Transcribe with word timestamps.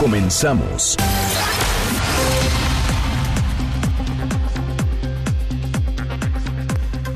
Comenzamos. 0.00 0.96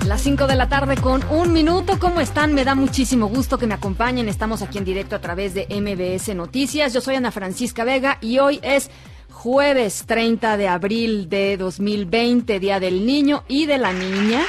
Las 0.07 0.21
5 0.21 0.47
de 0.47 0.55
la 0.55 0.69
tarde 0.69 0.97
con 0.99 1.25
un 1.31 1.55
minuto. 1.55 1.99
¿Cómo 1.99 2.21
están? 2.21 2.53
Me 2.53 2.63
da 2.63 2.75
muchísimo 2.75 3.29
gusto 3.29 3.57
que 3.57 3.67
me 3.67 3.73
acompañen. 3.73 4.29
Estamos 4.29 4.61
aquí 4.61 4.77
en 4.77 4.85
directo 4.85 5.17
a 5.17 5.21
través 5.21 5.55
de 5.55 5.67
MBS 5.71 6.35
Noticias. 6.35 6.93
Yo 6.93 7.01
soy 7.01 7.15
Ana 7.15 7.31
Francisca 7.31 7.85
Vega 7.85 8.19
y 8.21 8.39
hoy 8.39 8.61
es 8.63 8.91
jueves 9.31 10.05
30 10.07 10.59
de 10.59 10.69
abril 10.69 11.31
de 11.31 11.57
2020, 11.57 12.61
Día 12.61 12.81
del 12.81 13.07
Niño 13.07 13.45
y 13.49 13.65
de 13.65 13.79
la 13.79 13.95
Niña. 13.95 14.43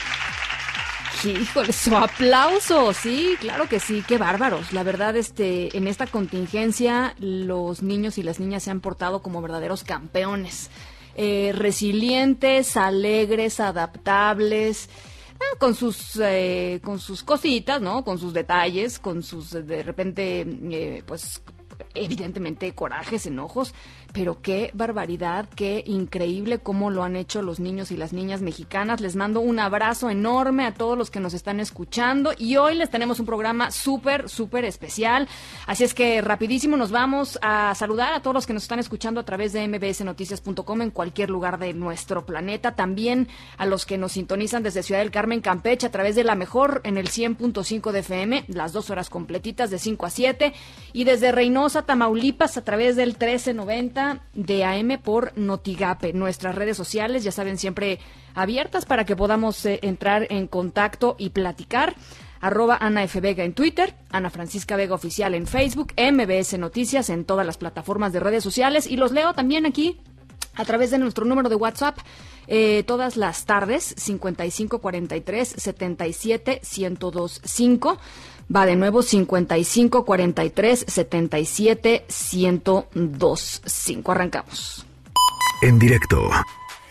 Híjole, 1.31 1.73
su 1.73 1.95
aplauso, 1.95 2.93
sí, 2.93 3.35
claro 3.39 3.67
que 3.67 3.79
sí, 3.79 4.03
qué 4.07 4.17
bárbaros. 4.17 4.73
La 4.73 4.83
verdad, 4.83 5.15
este, 5.15 5.75
en 5.77 5.87
esta 5.87 6.07
contingencia, 6.07 7.15
los 7.19 7.81
niños 7.81 8.17
y 8.17 8.23
las 8.23 8.39
niñas 8.39 8.63
se 8.63 8.71
han 8.71 8.81
portado 8.81 9.21
como 9.21 9.41
verdaderos 9.41 9.83
campeones. 9.83 10.69
Eh, 11.17 11.53
resilientes, 11.55 12.75
alegres, 12.75 13.61
adaptables, 13.61 14.89
ah, 15.35 15.57
con 15.59 15.73
sus 15.73 16.19
eh, 16.21 16.81
con 16.83 16.99
sus 16.99 17.23
cositas, 17.23 17.81
¿no? 17.81 18.03
Con 18.03 18.19
sus 18.19 18.33
detalles, 18.33 18.99
con 18.99 19.23
sus 19.23 19.51
de 19.51 19.81
repente, 19.83 20.41
eh, 20.41 21.03
pues 21.05 21.41
evidentemente 21.95 22.73
corajes, 22.73 23.25
enojos, 23.25 23.73
pero 24.13 24.41
qué 24.41 24.71
barbaridad, 24.73 25.49
qué 25.55 25.83
increíble 25.85 26.59
cómo 26.59 26.89
lo 26.89 27.03
han 27.03 27.15
hecho 27.15 27.41
los 27.41 27.59
niños 27.59 27.91
y 27.91 27.97
las 27.97 28.13
niñas 28.13 28.41
mexicanas. 28.41 29.01
Les 29.01 29.15
mando 29.15 29.41
un 29.41 29.59
abrazo 29.59 30.09
enorme 30.09 30.65
a 30.65 30.73
todos 30.73 30.97
los 30.97 31.11
que 31.11 31.19
nos 31.19 31.33
están 31.33 31.59
escuchando 31.59 32.31
y 32.37 32.55
hoy 32.57 32.75
les 32.75 32.89
tenemos 32.89 33.19
un 33.19 33.25
programa 33.25 33.71
súper, 33.71 34.29
súper 34.29 34.63
especial. 34.65 35.27
Así 35.67 35.83
es 35.83 35.93
que 35.93 36.21
rapidísimo 36.21 36.77
nos 36.77 36.91
vamos 36.91 37.37
a 37.41 37.75
saludar 37.75 38.13
a 38.13 38.21
todos 38.21 38.33
los 38.33 38.47
que 38.47 38.53
nos 38.53 38.63
están 38.63 38.79
escuchando 38.79 39.19
a 39.19 39.25
través 39.25 39.53
de 39.53 39.67
mbsnoticias.com 39.67 40.81
en 40.81 40.91
cualquier 40.91 41.29
lugar 41.29 41.59
de 41.59 41.73
nuestro 41.73 42.25
planeta. 42.25 42.75
También 42.75 43.27
a 43.57 43.65
los 43.65 43.85
que 43.85 43.97
nos 43.97 44.13
sintonizan 44.13 44.63
desde 44.63 44.83
Ciudad 44.83 45.01
del 45.01 45.11
Carmen, 45.11 45.41
Campeche, 45.41 45.87
a 45.87 45.91
través 45.91 46.15
de 46.15 46.23
la 46.23 46.35
mejor 46.35 46.81
en 46.83 46.97
el 46.97 47.09
100.5 47.09 47.91
de 47.91 47.99
FM, 47.99 48.45
las 48.47 48.73
dos 48.73 48.89
horas 48.89 49.09
completitas 49.09 49.69
de 49.69 49.79
5 49.79 50.05
a 50.05 50.09
7 50.09 50.53
y 50.93 51.03
desde 51.03 51.31
Reynosa, 51.31 51.84
Tamaulipas, 51.85 52.57
a 52.57 52.63
través 52.63 52.95
del 52.95 53.09
1390 53.09 54.21
de 54.33 54.65
AM 54.65 54.99
por 55.01 55.37
Notigape. 55.37 56.13
Nuestras 56.13 56.55
redes 56.55 56.77
sociales, 56.77 57.23
ya 57.23 57.31
saben, 57.31 57.57
siempre 57.57 57.99
abiertas 58.33 58.85
para 58.85 59.05
que 59.05 59.15
podamos 59.15 59.65
eh, 59.65 59.79
entrar 59.81 60.27
en 60.29 60.47
contacto 60.47 61.15
y 61.17 61.29
platicar. 61.29 61.95
Arroba 62.41 62.77
Ana 62.79 63.03
F. 63.03 63.21
Vega 63.21 63.43
en 63.43 63.53
Twitter, 63.53 63.95
Ana 64.11 64.29
Francisca 64.29 64.75
Vega 64.75 64.93
Oficial 64.93 65.33
en 65.33 65.47
Facebook, 65.47 65.93
MBS 65.97 66.59
Noticias 66.59 67.09
en 67.09 67.25
todas 67.25 67.45
las 67.45 67.57
plataformas 67.57 68.13
de 68.13 68.19
redes 68.19 68.43
sociales 68.43 68.85
y 68.85 68.97
los 68.97 69.11
leo 69.11 69.33
también 69.33 69.65
aquí 69.65 69.97
a 70.53 70.65
través 70.65 70.91
de 70.91 70.97
nuestro 70.97 71.25
número 71.25 71.49
de 71.49 71.55
WhatsApp 71.55 71.97
eh, 72.47 72.83
todas 72.85 73.17
las 73.17 73.45
tardes 73.45 73.95
5543 73.97 75.47
77 75.57 76.61
1025 76.77 77.97
Va 78.53 78.65
de 78.65 78.75
nuevo 78.75 79.01
55 79.01 80.05
43 80.05 80.85
77 80.87 82.05
102 82.07 83.61
5. 83.65 84.11
Arrancamos. 84.11 84.85
En 85.61 85.79
directo. 85.79 86.29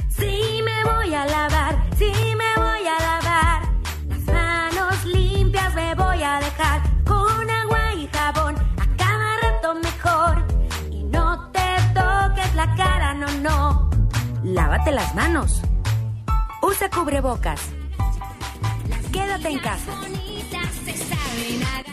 Sí 0.08 0.60
me 0.64 0.84
voy 0.84 1.14
a 1.14 1.26
lavar, 1.26 1.88
sí 1.96 2.12
me 2.36 2.62
voy 2.62 2.86
a 2.86 2.98
lavar. 2.98 3.62
Las 4.08 4.24
manos 4.26 5.04
limpias 5.04 5.74
me 5.74 5.94
voy 5.94 6.22
a 6.22 6.40
dejar 6.40 6.82
con 7.04 7.50
agua 7.50 7.94
y 7.94 8.08
jabón 8.08 8.56
a 8.56 8.96
cada 8.96 9.36
rato 9.40 9.74
mejor. 9.74 10.44
Y 10.90 11.04
no 11.04 11.50
te 11.52 11.76
toques 11.94 12.54
la 12.54 12.74
cara, 12.76 13.14
no, 13.14 13.30
no. 13.40 13.90
Lávate 14.42 14.90
las 14.90 15.14
manos. 15.14 15.62
Usa 16.62 16.90
cubrebocas. 16.90 17.60
Quédate 19.12 19.48
en 19.48 19.58
casa. 19.60 19.92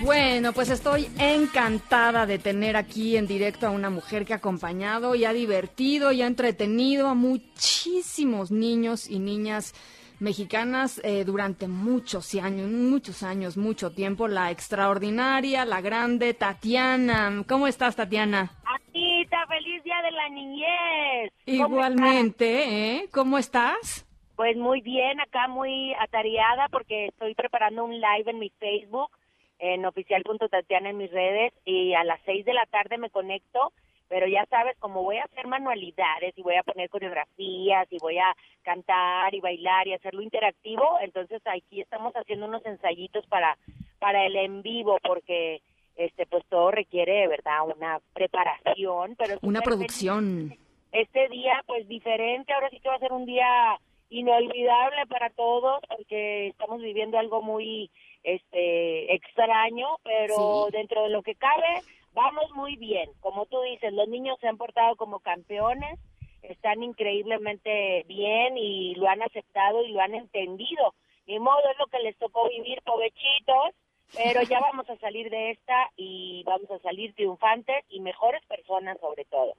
Bueno, 0.03 0.51
pues 0.51 0.71
estoy 0.71 1.07
encantada 1.19 2.25
de 2.25 2.39
tener 2.39 2.75
aquí 2.75 3.17
en 3.17 3.27
directo 3.27 3.67
a 3.67 3.69
una 3.69 3.91
mujer 3.91 4.25
que 4.25 4.33
ha 4.33 4.37
acompañado 4.37 5.13
y 5.13 5.25
ha 5.25 5.33
divertido 5.33 6.11
y 6.11 6.23
ha 6.23 6.27
entretenido 6.27 7.07
a 7.07 7.13
muchísimos 7.13 8.49
niños 8.49 9.07
y 9.07 9.19
niñas 9.19 9.75
mexicanas 10.19 10.99
eh, 11.03 11.23
durante 11.23 11.67
muchos 11.67 12.33
años, 12.35 12.69
muchos 12.69 13.21
años, 13.21 13.57
mucho 13.57 13.91
tiempo. 13.91 14.27
La 14.27 14.49
extraordinaria, 14.49 15.65
la 15.65 15.81
grande 15.81 16.33
Tatiana. 16.33 17.43
¿Cómo 17.47 17.67
estás, 17.67 17.95
Tatiana? 17.95 18.51
Anita, 18.65 19.45
feliz 19.47 19.83
día 19.83 20.01
de 20.01 20.11
la 20.11 20.29
niñez. 20.29 21.31
Igualmente, 21.45 22.95
¿eh? 22.95 23.09
¿Cómo 23.11 23.37
estás? 23.37 24.05
Pues 24.41 24.57
muy 24.57 24.81
bien, 24.81 25.19
acá 25.19 25.47
muy 25.47 25.93
atareada 25.99 26.67
porque 26.71 27.09
estoy 27.09 27.35
preparando 27.35 27.85
un 27.85 27.93
live 27.93 28.23
en 28.25 28.39
mi 28.39 28.49
Facebook, 28.49 29.11
en 29.59 29.85
oficial.tatiana 29.85 30.89
en 30.89 30.97
mis 30.97 31.11
redes, 31.11 31.53
y 31.63 31.93
a 31.93 32.03
las 32.03 32.19
seis 32.25 32.43
de 32.43 32.55
la 32.55 32.65
tarde 32.65 32.97
me 32.97 33.11
conecto, 33.11 33.71
pero 34.07 34.25
ya 34.25 34.43
sabes, 34.47 34.75
como 34.79 35.03
voy 35.03 35.17
a 35.17 35.25
hacer 35.25 35.45
manualidades 35.45 36.35
y 36.35 36.41
voy 36.41 36.55
a 36.55 36.63
poner 36.63 36.89
coreografías 36.89 37.85
y 37.91 37.99
voy 37.99 38.17
a 38.17 38.35
cantar 38.63 39.31
y 39.35 39.41
bailar 39.41 39.87
y 39.87 39.93
hacerlo 39.93 40.23
interactivo, 40.23 40.97
entonces 41.01 41.39
aquí 41.45 41.79
estamos 41.79 42.11
haciendo 42.15 42.47
unos 42.47 42.65
ensayitos 42.65 43.27
para, 43.27 43.59
para 43.99 44.25
el 44.25 44.35
en 44.35 44.63
vivo 44.63 44.97
porque 45.03 45.61
este 45.97 46.25
pues 46.25 46.43
todo 46.49 46.71
requiere, 46.71 47.27
¿verdad? 47.27 47.59
Una 47.77 47.99
preparación, 48.15 49.15
pero... 49.19 49.37
Una 49.43 49.61
producción. 49.61 50.57
Este 50.91 51.29
día 51.29 51.63
pues 51.67 51.87
diferente, 51.87 52.51
ahora 52.53 52.71
sí 52.71 52.79
que 52.79 52.89
va 52.89 52.95
a 52.95 52.99
ser 52.99 53.13
un 53.13 53.27
día 53.27 53.77
inolvidable 54.11 55.07
para 55.07 55.31
todos 55.31 55.81
porque 55.87 56.47
estamos 56.49 56.81
viviendo 56.81 57.17
algo 57.17 57.41
muy 57.41 57.89
este 58.23 59.15
extraño, 59.15 59.87
pero 60.03 60.67
dentro 60.71 61.03
de 61.03 61.09
lo 61.09 61.23
que 61.23 61.33
cabe 61.35 61.81
vamos 62.13 62.51
muy 62.53 62.75
bien. 62.75 63.09
Como 63.21 63.45
tú 63.45 63.61
dices, 63.61 63.93
los 63.93 64.07
niños 64.07 64.37
se 64.39 64.47
han 64.47 64.57
portado 64.57 64.95
como 64.95 65.19
campeones, 65.19 65.99
están 66.43 66.83
increíblemente 66.83 68.03
bien 68.07 68.57
y 68.57 68.95
lo 68.95 69.07
han 69.07 69.21
aceptado 69.21 69.83
y 69.83 69.91
lo 69.91 70.01
han 70.01 70.13
entendido. 70.13 70.93
Ni 71.25 71.39
modo 71.39 71.61
es 71.71 71.77
lo 71.79 71.87
que 71.87 71.99
les 71.99 72.17
tocó 72.17 72.49
vivir, 72.49 72.81
pobrecitos, 72.83 73.73
pero 74.15 74.41
ya 74.43 74.59
vamos 74.71 74.89
a 74.89 74.97
salir 74.97 75.29
de 75.29 75.51
esta 75.51 75.89
y 75.95 76.43
vamos 76.45 76.69
a 76.69 76.79
salir 76.79 77.13
triunfantes 77.15 77.85
y 77.89 78.01
mejores 78.01 78.45
personas 78.45 78.99
sobre 78.99 79.25
todo. 79.25 79.53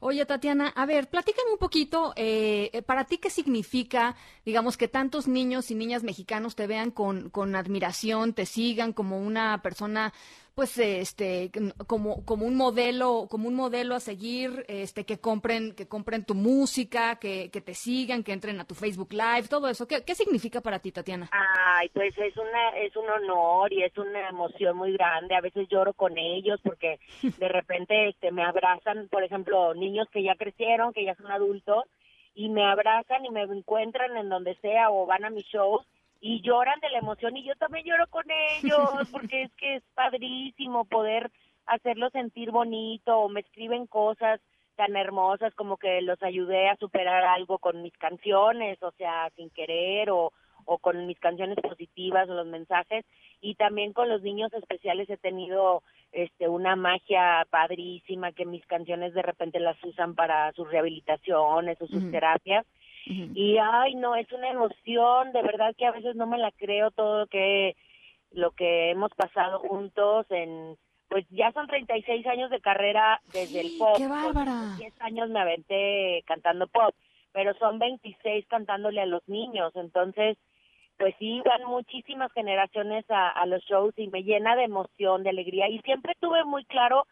Oye, 0.00 0.24
Tatiana, 0.26 0.68
a 0.68 0.86
ver, 0.86 1.08
platícame 1.08 1.52
un 1.52 1.58
poquito, 1.58 2.12
eh, 2.16 2.82
para 2.86 3.04
ti 3.04 3.18
qué 3.18 3.30
significa, 3.30 4.16
digamos, 4.44 4.76
que 4.76 4.88
tantos 4.88 5.28
niños 5.28 5.70
y 5.70 5.74
niñas 5.74 6.02
mexicanos 6.02 6.56
te 6.56 6.66
vean 6.66 6.90
con, 6.90 7.30
con 7.30 7.56
admiración, 7.56 8.32
te 8.32 8.46
sigan 8.46 8.92
como 8.92 9.18
una 9.18 9.62
persona 9.62 10.12
pues 10.54 10.76
este 10.78 11.50
como 11.86 12.24
como 12.24 12.46
un 12.46 12.56
modelo 12.56 13.26
como 13.30 13.48
un 13.48 13.54
modelo 13.54 13.94
a 13.94 14.00
seguir 14.00 14.64
este 14.68 15.04
que 15.04 15.18
compren 15.18 15.74
que 15.74 15.88
compren 15.88 16.24
tu 16.24 16.34
música 16.34 17.16
que, 17.16 17.50
que 17.50 17.60
te 17.60 17.74
sigan 17.74 18.22
que 18.22 18.32
entren 18.32 18.60
a 18.60 18.64
tu 18.64 18.74
Facebook 18.74 19.12
Live 19.12 19.48
todo 19.48 19.68
eso. 19.68 19.86
Qué, 19.86 20.04
qué 20.04 20.14
significa 20.14 20.60
para 20.60 20.78
ti 20.78 20.92
Tatiana 20.92 21.30
ay 21.32 21.88
pues 21.90 22.16
es 22.18 22.36
una 22.36 22.70
es 22.78 22.94
un 22.96 23.08
honor 23.08 23.72
y 23.72 23.82
es 23.82 23.96
una 23.96 24.28
emoción 24.28 24.76
muy 24.76 24.92
grande. 24.92 25.34
A 25.34 25.40
veces 25.40 25.68
lloro 25.68 25.94
con 25.94 26.18
ellos 26.18 26.60
porque 26.62 26.98
de 27.38 27.48
repente 27.48 28.08
este 28.08 28.30
me 28.30 28.44
abrazan 28.44 29.08
por 29.08 29.24
ejemplo 29.24 29.74
niños 29.74 30.08
que 30.10 30.22
ya 30.22 30.34
crecieron 30.34 30.92
que 30.92 31.04
ya 31.04 31.14
son 31.14 31.30
adultos 31.30 31.84
y 32.34 32.48
me 32.48 32.64
abrazan 32.64 33.24
y 33.24 33.30
me 33.30 33.42
encuentran 33.42 34.16
en 34.16 34.28
donde 34.28 34.54
sea 34.56 34.90
o 34.90 35.06
van 35.06 35.24
a 35.24 35.30
mis 35.30 35.44
shows 35.44 35.86
y 36.22 36.40
lloran 36.40 36.78
de 36.80 36.88
la 36.90 36.98
emoción 36.98 37.36
y 37.36 37.42
yo 37.42 37.54
también 37.56 37.84
lloro 37.84 38.06
con 38.06 38.24
ellos 38.30 38.88
porque 39.12 39.42
es 39.42 39.54
que 39.56 39.76
es 39.76 39.82
padrísimo 39.94 40.84
poder 40.84 41.30
hacerlos 41.66 42.12
sentir 42.12 42.52
bonito 42.52 43.18
o 43.18 43.28
me 43.28 43.40
escriben 43.40 43.86
cosas 43.86 44.40
tan 44.76 44.96
hermosas 44.96 45.52
como 45.54 45.76
que 45.76 46.00
los 46.00 46.22
ayudé 46.22 46.68
a 46.68 46.76
superar 46.76 47.24
algo 47.24 47.58
con 47.58 47.82
mis 47.82 47.92
canciones, 47.98 48.82
o 48.82 48.92
sea, 48.92 49.30
sin 49.36 49.50
querer 49.50 50.10
o 50.10 50.32
o 50.64 50.78
con 50.78 51.06
mis 51.06 51.18
canciones 51.18 51.58
positivas 51.60 52.28
o 52.28 52.34
los 52.34 52.46
mensajes 52.46 53.04
y 53.40 53.54
también 53.56 53.92
con 53.92 54.08
los 54.08 54.22
niños 54.22 54.52
especiales 54.52 55.08
he 55.10 55.16
tenido 55.16 55.82
este 56.12 56.48
una 56.48 56.76
magia 56.76 57.46
padrísima 57.50 58.32
que 58.32 58.44
mis 58.44 58.64
canciones 58.66 59.14
de 59.14 59.22
repente 59.22 59.60
las 59.60 59.82
usan 59.82 60.14
para 60.14 60.52
sus 60.52 60.70
rehabilitaciones 60.70 61.80
o 61.80 61.86
sus 61.86 62.10
terapias 62.10 62.66
y 63.06 63.58
ay 63.58 63.94
no 63.94 64.14
es 64.14 64.30
una 64.32 64.48
emoción 64.48 65.32
de 65.32 65.42
verdad 65.42 65.74
que 65.76 65.86
a 65.86 65.92
veces 65.92 66.14
no 66.16 66.26
me 66.26 66.38
la 66.38 66.52
creo 66.52 66.90
todo 66.90 67.20
lo 67.20 67.26
que 67.26 67.76
lo 68.30 68.52
que 68.52 68.90
hemos 68.90 69.10
pasado 69.14 69.58
juntos 69.58 70.26
en 70.30 70.76
pues 71.08 71.26
ya 71.28 71.52
son 71.52 71.66
36 71.66 72.26
años 72.26 72.50
de 72.50 72.62
carrera 72.62 73.20
desde 73.34 73.60
el 73.60 73.72
pop. 73.78 73.98
¡Qué 73.98 74.08
bárbara! 74.08 74.76
10 74.78 75.00
años 75.02 75.28
me 75.28 75.40
aventé 75.40 76.22
cantando 76.26 76.66
pop, 76.68 76.94
pero 77.32 77.52
son 77.58 77.78
26 77.78 78.46
cantándole 78.46 79.02
a 79.02 79.06
los 79.06 79.26
niños, 79.28 79.72
entonces 79.76 80.38
pues 80.96 81.14
sí, 81.18 81.42
van 81.44 81.64
muchísimas 81.68 82.32
generaciones 82.32 83.04
a, 83.10 83.28
a 83.28 83.44
los 83.46 83.62
shows 83.64 83.92
y 83.98 84.08
me 84.08 84.22
llena 84.22 84.56
de 84.56 84.64
emoción, 84.64 85.22
de 85.22 85.30
alegría 85.30 85.68
y 85.68 85.80
siempre 85.80 86.14
tuve 86.20 86.44
muy 86.44 86.64
claro 86.64 87.06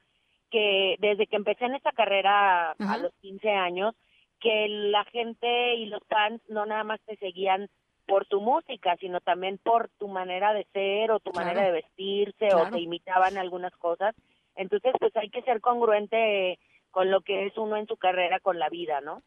que 0.51 0.97
desde 0.99 1.27
que 1.27 1.37
empecé 1.37 1.65
en 1.65 1.75
esta 1.75 1.93
carrera 1.93 2.73
a 2.73 2.99
los 2.99 3.13
15 3.21 3.51
años, 3.51 3.95
que 4.41 4.69
la 4.69 5.05
gente 5.05 5.75
y 5.75 5.87
los 5.87 6.03
fans 6.09 6.41
no 6.49 6.67
nada 6.67 6.85
más 6.85 7.01
te 7.07 7.17
seguían 7.17 7.69
por 8.07 8.27
tu 8.27 8.41
música, 8.41 8.97
sino 8.99 9.21
también 9.21 9.59
por 9.59 9.89
tu 9.99 10.09
manera 10.09 10.53
de 10.53 10.67
ser 10.73 11.13
o 11.13 11.21
tu 11.21 11.33
manera 11.33 11.63
de 11.63 11.71
vestirse 11.71 12.55
o 12.55 12.69
te 12.69 12.81
imitaban 12.81 13.39
algunas 13.39 13.73
cosas. 13.77 14.15
Entonces, 14.57 14.93
pues 14.99 15.17
hay 15.17 15.31
que 15.31 15.43
ser 15.43 15.61
congruente 15.61 16.59
con 16.91 17.11
lo 17.11 17.21
que 17.21 17.47
es 17.47 17.57
uno 17.57 17.77
en 17.77 17.87
su 17.87 17.97
carrera, 17.97 18.41
con 18.41 18.59
la 18.59 18.69
vida, 18.69 19.01
¿no? 19.01 19.23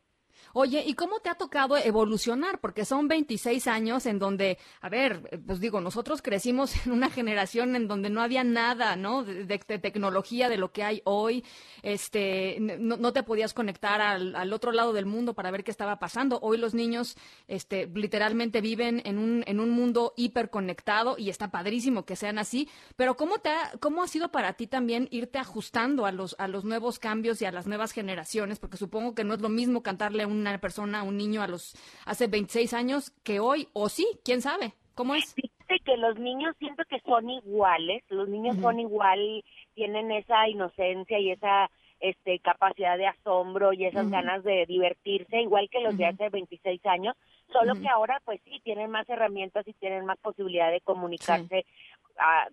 Oye, 0.54 0.84
¿y 0.86 0.94
cómo 0.94 1.20
te 1.20 1.30
ha 1.30 1.36
tocado 1.36 1.78
evolucionar? 1.78 2.60
Porque 2.60 2.86
son 2.86 3.08
26 3.08 3.68
años 3.68 4.06
en 4.06 4.20
donde, 4.20 4.58
a 4.82 4.90
ver, 4.90 5.42
pues 5.46 5.60
digo, 5.60 5.82
nosotros 5.82 6.22
crecimos 6.22 6.74
en 6.86 6.92
una 6.92 7.10
generación 7.10 7.76
en 7.76 7.88
donde 7.88 8.10
no 8.10 8.22
había 8.22 8.44
nada, 8.44 8.96
¿no? 8.96 9.24
De, 9.24 9.58
tecnología 9.58 10.50
de 10.50 10.58
lo 10.58 10.72
que 10.72 10.84
hay 10.84 11.02
hoy. 11.06 11.44
Este, 11.82 12.58
no, 12.60 13.14
te 13.14 13.24
podías 13.24 13.54
conectar 13.54 14.02
al, 14.02 14.54
otro 14.54 14.72
lado 14.72 14.94
del 14.94 15.06
mundo 15.06 15.34
para 15.34 15.52
ver 15.52 15.64
qué 15.64 15.72
estaba 15.72 16.00
pasando. 16.00 16.40
Hoy 16.42 16.58
los 16.58 16.74
niños, 16.74 17.16
este, 17.48 17.88
literalmente 17.94 18.62
viven 18.62 19.02
en 19.06 19.18
un, 19.18 19.44
en 19.48 19.60
un 19.60 19.72
mundo 19.72 20.14
hiperconectado 20.18 21.16
y 21.18 21.30
está 21.30 21.50
padrísimo 21.50 22.06
que 22.06 22.16
sean 22.16 22.38
así. 22.38 22.70
Pero 22.96 23.16
¿cómo 23.16 23.40
te 23.40 23.50
ha, 23.50 23.72
cómo 23.80 24.04
ha 24.04 24.08
sido 24.08 24.32
para 24.32 24.54
ti 24.54 24.68
también 24.68 25.08
irte 25.12 25.40
ajustando 25.40 26.06
a 26.06 26.12
los, 26.12 26.36
a 26.38 26.48
los 26.48 26.64
nuevos 26.64 27.00
cambios 27.00 27.42
y 27.42 27.46
a 27.46 27.52
las 27.52 27.68
nuevas 27.68 27.92
generaciones? 27.92 28.60
Porque 28.60 28.78
supongo 28.78 29.16
que 29.16 29.24
no 29.24 29.34
es 29.34 29.42
lo 29.42 29.50
mismo 29.50 29.82
cantarle 29.82 30.23
una 30.25 30.58
persona, 30.60 31.04
un 31.04 31.18
niño 31.18 31.42
a 31.42 31.48
los 31.48 31.75
hace 32.06 32.28
26 32.28 32.74
años 32.74 33.12
que 33.24 33.40
hoy, 33.40 33.68
o 33.74 33.90
sí, 33.90 34.08
quién 34.24 34.42
sabe, 34.42 34.74
¿cómo 34.96 35.16
es? 35.16 35.34
Fíjate 35.34 35.80
que 35.84 35.98
los 35.98 36.18
niños 36.20 36.56
siento 36.60 36.84
que 36.90 37.00
son 37.02 37.30
iguales, 37.30 38.04
los 38.10 38.28
niños 38.30 38.58
son 38.58 38.80
igual, 38.80 39.44
tienen 39.74 40.12
esa 40.12 40.48
inocencia 40.48 41.20
y 41.20 41.31
esa 41.31 41.70
este 42.04 42.40
capacidad 42.40 42.98
de 42.98 43.08
asombro 43.08 43.72
y 43.72 43.86
esas 43.86 44.10
ganas 44.10 44.44
de 44.44 44.66
divertirse, 44.68 45.42
igual 45.42 45.70
que 45.70 45.80
los 45.80 45.98
de 45.98 46.06
hace 46.06 46.28
26 46.28 46.86
años, 46.86 47.16
solo 47.50 47.75
que 47.75 47.88
ahora 47.88 48.22
pues 48.25 48.42
sí 48.44 48.60
tienen 48.62 48.92
más 48.92 49.08
herramientas 49.10 49.66
y 49.70 49.74
tienen 49.74 50.06
más 50.06 50.18
posibilidad 50.20 50.70
de 50.70 50.81
comunicarse 50.81 51.66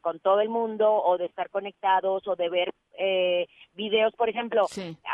con 0.01 0.21
todo 0.21 0.41
el 0.41 0.49
mundo 0.49 0.91
o 0.91 1.19
de 1.19 1.27
estar 1.27 1.51
conectados 1.51 2.27
o 2.27 2.37
de 2.37 2.49
ver 2.49 2.75
eh, 2.99 3.47
videos, 3.75 4.15
por 4.15 4.29
ejemplo, 4.29 4.67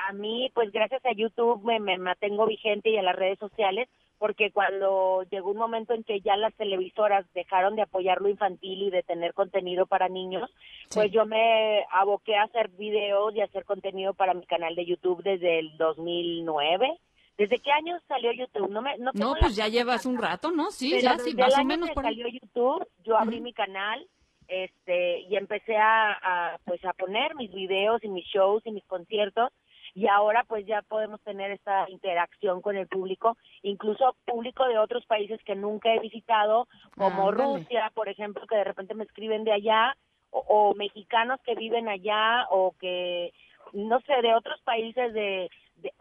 a 0.08 0.12
mí 0.12 0.50
pues 0.54 0.72
gracias 0.72 1.04
a 1.04 1.12
YouTube 1.12 1.62
me, 1.64 1.78
me 1.81 1.98
mantengo 1.98 2.46
vigente 2.46 2.90
y 2.90 2.96
a 2.96 3.02
las 3.02 3.16
redes 3.16 3.38
sociales 3.38 3.88
porque 4.19 4.50
cuando 4.50 5.25
llegó 5.31 5.50
un 5.50 5.58
momento 5.58 5.93
en 5.93 6.02
que 6.02 6.20
ya 6.20 6.37
las 6.37 6.54
televisoras 6.54 7.26
dejaron 7.34 7.76
de 7.76 7.82
apoyar 7.82 8.20
lo 8.20 8.28
infantil 8.28 8.82
y 8.82 8.90
de 8.90 9.02
tener 9.02 9.34
contenido 9.34 9.87
para 9.87 10.08
niños, 10.08 10.50
pues 10.93 11.12
yo 11.12 11.26
me 11.26 11.84
aboqué 11.90 12.37
a 12.37 12.44
hacer 12.44 12.69
videos 12.70 13.34
y 13.34 13.40
a 13.40 13.44
hacer 13.44 13.64
contenido 13.64 14.14
para 14.14 14.34
mi 14.34 14.46
canal 14.46 14.75
de 14.75 14.87
YouTube 14.87 15.22
desde 15.22 15.58
el 15.58 15.76
2009. 15.76 16.98
¿Desde 17.37 17.58
qué 17.58 17.70
año 17.70 17.98
salió 18.08 18.32
YouTube? 18.32 18.70
No, 18.70 18.81
me, 18.81 18.96
no, 18.96 19.12
pues 19.38 19.54
ya 19.54 19.69
llevas 19.69 20.06
un 20.06 20.16
rato, 20.16 20.50
¿no? 20.50 20.70
Sí, 20.70 20.98
ya 21.02 21.19
sí, 21.19 21.34
más 21.34 21.58
o 21.58 21.64
menos. 21.64 21.90
por... 21.90 22.04
salió 22.04 22.26
YouTube, 22.28 22.88
yo 23.04 23.19
abrí 23.19 23.43
mi 23.43 23.52
canal 23.52 24.06
este 24.48 25.20
y 25.20 25.37
empecé 25.37 25.76
a, 25.76 26.58
pues 26.64 26.84
a 26.84 26.93
poner 26.93 27.34
mis 27.34 27.52
videos 27.52 28.02
y 28.04 28.08
mis 28.08 28.26
shows 28.26 28.64
y 28.66 28.72
mis 28.72 28.84
conciertos 28.84 29.52
y 29.96 30.08
ahora 30.08 30.44
pues 30.46 30.66
ya 30.66 30.82
podemos 30.82 31.22
tener 31.22 31.50
esta 31.50 31.88
interacción 31.88 32.60
con 32.60 32.76
el 32.76 32.87
público, 32.87 33.38
incluso 33.62 34.14
público 34.26 34.66
de 34.69 34.78
otros 34.78 35.06
países 35.06 35.43
que 35.43 35.54
nunca 35.54 35.94
he 35.94 36.00
visitado, 36.00 36.69
como 36.98 37.32
Rusia, 37.32 37.90
por 37.94 38.10
ejemplo, 38.10 38.46
que 38.46 38.56
de 38.56 38.64
repente 38.64 38.94
me 38.94 39.04
escriben 39.04 39.44
de 39.44 39.52
allá, 39.52 39.96
o, 40.31 40.75
mexicanos 40.75 41.40
que 41.44 41.54
viven 41.54 41.88
allá, 41.88 42.46
o 42.50 42.75
que, 42.78 43.32
no 43.72 44.00
sé, 44.02 44.20
de 44.20 44.34
otros 44.34 44.60
países 44.62 45.14
de, 45.14 45.50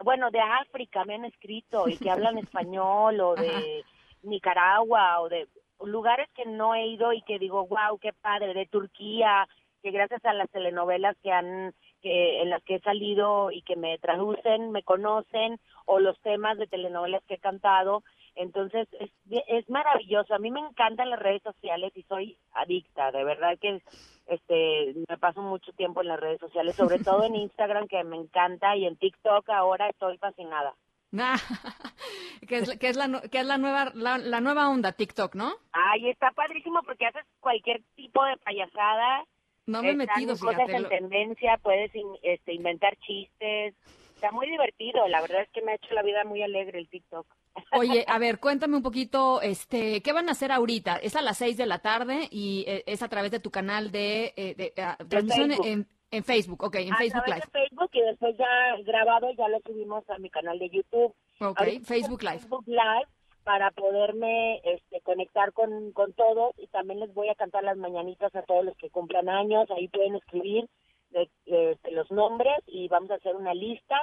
bueno, 0.04 0.30
de 0.30 0.40
África 0.40 1.06
me 1.06 1.14
han 1.14 1.24
escrito 1.24 1.88
y 1.88 1.96
que 1.96 2.10
hablan 2.10 2.36
español, 2.38 3.18
o 3.18 3.34
de 3.34 3.82
Nicaragua, 4.22 5.22
o 5.22 5.30
de, 5.30 5.48
lugares 5.84 6.28
que 6.34 6.46
no 6.46 6.74
he 6.74 6.86
ido 6.86 7.12
y 7.12 7.22
que 7.22 7.38
digo, 7.38 7.66
wow, 7.66 7.98
qué 8.00 8.12
padre, 8.12 8.54
de 8.54 8.66
Turquía, 8.66 9.48
que 9.82 9.90
gracias 9.90 10.24
a 10.24 10.32
las 10.32 10.50
telenovelas 10.50 11.16
que 11.22 11.30
han 11.30 11.74
que 12.02 12.42
en 12.42 12.50
las 12.50 12.62
que 12.62 12.76
he 12.76 12.80
salido 12.80 13.50
y 13.50 13.62
que 13.62 13.76
me 13.76 13.98
traducen, 13.98 14.70
me 14.70 14.82
conocen 14.82 15.58
o 15.86 15.98
los 15.98 16.18
temas 16.20 16.58
de 16.58 16.66
telenovelas 16.66 17.22
que 17.24 17.34
he 17.34 17.38
cantado, 17.38 18.02
entonces 18.34 18.86
es, 19.00 19.10
es 19.48 19.68
maravilloso. 19.70 20.34
A 20.34 20.38
mí 20.38 20.50
me 20.50 20.60
encantan 20.60 21.10
las 21.10 21.18
redes 21.18 21.42
sociales 21.42 21.92
y 21.96 22.02
soy 22.02 22.38
adicta, 22.52 23.10
de 23.10 23.24
verdad 23.24 23.58
que 23.58 23.82
este 24.26 24.94
me 25.08 25.18
paso 25.18 25.40
mucho 25.40 25.72
tiempo 25.72 26.02
en 26.02 26.08
las 26.08 26.20
redes 26.20 26.40
sociales, 26.40 26.76
sobre 26.76 26.98
todo 26.98 27.24
en 27.24 27.34
Instagram 27.36 27.88
que 27.88 28.04
me 28.04 28.16
encanta 28.16 28.76
y 28.76 28.86
en 28.86 28.96
TikTok 28.96 29.48
ahora 29.50 29.88
estoy 29.88 30.18
fascinada. 30.18 30.74
que 32.48 32.58
es, 32.58 32.78
que 32.78 32.88
es, 32.88 32.96
la, 32.96 33.20
que 33.22 33.40
es 33.40 33.46
la, 33.46 33.58
nueva, 33.58 33.92
la, 33.94 34.40
nueva 34.40 34.68
onda 34.68 34.92
TikTok, 34.92 35.34
¿no? 35.34 35.54
Ay, 35.72 36.10
está 36.10 36.30
padrísimo 36.32 36.82
porque 36.84 37.06
haces 37.06 37.24
cualquier 37.40 37.82
tipo 37.94 38.24
de 38.24 38.36
payasada. 38.38 39.24
No 39.66 39.82
me 39.82 39.90
he 39.90 39.94
metido, 39.94 40.38
cosas 40.38 40.68
en 40.68 40.88
tendencia, 40.88 41.58
puedes 41.62 41.90
este, 42.22 42.54
inventar 42.54 42.96
chistes. 42.98 43.74
Está 44.14 44.30
muy 44.30 44.48
divertido, 44.48 45.06
la 45.08 45.20
verdad 45.20 45.42
es 45.42 45.48
que 45.50 45.60
me 45.60 45.72
ha 45.72 45.74
hecho 45.74 45.92
la 45.92 46.02
vida 46.02 46.24
muy 46.24 46.42
alegre 46.42 46.78
el 46.78 46.88
TikTok. 46.88 47.26
Oye, 47.72 48.04
a 48.06 48.18
ver, 48.18 48.38
cuéntame 48.38 48.76
un 48.76 48.82
poquito, 48.82 49.42
este, 49.42 50.02
¿qué 50.02 50.12
van 50.12 50.28
a 50.28 50.32
hacer 50.32 50.52
ahorita? 50.52 50.96
Es 50.96 51.16
a 51.16 51.22
las 51.22 51.38
6 51.38 51.56
de 51.56 51.66
la 51.66 51.80
tarde 51.80 52.28
y 52.30 52.64
eh, 52.66 52.84
es 52.86 53.02
a 53.02 53.08
través 53.08 53.30
de 53.30 53.40
tu 53.40 53.50
canal 53.50 53.90
de, 53.90 54.32
eh, 54.36 54.54
de, 54.54 54.72
ah, 54.82 54.96
transmisión 55.08 55.52
en, 55.64 55.86
en 56.10 56.24
Facebook, 56.24 56.62
ok, 56.62 56.74
en 56.76 56.96
Facebook 56.96 57.26
Live. 57.26 57.42
Facebook 57.52 57.90
y 57.92 58.00
después 58.00 58.36
ya 58.36 58.46
grabado 58.84 59.30
ya 59.32 59.48
lo 59.48 59.60
subimos 59.60 60.08
a 60.10 60.18
mi 60.18 60.30
canal 60.30 60.58
de 60.58 60.70
YouTube. 60.70 61.14
Ok, 61.40 61.60
Facebook 61.84 62.22
Live. 62.22 62.38
Facebook 62.38 62.64
Live 62.66 63.08
para 63.44 63.70
poderme 63.70 64.60
este, 64.64 65.00
conectar 65.02 65.52
con, 65.52 65.92
con 65.92 66.12
todos 66.14 66.52
y 66.58 66.66
también 66.66 66.98
les 66.98 67.14
voy 67.14 67.28
a 67.28 67.36
cantar 67.36 67.62
las 67.62 67.76
mañanitas 67.76 68.34
a 68.34 68.42
todos 68.42 68.64
los 68.64 68.76
que 68.76 68.90
cumplan 68.90 69.28
años, 69.28 69.70
ahí 69.70 69.86
pueden 69.86 70.16
escribir 70.16 70.68
de, 71.10 71.30
este, 71.44 71.92
los 71.92 72.10
nombres 72.10 72.56
y 72.66 72.88
vamos 72.88 73.10
a 73.12 73.14
hacer 73.14 73.36
una 73.36 73.54
lista 73.54 73.96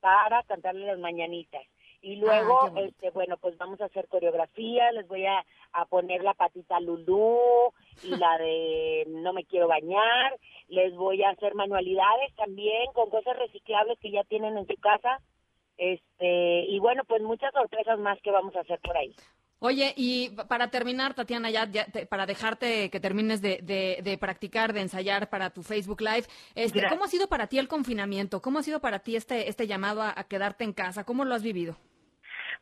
para 0.00 0.42
cantarles 0.42 0.86
las 0.86 0.98
mañanitas. 0.98 1.62
Y 2.02 2.16
luego, 2.16 2.60
ah, 2.62 2.72
este, 2.76 3.10
bueno, 3.10 3.36
pues 3.36 3.58
vamos 3.58 3.80
a 3.80 3.84
hacer 3.84 4.08
coreografía, 4.08 4.90
les 4.92 5.06
voy 5.06 5.26
a, 5.26 5.44
a 5.72 5.84
poner 5.84 6.22
la 6.22 6.34
patita 6.34 6.80
Lulú 6.80 7.38
y 8.02 8.16
la 8.16 8.38
de 8.38 9.04
no 9.08 9.32
me 9.32 9.44
quiero 9.44 9.68
bañar, 9.68 10.36
les 10.68 10.94
voy 10.94 11.22
a 11.22 11.30
hacer 11.30 11.54
manualidades 11.54 12.34
también 12.36 12.90
con 12.94 13.10
cosas 13.10 13.36
reciclables 13.36 13.98
que 13.98 14.10
ya 14.10 14.24
tienen 14.24 14.56
en 14.56 14.66
su 14.66 14.74
casa, 14.76 15.20
este, 15.76 16.64
y 16.68 16.78
bueno, 16.78 17.04
pues 17.04 17.22
muchas 17.22 17.52
sorpresas 17.52 17.98
más 17.98 18.20
que 18.22 18.30
vamos 18.30 18.54
a 18.56 18.60
hacer 18.60 18.78
por 18.80 18.96
ahí. 18.96 19.14
Oye, 19.62 19.92
y 19.94 20.30
para 20.48 20.70
terminar, 20.70 21.12
Tatiana, 21.12 21.50
ya, 21.50 21.68
para 22.08 22.24
dejarte 22.24 22.88
que 22.88 22.98
termines 22.98 23.42
de, 23.42 23.58
de, 24.02 24.18
practicar, 24.18 24.72
de 24.72 24.80
ensayar 24.80 25.28
para 25.28 25.50
tu 25.50 25.62
Facebook 25.62 26.00
Live, 26.00 26.24
este, 26.54 26.88
¿cómo 26.88 27.04
ha 27.04 27.08
sido 27.08 27.28
para 27.28 27.46
ti 27.46 27.58
el 27.58 27.68
confinamiento? 27.68 28.40
¿Cómo 28.40 28.58
ha 28.58 28.62
sido 28.62 28.80
para 28.80 29.00
ti 29.00 29.16
este, 29.16 29.50
este 29.50 29.66
llamado 29.66 30.02
a 30.02 30.24
quedarte 30.24 30.64
en 30.64 30.72
casa? 30.72 31.04
¿Cómo 31.04 31.26
lo 31.26 31.34
has 31.34 31.42
vivido? 31.42 31.76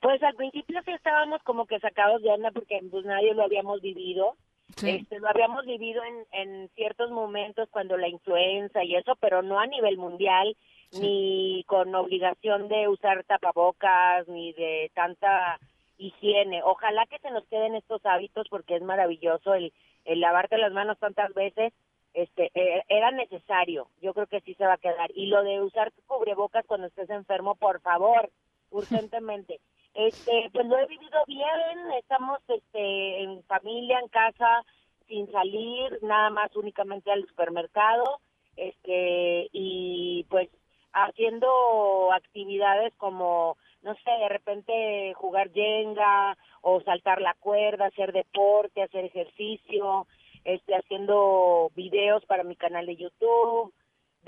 Pues 0.00 0.22
al 0.22 0.34
principio 0.34 0.80
sí 0.84 0.92
estábamos 0.92 1.42
como 1.42 1.66
que 1.66 1.80
sacados 1.80 2.22
de 2.22 2.30
onda 2.30 2.50
porque 2.50 2.80
pues 2.90 3.04
nadie 3.04 3.34
lo 3.34 3.42
habíamos 3.42 3.80
vivido. 3.80 4.36
Este, 4.82 5.18
lo 5.18 5.28
habíamos 5.28 5.64
vivido 5.64 6.02
en, 6.04 6.26
en 6.30 6.68
ciertos 6.76 7.10
momentos 7.10 7.68
cuando 7.70 7.96
la 7.96 8.06
influenza 8.06 8.84
y 8.84 8.94
eso, 8.94 9.16
pero 9.16 9.42
no 9.42 9.58
a 9.58 9.66
nivel 9.66 9.96
mundial, 9.96 10.56
ni 10.92 11.64
con 11.66 11.94
obligación 11.94 12.68
de 12.68 12.86
usar 12.86 13.24
tapabocas, 13.24 14.28
ni 14.28 14.52
de 14.52 14.90
tanta 14.94 15.58
higiene. 15.98 16.62
Ojalá 16.62 17.06
que 17.06 17.18
se 17.18 17.30
nos 17.30 17.44
queden 17.46 17.74
estos 17.74 18.04
hábitos 18.06 18.46
porque 18.48 18.76
es 18.76 18.82
maravilloso 18.82 19.54
el, 19.54 19.72
el 20.04 20.20
lavarte 20.20 20.56
las 20.58 20.72
manos 20.72 20.98
tantas 20.98 21.32
veces. 21.34 21.72
Este, 22.14 22.50
e, 22.54 22.82
era 22.88 23.10
necesario, 23.10 23.88
yo 24.00 24.14
creo 24.14 24.26
que 24.26 24.40
sí 24.40 24.54
se 24.54 24.64
va 24.64 24.74
a 24.74 24.78
quedar. 24.78 25.10
Y 25.14 25.26
lo 25.26 25.42
de 25.42 25.60
usar 25.60 25.92
cubrebocas 26.06 26.64
cuando 26.66 26.86
estés 26.86 27.10
enfermo, 27.10 27.54
por 27.54 27.80
favor, 27.80 28.30
urgentemente. 28.70 29.60
Este, 29.98 30.48
pues 30.52 30.64
lo 30.66 30.78
he 30.78 30.86
vivido 30.86 31.24
bien, 31.26 31.90
estamos 31.98 32.38
este, 32.46 33.20
en 33.24 33.42
familia, 33.44 33.98
en 33.98 34.06
casa, 34.06 34.64
sin 35.08 35.28
salir, 35.32 35.98
nada 36.02 36.30
más 36.30 36.54
únicamente 36.54 37.10
al 37.10 37.26
supermercado. 37.26 38.20
este 38.56 39.48
y 39.52 40.24
pues 40.30 40.48
haciendo 40.92 42.12
actividades 42.12 42.94
como 42.96 43.56
no 43.82 43.94
sé, 43.96 44.10
de 44.20 44.28
repente 44.28 45.14
jugar 45.14 45.50
yenga 45.50 46.38
o 46.62 46.80
saltar 46.82 47.20
la 47.20 47.34
cuerda, 47.34 47.86
hacer 47.86 48.12
deporte, 48.12 48.82
hacer 48.82 49.04
ejercicio, 49.04 50.06
este 50.44 50.76
haciendo 50.76 51.72
videos 51.74 52.24
para 52.26 52.44
mi 52.44 52.54
canal 52.54 52.86
de 52.86 52.96
YouTube, 52.96 53.72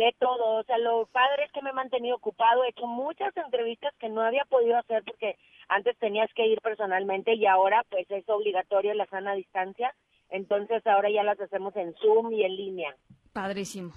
de 0.01 0.15
todo, 0.19 0.59
o 0.59 0.63
sea, 0.65 0.79
lo 0.79 1.07
padre 1.07 1.45
es 1.45 1.53
que 1.53 1.63
me 1.63 1.71
he 1.71 1.75
mantenido 1.75 2.17
ocupado, 2.17 2.65
he 2.65 2.71
hecho 2.71 2.87
muchas 2.87 3.37
entrevistas 3.37 3.95
que 3.99 4.09
no 4.09 4.23
había 4.23 4.45
podido 4.47 4.77
hacer 4.77 5.05
porque 5.05 5.37
antes 5.69 5.97
tenías 5.99 6.31
que 6.35 6.47
ir 6.47 6.61
personalmente 6.61 7.35
y 7.35 7.47
ahora 7.47 7.85
pues 7.91 8.11
es 8.11 8.29
obligatorio 8.29 8.95
la 8.95 9.07
sana 9.07 9.35
distancia, 9.35 9.95
entonces 10.31 10.87
ahora 10.87 11.11
ya 11.11 11.23
las 11.23 11.41
hacemos 11.41 11.77
en 11.77 11.95
Zoom 11.95 12.33
y 12.33 12.45
en 12.45 12.57
línea. 12.57 12.97
Padrísimo. 13.33 13.93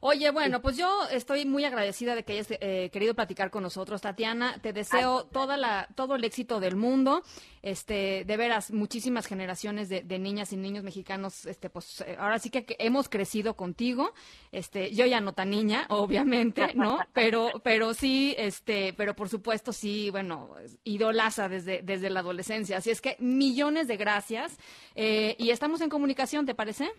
Oye, 0.00 0.30
bueno, 0.30 0.60
pues 0.62 0.76
yo 0.76 1.08
estoy 1.10 1.46
muy 1.46 1.64
agradecida 1.64 2.14
de 2.14 2.24
que 2.24 2.34
hayas 2.34 2.48
eh, 2.50 2.90
querido 2.92 3.14
platicar 3.14 3.50
con 3.50 3.62
nosotros, 3.62 4.00
Tatiana. 4.00 4.58
Te 4.60 4.72
deseo 4.72 5.24
toda 5.26 5.56
la, 5.56 5.88
todo 5.94 6.14
el 6.14 6.24
éxito 6.24 6.60
del 6.60 6.76
mundo. 6.76 7.22
Este, 7.62 8.24
de 8.24 8.36
veras, 8.36 8.70
muchísimas 8.70 9.26
generaciones 9.26 9.88
de, 9.88 10.18
niñas 10.18 10.52
y 10.52 10.56
niños 10.56 10.84
mexicanos, 10.84 11.44
este, 11.44 11.68
pues 11.68 12.02
eh, 12.02 12.16
ahora 12.18 12.38
sí 12.38 12.50
que, 12.50 12.64
hemos 12.78 13.08
crecido 13.08 13.54
contigo. 13.54 14.14
Este, 14.52 14.94
yo 14.94 15.06
ya 15.06 15.20
no 15.20 15.32
tan 15.32 15.50
niña, 15.50 15.86
obviamente, 15.90 16.74
¿no? 16.74 16.98
Pero, 17.12 17.50
pero 17.62 17.94
sí, 17.94 18.34
este, 18.38 18.92
pero 18.94 19.14
por 19.14 19.28
supuesto 19.28 19.72
sí, 19.72 20.10
bueno, 20.10 20.54
idolaza 20.84 21.48
desde, 21.48 21.82
desde 21.82 22.10
la 22.10 22.20
adolescencia. 22.20 22.78
Así 22.78 22.90
es 22.90 23.00
que 23.00 23.16
millones 23.18 23.88
de 23.88 23.96
gracias. 23.96 24.56
Eh, 24.94 25.34
y 25.38 25.50
estamos 25.50 25.80
en 25.80 25.90
comunicación, 25.90 26.46
¿te 26.46 26.54
parece? 26.54 26.90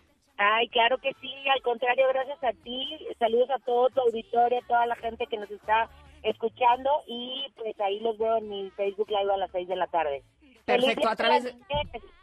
Ay, 0.42 0.70
claro 0.70 0.96
que 0.96 1.12
sí, 1.20 1.30
al 1.54 1.60
contrario, 1.60 2.06
gracias 2.08 2.42
a 2.42 2.52
ti. 2.64 2.98
Saludos 3.18 3.50
a 3.50 3.58
todo 3.58 3.90
tu 3.90 4.00
auditorio, 4.00 4.58
a 4.58 4.66
toda 4.66 4.86
la 4.86 4.96
gente 4.96 5.26
que 5.26 5.36
nos 5.36 5.50
está 5.50 5.90
escuchando 6.22 6.88
y 7.06 7.44
pues 7.58 7.78
ahí 7.78 8.00
los 8.00 8.16
veo 8.16 8.38
en 8.38 8.48
mi 8.48 8.70
Facebook 8.70 9.10
Live 9.10 9.30
a 9.34 9.36
las 9.36 9.50
6 9.50 9.68
de 9.68 9.76
la 9.76 9.86
tarde. 9.88 10.22
Perfecto, 10.64 11.10
a 11.10 11.16
través 11.16 11.44
de... 11.44 11.52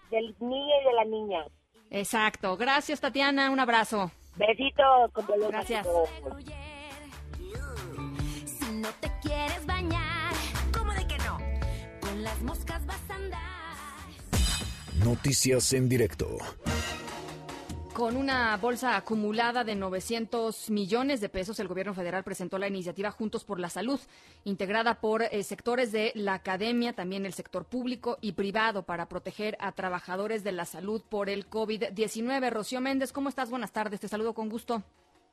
del 0.10 0.36
niño 0.40 0.82
y 0.82 0.86
de 0.86 0.94
la 0.94 1.06
niña. 1.06 1.46
Exacto. 1.92 2.58
Gracias, 2.58 3.00
Tatiana. 3.00 3.52
Un 3.52 3.60
abrazo. 3.60 4.12
Besitos. 4.36 5.12
Gracias. 5.50 5.88
Si 8.46 8.72
no 8.72 8.90
te 9.00 9.12
quieres 9.22 9.64
bañar, 9.68 10.34
¿cómo 10.76 10.92
de 10.94 11.06
que 11.06 11.18
no? 11.20 11.38
Con 12.02 12.24
las 12.24 12.42
moscas 12.42 12.84
vas 12.88 13.10
a 13.12 13.14
andar. 13.14 13.40
Noticias 15.06 15.72
en 15.74 15.88
directo. 15.88 16.38
Con 17.98 18.16
una 18.16 18.56
bolsa 18.58 18.96
acumulada 18.96 19.64
de 19.64 19.74
900 19.74 20.70
millones 20.70 21.20
de 21.20 21.30
pesos, 21.30 21.60
el 21.60 21.68
gobierno 21.68 21.96
federal 21.96 22.24
presentó 22.24 22.60
la 22.60 22.68
iniciativa 22.68 23.10
Juntos 23.10 23.44
por 23.44 23.60
la 23.60 23.70
Salud, 23.70 24.00
integrada 24.44 25.02
por 25.02 25.24
eh, 25.24 25.42
sectores 25.42 25.92
de 25.92 26.12
la 26.14 26.36
academia, 26.36 26.94
también 26.94 27.26
el 27.26 27.34
sector 27.34 27.66
público 27.66 28.20
y 28.22 28.34
privado, 28.34 28.84
para 28.84 29.10
proteger 29.10 29.58
a 29.60 29.72
trabajadores 29.72 30.44
de 30.44 30.52
la 30.52 30.66
salud 30.66 31.02
por 31.10 31.28
el 31.28 31.50
COVID-19. 31.50 32.52
Rocío 32.52 32.82
Méndez, 32.82 33.12
¿cómo 33.12 33.30
estás? 33.30 33.50
Buenas 33.50 33.74
tardes, 33.74 34.00
te 34.00 34.08
saludo 34.08 34.36
con 34.36 34.48
gusto. 34.48 34.84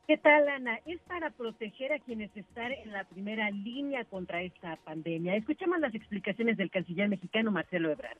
¿Qué 0.07 0.17
tal, 0.17 0.49
Ana? 0.49 0.79
Es 0.87 0.99
para 1.01 1.29
proteger 1.29 1.93
a 1.93 1.99
quienes 1.99 2.35
están 2.35 2.71
en 2.71 2.93
la 2.93 3.03
primera 3.03 3.51
línea 3.51 4.05
contra 4.05 4.41
esta 4.41 4.75
pandemia. 4.77 5.35
Escuchemos 5.35 5.79
las 5.79 5.93
explicaciones 5.93 6.57
del 6.57 6.71
canciller 6.71 7.09
mexicano 7.09 7.51
Marcelo 7.51 7.91
Ebrard. 7.91 8.17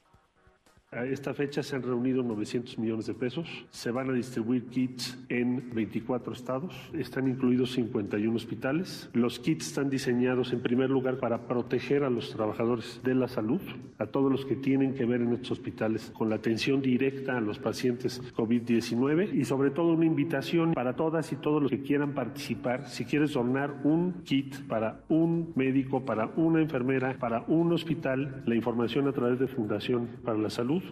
A 0.95 1.05
esta 1.05 1.33
fecha 1.33 1.61
se 1.61 1.75
han 1.75 1.81
reunido 1.81 2.23
900 2.23 2.79
millones 2.79 3.05
de 3.05 3.13
pesos. 3.13 3.49
Se 3.69 3.91
van 3.91 4.09
a 4.09 4.13
distribuir 4.13 4.67
kits 4.67 5.17
en 5.27 5.69
24 5.73 6.31
estados. 6.31 6.73
Están 6.93 7.27
incluidos 7.27 7.73
51 7.73 8.33
hospitales. 8.33 9.09
Los 9.11 9.39
kits 9.39 9.67
están 9.67 9.89
diseñados 9.89 10.53
en 10.53 10.61
primer 10.61 10.89
lugar 10.89 11.17
para 11.17 11.49
proteger 11.49 12.03
a 12.03 12.09
los 12.09 12.31
trabajadores 12.31 13.01
de 13.03 13.13
la 13.13 13.27
salud, 13.27 13.59
a 13.97 14.05
todos 14.05 14.31
los 14.31 14.45
que 14.45 14.55
tienen 14.55 14.93
que 14.93 15.03
ver 15.03 15.19
en 15.19 15.33
estos 15.33 15.51
hospitales 15.51 16.13
con 16.15 16.29
la 16.29 16.35
atención 16.37 16.81
directa 16.81 17.37
a 17.37 17.41
los 17.41 17.59
pacientes 17.59 18.21
COVID-19 18.33 19.33
y 19.33 19.43
sobre 19.43 19.71
todo 19.71 19.91
una 19.91 20.05
invitación 20.05 20.73
para 20.73 20.95
todas 20.95 21.29
y 21.33 21.35
todos 21.35 21.61
los 21.61 21.71
que 21.71 21.81
quieran 21.81 22.13
participar. 22.13 22.87
Si 22.87 23.03
quieres 23.03 23.33
donar 23.33 23.81
un 23.83 24.23
kit 24.23 24.61
para 24.67 25.03
un 25.09 25.51
médico, 25.55 26.05
para 26.05 26.27
una 26.37 26.61
enfermera, 26.61 27.17
para 27.19 27.43
un 27.49 27.73
hospital, 27.73 28.43
la 28.45 28.55
información 28.55 29.09
a 29.09 29.11
través 29.11 29.39
de 29.39 29.47
Fundación 29.47 30.07
para 30.23 30.37
la 30.37 30.49
Salud 30.49 30.84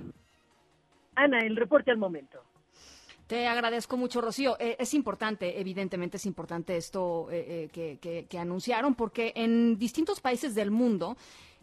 Ana, 1.16 1.40
el 1.40 1.56
reporte 1.56 1.92
al 1.92 1.98
momento. 1.98 2.44
Te 3.28 3.48
agradezco 3.48 3.96
mucho, 3.96 4.20
Rocío. 4.20 4.58
Eh, 4.60 4.76
es 4.80 4.94
importante, 4.94 5.60
evidentemente 5.60 6.18
es 6.18 6.26
importante 6.26 6.76
esto 6.76 7.30
eh, 7.32 7.70
eh, 7.74 8.26
que, 8.30 8.38
anunciaron, 8.38 8.96
porque 8.96 9.32
en 9.36 9.78
distintos 9.80 10.20
países 10.20 10.56
del 10.56 10.72
mundo 10.72 11.16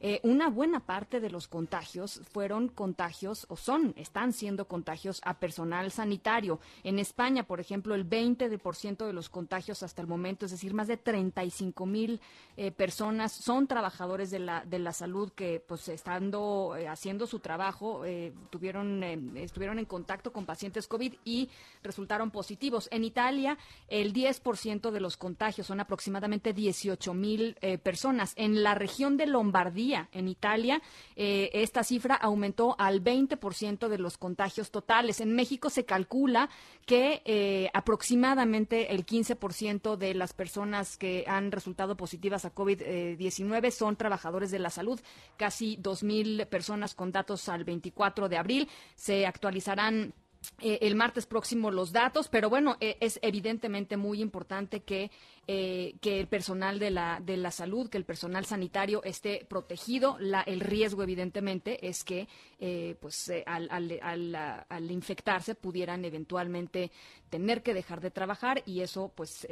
eh, 0.03 0.21
una 0.23 0.49
buena 0.49 0.81
parte 0.81 1.21
de 1.21 1.29
los 1.29 1.47
contagios 1.47 2.23
fueron 2.33 2.69
contagios 2.69 3.45
o 3.51 3.57
son, 3.57 3.93
están 3.97 4.33
siendo 4.33 4.67
contagios 4.67 5.21
a 5.25 5.39
personal 5.39 5.91
sanitario. 5.91 6.59
En 6.85 6.99
España, 6.99 7.43
por 7.43 7.61
ejemplo, 7.61 7.95
el 7.95 8.09
20% 8.09 9.07
de 9.07 9.13
los 9.13 9.29
contagios 9.29 9.83
hasta 9.83 10.01
el 10.01 10.09
momento, 10.09 10.47
es 10.47 10.53
decir, 10.53 10.73
más 10.73 10.89
de 10.89 10.97
35 10.97 11.85
mil 11.85 12.21
eh, 12.57 12.71
personas 12.71 13.33
son 13.33 13.67
trabajadores 13.67 14.31
de 14.31 14.39
la, 14.39 14.65
de 14.65 14.79
la 14.79 14.95
salud 14.95 15.33
que, 15.33 15.63
pues, 15.67 15.89
estando 15.89 16.77
eh, 16.79 16.89
haciendo 16.89 17.27
su 17.27 17.41
trabajo, 17.41 18.03
tuvieron, 18.51 19.03
estuvieron 19.37 19.79
en 19.79 19.85
contacto 19.85 20.33
con 20.33 20.47
pacientes 20.47 20.87
COVID 20.87 21.15
y 21.25 21.51
resultaron 21.83 22.31
positivos. 22.31 22.89
En 22.91 23.05
Italia, 23.05 23.59
el 23.89 24.13
10% 24.15 24.91
de 24.91 25.01
los 25.01 25.17
contagios 25.17 25.67
son 25.67 25.81
aproximadamente 25.81 26.53
18 26.53 27.15
mil 27.15 27.57
personas. 27.83 28.33
En 28.37 28.63
la 28.63 28.75
región 28.75 29.17
de 29.17 29.27
Lombardía, 29.27 29.90
en 30.13 30.29
Italia, 30.29 30.81
eh, 31.17 31.51
esta 31.53 31.83
cifra 31.83 32.15
aumentó 32.15 32.77
al 32.79 33.03
20% 33.03 33.89
de 33.89 33.99
los 33.99 34.19
contagios 34.19 34.71
totales. 34.71 35.21
En 35.21 35.35
México 35.35 35.71
se 35.71 35.85
calcula 35.85 36.49
que 36.87 37.23
eh, 37.25 37.71
aproximadamente 37.75 38.93
el 38.95 39.05
15% 39.05 39.97
de 39.97 40.15
las 40.15 40.33
personas 40.33 40.97
que 40.97 41.25
han 41.27 41.51
resultado 41.53 41.97
positivas 41.97 42.45
a 42.45 42.55
COVID-19 42.55 43.71
son 43.71 43.97
trabajadores 43.97 44.51
de 44.51 44.59
la 44.59 44.71
salud. 44.71 45.01
Casi 45.37 45.77
2.000 45.77 46.47
personas 46.47 46.95
con 46.95 47.13
datos 47.13 47.49
al 47.49 47.65
24 47.65 48.29
de 48.29 48.37
abril. 48.37 48.69
Se 48.95 49.27
actualizarán 49.27 50.15
eh, 50.61 50.79
el 50.83 50.95
martes 50.95 51.27
próximo 51.27 51.71
los 51.71 51.93
datos, 51.93 52.29
pero 52.29 52.49
bueno, 52.49 52.77
es 52.81 53.19
evidentemente 53.23 53.97
muy 53.97 54.23
importante 54.23 54.81
que 54.81 55.11
eh, 55.53 55.97
que 56.01 56.21
el 56.21 56.29
personal 56.29 56.79
de 56.79 56.93
la, 56.93 57.19
de 57.21 57.37
la 57.37 57.51
salud, 57.51 57.91
que 57.91 57.99
el 57.99 58.05
personal 58.05 58.45
sanitario 58.45 59.03
esté 59.03 59.45
protegido. 59.49 60.17
El 60.47 60.61
riesgo, 60.61 61.03
evidentemente, 61.03 61.89
es 61.89 62.05
que 62.05 62.29
eh, 62.61 62.95
pues, 63.01 63.29
eh, 63.31 63.43
al, 63.49 63.69
al, 63.69 64.37
al, 64.69 64.91
infectarse 64.93 65.57
pudieran 65.57 66.05
eventualmente 66.05 66.93
tener 67.31 67.65
que 67.65 67.75
dejar 67.75 68.01
de 68.01 68.11
trabajar 68.11 68.63
y 68.67 68.81
eso 68.81 69.13
pues 69.15 69.47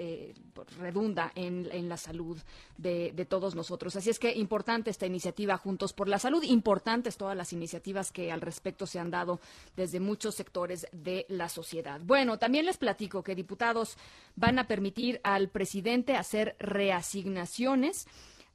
redunda 0.79 1.31
en, 1.37 1.69
en, 1.71 1.89
la 1.89 1.97
salud 1.97 2.37
de, 2.77 3.13
de, 3.13 3.25
todos 3.25 3.55
nosotros. 3.55 3.95
Así 3.95 4.11
es 4.11 4.19
que 4.19 4.33
importante 4.33 4.91
esta 4.91 5.07
iniciativa 5.07 5.57
Juntos 5.57 5.93
por 5.93 6.09
la 6.09 6.19
Salud, 6.19 6.43
importantes 6.43 7.17
todas 7.17 7.37
las 7.37 7.53
iniciativas 7.53 8.11
que 8.11 8.33
al 8.33 8.41
respecto 8.41 8.85
se 8.85 8.99
han 8.99 9.13
dado 9.13 9.41
desde 9.77 10.01
muchos 10.01 10.35
sectores 10.35 10.89
de 10.91 11.25
la 11.29 11.49
sociedad. 11.49 12.01
Bueno, 12.05 12.37
también 12.37 12.67
les 12.67 12.79
platico 12.79 13.23
que 13.23 13.37
diputados 13.37 13.97
van 14.35 14.59
a 14.59 14.67
permitir 14.67 15.21
al 15.23 15.49
presidente 15.49 15.88
hacer 16.17 16.57
reasignaciones 16.59 18.07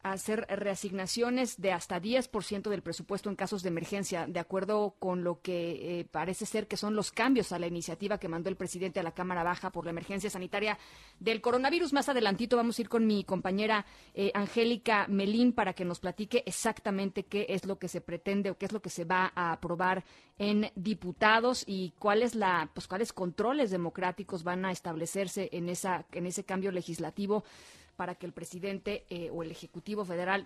hacer 0.03 0.45
reasignaciones 0.49 1.59
de 1.59 1.71
hasta 1.71 2.01
10% 2.01 2.69
del 2.69 2.81
presupuesto 2.81 3.29
en 3.29 3.35
casos 3.35 3.63
de 3.63 3.69
emergencia, 3.69 4.27
de 4.27 4.39
acuerdo 4.39 4.95
con 4.99 5.23
lo 5.23 5.41
que 5.41 5.99
eh, 5.99 6.05
parece 6.05 6.45
ser 6.45 6.67
que 6.67 6.77
son 6.77 6.95
los 6.95 7.11
cambios 7.11 7.51
a 7.51 7.59
la 7.59 7.67
iniciativa 7.67 8.17
que 8.17 8.27
mandó 8.27 8.49
el 8.49 8.57
presidente 8.57 8.99
a 8.99 9.03
la 9.03 9.13
Cámara 9.13 9.43
Baja 9.43 9.71
por 9.71 9.85
la 9.85 9.91
emergencia 9.91 10.29
sanitaria 10.29 10.77
del 11.19 11.41
coronavirus. 11.41 11.93
Más 11.93 12.09
adelantito 12.09 12.57
vamos 12.57 12.77
a 12.77 12.81
ir 12.81 12.89
con 12.89 13.07
mi 13.07 13.23
compañera 13.23 13.85
eh, 14.13 14.31
Angélica 14.33 15.07
Melín 15.07 15.53
para 15.53 15.73
que 15.73 15.85
nos 15.85 15.99
platique 15.99 16.43
exactamente 16.45 17.23
qué 17.23 17.45
es 17.49 17.65
lo 17.65 17.79
que 17.79 17.87
se 17.87 18.01
pretende 18.01 18.49
o 18.49 18.57
qué 18.57 18.65
es 18.65 18.73
lo 18.73 18.81
que 18.81 18.89
se 18.89 19.05
va 19.05 19.31
a 19.35 19.53
aprobar 19.53 20.03
en 20.37 20.71
diputados 20.75 21.63
y 21.65 21.93
cuáles 21.99 22.35
la 22.35 22.69
pues 22.73 22.87
cuáles 22.87 23.13
controles 23.13 23.69
democráticos 23.69 24.43
van 24.43 24.65
a 24.65 24.71
establecerse 24.71 25.49
en 25.51 25.69
esa 25.69 26.05
en 26.11 26.25
ese 26.25 26.43
cambio 26.43 26.71
legislativo 26.71 27.43
para 27.95 28.15
que 28.15 28.25
el 28.25 28.33
presidente 28.33 29.05
eh, 29.09 29.29
o 29.31 29.43
el 29.43 29.51
Ejecutivo 29.51 30.05
Federal 30.05 30.45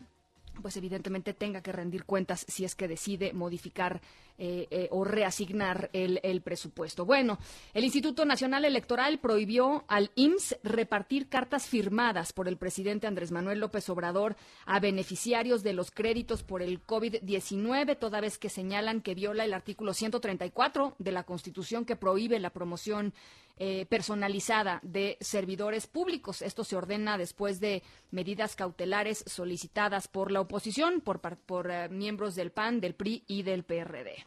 pues 0.61 0.77
evidentemente 0.77 1.33
tenga 1.33 1.61
que 1.61 1.71
rendir 1.71 2.05
cuentas 2.05 2.45
si 2.47 2.65
es 2.65 2.75
que 2.75 2.87
decide 2.87 3.33
modificar 3.33 4.01
eh, 4.39 4.67
eh, 4.69 4.87
o 4.91 5.03
reasignar 5.03 5.89
el, 5.93 6.19
el, 6.21 6.41
presupuesto. 6.41 7.05
Bueno, 7.05 7.39
el 7.73 7.83
Instituto 7.83 8.23
Nacional 8.23 8.65
Electoral 8.65 9.19
prohibió 9.19 9.83
al 9.87 10.11
IMSS 10.15 10.59
repartir 10.63 11.27
cartas 11.27 11.65
firmadas 11.65 12.33
por 12.33 12.47
el 12.47 12.57
presidente 12.57 13.07
Andrés 13.07 13.31
Manuel 13.31 13.59
López 13.59 13.89
Obrador 13.89 14.35
a 14.65 14.79
beneficiarios 14.79 15.63
de 15.63 15.73
los 15.73 15.89
créditos 15.89 16.43
por 16.43 16.61
el 16.61 16.85
COVID-19, 16.85 17.97
toda 17.97 18.21
vez 18.21 18.37
que 18.37 18.49
señalan 18.49 19.01
que 19.01 19.15
viola 19.15 19.43
el 19.43 19.53
artículo 19.53 19.93
134 19.93 20.95
de 20.99 21.11
la 21.11 21.23
Constitución 21.23 21.85
que 21.85 21.95
prohíbe 21.95 22.39
la 22.39 22.51
promoción 22.51 23.13
eh, 23.59 23.85
personalizada 23.87 24.79
de 24.83 25.17
servidores 25.19 25.87
públicos. 25.87 26.41
Esto 26.41 26.63
se 26.63 26.75
ordena 26.75 27.17
después 27.17 27.59
de 27.59 27.83
medidas 28.11 28.55
cautelares 28.55 29.23
solicitadas 29.25 30.07
por 30.07 30.31
la 30.31 30.41
oposición, 30.41 31.01
por, 31.01 31.19
por 31.19 31.71
eh, 31.71 31.89
miembros 31.89 32.35
del 32.35 32.51
PAN, 32.51 32.79
del 32.79 32.95
PRI 32.95 33.23
y 33.27 33.43
del 33.43 33.63
PRD. 33.63 34.25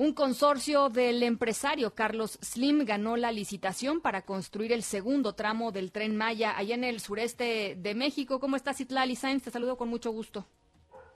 Un 0.00 0.14
consorcio 0.14 0.88
del 0.88 1.22
empresario 1.22 1.94
Carlos 1.94 2.38
Slim 2.42 2.86
ganó 2.86 3.18
la 3.18 3.32
licitación 3.32 4.00
para 4.00 4.22
construir 4.22 4.72
el 4.72 4.82
segundo 4.82 5.34
tramo 5.34 5.72
del 5.72 5.92
tren 5.92 6.16
Maya 6.16 6.56
allá 6.56 6.74
en 6.74 6.84
el 6.84 7.00
sureste 7.00 7.76
de 7.76 7.94
México. 7.94 8.40
¿Cómo 8.40 8.56
estás, 8.56 8.80
Itlali 8.80 9.14
Sainz? 9.14 9.42
Te 9.42 9.50
saludo 9.50 9.76
con 9.76 9.90
mucho 9.90 10.10
gusto. 10.10 10.46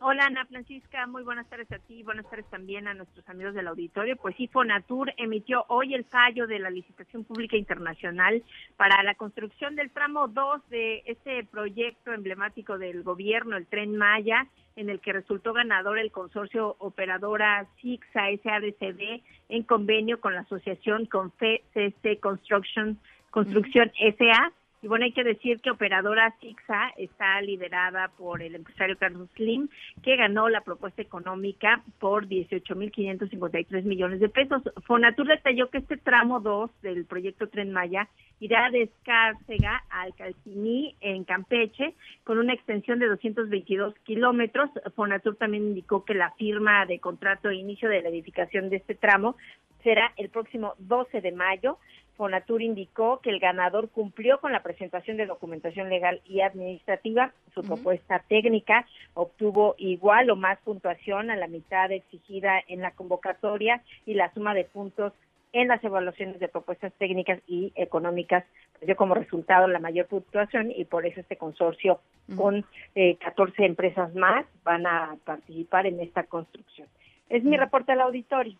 Hola 0.06 0.26
Ana 0.26 0.44
Francisca, 0.44 1.06
muy 1.06 1.23
buenas 1.23 1.49
tardes 1.49 1.73
a 1.73 1.78
ti, 1.78 2.02
buenas 2.02 2.28
tardes 2.28 2.44
también 2.50 2.87
a 2.87 2.92
nuestros 2.92 3.26
amigos 3.26 3.54
del 3.54 3.68
auditorio. 3.68 4.18
Pues 4.18 4.37
sí, 4.37 4.49
Fonatur 4.49 5.11
emitió 5.16 5.64
hoy 5.68 5.94
el 5.94 6.04
fallo 6.04 6.46
de 6.46 6.58
la 6.58 6.68
licitación 6.68 7.25
pública 7.25 7.56
internacional 7.56 8.42
para 8.76 9.02
la 9.02 9.14
construcción 9.14 9.76
del 9.76 9.90
tramo 9.90 10.28
2 10.28 10.68
de 10.68 11.04
este 11.06 11.44
proyecto 11.44 12.12
emblemático 12.12 12.76
del 12.76 13.02
gobierno, 13.02 13.56
el 13.56 13.66
Tren 13.66 13.96
Maya, 13.96 14.46
en 14.76 14.90
el 14.90 15.00
que 15.00 15.14
resultó 15.14 15.54
ganador 15.54 15.99
el 15.99 16.12
consorcio 16.12 16.76
operadora 16.80 17.66
SIXA 17.80 18.25
SADCB 18.42 19.23
en 19.49 19.62
convenio 19.62 20.20
con 20.20 20.34
la 20.34 20.40
asociación 20.40 21.08
CC 21.38 22.20
Construction, 22.20 22.99
Construcción 23.30 23.90
SA 24.18 24.52
y 24.85 24.87
bueno, 24.87 25.07
hay 25.07 25.12
que 25.12 25.25
decir 25.25 25.62
que 25.62 25.71
Operadora 25.71 26.35
Sixa 26.43 26.93
está 26.99 27.41
liderada 27.41 28.09
por 28.19 28.43
el 28.43 28.55
empresario 28.55 28.99
Carlos 28.99 29.31
Slim, 29.35 29.71
que 30.03 30.14
ganó 30.14 30.50
la 30.50 30.61
propuesta 30.61 31.00
económica 31.00 31.83
por 31.99 32.26
18.553 32.29 33.83
millones 33.85 34.21
de 34.21 34.29
pesos. 34.29 34.61
Fonatur 34.87 35.29
detalló 35.29 35.71
que 35.71 35.79
este 35.79 35.97
tramo 35.97 36.38
2 36.41 36.83
del 36.83 37.07
proyecto 37.07 37.49
Tren 37.49 37.73
Maya 37.73 38.11
irá 38.41 38.69
de 38.71 38.83
Escárcega 38.83 39.85
al 39.88 40.14
Calciní 40.17 40.97
en 41.00 41.25
Campeche 41.25 41.95
con 42.23 42.37
una 42.37 42.53
extensión 42.53 42.99
de 42.99 43.07
222 43.07 43.95
kilómetros. 44.05 44.69
Fonatur 44.95 45.37
también 45.37 45.64
indicó 45.64 46.05
que 46.05 46.12
la 46.12 46.33
firma 46.33 46.85
de 46.85 47.00
contrato 47.00 47.49
de 47.49 47.57
inicio 47.57 47.88
de 47.88 48.03
la 48.03 48.11
edificación 48.11 48.69
de 48.69 48.76
este 48.76 48.95
tramo 48.95 49.37
será 49.83 50.12
el 50.17 50.29
próximo 50.29 50.75
12 50.79 51.23
de 51.23 51.33
mayo. 51.33 51.79
Fonatur 52.16 52.62
indicó 52.62 53.21
que 53.21 53.30
el 53.30 53.40
ganador 53.40 53.88
cumplió 53.88 54.40
con 54.40 54.52
la 54.52 54.62
presentación 54.62 55.16
de 55.16 55.26
documentación 55.26 55.88
legal 55.88 56.21
y 56.25 56.40
administrativa. 56.40 57.33
Su 57.54 57.62
propuesta 57.62 58.25
técnica 58.28 58.87
obtuvo 59.14 59.75
igual 59.78 60.30
o 60.30 60.37
más 60.37 60.59
puntuación 60.61 61.30
a 61.30 61.37
la 61.37 61.49
mitad 61.49 61.90
exigida 61.90 62.61
en 62.68 62.80
la 62.80 62.92
convocatoria 62.92 63.83
y 64.06 64.14
la 64.14 64.33
suma 64.33 64.54
de 64.54 64.64
puntos 64.64 65.12
en 65.52 65.68
las 65.68 65.83
evaluaciones 65.85 66.40
de 66.40 66.49
propuestas 66.49 66.92
técnicas 66.99 67.40
y 67.47 67.73
económicas 67.76 68.44
pues, 68.73 68.87
dio 68.87 68.97
como 68.97 69.14
resultado 69.14 69.68
la 69.68 69.78
mayor 69.78 70.06
puntuación 70.06 70.73
y 70.73 70.85
por 70.85 71.06
eso 71.06 71.21
este 71.21 71.37
consorcio 71.37 72.00
con 72.37 72.64
eh, 72.94 73.16
14 73.16 73.64
empresas 73.64 74.14
más 74.14 74.47
van 74.64 74.87
a 74.87 75.16
participar 75.25 75.87
en 75.87 76.00
esta 76.00 76.25
construcción. 76.25 76.88
Es 77.28 77.44
mi 77.44 77.56
reporte 77.56 77.92
al 77.92 78.00
auditorio. 78.00 78.56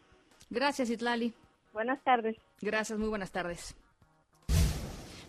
Gracias, 0.51 0.89
Itlali. 0.89 1.35
Buenas 1.75 2.05
tardes. 2.05 2.37
Gracias, 2.61 2.97
muy 2.97 3.09
buenas 3.09 3.33
tardes. 3.33 3.75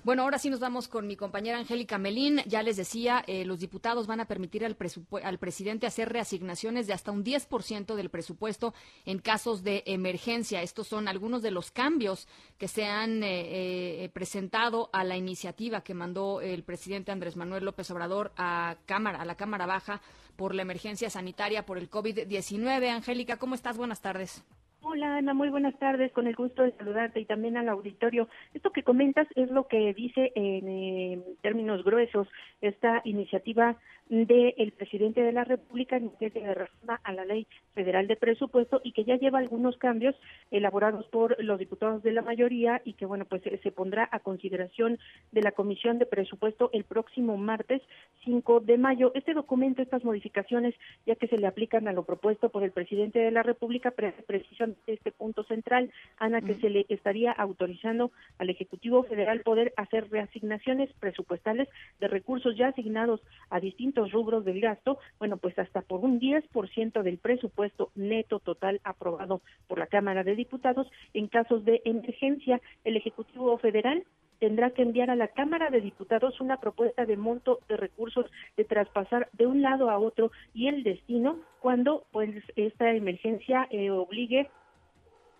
Bueno, 0.03 0.21
ahora 0.21 0.37
sí 0.37 0.51
nos 0.51 0.59
vamos 0.59 0.87
con 0.87 1.07
mi 1.07 1.15
compañera 1.15 1.57
Angélica 1.57 1.97
Melín. 1.97 2.39
Ya 2.45 2.61
les 2.61 2.77
decía, 2.77 3.23
eh, 3.25 3.43
los 3.45 3.59
diputados 3.59 4.05
van 4.05 4.19
a 4.19 4.27
permitir 4.27 4.63
al, 4.63 4.77
al, 5.23 5.39
presidente 5.39 5.87
hacer 5.87 6.09
reasignaciones 6.09 6.85
de 6.85 6.93
hasta 6.93 7.11
un 7.11 7.23
10% 7.23 7.95
del 7.95 8.11
presupuesto 8.11 8.75
en 9.05 9.17
casos 9.17 9.63
de 9.63 9.81
emergencia. 9.87 10.61
Estos 10.61 10.87
son 10.87 11.07
algunos 11.07 11.41
de 11.41 11.49
los 11.49 11.71
cambios 11.71 12.27
que 12.59 12.67
se 12.67 12.85
han 12.85 13.23
eh, 13.23 14.03
eh, 14.03 14.09
presentado 14.09 14.91
a 14.93 15.03
la 15.03 15.17
iniciativa 15.17 15.81
que 15.81 15.95
mandó 15.95 16.41
el 16.41 16.63
presidente 16.63 17.11
Andrés 17.11 17.35
Manuel 17.35 17.65
López 17.65 17.89
Obrador 17.89 18.31
a 18.37 18.75
Cámara, 18.85 19.19
a 19.19 19.25
la 19.25 19.33
Cámara 19.33 19.65
Baja 19.65 19.99
por 20.35 20.53
la 20.53 20.61
emergencia 20.61 21.09
sanitaria 21.09 21.65
por 21.65 21.79
el 21.79 21.89
COVID-19. 21.89 22.89
Angélica, 22.89 23.37
¿cómo 23.37 23.55
estás? 23.55 23.75
Buenas 23.75 24.01
tardes. 24.03 24.43
Hola 24.87 25.17
Ana, 25.17 25.33
muy 25.33 25.49
buenas 25.49 25.75
tardes, 25.79 26.11
con 26.11 26.27
el 26.27 26.35
gusto 26.35 26.61
de 26.61 26.71
saludarte 26.73 27.19
y 27.19 27.25
también 27.25 27.57
al 27.57 27.69
auditorio. 27.69 28.29
Esto 28.53 28.69
que 28.69 28.83
comentas 28.83 29.27
es 29.33 29.49
lo 29.49 29.67
que 29.67 29.95
dice 29.95 30.31
en 30.35 30.67
eh, 30.67 31.23
términos 31.41 31.83
gruesos 31.83 32.27
esta 32.61 33.01
iniciativa 33.03 33.77
del 34.09 34.71
presidente 34.77 35.23
de 35.23 35.31
la 35.31 35.43
República 35.43 35.97
en 35.97 36.05
materia 36.05 36.47
de 36.47 36.53
reforma 36.53 37.01
a 37.03 37.11
la 37.11 37.25
ley 37.25 37.47
federal 37.73 38.07
de 38.07 38.15
presupuesto 38.15 38.79
y 38.83 38.91
que 38.91 39.03
ya 39.03 39.15
lleva 39.15 39.39
algunos 39.39 39.77
cambios 39.77 40.15
elaborados 40.51 41.07
por 41.07 41.43
los 41.43 41.57
diputados 41.57 42.03
de 42.03 42.11
la 42.11 42.21
mayoría 42.21 42.81
y 42.85 42.93
que 42.93 43.07
bueno 43.07 43.25
pues 43.25 43.41
se 43.41 43.71
pondrá 43.71 44.07
a 44.11 44.19
consideración 44.19 44.99
de 45.31 45.41
la 45.41 45.53
Comisión 45.53 45.97
de 45.97 46.05
Presupuesto 46.05 46.69
el 46.71 46.83
próximo 46.83 47.35
martes 47.37 47.81
5 48.25 48.59
de 48.59 48.77
mayo. 48.77 49.11
Este 49.15 49.33
documento, 49.33 49.81
estas 49.81 50.03
modificaciones, 50.03 50.75
ya 51.07 51.15
que 51.15 51.27
se 51.27 51.37
le 51.37 51.47
aplican 51.47 51.87
a 51.87 51.93
lo 51.93 52.03
propuesto 52.03 52.49
por 52.49 52.63
el 52.63 52.71
presidente 52.71 53.19
de 53.19 53.31
la 53.31 53.43
República, 53.43 53.91
precisan 53.91 54.75
este 54.85 55.11
punto 55.11 55.43
central, 55.43 55.91
Ana, 56.17 56.41
que 56.41 56.53
se 56.55 56.69
le 56.69 56.85
estaría 56.89 57.31
autorizando 57.31 58.11
al 58.37 58.49
Ejecutivo 58.51 59.03
Federal 59.03 59.41
poder 59.41 59.73
hacer 59.77 60.09
reasignaciones 60.11 60.91
presupuestales 60.99 61.67
de 61.99 62.07
recursos 62.07 62.55
ya 62.55 62.67
asignados 62.67 63.21
a 63.49 63.59
distintos 63.59 63.94
rubros 64.11 64.45
del 64.45 64.61
gasto, 64.61 64.99
bueno, 65.19 65.37
pues 65.37 65.57
hasta 65.57 65.81
por 65.81 66.01
un 66.01 66.19
10% 66.19 67.01
del 67.03 67.17
presupuesto 67.17 67.91
neto 67.95 68.39
total 68.39 68.81
aprobado 68.83 69.41
por 69.67 69.79
la 69.79 69.87
Cámara 69.87 70.23
de 70.23 70.35
Diputados 70.35 70.87
en 71.13 71.27
casos 71.27 71.65
de 71.65 71.81
emergencia. 71.85 72.61
El 72.83 72.97
Ejecutivo 72.97 73.57
Federal 73.57 74.03
tendrá 74.39 74.71
que 74.71 74.81
enviar 74.81 75.09
a 75.09 75.15
la 75.15 75.29
Cámara 75.29 75.69
de 75.69 75.81
Diputados 75.81 76.39
una 76.41 76.57
propuesta 76.57 77.05
de 77.05 77.17
monto 77.17 77.59
de 77.67 77.77
recursos 77.77 78.25
de 78.57 78.65
traspasar 78.65 79.29
de 79.33 79.47
un 79.47 79.61
lado 79.61 79.89
a 79.89 79.97
otro 79.97 80.31
y 80.53 80.67
el 80.67 80.83
destino 80.83 81.39
cuando 81.59 82.05
pues 82.11 82.29
esta 82.55 82.91
emergencia 82.93 83.67
eh, 83.71 83.89
obligue 83.91 84.49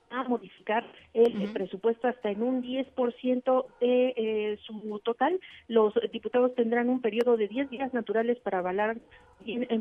a 0.09 0.23
modificar 0.23 0.85
el, 1.13 1.51
presupuesto 1.51 2.07
hasta 2.07 2.29
en 2.29 2.43
un 2.43 2.61
10% 2.63 3.65
de 3.79 4.13
eh, 4.15 4.59
su 4.65 4.99
total. 5.03 5.39
Los 5.67 5.93
diputados 6.11 6.55
tendrán 6.55 6.89
un 6.89 7.01
periodo 7.01 7.37
de 7.37 7.47
10 7.47 7.69
días 7.69 7.93
naturales 7.93 8.37
para 8.39 8.59
avalar 8.59 8.97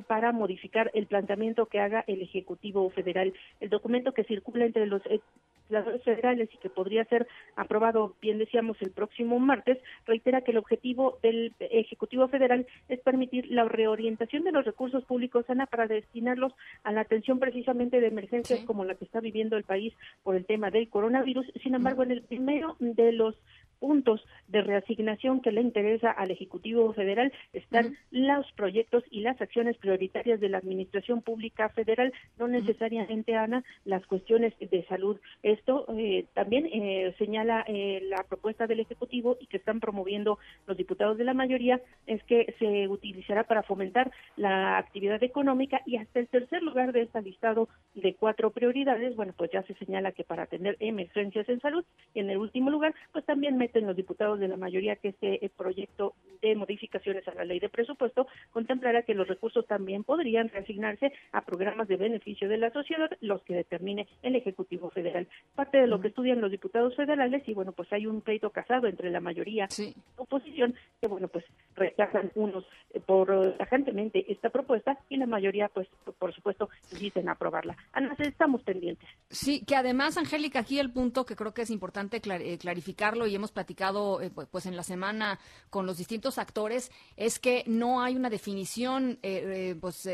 para 0.07 0.33
modificar 0.33 0.91
el 0.95 1.07
planteamiento 1.07 1.67
que 1.67 1.81
haga 1.81 2.05
el 2.07 2.23
Ejecutivo 2.23 2.89
Federal. 2.91 3.33
El 3.61 3.71
documento 3.71 4.13
que 4.13 4.25
circula 4.25 4.65
entre 4.65 4.87
los 4.87 5.03
legisladores 5.05 6.03
federales 6.03 6.49
y 6.53 6.59
que 6.59 6.69
podría 6.69 7.05
ser 7.07 7.27
aprobado, 7.57 8.15
bien 8.21 8.39
decíamos, 8.39 8.77
el 8.83 8.91
próximo 8.91 9.39
martes, 9.39 9.79
reitera 10.07 10.43
que 10.43 10.51
el 10.51 10.59
objetivo 10.59 11.19
del 11.23 11.53
Ejecutivo 11.59 12.29
Federal 12.29 12.67
es 12.89 13.01
permitir 13.01 13.51
la 13.51 13.65
reorientación 13.65 14.45
de 14.45 14.53
los 14.53 14.65
recursos 14.65 15.05
públicos, 15.05 15.49
Ana, 15.49 15.67
para 15.67 15.87
destinarlos 15.87 16.53
a 16.83 16.93
la 16.93 17.01
atención 17.03 17.39
precisamente 17.39 18.01
de 18.01 18.09
emergencias 18.09 18.61
como 18.61 18.85
la 18.85 18.95
que 18.95 19.05
está 19.05 19.21
viviendo 19.21 19.57
el 19.57 19.65
país 19.65 19.95
por 20.23 20.37
el 20.37 20.45
tema 20.45 20.71
del 20.71 20.89
coronavirus. 20.89 21.47
Sin 21.63 21.75
embargo, 21.75 22.03
en 22.03 22.11
el 22.11 22.23
primero 22.23 22.77
de 22.79 23.13
los 23.13 23.35
puntos 23.75 24.25
de 24.49 24.63
reasignación 24.63 25.41
que 25.41 25.53
le 25.53 25.61
interesa 25.61 26.11
al 26.11 26.31
Ejecutivo 26.31 26.93
Federal 26.93 27.33
están 27.53 27.97
los 28.11 28.51
proyectos 28.53 29.05
y 29.11 29.21
las 29.21 29.41
acciones 29.41 29.77
prioritarias 29.79 30.41
de 30.41 30.49
la 30.49 30.59
Administración 30.59 31.23
Pública 31.23 31.69
Federal, 31.71 32.13
no 32.39 32.49
necesariamente, 32.49 33.37
Ana, 33.37 33.65
las 33.85 34.05
cuestiones 34.07 34.53
de 34.59 34.85
salud. 34.87 35.19
Esto 35.43 35.87
eh, 35.97 36.27
también 36.35 36.67
eh, 36.67 37.15
señala 37.19 37.65
eh, 37.67 38.01
la 38.05 38.25
propuesta 38.25 38.67
del 38.67 38.81
Ejecutivo 38.81 39.37
y 39.41 39.47
que 39.47 39.57
están 39.57 39.81
promoviendo 39.81 40.39
los 40.67 40.77
diputados 40.77 41.19
de 41.19 41.25
la 41.25 41.35
mayoría, 41.35 41.81
es 42.07 42.23
que 42.25 42.55
se 42.59 42.89
utilizará 42.89 43.45
para 43.45 43.63
fomentar 43.63 44.11
la 44.37 44.79
actividad 44.79 45.23
económica 45.23 45.81
y 45.87 45.97
hasta 45.97 46.21
el 46.21 46.29
tercer 46.29 46.63
lugar 46.63 46.93
de 46.93 47.03
este 47.03 47.23
listado 47.23 47.69
de 47.95 48.15
cuatro 48.15 48.51
prioridades, 48.51 49.15
bueno, 49.17 49.35
pues 49.37 49.51
ya 49.53 49.63
se 49.63 49.75
señala 49.75 50.13
que 50.13 50.25
para 50.25 50.45
atender 50.45 50.77
emergencias 50.81 51.49
en 51.49 51.61
salud 51.61 51.85
y 52.15 52.21
en 52.21 52.31
el 52.31 52.39
último 52.39 52.71
lugar, 52.71 52.95
pues 53.13 53.25
también 53.25 53.57
en 53.75 53.87
los 53.87 53.97
diputados 53.97 54.39
de 54.39 54.49
la 54.49 54.57
mayoría 54.57 54.97
que 54.97 55.09
este 55.09 55.45
eh, 55.45 55.51
proyecto 55.55 56.15
de 56.43 56.55
modificaciones 56.55 57.27
a 57.29 57.35
la 57.35 57.45
ley 57.45 57.61
de 57.61 57.69
presupuesto 57.69 58.27
contemplará 58.51 59.03
que 59.03 59.15
los 59.15 59.27
recursos 59.27 59.67
también 59.67 60.05
podrían 60.05 60.49
reasignarse 60.49 61.13
a 61.33 61.43
programas 61.43 61.89
de 61.89 61.97
beneficio 61.97 62.49
de 62.49 62.59
la 62.59 62.71
sociedad, 62.71 63.11
los 63.21 63.43
que 63.43 63.55
determine 63.55 64.07
el 64.23 64.37
Ejecutivo 64.37 64.91
Federal. 64.91 65.27
Parte 65.55 65.79
de 65.79 65.87
lo 65.87 66.01
que 66.01 66.09
estudian 66.09 66.41
los 66.41 66.51
diputados 66.51 66.95
federales 66.97 67.43
y 67.49 67.55
bueno, 67.55 67.73
pues 67.73 67.93
hay 67.93 68.07
un 68.07 68.21
pleito 68.21 68.51
casado 68.51 68.87
entre 68.87 69.11
la 69.11 69.21
mayoría 69.21 69.69
y 69.79 69.95
la 69.95 70.23
oposición 70.23 70.75
que 71.01 71.09
bueno, 71.09 71.29
pues 71.29 71.45
rechazan 71.75 72.31
unos 72.35 72.65
eh, 72.93 73.01
por 73.01 73.57
tajantemente 73.57 74.31
esta 74.31 74.51
propuesta 74.51 74.99
y 75.09 75.17
la 75.17 75.27
mayoría 75.27 75.69
pues 75.69 75.89
por 76.19 76.35
supuesto 76.35 76.69
dicen 76.99 77.29
aprobarla. 77.29 77.77
Ana, 77.93 78.15
estamos 78.19 78.63
pendientes. 78.63 79.09
Sí, 79.31 79.65
que 79.65 79.77
además 79.77 80.17
Angélica 80.17 80.61
aquí 80.61 80.79
el 80.79 80.93
punto 80.93 81.25
que 81.25 81.37
creo 81.37 81.55
que 81.55 81.63
es 81.63 81.71
importante 81.71 82.21
eh, 82.25 82.59
clarificarlo 82.59 83.27
y 83.27 83.35
hemos 83.35 83.53
platicado 83.55 84.21
eh, 84.21 84.31
pues 84.31 84.67
en 84.67 84.77
la 84.77 84.83
semana 84.83 85.39
con 85.71 85.87
los 85.87 85.97
distintos 85.97 86.37
actores 86.39 86.93
es 87.17 87.39
que 87.39 87.65
no 87.67 88.03
hay 88.03 88.17
una 88.17 88.29
definición 88.29 89.19
eh, 89.23 89.71
eh, 89.73 89.77
pues 89.81 90.07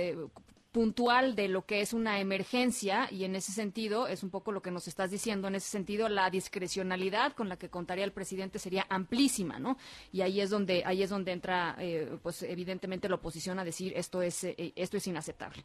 puntual 0.73 1.35
de 1.35 1.49
lo 1.49 1.67
que 1.67 1.81
es 1.81 1.93
una 1.93 2.21
emergencia 2.21 3.09
y 3.11 3.25
en 3.25 3.35
ese 3.35 3.53
sentido 3.53 4.07
es 4.07 4.23
un 4.23 4.31
poco 4.31 4.53
lo 4.53 4.63
que 4.63 4.71
nos 4.71 4.87
estás 4.87 5.11
diciendo 5.11 5.49
en 5.49 5.57
ese 5.57 5.69
sentido 5.69 6.09
la 6.09 6.31
discrecionalidad 6.31 7.33
con 7.33 7.49
la 7.49 7.57
que 7.57 7.69
contaría 7.69 8.05
el 8.05 8.13
presidente 8.13 8.61
sería 8.61 8.87
amplísima 8.89 9.59
no 9.59 9.77
y 10.13 10.21
ahí 10.21 10.41
es 10.41 10.51
donde 10.51 10.85
ahí 10.87 11.03
es 11.03 11.11
donde 11.11 11.33
entra 11.33 11.75
eh, 11.79 12.17
pues 12.23 12.45
evidentemente 12.45 13.09
la 13.09 13.17
oposición 13.17 13.59
a 13.59 13.65
decir 13.65 13.93
esto 13.97 14.23
es 14.23 14.45
eh, 14.45 14.73
esto 14.77 14.97
es 14.97 15.07
inaceptable 15.07 15.65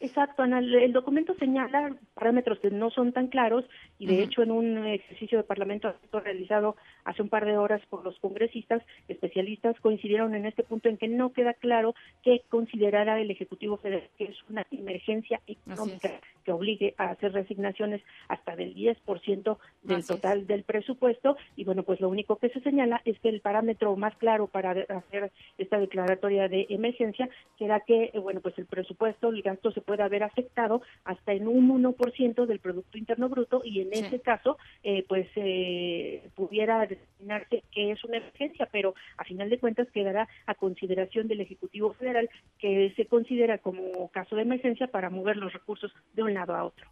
Exacto, 0.00 0.42
Ana. 0.42 0.60
El 0.60 0.92
documento 0.92 1.34
señala 1.40 1.92
parámetros 2.14 2.60
que 2.60 2.70
no 2.70 2.88
son 2.90 3.12
tan 3.12 3.26
claros 3.26 3.64
y 3.98 4.06
de 4.06 4.22
hecho 4.22 4.42
en 4.42 4.50
un 4.50 4.86
ejercicio 4.86 5.38
de 5.38 5.44
parlamento 5.44 5.94
realizado 6.12 6.76
hace 7.04 7.22
un 7.22 7.28
par 7.28 7.44
de 7.44 7.56
horas 7.56 7.82
por 7.90 8.04
los 8.04 8.18
congresistas, 8.18 8.82
especialistas 9.08 9.78
coincidieron 9.80 10.34
en 10.34 10.46
este 10.46 10.62
punto 10.62 10.88
en 10.88 10.96
que 10.96 11.08
no 11.08 11.32
queda 11.32 11.54
claro 11.54 11.94
qué 12.22 12.42
considerará 12.48 13.20
el 13.20 13.30
Ejecutivo 13.30 13.76
Federal 13.76 14.08
que 14.16 14.24
es 14.24 14.36
una 14.48 14.66
emergencia 14.70 15.40
económica 15.46 16.20
que 16.44 16.52
obligue 16.52 16.94
a 16.96 17.10
hacer 17.10 17.32
resignaciones 17.32 18.02
hasta 18.28 18.56
del 18.56 18.74
10% 18.74 19.58
del 19.82 20.06
total 20.06 20.46
del 20.46 20.62
presupuesto. 20.64 21.36
Y 21.56 21.64
bueno, 21.64 21.82
pues 21.82 22.00
lo 22.00 22.08
único 22.08 22.36
que 22.36 22.48
se 22.48 22.60
señala 22.60 23.02
es 23.04 23.18
que 23.20 23.28
el 23.28 23.40
parámetro 23.40 23.94
más 23.96 24.16
claro 24.16 24.46
para 24.46 24.70
hacer 24.70 25.30
esta 25.58 25.78
declaratoria 25.78 26.48
de 26.48 26.66
emergencia 26.70 27.28
será 27.58 27.80
que 27.80 28.10
eh, 28.12 28.18
bueno, 28.18 28.40
pues 28.40 28.58
el 28.58 28.66
presupuesto, 28.66 29.28
el 29.28 29.42
gasto 29.42 29.72
se 29.72 29.80
puede 29.80 30.02
haber 30.02 30.22
afectado 30.22 30.82
hasta 31.04 31.32
en 31.32 31.48
un 31.48 31.68
1% 31.82 32.46
del 32.46 32.58
Producto 32.60 32.98
Interno 32.98 33.28
Bruto 33.28 33.62
y 33.64 33.80
en 33.80 33.87
ese 33.92 34.20
caso, 34.20 34.58
eh, 34.82 35.04
pues 35.08 35.26
eh, 35.36 36.28
pudiera 36.34 36.86
determinarse 36.86 37.62
que 37.72 37.92
es 37.92 38.04
una 38.04 38.18
emergencia, 38.18 38.68
pero 38.70 38.94
a 39.16 39.24
final 39.24 39.50
de 39.50 39.58
cuentas 39.58 39.88
quedará 39.92 40.28
a 40.46 40.54
consideración 40.54 41.28
del 41.28 41.40
Ejecutivo 41.40 41.92
Federal 41.94 42.28
que 42.58 42.92
se 42.96 43.06
considera 43.06 43.58
como 43.58 44.08
caso 44.08 44.36
de 44.36 44.42
emergencia 44.42 44.86
para 44.88 45.10
mover 45.10 45.36
los 45.36 45.52
recursos 45.52 45.92
de 46.14 46.22
un 46.22 46.34
lado 46.34 46.54
a 46.54 46.64
otro. 46.64 46.88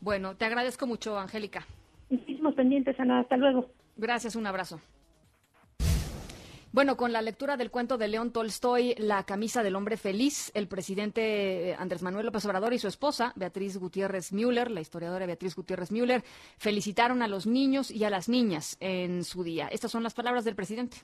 Bueno, 0.00 0.36
te 0.36 0.44
agradezco 0.44 0.86
mucho, 0.86 1.18
Angélica. 1.18 1.64
Muchísimos 2.10 2.54
pendientes, 2.54 2.98
Ana. 3.00 3.20
Hasta 3.20 3.36
luego. 3.36 3.70
Gracias, 3.96 4.36
un 4.36 4.46
abrazo. 4.46 4.80
Bueno, 6.76 6.98
con 6.98 7.10
la 7.10 7.22
lectura 7.22 7.56
del 7.56 7.70
cuento 7.70 7.96
de 7.96 8.06
León 8.06 8.32
Tolstoy, 8.32 8.96
La 8.98 9.24
camisa 9.24 9.62
del 9.62 9.76
hombre 9.76 9.96
feliz, 9.96 10.50
el 10.52 10.68
presidente 10.68 11.70
eh, 11.70 11.74
Andrés 11.78 12.02
Manuel 12.02 12.26
López 12.26 12.44
Obrador 12.44 12.74
y 12.74 12.78
su 12.78 12.86
esposa, 12.86 13.32
Beatriz 13.34 13.78
Gutiérrez 13.78 14.30
Müller, 14.30 14.70
la 14.70 14.82
historiadora 14.82 15.24
Beatriz 15.24 15.56
Gutiérrez 15.56 15.90
Müller, 15.90 16.22
felicitaron 16.58 17.22
a 17.22 17.28
los 17.28 17.46
niños 17.46 17.90
y 17.90 18.04
a 18.04 18.10
las 18.10 18.28
niñas 18.28 18.76
en 18.80 19.24
su 19.24 19.42
día. 19.42 19.68
Estas 19.68 19.90
son 19.90 20.02
las 20.02 20.12
palabras 20.12 20.44
del 20.44 20.54
presidente. 20.54 20.98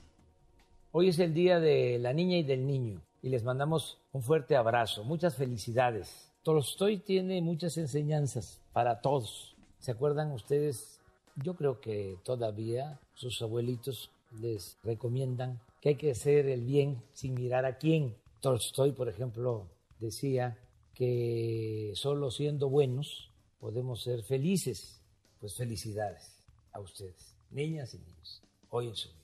Hoy 0.91 1.09
es 1.09 1.17
el 1.17 1.33
día 1.33 1.59
de 1.59 1.97
la 1.97 2.13
niña 2.13 2.37
y 2.37 2.43
del 2.43 2.67
niño 2.67 3.01
y 3.23 3.29
les 3.29 3.43
mandamos 3.43 3.97
un 4.11 4.21
fuerte 4.21 4.55
abrazo, 4.55 5.03
muchas 5.03 5.35
felicidades. 5.37 6.31
Tolstoy 6.43 6.99
tiene 6.99 7.41
muchas 7.41 7.79
enseñanzas 7.79 8.61
para 8.73 9.01
todos. 9.01 9.55
¿Se 9.79 9.89
acuerdan 9.89 10.33
ustedes? 10.33 10.99
Yo 11.35 11.55
creo 11.55 11.81
que 11.81 12.19
todavía 12.23 12.99
sus 13.15 13.41
abuelitos 13.41 14.11
les 14.39 14.77
recomiendan 14.83 15.59
que 15.81 15.89
hay 15.89 15.95
que 15.95 16.11
hacer 16.11 16.47
el 16.47 16.61
bien 16.61 17.01
sin 17.13 17.33
mirar 17.33 17.65
a 17.65 17.77
quién. 17.77 18.15
Tolstoy, 18.39 18.91
por 18.91 19.09
ejemplo, 19.09 19.67
decía 19.99 20.57
que 20.93 21.91
solo 21.95 22.31
siendo 22.31 22.69
buenos 22.69 23.29
podemos 23.59 24.01
ser 24.01 24.23
felices. 24.23 24.99
Pues 25.39 25.55
felicidades 25.55 26.31
a 26.71 26.79
ustedes, 26.79 27.35
niñas 27.51 27.93
y 27.93 27.97
niños, 27.99 28.41
hoy 28.69 28.87
en 28.87 28.95
su 28.95 29.09
vida. 29.09 29.22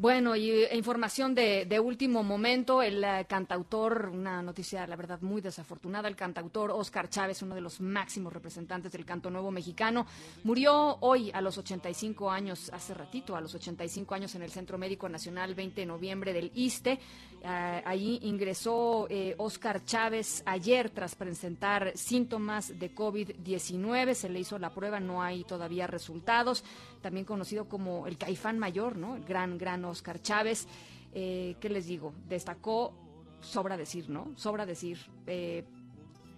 Bueno, 0.00 0.36
y 0.36 0.48
eh, 0.48 0.76
información 0.76 1.34
de, 1.34 1.80
último 1.82 2.22
momento, 2.22 2.82
el 2.82 3.02
eh, 3.02 3.26
cantautor, 3.28 4.10
una 4.12 4.40
noticia, 4.42 4.86
la 4.86 4.94
verdad, 4.94 5.20
muy 5.22 5.40
desafortunada, 5.40 6.06
el 6.06 6.14
cantautor 6.14 6.70
Oscar 6.70 7.08
Chávez, 7.08 7.42
uno 7.42 7.56
de 7.56 7.60
los 7.60 7.80
máximos 7.80 8.32
representantes 8.32 8.92
del 8.92 9.04
canto 9.04 9.28
nuevo 9.28 9.50
mexicano, 9.50 10.06
murió 10.44 10.98
hoy 11.00 11.32
a 11.34 11.40
los 11.40 11.58
85 11.58 12.30
años, 12.30 12.70
hace 12.72 12.94
ratito, 12.94 13.34
a 13.34 13.40
los 13.40 13.52
85 13.56 14.14
años 14.14 14.36
en 14.36 14.42
el 14.42 14.52
Centro 14.52 14.78
Médico 14.78 15.08
Nacional, 15.08 15.56
20 15.56 15.80
de 15.80 15.86
noviembre 15.86 16.32
del 16.32 16.52
ISTE. 16.54 17.00
Uh, 17.40 17.46
ahí 17.84 18.18
ingresó 18.22 19.06
Oscar 19.36 19.84
Chávez 19.84 20.42
ayer 20.44 20.90
tras 20.90 21.14
presentar 21.14 21.92
síntomas 21.96 22.76
de 22.76 22.92
COVID-19, 22.92 24.14
se 24.14 24.28
le 24.28 24.40
hizo 24.40 24.58
la 24.58 24.70
prueba, 24.70 24.98
no 24.98 25.22
hay 25.22 25.44
todavía 25.44 25.86
resultados, 25.86 26.64
también 27.00 27.24
conocido 27.24 27.68
como 27.68 28.08
el 28.08 28.18
caifán 28.18 28.58
mayor, 28.58 28.96
¿no? 28.96 29.14
El 29.14 29.24
gran, 29.24 29.56
gran 29.56 29.84
Oscar 29.88 30.20
Chávez. 30.22 30.66
Eh, 31.12 31.56
¿Qué 31.60 31.68
les 31.68 31.86
digo? 31.86 32.12
Destacó, 32.28 32.94
sobra 33.40 33.76
decir, 33.76 34.08
¿no? 34.08 34.32
Sobra 34.36 34.66
decir, 34.66 34.98
eh, 35.26 35.64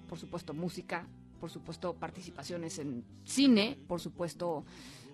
por 0.09 0.19
supuesto, 0.19 0.55
música, 0.55 1.07
por 1.41 1.51
supuesto, 1.51 1.95
participaciones 1.95 2.79
en 2.79 3.05
cine, 3.25 3.79
por 3.87 4.01
supuesto, 4.01 4.65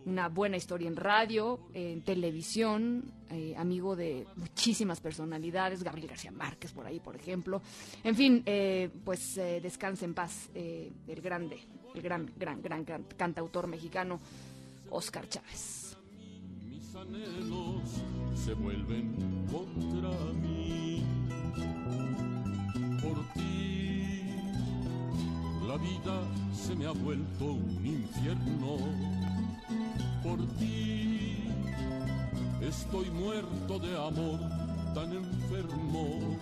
una 0.05 0.29
buena 0.29 0.57
historia 0.57 0.88
en 0.88 0.96
radio, 0.96 1.59
en 1.75 2.03
televisión, 2.03 3.12
eh, 3.31 3.55
amigo 3.57 3.96
de 3.96 4.27
muchísimas 4.37 5.01
personalidades, 5.01 5.83
Gabriel 5.83 6.09
García 6.09 6.31
Márquez 6.31 6.72
por 6.72 6.87
ahí, 6.87 7.01
por 7.01 7.16
ejemplo. 7.16 7.61
En 8.05 8.14
fin, 8.14 8.44
pues 9.05 9.37
eh, 9.37 9.61
descanse 9.61 10.05
en 10.05 10.14
paz 10.14 10.49
el 10.55 11.20
grande, 11.20 11.59
el 11.94 12.03
gran, 12.03 12.33
gran, 12.37 12.62
gran, 12.62 12.85
cantautor 13.16 13.66
mexicano, 13.66 14.20
Oscar 14.90 15.29
Chávez. 15.29 15.96
Mis 16.68 16.94
se 18.46 18.54
vuelven 18.54 19.12
contra 19.50 20.11
mí. 20.40 21.02
Por 23.02 23.18
ti, 23.35 24.22
la 25.66 25.76
vida 25.76 26.20
se 26.54 26.76
me 26.76 26.87
ha 26.87 26.92
vuelto 26.92 27.44
un 27.44 27.85
infierno. 27.85 28.76
Por 30.22 30.46
ti, 30.59 31.42
estoy 32.61 33.11
muerto 33.11 33.80
de 33.80 33.96
amor, 33.96 34.38
tan 34.94 35.12
enfermo. 35.12 36.38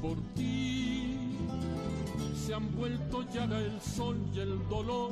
Por 0.00 0.18
ti, 0.36 1.16
se 2.46 2.54
han 2.54 2.70
vuelto 2.76 3.24
llaga 3.34 3.58
el 3.58 3.80
sol 3.80 4.16
y 4.32 4.38
el 4.38 4.68
dolor. 4.68 5.10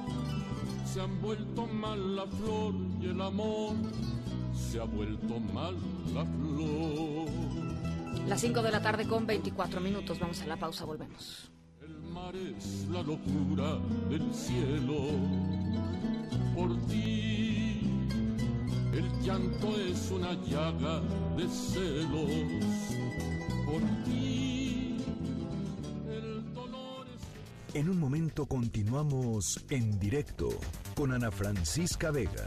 Se 0.84 1.00
han 1.00 1.20
vuelto 1.20 1.66
mal 1.66 2.14
la 2.14 2.26
flor 2.28 2.74
y 3.02 3.06
el 3.06 3.20
amor 3.20 3.74
se 4.76 4.82
ha 4.82 4.84
vuelto 4.84 5.40
mal 5.54 5.74
la 6.12 6.22
flor. 6.26 7.30
Las 8.28 8.42
5 8.42 8.60
de 8.60 8.70
la 8.70 8.82
tarde 8.82 9.06
con 9.06 9.26
24 9.26 9.80
minutos. 9.80 10.18
Vamos 10.18 10.42
a 10.42 10.46
la 10.46 10.58
pausa, 10.58 10.84
volvemos. 10.84 11.50
El 11.80 11.96
mar 12.12 12.36
es 12.36 12.86
la 12.90 13.02
locura 13.02 13.78
del 14.10 14.34
cielo. 14.34 14.96
Por 16.54 16.76
ti, 16.88 17.80
el 18.92 19.10
llanto 19.22 19.80
es 19.80 20.10
una 20.10 20.34
llaga 20.44 21.00
de 21.38 21.48
celos. 21.48 22.30
Por 23.64 23.80
ti, 24.04 24.98
el 26.10 26.52
dolor 26.52 27.06
es... 27.14 27.74
En 27.74 27.88
un 27.88 27.98
momento 27.98 28.44
continuamos 28.44 29.64
en 29.70 29.98
directo 29.98 30.50
con 30.94 31.14
Ana 31.14 31.30
Francisca 31.30 32.10
Vega. 32.10 32.46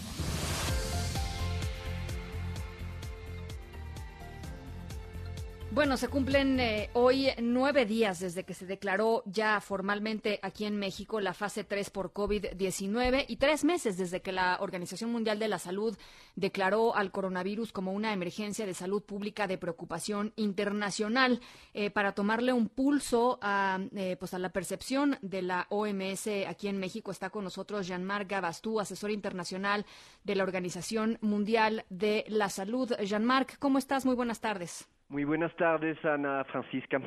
Bueno, 5.73 5.95
se 5.95 6.09
cumplen 6.09 6.59
eh, 6.59 6.89
hoy 6.91 7.29
nueve 7.41 7.85
días 7.85 8.19
desde 8.19 8.43
que 8.43 8.53
se 8.53 8.65
declaró 8.65 9.23
ya 9.25 9.61
formalmente 9.61 10.37
aquí 10.43 10.65
en 10.65 10.77
México 10.77 11.21
la 11.21 11.33
fase 11.33 11.63
3 11.63 11.89
por 11.91 12.11
COVID-19 12.11 13.23
y 13.29 13.37
tres 13.37 13.63
meses 13.63 13.95
desde 13.95 14.21
que 14.21 14.33
la 14.33 14.57
Organización 14.59 15.13
Mundial 15.13 15.39
de 15.39 15.47
la 15.47 15.59
Salud 15.59 15.97
declaró 16.35 16.93
al 16.93 17.11
coronavirus 17.11 17.71
como 17.71 17.93
una 17.93 18.11
emergencia 18.11 18.65
de 18.65 18.73
salud 18.73 19.01
pública 19.01 19.47
de 19.47 19.57
preocupación 19.57 20.33
internacional. 20.35 21.39
Eh, 21.73 21.89
para 21.89 22.11
tomarle 22.11 22.51
un 22.51 22.67
pulso 22.67 23.39
a, 23.41 23.79
eh, 23.95 24.17
pues 24.19 24.33
a 24.33 24.39
la 24.39 24.49
percepción 24.49 25.19
de 25.21 25.41
la 25.41 25.67
OMS 25.69 26.27
aquí 26.49 26.67
en 26.67 26.79
México 26.79 27.11
está 27.11 27.29
con 27.29 27.45
nosotros 27.45 27.87
Jean-Marc 27.87 28.29
Gabastú, 28.29 28.81
asesor 28.81 29.09
internacional 29.09 29.85
de 30.25 30.35
la 30.35 30.43
Organización 30.43 31.17
Mundial 31.21 31.85
de 31.89 32.25
la 32.27 32.49
Salud. 32.49 32.91
Jean-Marc, 33.05 33.57
¿cómo 33.57 33.77
estás? 33.77 34.05
Muy 34.05 34.15
buenas 34.15 34.41
tardes. 34.41 34.90
Muy 35.11 35.25
buenas 35.25 35.53
tardes, 35.57 35.97
Ana 36.05 36.45
Francisca. 36.45 36.97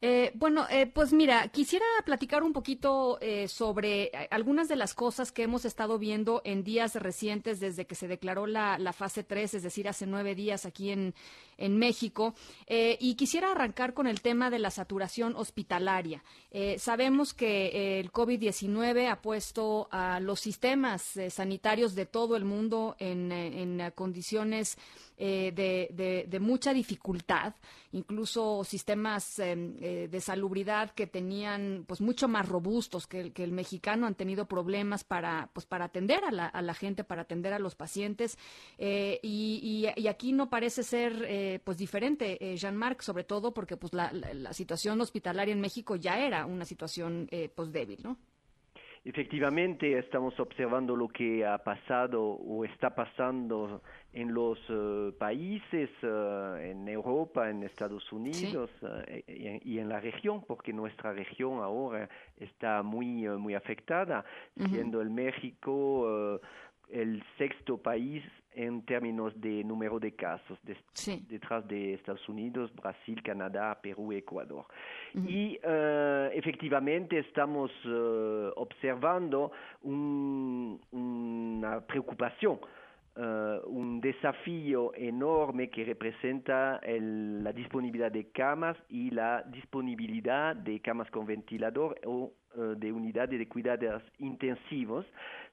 Eh, 0.00 0.30
bueno, 0.34 0.64
eh, 0.70 0.86
pues 0.86 1.12
mira, 1.12 1.48
quisiera 1.48 1.84
platicar 2.04 2.44
un 2.44 2.52
poquito 2.52 3.18
eh, 3.20 3.48
sobre 3.48 4.12
algunas 4.30 4.68
de 4.68 4.76
las 4.76 4.94
cosas 4.94 5.32
que 5.32 5.42
hemos 5.42 5.64
estado 5.64 5.98
viendo 5.98 6.40
en 6.44 6.62
días 6.62 6.94
recientes 6.94 7.58
desde 7.58 7.86
que 7.86 7.96
se 7.96 8.06
declaró 8.06 8.46
la, 8.46 8.92
fase 8.92 9.24
3, 9.24 9.54
es 9.54 9.62
decir, 9.64 9.88
hace 9.88 10.06
nueve 10.06 10.36
días 10.36 10.64
aquí 10.64 10.90
en, 10.90 11.14
en 11.56 11.78
México. 11.78 12.34
y 12.68 13.14
quisiera 13.14 13.52
arrancar 13.52 13.94
con 13.94 14.06
el 14.06 14.20
tema 14.20 14.50
de 14.50 14.58
la 14.58 14.70
saturación 14.70 15.34
hospitalaria. 15.36 16.22
sabemos 16.78 17.34
que 17.34 18.00
el 18.00 18.10
COVID-19 18.12 19.10
ha 19.10 19.20
puesto 19.20 19.88
a 19.90 20.20
los 20.20 20.40
sistemas 20.40 21.18
sanitarios 21.30 21.94
de 21.94 22.06
todo 22.06 22.36
el 22.36 22.44
mundo 22.44 22.96
en, 22.98 23.32
en 23.32 23.90
condiciones 23.94 24.76
eh, 25.24 25.52
de, 26.26 26.40
mucha 26.40 26.74
dificultad, 26.74 27.54
incluso 27.92 28.64
sistemas 28.64 29.38
em, 29.38 29.76
eh, 29.80 30.08
de 30.10 30.20
salubridad 30.20 30.90
que 30.90 31.06
tenían 31.06 31.84
pues 31.86 32.00
mucho 32.00 32.26
más 32.26 32.48
robustos 32.48 33.06
que 33.06 33.20
el, 33.20 33.32
que 33.32 33.44
el 33.44 33.52
mexicano 33.52 34.08
han 34.08 34.16
tenido 34.16 34.46
problemas 34.46 35.04
para 35.04 35.48
pues 35.52 35.64
para 35.64 35.84
atender 35.84 36.24
a 36.24 36.32
la, 36.32 36.46
a 36.46 36.60
la 36.60 36.74
gente, 36.74 37.04
para 37.04 37.22
atender 37.22 37.52
a 37.52 37.60
los 37.60 37.76
pacientes 37.76 38.36
eh, 38.78 39.20
y, 39.22 39.86
y, 39.96 40.08
aquí 40.08 40.32
no 40.32 40.50
parece 40.50 40.82
ser 40.82 41.24
pues 41.64 41.76
diferente, 41.78 42.38
Jean-Marc, 42.56 43.02
sobre 43.02 43.24
todo 43.24 43.52
porque 43.52 43.76
pues 43.76 43.92
la, 43.92 44.12
la, 44.12 44.52
situación 44.52 45.00
hospitalaria 45.00 45.52
en 45.52 45.60
México 45.60 45.96
ya 45.96 46.18
era 46.18 46.46
una 46.46 46.64
situación 46.64 47.28
pues 47.54 47.72
débil, 47.72 48.00
¿no? 48.02 48.18
Efectivamente, 49.04 49.98
estamos 49.98 50.38
observando 50.38 50.94
lo 50.94 51.08
que 51.08 51.44
ha 51.44 51.58
pasado 51.58 52.22
o 52.22 52.64
está 52.64 52.94
pasando 52.94 53.82
en 54.12 54.32
los 54.32 54.58
uh, 54.70 55.12
países, 55.18 55.90
uh, 56.04 56.54
en 56.56 56.86
Europa, 56.86 57.50
en 57.50 57.64
Estados 57.64 58.12
Unidos 58.12 58.70
sí. 58.78 58.86
uh, 58.86 59.02
y, 59.26 59.74
y, 59.74 59.78
en 59.80 59.88
la 59.88 59.98
región, 59.98 60.44
porque 60.46 60.72
nuestra 60.72 61.12
región 61.12 61.54
ahora 61.58 62.08
está 62.38 62.84
muy, 62.84 63.28
muy 63.28 63.54
afectada, 63.54 64.24
-huh. 64.56 64.70
siendo 64.70 65.00
el 65.00 65.10
México 65.10 66.40
el 66.92 67.22
sexto 67.38 67.78
país 67.78 68.22
en 68.54 68.82
términos 68.84 69.32
de 69.40 69.64
número 69.64 69.98
de 69.98 70.12
casos, 70.12 70.58
de, 70.62 70.76
sí. 70.92 71.24
detrás 71.28 71.66
de 71.66 71.94
Estados 71.94 72.28
Unidos, 72.28 72.70
Brasil, 72.74 73.22
Canadá, 73.22 73.78
Perú, 73.80 74.12
Ecuador. 74.12 74.66
Uh 75.14 75.18
-huh. 75.18 75.30
Y 75.30 75.58
uh, 75.64 76.30
efectivamente 76.32 77.18
estamos 77.18 77.70
uh, 77.86 78.52
observando 78.56 79.52
un, 79.82 80.78
una 80.90 81.80
preocupación 81.80 82.58
Uh, 83.14 83.60
un 83.66 84.00
desafío 84.00 84.90
enorme 84.94 85.68
que 85.68 85.84
representa 85.84 86.80
el, 86.82 87.44
la 87.44 87.52
disponibilidad 87.52 88.10
de 88.10 88.30
camas 88.32 88.74
y 88.88 89.10
la 89.10 89.42
disponibilidad 89.42 90.56
de 90.56 90.80
camas 90.80 91.10
con 91.10 91.26
ventilador 91.26 92.00
o 92.06 92.32
uh, 92.54 92.74
de 92.74 92.92
unidades 92.92 93.38
de 93.38 93.48
cuidados 93.48 94.02
intensivos, 94.18 95.06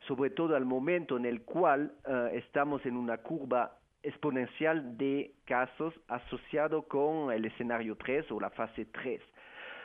sobre 0.08 0.30
todo 0.30 0.56
al 0.56 0.66
momento 0.66 1.18
en 1.18 1.26
el 1.26 1.44
cual 1.44 1.92
uh, 2.06 2.36
estamos 2.36 2.86
en 2.86 2.96
una 2.96 3.18
curva 3.18 3.78
exponencial 4.02 4.98
de 4.98 5.34
casos 5.46 5.94
asociado 6.08 6.84
con 6.84 7.32
el 7.32 7.46
escenario 7.46 7.98
3 7.98 8.32
o 8.32 8.40
la 8.40 8.50
fase 8.50 8.86
3. 8.86 9.22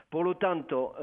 Por 0.09 0.24
lo 0.24 0.37
tanto, 0.37 0.94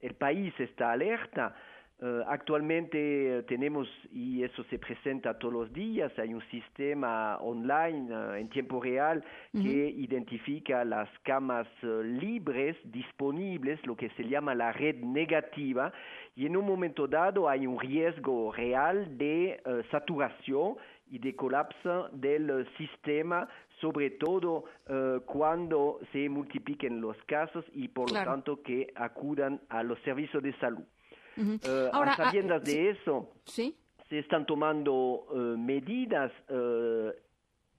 el 0.00 0.14
país 0.14 0.52
está 0.58 0.90
alerta, 0.90 1.54
Uh, 1.98 2.20
actualmente 2.28 3.38
uh, 3.38 3.42
tenemos, 3.44 3.88
y 4.12 4.42
eso 4.42 4.62
se 4.64 4.78
presenta 4.78 5.38
todos 5.38 5.54
los 5.54 5.72
días, 5.72 6.12
hay 6.18 6.34
un 6.34 6.42
sistema 6.50 7.38
online 7.38 8.14
uh, 8.14 8.34
en 8.34 8.50
tiempo 8.50 8.82
real 8.82 9.24
-huh. 9.54 9.62
que 9.62 9.88
identifica 9.88 10.84
las 10.84 11.08
camas 11.22 11.66
libres 11.82 12.76
disponibles, 12.84 13.80
lo 13.86 13.96
que 13.96 14.10
se 14.10 14.28
llama 14.28 14.54
la 14.54 14.72
red 14.72 14.96
negativa, 14.96 15.90
y 16.34 16.44
en 16.44 16.58
un 16.58 16.66
momento 16.66 17.06
dado 17.06 17.48
hay 17.48 17.66
un 17.66 17.80
riesgo 17.80 18.52
real 18.52 19.16
de 19.16 19.58
saturación 19.90 20.76
y 21.10 21.18
de 21.18 21.34
colapso 21.34 22.10
del 22.12 22.68
sistema 22.76 23.48
sobre 23.80 24.10
todo 24.10 24.64
cuando 25.24 26.00
se 26.12 26.28
multipliquen 26.28 27.00
los 27.00 27.16
casos 27.24 27.64
y 27.72 27.88
por 27.88 28.06
claro. 28.06 28.24
lo 28.24 28.30
tanto 28.32 28.62
que 28.62 28.92
acudan 28.96 29.60
a 29.70 29.82
los 29.82 29.98
servicios 30.00 30.42
de 30.42 30.52
salud. 30.58 30.84
Uh 31.36 31.42
-huh. 31.42 31.90
Ahora, 31.92 32.12
a 32.12 32.16
sabiendas 32.16 32.62
uh, 32.62 32.64
de 32.64 32.90
eso, 32.90 33.30
¿Sí? 33.44 33.76
se 34.08 34.18
están 34.18 34.46
tomando 34.46 35.26
medidas, 35.58 36.32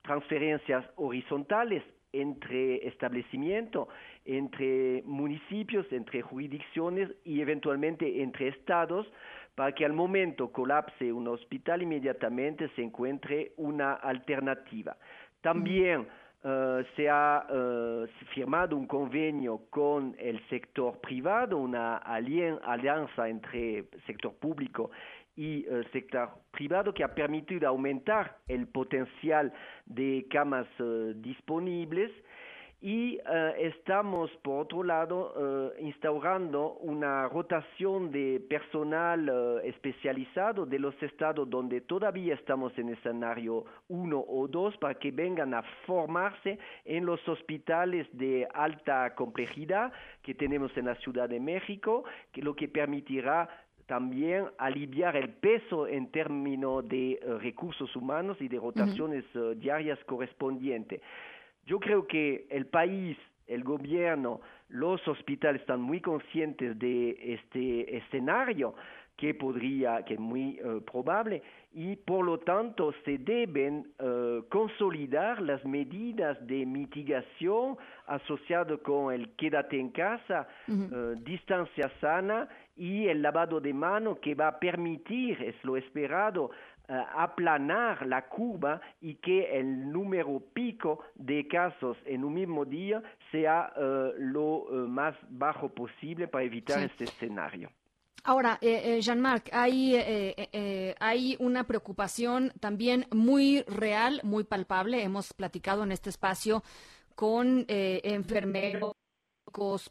transferencias 0.01 0.85
horizontales 0.95 1.83
entre 2.11 2.87
establecimientos, 2.87 3.87
entre 4.25 5.03
municipios, 5.05 5.85
entre 5.91 6.21
jurisdicciones 6.21 7.09
y 7.23 7.41
eventualmente 7.41 8.21
entre 8.21 8.49
estados, 8.49 9.07
para 9.55 9.71
que 9.73 9.85
al 9.85 9.93
momento 9.93 10.51
colapse 10.51 11.11
un 11.11 11.27
hospital 11.27 11.81
inmediatamente 11.81 12.69
se 12.75 12.83
encuentre 12.83 13.53
una 13.57 13.93
alternativa. 13.93 14.97
También. 15.41 16.07
Uh, 16.43 16.83
se 16.95 17.09
ha 17.09 17.45
firmado 18.33 18.77
un 18.77 18.85
convenio 18.85 19.63
con 19.71 20.15
el 20.19 20.39
sector 20.49 20.99
privado, 21.01 21.57
una 21.57 21.97
alianza 21.97 23.27
entre 23.27 23.85
sector 24.05 24.35
público 24.35 24.91
y 25.35 25.67
uh, 25.67 25.83
sector 25.91 26.29
privado 26.51 26.93
que 26.93 27.03
ha 27.03 27.13
permitido 27.13 27.67
aumentar 27.67 28.37
el 28.47 28.67
potencial 28.67 29.51
de 29.87 30.27
camas 30.29 30.67
disponibles 31.15 32.11
y 32.87 33.17
uh, 33.17 33.53
estamos, 33.59 34.31
por 34.41 34.61
otro 34.61 34.81
lado, 34.81 35.33
uh, 35.35 35.85
instaurando 35.85 36.77
una 36.79 37.27
rotación 37.27 38.13
de 38.13 38.39
personal 38.39 39.29
uh, 39.29 39.57
especializado 39.59 40.65
de 40.65 40.79
los 40.79 40.95
estados 41.03 41.49
donde 41.49 41.81
todavía 41.81 42.33
estamos 42.35 42.71
en 42.77 42.87
escenario 42.87 43.65
1 43.89 44.25
o 44.25 44.47
2 44.47 44.77
para 44.77 44.93
que 44.93 45.11
vengan 45.11 45.53
a 45.53 45.63
formarse 45.85 46.59
en 46.85 47.05
los 47.05 47.19
hospitales 47.27 48.07
de 48.13 48.47
alta 48.53 49.13
complejidad 49.15 49.91
que 50.21 50.33
tenemos 50.33 50.71
en 50.77 50.85
la 50.85 50.95
Ciudad 50.95 51.27
de 51.27 51.41
México, 51.41 52.05
que 52.31 52.41
lo 52.41 52.55
que 52.55 52.69
permitirá 52.69 53.49
también 53.85 54.45
aliviar 54.57 55.17
el 55.17 55.33
peso 55.33 55.87
en 55.87 56.09
términos 56.09 56.87
de 56.87 57.19
recursos 57.41 57.93
humanos 57.97 58.37
y 58.39 58.47
de 58.47 58.59
rotaciones 58.59 59.25
-huh. 59.33 59.55
diarias 59.55 59.99
correspondientes. 60.05 61.01
Yo 61.67 61.79
creo 61.81 62.07
que 62.07 62.47
el 62.49 62.65
país, 62.67 63.17
el 63.45 63.63
gobierno, 63.63 64.39
los 64.69 65.05
hospitales 65.05 65.61
están 65.61 65.81
muy 65.81 65.99
conscientes 65.99 66.79
de 66.79 67.33
este 67.33 67.97
escenario 67.97 68.73
que 69.17 69.33
podría, 69.33 70.05
que 70.05 70.13
es 70.13 70.19
muy 70.19 70.61
uh, 70.61 70.79
probable, 70.81 71.41
y 71.73 71.95
por 71.95 72.23
lo 72.23 72.37
tanto 72.37 72.93
se 73.03 73.17
deben 73.17 73.87
uh, 73.99 74.47
consolidar 74.47 75.41
las 75.41 75.65
medidas 75.65 76.37
de 76.47 76.65
mitigación 76.65 77.77
asociadas 78.05 78.79
con 78.81 79.13
el 79.13 79.29
quédate 79.35 79.79
en 79.79 79.89
casa, 79.89 80.47
uh 80.67 80.71
-huh. 80.71 81.23
distancia 81.23 81.91
sana 81.99 82.47
y 82.77 83.07
el 83.07 83.21
lavado 83.21 83.59
de 83.59 83.73
manos 83.73 84.19
que 84.19 84.35
va 84.35 84.49
a 84.49 84.59
permitir, 84.59 85.41
es 85.41 85.55
lo 85.63 85.75
esperado, 85.75 86.51
aplanar 86.87 88.05
la 88.05 88.27
curva 88.27 88.79
y 89.01 89.15
que 89.15 89.59
el 89.59 89.91
número 89.91 90.39
pico 90.53 90.99
de 91.15 91.47
casos 91.47 91.97
en 92.05 92.23
un 92.23 92.33
mismo 92.33 92.65
día 92.65 93.01
sea 93.31 93.73
uh, 93.75 94.13
lo 94.17 94.63
uh, 94.63 94.87
más 94.87 95.15
bajo 95.29 95.69
posible 95.69 96.27
para 96.27 96.45
evitar 96.45 96.79
sí. 96.79 96.85
este 96.85 97.03
escenario. 97.05 97.69
Ahora, 98.23 98.57
eh, 98.61 98.97
eh, 98.97 99.01
Jean-Marc, 99.01 99.49
hay, 99.53 99.95
eh, 99.95 100.49
eh, 100.51 100.95
hay 100.99 101.37
una 101.39 101.63
preocupación 101.63 102.51
también 102.59 103.05
muy 103.11 103.63
real, 103.67 104.19
muy 104.23 104.43
palpable. 104.43 105.01
Hemos 105.01 105.33
platicado 105.33 105.83
en 105.83 105.93
este 105.93 106.09
espacio 106.09 106.61
con 107.15 107.65
eh, 107.69 108.01
enfermeros 108.03 108.93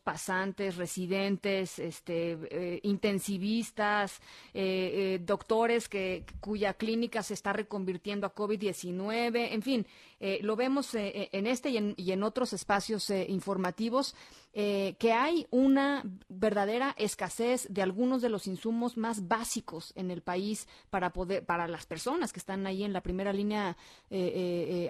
pasantes, 0.02 0.76
residentes, 0.76 1.78
este, 1.78 2.38
eh, 2.50 2.80
intensivistas, 2.82 4.20
eh, 4.54 5.16
eh, 5.16 5.20
doctores 5.24 5.88
que, 5.88 6.24
cuya 6.40 6.74
clínica 6.74 7.22
se 7.22 7.34
está 7.34 7.52
reconvirtiendo 7.52 8.26
a 8.26 8.34
COVID-19, 8.34 9.52
en 9.52 9.62
fin, 9.62 9.86
eh, 10.18 10.38
lo 10.42 10.56
vemos 10.56 10.94
eh, 10.94 11.28
en 11.32 11.46
este 11.46 11.70
y 11.70 11.76
en, 11.76 11.94
y 11.96 12.12
en 12.12 12.22
otros 12.22 12.52
espacios 12.52 13.10
eh, 13.10 13.26
informativos, 13.28 14.14
que 14.56 15.12
hay 15.12 15.46
una 15.50 16.02
verdadera 16.30 16.94
escasez 16.96 17.66
de 17.68 17.82
algunos 17.82 18.22
de 18.22 18.30
los 18.30 18.46
insumos 18.46 18.96
más 18.96 19.28
básicos 19.28 19.92
en 19.96 20.10
el 20.10 20.22
país 20.22 20.66
para 20.88 21.12
poder, 21.12 21.44
para 21.44 21.68
las 21.68 21.84
personas 21.84 22.32
que 22.32 22.38
están 22.38 22.66
ahí 22.66 22.82
en 22.82 22.94
la 22.94 23.02
primera 23.02 23.34
línea 23.34 23.76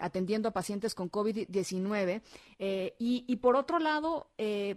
atendiendo 0.00 0.48
a 0.48 0.52
pacientes 0.52 0.94
con 0.94 1.10
COVID-19. 1.10 2.22
Y, 2.60 3.24
y, 3.26 3.36
por 3.38 3.56
otro 3.56 3.80
lado, 3.80 4.28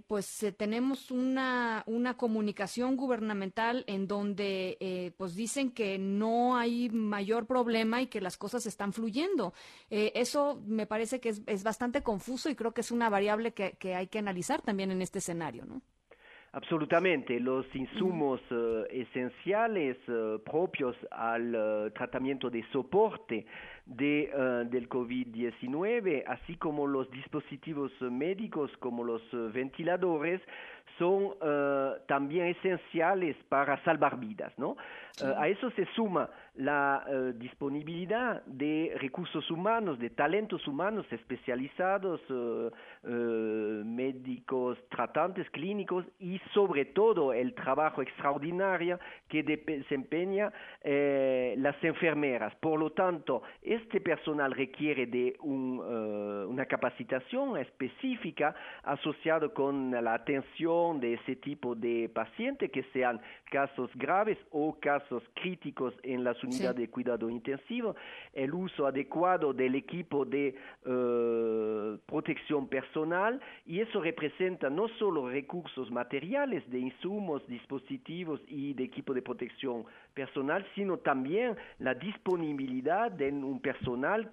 pues 0.08 0.44
tenemos 0.58 1.12
una, 1.12 1.84
una 1.86 2.18
comunicación 2.18 2.98
gubernamental 2.98 3.84
en 3.86 4.08
donde 4.08 5.14
pues 5.20 5.36
dicen 5.36 5.70
que 5.70 6.00
no 6.00 6.58
hay 6.58 6.90
mayor 6.90 7.46
problema 7.46 8.02
y 8.02 8.08
que 8.08 8.22
las 8.22 8.38
cosas 8.38 8.66
están 8.66 8.92
fluyendo. 8.92 9.54
eso 9.92 10.39
me 10.66 10.88
parece 10.88 11.20
que 11.20 11.30
es, 11.30 11.42
es, 11.46 11.64
bastante 11.64 12.02
confuso 12.02 12.50
y 12.50 12.56
creo 12.56 12.74
que 12.74 12.82
es 12.82 12.92
una 12.92 13.10
variable 13.10 13.52
que, 13.52 13.74
que 13.74 13.96
hay 13.96 14.08
que 14.08 14.20
analizar 14.20 14.62
también 14.62 14.80
también 14.80 14.92
en 14.92 15.02
este 15.02 15.20
escenario, 15.20 15.66
¿no? 15.66 15.82
Absolutamente, 16.54 17.40
los 17.40 17.66
insumos 17.76 18.40
uh, 18.50 18.84
esenciales 18.90 19.98
uh, 20.08 20.40
propios 20.44 20.96
al 21.12 21.54
uh, 21.54 21.92
tratamiento 21.92 22.50
de 22.50 22.64
soporte 22.72 23.46
de, 23.90 24.68
del 24.70 24.88
COVID-19, 24.88 26.24
así 26.28 26.56
como 26.56 26.88
los 26.88 27.10
dispositivos 27.12 27.92
médicos 28.02 28.72
como 28.80 29.04
los 29.04 29.22
ventiladores, 29.54 30.42
son 30.98 31.34
también 32.08 32.48
esenciales 32.48 33.36
para 33.48 33.82
salvar 33.84 34.20
vidas. 34.20 34.52
¿no? 34.58 34.76
a 35.38 35.48
eso 35.48 35.72
se 35.72 35.86
suma 35.96 36.30
la 36.56 37.06
disponibilidad 37.36 38.44
de 38.46 38.96
recursos 39.00 39.50
humanos, 39.50 39.98
de 40.00 40.10
talentos 40.10 40.68
humanos 40.68 41.06
especializados, 41.12 42.22
médicos, 43.04 44.78
tratantes 44.90 45.50
clínicos 45.52 46.06
y 46.20 46.40
sobre 46.54 46.86
todo 46.86 47.34
el 47.34 47.54
trabajo 47.54 48.02
extraordinario 48.02 49.00
que 49.28 49.44
desempeña 49.44 50.52
eh, 50.82 51.56
las 51.58 51.82
enfermeras. 51.84 52.54
Por 52.56 52.80
lo 52.80 52.92
tanto, 52.92 53.44
este 53.80 54.02
personal 54.02 54.52
requiere 54.52 55.06
de 55.08 55.36
un, 55.42 55.80
uh, 55.80 56.50
una 56.50 56.66
capacitación 56.66 57.58
específica 57.58 58.56
asociada 58.84 59.50
con 59.50 59.92
la 59.92 60.14
atención 60.14 61.00
de 61.00 61.14
ese 61.14 61.36
tipo 61.38 61.76
de 61.76 62.10
pacientes 62.14 62.72
que 62.72 62.84
sean 62.94 63.20
casos 63.50 63.90
graves 63.96 64.38
o 64.52 64.78
casos 64.80 65.24
críticos 65.34 65.94
en 66.04 66.24
las 66.24 66.42
unidades 66.44 66.76
sí. 66.76 66.82
de 66.82 66.90
cuidado 66.90 67.30
intensivo, 67.30 67.96
el 68.34 68.54
uso 68.54 68.86
adecuado 68.86 69.54
del 69.54 69.76
equipo 69.76 70.26
de 70.26 70.56
uh, 70.86 71.98
protección 72.06 72.68
personal 72.68 73.40
y 73.66 73.80
eso 73.80 74.02
representa 74.02 74.70
no 74.70 74.88
solo 75.00 75.30
recursos 75.30 75.90
materiales 75.92 76.70
de 76.70 76.80
insumos, 76.80 77.46
dispositivos 77.48 78.42
y 78.48 78.74
de 78.74 78.84
equipo 78.84 79.14
de 79.14 79.22
protección 79.22 79.86
personal, 80.14 80.66
sino 80.76 80.98
también 80.98 81.56
la 81.80 81.94
disponibilidad 81.94 83.12
de 83.12 83.30
un 83.30 83.60
personal 83.60 83.69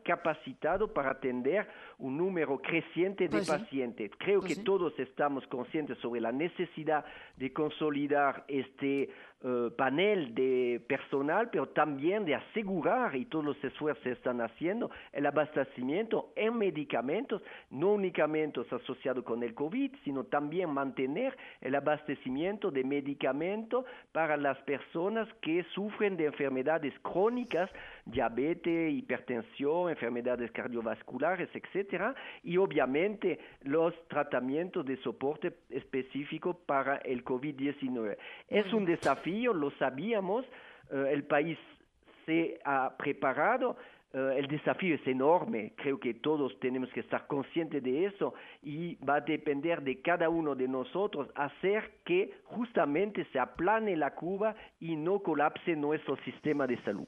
capacitado 0.03 0.93
para 0.93 1.11
atender 1.11 1.67
un 1.99 2.17
número 2.17 2.59
creciente 2.59 3.25
de 3.25 3.31
Pues 3.31 3.47
sí. 3.47 3.53
pacientes. 3.53 4.11
Creo 4.19 4.41
Pues 4.41 4.51
que 4.53 4.55
sí. 4.57 4.65
todos 4.65 4.99
estamos 4.99 5.47
conscientes 5.47 5.99
sobre 5.99 6.21
la 6.21 6.33
necesidad 6.33 7.05
de 7.37 7.53
consolidar 7.53 8.45
este 8.49 9.09
eh, 9.45 9.71
panel 9.77 10.35
de 10.35 10.81
personal, 10.89 11.51
pero 11.51 11.69
también 11.69 12.25
de 12.25 12.35
asegurar, 12.35 13.15
y 13.15 13.27
todos 13.27 13.45
los 13.45 13.65
esfuerzos 13.65 14.03
se 14.03 14.13
están 14.13 14.41
haciendo, 14.41 14.91
el 15.13 15.27
abastecimiento 15.27 16.33
en 16.37 16.57
medicamentos, 16.57 17.43
no 17.71 17.93
únicamente 17.93 18.61
asociado 18.71 19.23
con 19.25 19.43
el 19.43 19.55
COVID, 19.55 19.93
sino 20.05 20.25
también 20.25 20.71
mantener 20.71 21.37
el 21.61 21.75
abastecimiento 21.75 22.71
de 22.71 22.85
medicamentos 22.85 23.85
para 24.13 24.37
las 24.37 24.59
personas 24.63 25.29
que 25.43 25.65
sufren 25.75 26.17
de 26.17 26.27
enfermedades 26.27 26.95
crónicas, 27.01 27.71
diabetes, 28.07 28.93
hipertensión, 28.93 29.91
enfermedades 29.91 30.51
cardiovasculares, 30.53 31.49
etcétera, 31.53 32.15
y 32.43 32.57
obviamente 32.57 33.39
los 33.63 33.95
tratamientos 34.09 34.87
de 34.87 34.97
soporte 34.99 35.53
específico 35.71 36.55
para 36.67 36.97
el 36.99 37.25
COVID-19. 37.25 38.17
Es 38.49 38.73
un 38.73 38.85
desafío, 38.85 39.26
lo 39.27 39.71
sabíamos, 39.73 40.45
eh, 40.91 41.11
el 41.13 41.25
país 41.25 41.59
se 42.25 42.59
ha 42.65 42.97
preparado, 42.97 43.77
eh, 44.13 44.35
el 44.39 44.47
desafío 44.47 44.95
es 44.95 45.07
enorme, 45.07 45.73
creo 45.77 45.99
que 45.99 46.15
todos 46.15 46.59
tenemos 46.61 46.89
que 46.91 47.01
estar 47.01 47.27
conscientes 47.27 47.83
de 47.83 48.07
eso 48.07 48.35
y 48.63 48.97
va 49.05 49.17
a 49.17 49.21
depender 49.21 49.83
de 49.83 50.01
cada 50.01 50.29
uno 50.29 50.55
de 50.55 50.69
nosotros 50.69 51.29
hacer 51.35 51.91
que 52.05 52.33
justamente 52.45 53.25
se 53.33 53.39
aplane 53.39 53.97
la 53.97 54.15
curva 54.15 54.55
y 54.81 54.97
no 54.97 55.21
colapse 55.21 55.77
nuestro 55.77 56.17
sistema 56.25 56.67
de 56.67 56.81
salud. 56.83 57.07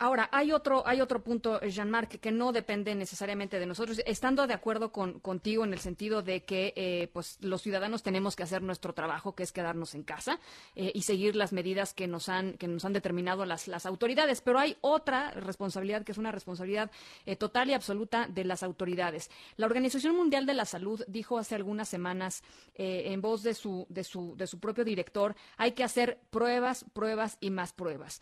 Ahora, 0.00 0.28
hay 0.30 0.52
otro, 0.52 0.86
hay 0.86 1.00
otro 1.00 1.24
punto, 1.24 1.60
eh, 1.60 1.70
Jean-Marc, 1.70 2.20
que 2.20 2.30
no 2.30 2.52
depende 2.52 2.94
necesariamente 2.94 3.58
de 3.58 3.66
nosotros, 3.66 4.00
estando 4.06 4.46
de 4.46 4.54
acuerdo 4.54 4.92
con, 4.92 5.18
contigo 5.18 5.64
en 5.64 5.72
el 5.72 5.80
sentido 5.80 6.22
de 6.22 6.44
que 6.44 6.72
eh, 6.76 7.08
pues, 7.12 7.38
los 7.40 7.62
ciudadanos 7.62 8.04
tenemos 8.04 8.36
que 8.36 8.44
hacer 8.44 8.62
nuestro 8.62 8.92
trabajo, 8.92 9.34
que 9.34 9.42
es 9.42 9.50
quedarnos 9.50 9.94
en 9.94 10.04
casa 10.04 10.38
eh, 10.76 10.92
y 10.94 11.02
seguir 11.02 11.34
las 11.34 11.52
medidas 11.52 11.94
que 11.94 12.06
nos 12.06 12.28
han, 12.28 12.54
que 12.54 12.68
nos 12.68 12.84
han 12.84 12.92
determinado 12.92 13.44
las, 13.44 13.66
las 13.66 13.86
autoridades. 13.86 14.40
Pero 14.40 14.60
hay 14.60 14.76
otra 14.82 15.32
responsabilidad, 15.32 16.04
que 16.04 16.12
es 16.12 16.18
una 16.18 16.30
responsabilidad 16.30 16.90
eh, 17.26 17.34
total 17.34 17.70
y 17.70 17.74
absoluta 17.74 18.28
de 18.28 18.44
las 18.44 18.62
autoridades. 18.62 19.30
La 19.56 19.66
Organización 19.66 20.14
Mundial 20.14 20.46
de 20.46 20.54
la 20.54 20.64
Salud 20.64 21.02
dijo 21.08 21.38
hace 21.38 21.54
algunas 21.54 21.88
semanas, 21.88 22.42
en 22.74 23.20
voz 23.20 23.42
de 23.42 23.54
su, 23.54 23.86
de, 23.88 24.04
su, 24.04 24.36
de 24.36 24.46
su 24.46 24.60
propio 24.60 24.84
director, 24.84 25.34
hay 25.56 25.72
que 25.72 25.82
hacer 25.82 26.20
pruebas, 26.30 26.84
pruebas 26.92 27.36
y 27.40 27.50
más 27.50 27.72
pruebas. 27.72 28.20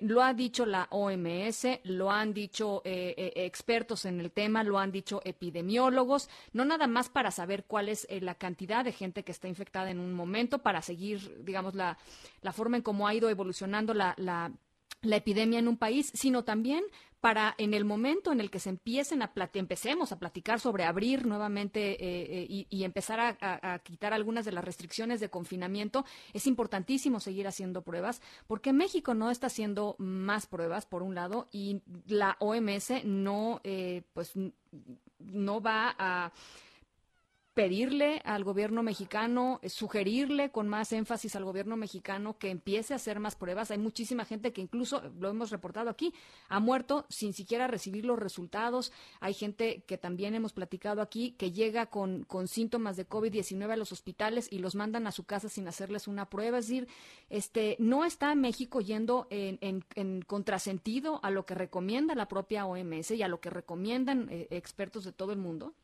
Lo 0.00 0.22
ha 0.22 0.34
dicho 0.34 0.66
la 0.66 0.86
OMS, 0.90 1.13
lo 1.84 2.10
han 2.10 2.34
dicho 2.34 2.82
eh, 2.84 3.14
eh, 3.16 3.32
expertos 3.44 4.04
en 4.04 4.20
el 4.20 4.30
tema, 4.30 4.64
lo 4.64 4.78
han 4.78 4.92
dicho 4.92 5.20
epidemiólogos, 5.24 6.28
no 6.52 6.64
nada 6.64 6.86
más 6.86 7.08
para 7.08 7.30
saber 7.30 7.64
cuál 7.64 7.88
es 7.88 8.06
eh, 8.10 8.20
la 8.20 8.34
cantidad 8.34 8.84
de 8.84 8.92
gente 8.92 9.24
que 9.24 9.32
está 9.32 9.48
infectada 9.48 9.90
en 9.90 9.98
un 9.98 10.12
momento, 10.12 10.58
para 10.58 10.82
seguir, 10.82 11.44
digamos, 11.44 11.74
la, 11.74 11.98
la 12.42 12.52
forma 12.52 12.76
en 12.76 12.82
cómo 12.82 13.06
ha 13.06 13.14
ido 13.14 13.28
evolucionando 13.28 13.94
la, 13.94 14.14
la 14.18 14.52
la 15.04 15.16
epidemia 15.16 15.58
en 15.58 15.68
un 15.68 15.76
país, 15.76 16.10
sino 16.14 16.44
también 16.44 16.82
para 17.24 17.54
en 17.56 17.72
el 17.72 17.86
momento 17.86 18.32
en 18.32 18.40
el 18.40 18.50
que 18.50 18.58
se 18.58 18.68
empiecen 18.68 19.22
a 19.22 19.32
empecemos 19.54 20.12
a 20.12 20.18
platicar 20.18 20.60
sobre 20.60 20.84
abrir 20.84 21.24
nuevamente 21.24 21.92
eh, 21.92 22.42
eh, 22.42 22.66
y, 22.68 22.84
empezar 22.84 23.18
a, 23.18 23.34
a- 23.40 23.78
quitar 23.78 24.12
algunas 24.12 24.44
de 24.44 24.52
las 24.52 24.62
restricciones 24.62 25.20
de 25.20 25.30
confinamiento, 25.30 26.04
es 26.34 26.46
importantísimo 26.46 27.20
seguir 27.20 27.46
haciendo 27.46 27.80
pruebas, 27.80 28.20
porque 28.46 28.74
México 28.74 29.14
no 29.14 29.30
está 29.30 29.46
haciendo 29.46 29.96
más 29.96 30.44
pruebas, 30.46 30.84
por 30.84 31.02
un 31.02 31.14
lado, 31.14 31.48
y 31.50 31.80
la 32.06 32.36
OMS 32.40 33.06
no, 33.06 33.62
eh, 33.64 34.02
pues, 34.12 34.34
no 35.18 35.62
va 35.62 35.96
a 35.98 36.30
pedirle 37.54 38.20
al 38.24 38.42
gobierno 38.42 38.82
mexicano, 38.82 39.60
eh, 39.62 39.68
sugerirle 39.68 40.50
con 40.50 40.68
más 40.68 40.92
énfasis 40.92 41.36
al 41.36 41.44
gobierno 41.44 41.76
mexicano 41.76 42.36
que 42.36 42.50
empiece 42.50 42.92
a 42.92 42.96
hacer 42.96 43.20
más 43.20 43.36
pruebas. 43.36 43.70
Hay 43.70 43.78
muchísima 43.78 44.24
gente 44.24 44.52
que 44.52 44.60
incluso, 44.60 45.02
lo 45.18 45.30
hemos 45.30 45.50
reportado 45.50 45.88
aquí, 45.88 46.12
ha 46.48 46.58
muerto 46.58 47.06
sin 47.08 47.32
siquiera 47.32 47.68
recibir 47.68 48.04
los 48.04 48.18
resultados. 48.18 48.92
Hay 49.20 49.34
gente 49.34 49.84
que 49.86 49.96
también 49.96 50.34
hemos 50.34 50.52
platicado 50.52 51.00
aquí 51.00 51.32
que 51.32 51.52
llega 51.52 51.86
con, 51.86 52.24
con 52.24 52.48
síntomas 52.48 52.96
de 52.96 53.08
COVID-19 53.08 53.70
a 53.70 53.76
los 53.76 53.92
hospitales 53.92 54.48
y 54.50 54.58
los 54.58 54.74
mandan 54.74 55.06
a 55.06 55.12
su 55.12 55.24
casa 55.24 55.48
sin 55.48 55.68
hacerles 55.68 56.08
una 56.08 56.28
prueba. 56.28 56.58
Es 56.58 56.66
decir, 56.66 56.88
este, 57.30 57.76
no 57.78 58.04
está 58.04 58.34
México 58.34 58.80
yendo 58.80 59.28
en, 59.30 59.58
en, 59.60 59.84
en 59.94 60.22
contrasentido 60.22 61.20
a 61.22 61.30
lo 61.30 61.46
que 61.46 61.54
recomienda 61.54 62.16
la 62.16 62.26
propia 62.26 62.66
OMS 62.66 63.12
y 63.12 63.22
a 63.22 63.28
lo 63.28 63.40
que 63.40 63.50
recomiendan 63.50 64.28
eh, 64.30 64.48
expertos 64.50 65.04
de 65.04 65.12
todo 65.12 65.32
el 65.32 65.38
mundo. 65.38 65.74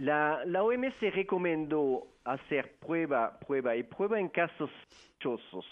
La, 0.00 0.62
OMS 0.62 1.00
recomendó 1.00 2.06
hacer 2.24 2.76
prueba, 2.78 3.38
prueba 3.40 3.76
y 3.76 3.82
prueba 3.82 4.20
en 4.20 4.28
casos 4.28 4.70
sospechosos. 4.90 5.66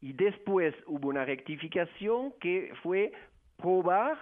Y 0.00 0.12
después 0.12 0.74
hubo 0.86 1.08
una 1.08 1.24
rectificación 1.24 2.32
que 2.40 2.72
fue 2.82 3.12
probar, 3.56 4.18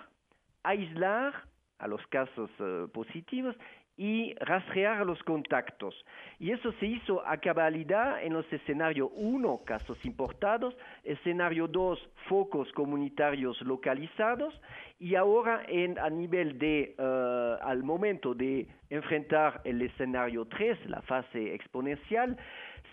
aislar 0.63 1.33
a 1.79 1.89
los 1.89 2.07
casos 2.09 2.51
eh, 2.59 2.87
positivos 2.93 3.57
y 4.01 4.33
rastrear 4.41 5.05
los 5.05 5.23
contactos. 5.25 5.95
Y 6.39 6.53
eso 6.53 6.73
se 6.81 6.87
hizo 6.87 7.23
a 7.27 7.37
cabalidad 7.37 8.25
en 8.25 8.33
los 8.33 8.51
escenarios 8.51 9.11
1, 9.15 9.61
casos 9.67 10.03
importados, 10.07 10.75
escenario 11.05 11.69
2, 11.69 12.09
focos 12.27 12.73
comunitarios 12.73 13.61
localizados, 13.61 14.59
y 14.99 15.17
ahora 15.17 15.65
en, 15.69 15.99
a 15.99 16.09
nivel 16.09 16.59
de, 16.59 16.95
eh, 16.97 17.57
al 17.61 17.83
momento 17.83 18.33
de 18.33 18.67
enfrentar 18.89 19.61
el 19.65 19.83
escenario 19.83 20.47
3, 20.47 20.89
la 20.89 21.03
fase 21.03 21.55
exponencial, 21.55 22.39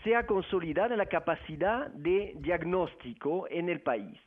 se 0.04 0.14
ha 0.14 0.26
consolidado 0.26 0.94
la 0.98 1.06
capacidad 1.06 1.88
de 1.88 2.34
diagnóstico 2.36 3.48
en 3.50 3.70
el 3.70 3.80
país. 3.80 4.27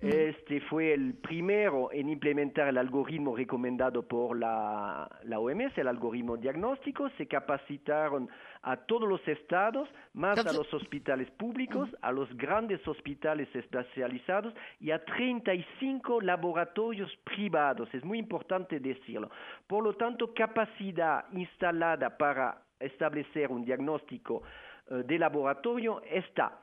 Este 0.00 0.60
fue 0.62 0.92
el 0.92 1.14
primero 1.14 1.90
en 1.90 2.10
implementar 2.10 2.68
el 2.68 2.76
algoritmo 2.76 3.34
recomendado 3.34 4.06
por 4.06 4.38
la, 4.38 5.08
la 5.22 5.38
OMS, 5.38 5.78
el 5.78 5.88
algoritmo 5.88 6.36
diagnóstico. 6.36 7.08
Se 7.16 7.26
capacitaron 7.26 8.28
a 8.62 8.76
todos 8.76 9.08
los 9.08 9.26
estados, 9.26 9.88
más 10.12 10.44
a 10.44 10.52
los 10.52 10.72
hospitales 10.74 11.30
públicos, 11.30 11.88
a 12.02 12.12
los 12.12 12.28
grandes 12.36 12.86
hospitales 12.86 13.48
especializados 13.54 14.52
y 14.78 14.90
a 14.90 15.02
35 15.04 16.20
laboratorios 16.20 17.10
privados. 17.24 17.88
Es 17.94 18.04
muy 18.04 18.18
importante 18.18 18.80
decirlo. 18.80 19.30
Por 19.66 19.84
lo 19.84 19.94
tanto, 19.94 20.34
capacidad 20.34 21.24
instalada 21.32 22.16
para 22.16 22.58
establecer 22.78 23.50
un 23.50 23.64
diagnóstico 23.64 24.42
eh, 24.90 25.02
de 25.06 25.18
laboratorio 25.18 26.02
está. 26.10 26.60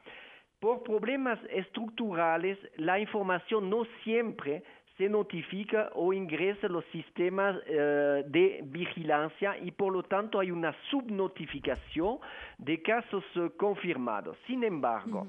Por 0.61 0.83
problemas 0.83 1.39
estructurales, 1.49 2.55
la 2.77 2.99
información 2.99 3.67
no 3.67 3.83
siempre 4.03 4.63
se 4.95 5.09
notifica 5.09 5.89
o 5.95 6.13
ingresa 6.13 6.67
los 6.67 6.85
sistemas 6.91 7.57
eh, 7.65 8.23
de 8.27 8.61
vigilancia 8.65 9.57
y 9.57 9.71
por 9.71 9.91
lo 9.91 10.03
tanto 10.03 10.39
hay 10.39 10.51
una 10.51 10.75
subnotificación 10.91 12.19
de 12.59 12.79
casos 12.83 13.23
eh, 13.37 13.49
confirmados. 13.57 14.37
Sin 14.45 14.63
embargo, 14.63 15.25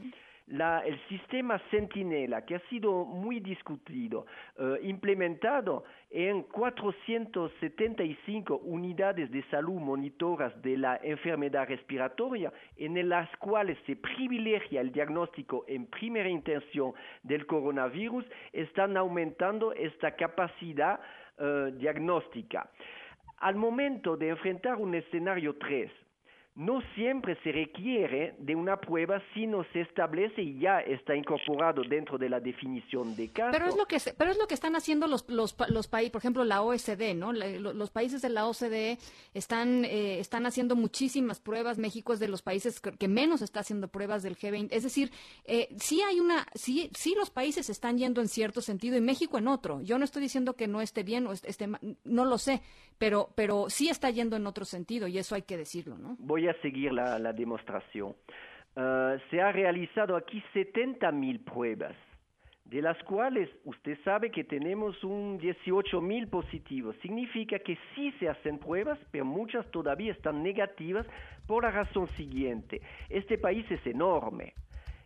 la, 0.48 0.80
el 0.80 0.98
sistema 1.08 1.60
Centinela, 1.70 2.44
que 2.44 2.56
ha 2.56 2.60
sido 2.68 3.04
muy 3.04 3.38
discutido, 3.40 4.26
eh, 4.58 4.78
implementado 4.82 5.84
en 6.10 6.42
475 6.42 8.56
unidades 8.64 9.30
de 9.30 9.44
salud 9.44 9.80
monitoras 9.80 10.60
de 10.62 10.76
la 10.76 10.98
enfermedad 11.02 11.68
respiratoria, 11.68 12.52
en 12.76 13.08
las 13.08 13.34
cuales 13.38 13.78
se 13.86 13.96
privilegia 13.96 14.80
el 14.80 14.92
diagnóstico 14.92 15.64
en 15.68 15.86
primera 15.86 16.28
intención 16.28 16.92
del 17.22 17.46
coronavirus, 17.46 18.24
están 18.52 18.96
aumentando 18.96 19.72
esta 19.72 20.16
capacidad 20.16 20.98
eh, 21.38 21.72
diagnóstica. 21.76 22.68
Al 23.38 23.56
momento 23.56 24.16
de 24.16 24.28
enfrentar 24.28 24.76
un 24.76 24.94
escenario 24.94 25.56
3, 25.56 25.90
no 26.54 26.82
siempre 26.94 27.38
se 27.42 27.50
requiere 27.50 28.34
de 28.38 28.54
una 28.54 28.76
prueba 28.78 29.22
si 29.32 29.46
no 29.46 29.64
se 29.72 29.80
establece 29.80 30.42
y 30.42 30.58
ya 30.60 30.80
está 30.80 31.16
incorporado 31.16 31.82
dentro 31.88 32.18
de 32.18 32.28
la 32.28 32.40
definición 32.40 33.16
de 33.16 33.28
caso. 33.28 33.52
Pero 33.52 33.66
es 33.68 33.76
lo 33.76 33.86
que, 33.86 33.96
pero 34.18 34.30
es 34.32 34.36
lo 34.38 34.46
que 34.46 34.52
están 34.54 34.76
haciendo 34.76 35.06
los, 35.06 35.26
los, 35.30 35.56
los 35.70 35.88
países, 35.88 36.10
por 36.12 36.18
ejemplo, 36.20 36.44
la 36.44 36.60
OSD, 36.62 37.14
¿no? 37.14 37.32
La- 37.32 37.48
los 37.58 37.90
países 37.90 38.20
de 38.20 38.28
la 38.28 38.46
OCDE 38.46 38.98
están, 39.32 39.84
eh, 39.86 40.18
están 40.20 40.44
haciendo 40.44 40.76
muchísimas 40.76 41.40
pruebas. 41.40 41.78
México 41.78 42.12
es 42.12 42.20
de 42.20 42.28
los 42.28 42.42
países 42.42 42.80
que, 42.80 43.08
menos 43.08 43.40
está 43.40 43.60
haciendo 43.60 43.88
pruebas 43.88 44.22
del 44.22 44.36
G20. 44.36 44.68
Es 44.72 44.82
decir, 44.82 45.10
eh, 45.44 45.68
sí 45.78 46.02
hay 46.02 46.20
una, 46.20 46.46
sí, 46.54 46.90
sí 46.94 47.14
los 47.16 47.30
países 47.30 47.70
están 47.70 47.96
yendo 47.96 48.20
en 48.20 48.28
cierto 48.28 48.60
sentido 48.60 48.96
y 48.96 49.00
México 49.00 49.38
en 49.38 49.48
otro. 49.48 49.80
Yo 49.80 49.98
no 49.98 50.04
estoy 50.04 50.20
diciendo 50.22 50.54
que 50.54 50.68
no 50.68 50.82
esté 50.82 51.02
bien 51.02 51.26
o 51.26 51.32
est- 51.32 51.46
esté 51.46 51.66
no 52.04 52.24
lo 52.26 52.36
sé, 52.36 52.60
pero, 52.98 53.30
pero 53.34 53.70
sí 53.70 53.88
está 53.88 54.10
yendo 54.10 54.36
en 54.36 54.46
otro 54.46 54.64
sentido 54.66 55.08
y 55.08 55.16
eso 55.18 55.34
hay 55.34 55.42
que 55.42 55.56
decirlo, 55.56 55.96
¿no? 55.96 56.16
Voy 56.18 56.41
a 56.50 56.60
seguir 56.62 56.92
la, 56.92 57.18
la 57.18 57.32
demostración. 57.32 58.14
Eh, 58.74 59.18
se 59.30 59.40
ha 59.40 59.52
realizado 59.52 60.16
aquí 60.16 60.42
70 60.54 61.12
mil 61.12 61.40
pruebas, 61.40 61.94
de 62.64 62.80
las 62.80 62.96
cuales 63.04 63.50
usted 63.64 63.98
sabe 64.02 64.30
que 64.30 64.44
tenemos 64.44 65.04
un 65.04 65.36
18 65.38 66.00
mil 66.00 66.28
positivos. 66.28 66.96
Significa 67.02 67.58
que 67.58 67.76
sí 67.94 68.12
se 68.18 68.30
hacen 68.30 68.58
pruebas, 68.58 68.98
pero 69.10 69.26
muchas 69.26 69.70
todavía 69.70 70.12
están 70.12 70.42
negativas 70.42 71.06
por 71.46 71.64
la 71.64 71.70
razón 71.70 72.08
siguiente. 72.16 72.80
Este 73.10 73.36
país 73.36 73.70
es 73.70 73.86
enorme. 73.86 74.54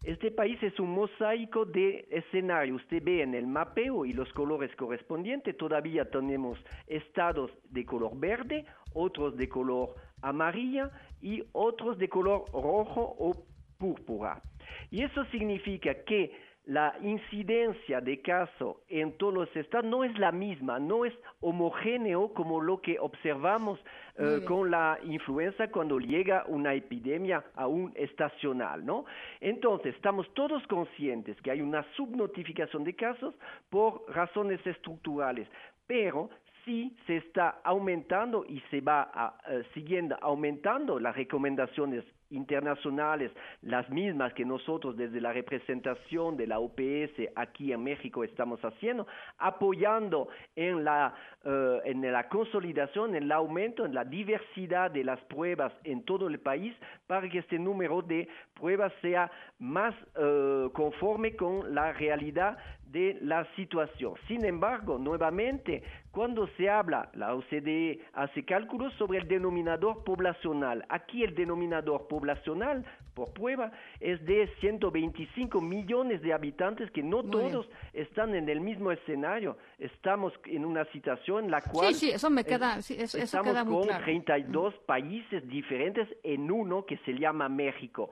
Este 0.05 0.31
país 0.31 0.63
es 0.63 0.79
un 0.79 0.91
mosaico 0.93 1.65
de 1.65 2.07
escenario. 2.13 2.77
Usted 2.77 3.03
ve 3.03 3.23
en 3.23 3.35
el 3.35 3.49
mapeo 3.49 4.05
y 4.05 4.13
los 4.13 4.33
colores 4.35 4.71
correspondientes, 4.77 5.57
todavía 5.57 6.09
tenemos 6.09 6.65
estados 6.87 7.51
de 7.71 7.85
color 7.85 8.17
verde, 8.17 8.65
otros 8.95 9.37
de 9.37 9.49
color 9.49 9.97
amarilla 10.23 10.93
y 11.21 11.43
otros 11.53 11.99
de 11.99 12.09
color 12.09 12.45
rojo 12.53 13.17
o 13.19 13.35
púrpura. 13.79 14.43
Y 14.91 15.03
eso 15.03 15.25
significa 15.27 15.95
que 16.05 16.33
la 16.67 16.97
incidencia 17.01 18.01
de 18.01 18.21
caso 18.21 18.81
en 18.89 19.17
todos 19.19 19.33
los 19.33 19.57
estados 19.57 19.89
no 19.89 20.03
es 20.03 20.19
la 20.19 20.33
misma, 20.33 20.81
no 20.81 21.05
es 21.05 21.15
homogéneo 21.41 22.35
como 22.35 22.61
lo 22.61 22.81
que 22.81 22.99
observamos 22.99 23.79
eh, 24.19 24.41
con 24.45 24.73
la 24.73 24.99
influenza 25.05 25.69
cuando 25.71 26.01
llega 26.01 26.45
una 26.49 26.75
epidemia 26.75 27.45
aún 27.55 27.93
estacional, 27.95 28.85
¿no? 28.85 29.05
Entonces, 29.41 29.95
estamos 29.95 30.27
todos 30.35 30.67
conscientes 30.67 31.41
que 31.41 31.53
hay 31.53 31.61
una 31.61 31.85
subnotificación 31.95 32.83
de 32.83 32.97
casos 32.97 33.35
por 33.71 34.03
razones 34.09 34.65
estructurales, 34.67 35.49
pero 35.87 36.31
sí 36.67 36.95
se 37.07 37.17
está 37.17 37.61
aumentando 37.65 38.45
y 38.47 38.61
se 38.71 38.83
va 38.83 39.39
eh, 39.49 39.63
siguiendo 39.73 40.19
aumentando 40.21 40.99
las 40.99 41.17
recomendaciones 41.17 42.05
internacionales, 42.31 43.31
las 43.63 43.89
mismas 43.91 44.33
que 44.35 44.45
nosotros 44.45 44.97
desde 44.97 45.21
la 45.21 45.33
representación 45.33 46.37
de 46.37 46.47
la 46.47 46.59
OPS 46.59 47.31
aquí 47.37 47.73
en 47.73 47.85
México 47.85 48.25
estamos 48.25 48.61
haciendo, 48.65 49.07
apoyando 49.39 50.29
en 50.57 50.85
la, 50.85 51.15
eh, 51.45 51.81
en 51.85 52.13
la 52.13 52.29
consolidación, 52.29 53.15
en 53.15 53.25
el 53.25 53.33
aumento, 53.33 53.85
en 53.85 53.95
la 53.95 54.05
diversidad 54.05 54.91
de 54.91 55.05
las 55.05 55.21
pruebas 55.27 55.73
en 55.85 56.03
todo 56.03 56.27
el 56.27 56.41
país 56.41 56.75
para 57.07 57.29
que 57.29 57.39
este 57.39 57.59
número 57.59 58.03
de 58.03 58.29
pruebas 58.55 58.93
sea 59.01 59.31
más 59.61 59.95
eh, 60.19 60.69
conforme 60.73 61.37
con 61.37 61.75
la 61.75 61.93
realidad 61.93 62.59
de 62.93 63.19
la 63.21 63.45
situación. 63.57 64.15
Sin 64.29 64.45
embargo, 64.45 64.99
nuevamente, 64.99 65.83
cuando 66.13 66.47
se 66.57 66.71
habla, 66.71 67.11
la 67.15 67.35
OCDE 67.35 68.01
hace 68.15 68.45
cálculos 68.45 68.93
sobre 68.95 69.19
el 69.19 69.29
denominador 69.29 70.05
poblacional. 70.05 70.85
Aquí 70.89 71.23
el 71.25 71.35
denominador 71.35 72.07
poblacional, 72.09 72.85
por 73.15 73.33
prueba, 73.33 73.73
es 74.01 74.25
de 74.25 74.49
125 74.61 75.61
millones 75.61 76.23
de 76.23 76.33
habitantes 76.33 76.91
que 76.93 77.03
no 77.03 77.23
Muy 77.23 77.31
todos 77.33 77.69
están 77.93 78.35
en 78.35 78.49
el 78.49 78.61
mismo 78.61 78.93
escenario. 78.93 79.57
Estamos 79.79 80.33
en 80.45 80.65
una 80.65 80.85
situación 80.93 81.47
en 81.47 81.51
la 81.51 81.61
cual 81.63 81.93
Sí, 81.95 82.07
sí, 82.07 82.11
eso 82.13 82.31
me 82.31 82.43
es- 82.43 82.47
queda, 82.47 82.81
sí, 82.83 82.95
eso, 82.95 83.19
eso 83.19 83.25
estamos 83.25 83.49
queda 83.53 83.65
muy 83.65 83.75
con 83.75 83.87
claro. 83.89 84.05
32 84.05 84.75
países 84.87 85.47
diferentes 85.49 86.09
en 86.23 86.51
uno 86.51 86.85
que 86.87 86.97
se 86.99 87.13
llama 87.15 87.49
México. 87.49 88.11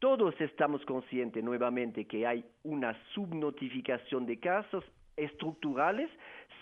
Todos 0.00 0.34
estamos 0.40 0.84
conscientes 0.86 1.44
nuevamente 1.44 2.06
que 2.06 2.26
hay 2.26 2.44
una 2.64 2.96
subnotificación 3.14 4.26
de 4.26 4.40
casos 4.40 4.82
estructurales, 5.14 6.10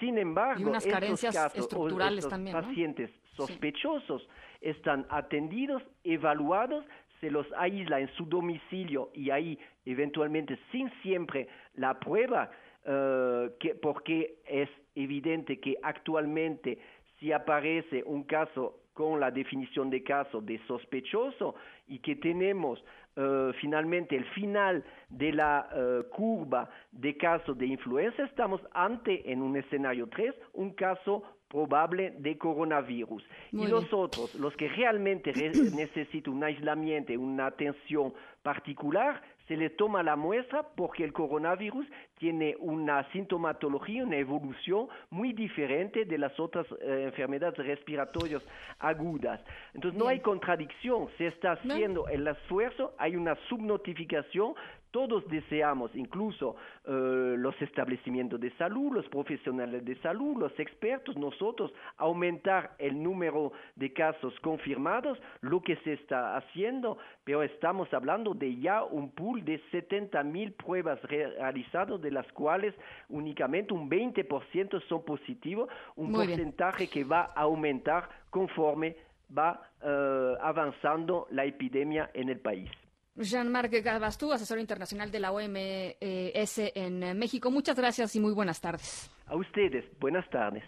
sin 0.00 0.18
embargo, 0.18 0.60
Y 0.60 0.64
unas 0.64 0.84
estos 0.84 1.00
carencias 1.00 1.34
casos 1.34 1.58
estructurales 1.58 2.18
estos 2.18 2.30
también, 2.30 2.56
¿no? 2.56 2.62
pacientes 2.62 3.10
sospechosos 3.36 4.28
están 4.60 5.06
atendidos, 5.08 5.82
evaluados, 6.02 6.84
se 7.20 7.30
los 7.30 7.46
aísla 7.56 8.00
en 8.00 8.08
su 8.14 8.26
domicilio 8.26 9.10
y 9.14 9.30
ahí 9.30 9.58
eventualmente 9.86 10.58
sin 10.72 10.90
siempre 11.02 11.48
la 11.74 11.98
prueba, 11.98 12.50
eh, 12.84 13.50
que, 13.60 13.76
porque 13.76 14.38
es 14.46 14.68
evidente 14.96 15.60
que 15.60 15.76
actualmente 15.82 16.78
si 17.18 17.32
aparece 17.32 18.02
un 18.04 18.24
caso 18.24 18.80
con 18.94 19.20
la 19.20 19.30
definición 19.30 19.90
de 19.90 20.02
caso 20.02 20.40
de 20.40 20.58
sospechoso 20.66 21.54
y 21.86 22.00
que 22.00 22.16
tenemos 22.16 22.82
eh, 23.20 23.50
finalmente 23.60 24.14
el 24.16 24.24
final 24.26 24.84
de 25.08 25.32
la 25.32 25.68
eh, 25.74 26.02
curva 26.10 26.70
de 26.92 27.16
casos 27.16 27.58
de 27.58 27.66
influenza, 27.66 28.22
estamos 28.24 28.60
ante, 28.72 29.30
en 29.32 29.42
un 29.42 29.56
escenario 29.56 30.06
3, 30.08 30.32
un 30.54 30.70
caso 30.74 31.24
probable 31.48 32.14
de 32.18 32.36
coronavirus. 32.38 33.24
Muy 33.52 33.66
y 33.66 33.70
los 33.70 33.92
otros, 33.92 34.34
los 34.36 34.54
que 34.56 34.68
realmente 34.68 35.32
re- 35.32 35.50
necesitan 35.74 36.34
un 36.34 36.44
aislamiento, 36.44 37.12
una 37.14 37.46
atención 37.46 38.12
particular, 38.42 39.20
se 39.48 39.56
le 39.56 39.70
toma 39.70 40.02
la 40.02 40.14
muestra 40.14 40.62
porque 40.62 41.02
el 41.02 41.12
coronavirus 41.12 41.86
tiene 42.18 42.54
una 42.60 43.10
sintomatología, 43.12 44.04
una 44.04 44.16
evolución 44.16 44.88
muy 45.10 45.32
diferente 45.32 46.04
de 46.04 46.18
las 46.18 46.38
otras 46.38 46.66
eh, 46.82 47.04
enfermedades 47.06 47.56
respiratorias 47.58 48.42
agudas. 48.78 49.40
Entonces 49.74 49.98
no 49.98 50.06
hay 50.06 50.20
contradicción, 50.20 51.08
se 51.16 51.28
está 51.28 51.52
haciendo 51.52 52.06
el 52.08 52.28
esfuerzo, 52.28 52.94
hay 52.98 53.16
una 53.16 53.36
subnotificación, 53.48 54.54
todos 54.90 55.26
deseamos, 55.28 55.94
incluso 55.94 56.56
eh, 56.84 57.34
los 57.38 57.60
establecimientos 57.60 58.40
de 58.40 58.50
salud, 58.56 58.92
los 58.92 59.06
profesionales 59.08 59.84
de 59.84 59.96
salud, 59.96 60.36
los 60.38 60.58
expertos, 60.58 61.16
nosotros, 61.16 61.72
aumentar 61.98 62.74
el 62.78 63.02
número 63.02 63.52
de 63.76 63.92
casos 63.92 64.32
confirmados, 64.40 65.18
lo 65.42 65.60
que 65.62 65.76
se 65.76 65.92
está 65.94 66.36
haciendo, 66.36 66.98
pero 67.24 67.42
estamos 67.42 67.92
hablando 67.92 68.34
de 68.34 68.56
ya 68.56 68.82
un 68.84 69.10
pool 69.10 69.44
de 69.44 69.60
70 69.70 70.22
mil 70.22 70.52
pruebas 70.52 71.00
re- 71.02 71.30
realizadas, 71.36 72.00
de 72.00 72.10
las 72.10 72.26
cuales 72.32 72.74
únicamente 73.08 73.72
un 73.74 73.88
20% 73.90 74.80
son 74.88 75.04
positivos, 75.04 75.68
un 75.96 76.10
Muy 76.10 76.26
bien. 76.26 76.38
porcentaje 76.38 76.88
que 76.88 77.04
va 77.04 77.30
a 77.34 77.42
aumentar 77.42 78.08
conforme 78.30 78.96
va 79.36 79.60
eh, 79.82 80.34
avanzando 80.40 81.26
la 81.30 81.44
epidemia 81.44 82.10
en 82.14 82.30
el 82.30 82.40
país. 82.40 82.70
Jean-Marc 83.18 83.72
Gabastú, 83.82 84.32
asesor 84.32 84.58
internacional 84.58 85.10
de 85.10 85.20
la 85.20 85.32
OMS 85.32 86.58
en 86.74 87.02
eh, 87.02 87.14
México. 87.14 87.50
Muchas 87.50 87.76
gracias 87.76 88.14
y 88.16 88.20
muy 88.20 88.32
buenas 88.32 88.60
tardes. 88.60 89.10
A 89.26 89.36
ustedes, 89.36 89.84
buenas 89.98 90.28
tardes. 90.30 90.64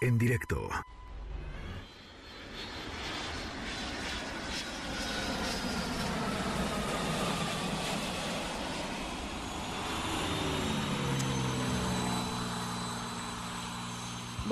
En 0.00 0.18
directo. 0.18 0.68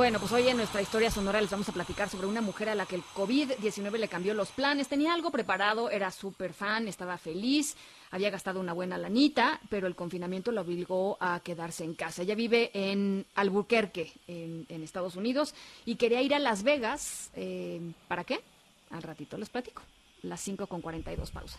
Bueno, 0.01 0.19
pues 0.19 0.33
hoy 0.33 0.49
en 0.49 0.57
nuestra 0.57 0.81
historia 0.81 1.11
sonora 1.11 1.43
les 1.43 1.51
vamos 1.51 1.69
a 1.69 1.73
platicar 1.73 2.09
sobre 2.09 2.27
una 2.27 2.41
mujer 2.41 2.71
a 2.71 2.75
la 2.75 2.87
que 2.87 2.95
el 2.95 3.03
COVID-19 3.15 3.99
le 3.99 4.09
cambió 4.09 4.33
los 4.33 4.51
planes. 4.51 4.89
Tenía 4.89 5.13
algo 5.13 5.31
preparado, 5.31 5.91
era 5.91 6.11
súper 6.11 6.55
fan, 6.55 6.89
estaba 6.89 7.19
feliz, 7.19 7.77
había 8.11 8.31
gastado 8.31 8.61
una 8.61 8.73
buena 8.73 8.97
lanita, 8.97 9.61
pero 9.69 9.87
el 9.87 9.95
confinamiento 9.95 10.53
la 10.53 10.63
obligó 10.63 11.19
a 11.21 11.41
quedarse 11.41 11.85
en 11.85 11.93
casa. 11.93 12.23
Ella 12.23 12.35
vive 12.35 12.71
en 12.73 13.27
Albuquerque, 13.35 14.11
en, 14.27 14.65
Estados 14.71 15.17
Unidos, 15.17 15.55
y 15.85 15.97
quería 15.97 16.23
ir 16.23 16.35
a 16.35 16.39
Las 16.39 16.63
Vegas. 16.63 17.31
Eh, 17.37 17.93
¿Para 18.09 18.25
qué? 18.25 18.41
Al 18.89 19.03
ratito 19.03 19.37
les 19.37 19.51
platico. 19.51 19.83
Las 20.23 20.41
5 20.41 20.67
con 20.67 20.81
42, 20.81 21.31
pausa. 21.31 21.59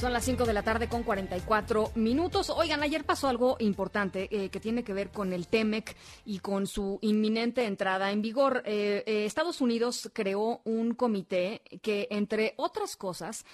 Son 0.00 0.12
las 0.12 0.24
5 0.24 0.44
de 0.44 0.52
la 0.52 0.62
tarde 0.62 0.88
con 0.88 1.02
44 1.02 1.92
minutos. 1.94 2.50
Oigan, 2.50 2.82
ayer 2.82 3.04
pasó 3.04 3.28
algo 3.28 3.56
importante 3.60 4.28
eh, 4.30 4.50
que 4.50 4.60
tiene 4.60 4.84
que 4.84 4.92
ver 4.92 5.10
con 5.10 5.32
el 5.32 5.46
TEMEC 5.48 5.96
y 6.26 6.40
con 6.40 6.66
su 6.66 6.98
inminente 7.00 7.64
entrada 7.64 8.10
en 8.12 8.20
vigor. 8.20 8.62
Eh, 8.66 9.02
eh, 9.06 9.24
Estados 9.24 9.62
Unidos 9.62 10.10
creó 10.12 10.60
un 10.64 10.92
comité 10.94 11.62
que, 11.80 12.06
entre 12.10 12.52
otras 12.58 12.96
cosas, 12.96 13.46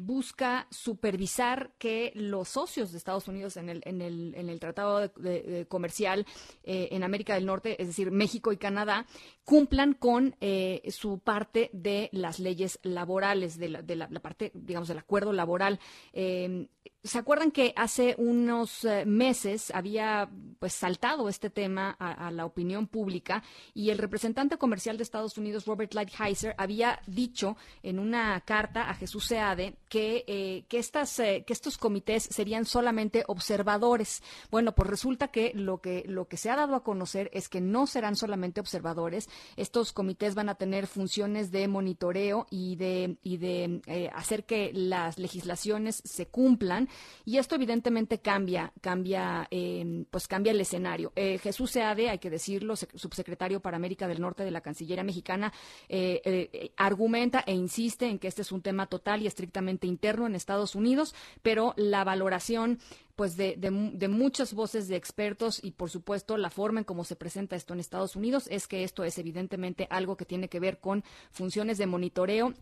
busca 0.00 0.66
supervisar 0.70 1.70
que 1.78 2.12
los 2.14 2.48
socios 2.48 2.92
de 2.92 2.98
Estados 2.98 3.26
Unidos 3.28 3.56
en 3.56 3.70
el, 3.70 3.80
en 3.86 4.02
el, 4.02 4.34
en 4.34 4.50
el 4.50 4.60
Tratado 4.60 4.98
de- 5.00 5.08
de- 5.42 5.66
Comercial 5.66 6.26
en 6.64 7.04
América 7.04 7.34
del 7.34 7.46
Norte, 7.46 7.80
es 7.80 7.86
decir, 7.88 8.10
México 8.10 8.52
y 8.52 8.56
Canadá, 8.58 9.06
cumplan 9.46 9.94
con 9.94 10.34
eh, 10.40 10.82
su 10.90 11.20
parte 11.20 11.70
de 11.72 12.10
las 12.12 12.40
leyes 12.40 12.80
laborales, 12.82 13.56
de 13.58 13.68
la, 13.68 14.08
parte, 14.20 14.50
digamos, 14.54 14.88
del 14.88 14.98
acuerdo 14.98 15.32
laboral. 15.32 15.78
Eh, 16.12 16.68
¿Se 17.06 17.18
acuerdan 17.18 17.52
que 17.52 17.72
hace 17.76 18.16
unos 18.18 18.84
eh, 18.84 19.04
meses 19.06 19.70
había 19.72 20.28
pues 20.58 20.72
saltado 20.72 21.28
este 21.28 21.50
tema 21.50 21.90
a, 22.00 22.32
la 22.32 22.44
opinión 22.44 22.88
pública 22.88 23.44
y 23.74 23.90
el 23.90 23.98
representante 23.98 24.58
comercial 24.58 24.96
de 24.96 25.04
Estados 25.04 25.38
Unidos, 25.38 25.66
Robert 25.66 25.94
Lighthizer, 25.94 26.56
había 26.58 27.00
dicho 27.06 27.56
en 27.84 28.00
una 28.00 28.40
carta 28.40 28.90
a 28.90 28.94
Jesús 28.94 29.26
Seade 29.26 29.76
que, 29.88 30.24
eh, 30.26 30.64
que, 30.68 30.78
estas, 30.80 31.14
que 31.16 31.44
estos 31.46 31.78
comités 31.78 32.24
serían 32.24 32.64
solamente 32.64 33.22
observadores. 33.28 34.24
Bueno, 34.50 34.74
pues 34.74 34.90
resulta 34.90 35.28
que 35.28 35.52
lo, 35.54 35.80
que 35.80 36.02
lo 36.08 36.26
que 36.26 36.36
se 36.36 36.50
ha 36.50 36.56
dado 36.56 36.74
a 36.74 36.82
conocer 36.82 37.30
es 37.32 37.48
que 37.48 37.60
no 37.60 37.86
serán 37.86 38.16
solamente 38.16 38.60
observadores. 38.60 39.28
Estos 39.56 39.92
comités 39.92 40.34
van 40.34 40.48
a 40.48 40.54
tener 40.54 40.86
funciones 40.86 41.50
de 41.50 41.68
monitoreo 41.68 42.46
y 42.50 42.76
de, 42.76 43.16
y 43.22 43.36
de 43.36 43.80
eh, 43.86 44.10
hacer 44.14 44.44
que 44.44 44.72
las 44.72 45.18
legislaciones 45.18 46.02
se 46.04 46.26
cumplan 46.26 46.88
y 47.24 47.38
esto 47.38 47.54
evidentemente 47.54 48.18
cambia, 48.18 48.72
cambia, 48.80 49.46
eh, 49.50 50.04
pues 50.10 50.28
cambia 50.28 50.52
el 50.52 50.60
escenario. 50.60 51.12
Eh, 51.16 51.38
Jesús 51.38 51.70
Seade, 51.70 52.10
hay 52.10 52.18
que 52.18 52.30
decirlo, 52.30 52.74
sec- 52.74 52.96
subsecretario 52.96 53.60
para 53.60 53.76
América 53.76 54.08
del 54.08 54.20
Norte 54.20 54.44
de 54.44 54.50
la 54.50 54.60
Cancillería 54.60 55.04
mexicana, 55.04 55.52
eh, 55.88 56.72
argumenta 56.76 57.44
e 57.46 57.52
insiste 57.54 58.06
en 58.06 58.18
que 58.18 58.28
este 58.28 58.42
es 58.42 58.52
un 58.52 58.62
tema 58.62 58.86
total 58.86 59.22
y 59.22 59.26
estrictamente 59.26 59.86
interno 59.86 60.26
en 60.26 60.34
Estados 60.34 60.74
Unidos, 60.74 61.14
pero 61.42 61.74
la 61.76 62.04
valoración 62.04 62.78
pues 63.16 63.36
de, 63.36 63.56
de 63.56 63.70
de 63.94 64.08
muchas 64.08 64.52
voces 64.52 64.88
de 64.88 64.96
expertos 64.96 65.58
y 65.62 65.72
por 65.72 65.90
supuesto 65.90 66.36
la 66.36 66.50
forma 66.50 66.80
en 66.80 66.84
cómo 66.84 67.02
se 67.02 67.16
presenta 67.16 67.56
esto 67.56 67.74
en 67.74 67.80
Estados 67.80 68.14
Unidos 68.14 68.46
es 68.50 68.68
que 68.68 68.84
esto 68.84 69.04
es 69.04 69.18
evidentemente 69.18 69.88
algo 69.90 70.16
que 70.16 70.26
tiene 70.26 70.48
que 70.48 70.60
ver 70.60 70.78
con 70.78 71.02
funciones 71.30 71.78
de 71.78 71.86
monitoreo 71.86 72.54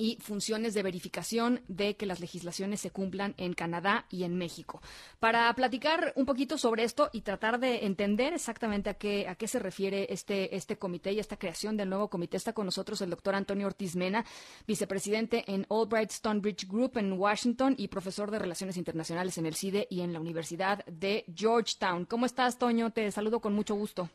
y 0.00 0.16
funciones 0.20 0.74
de 0.74 0.84
verificación 0.84 1.60
de 1.66 1.96
que 1.96 2.06
las 2.06 2.20
legislaciones 2.20 2.80
se 2.80 2.92
cumplan 2.92 3.34
en 3.36 3.52
Canadá 3.52 4.06
y 4.10 4.22
en 4.22 4.38
México. 4.38 4.80
Para 5.18 5.52
platicar 5.54 6.12
un 6.14 6.24
poquito 6.24 6.56
sobre 6.56 6.84
esto 6.84 7.10
y 7.12 7.22
tratar 7.22 7.58
de 7.58 7.84
entender 7.84 8.32
exactamente 8.32 8.90
a 8.90 8.94
qué, 8.94 9.26
a 9.26 9.34
qué 9.34 9.48
se 9.48 9.58
refiere 9.58 10.06
este, 10.10 10.54
este 10.54 10.78
comité 10.78 11.12
y 11.12 11.18
esta 11.18 11.36
creación 11.36 11.76
del 11.76 11.90
nuevo 11.90 12.08
comité, 12.08 12.36
está 12.36 12.52
con 12.52 12.66
nosotros 12.66 13.00
el 13.00 13.10
doctor 13.10 13.34
Antonio 13.34 13.66
Ortiz 13.66 13.96
Mena, 13.96 14.24
vicepresidente 14.68 15.44
en 15.52 15.66
Albright 15.68 16.10
Stonebridge 16.10 16.68
Group 16.68 16.96
en 16.96 17.14
Washington 17.14 17.74
y 17.76 17.88
profesor 17.88 18.30
de 18.30 18.38
Relaciones 18.38 18.76
Internacionales 18.76 19.36
en 19.36 19.46
el 19.46 19.56
CIDE 19.56 19.88
y 19.90 20.02
en 20.02 20.12
la 20.12 20.20
Universidad 20.20 20.84
de 20.86 21.24
Georgetown. 21.34 22.04
¿Cómo 22.04 22.24
estás, 22.24 22.56
Toño? 22.56 22.92
Te 22.92 23.10
saludo 23.10 23.40
con 23.40 23.52
mucho 23.52 23.74
gusto. 23.74 24.08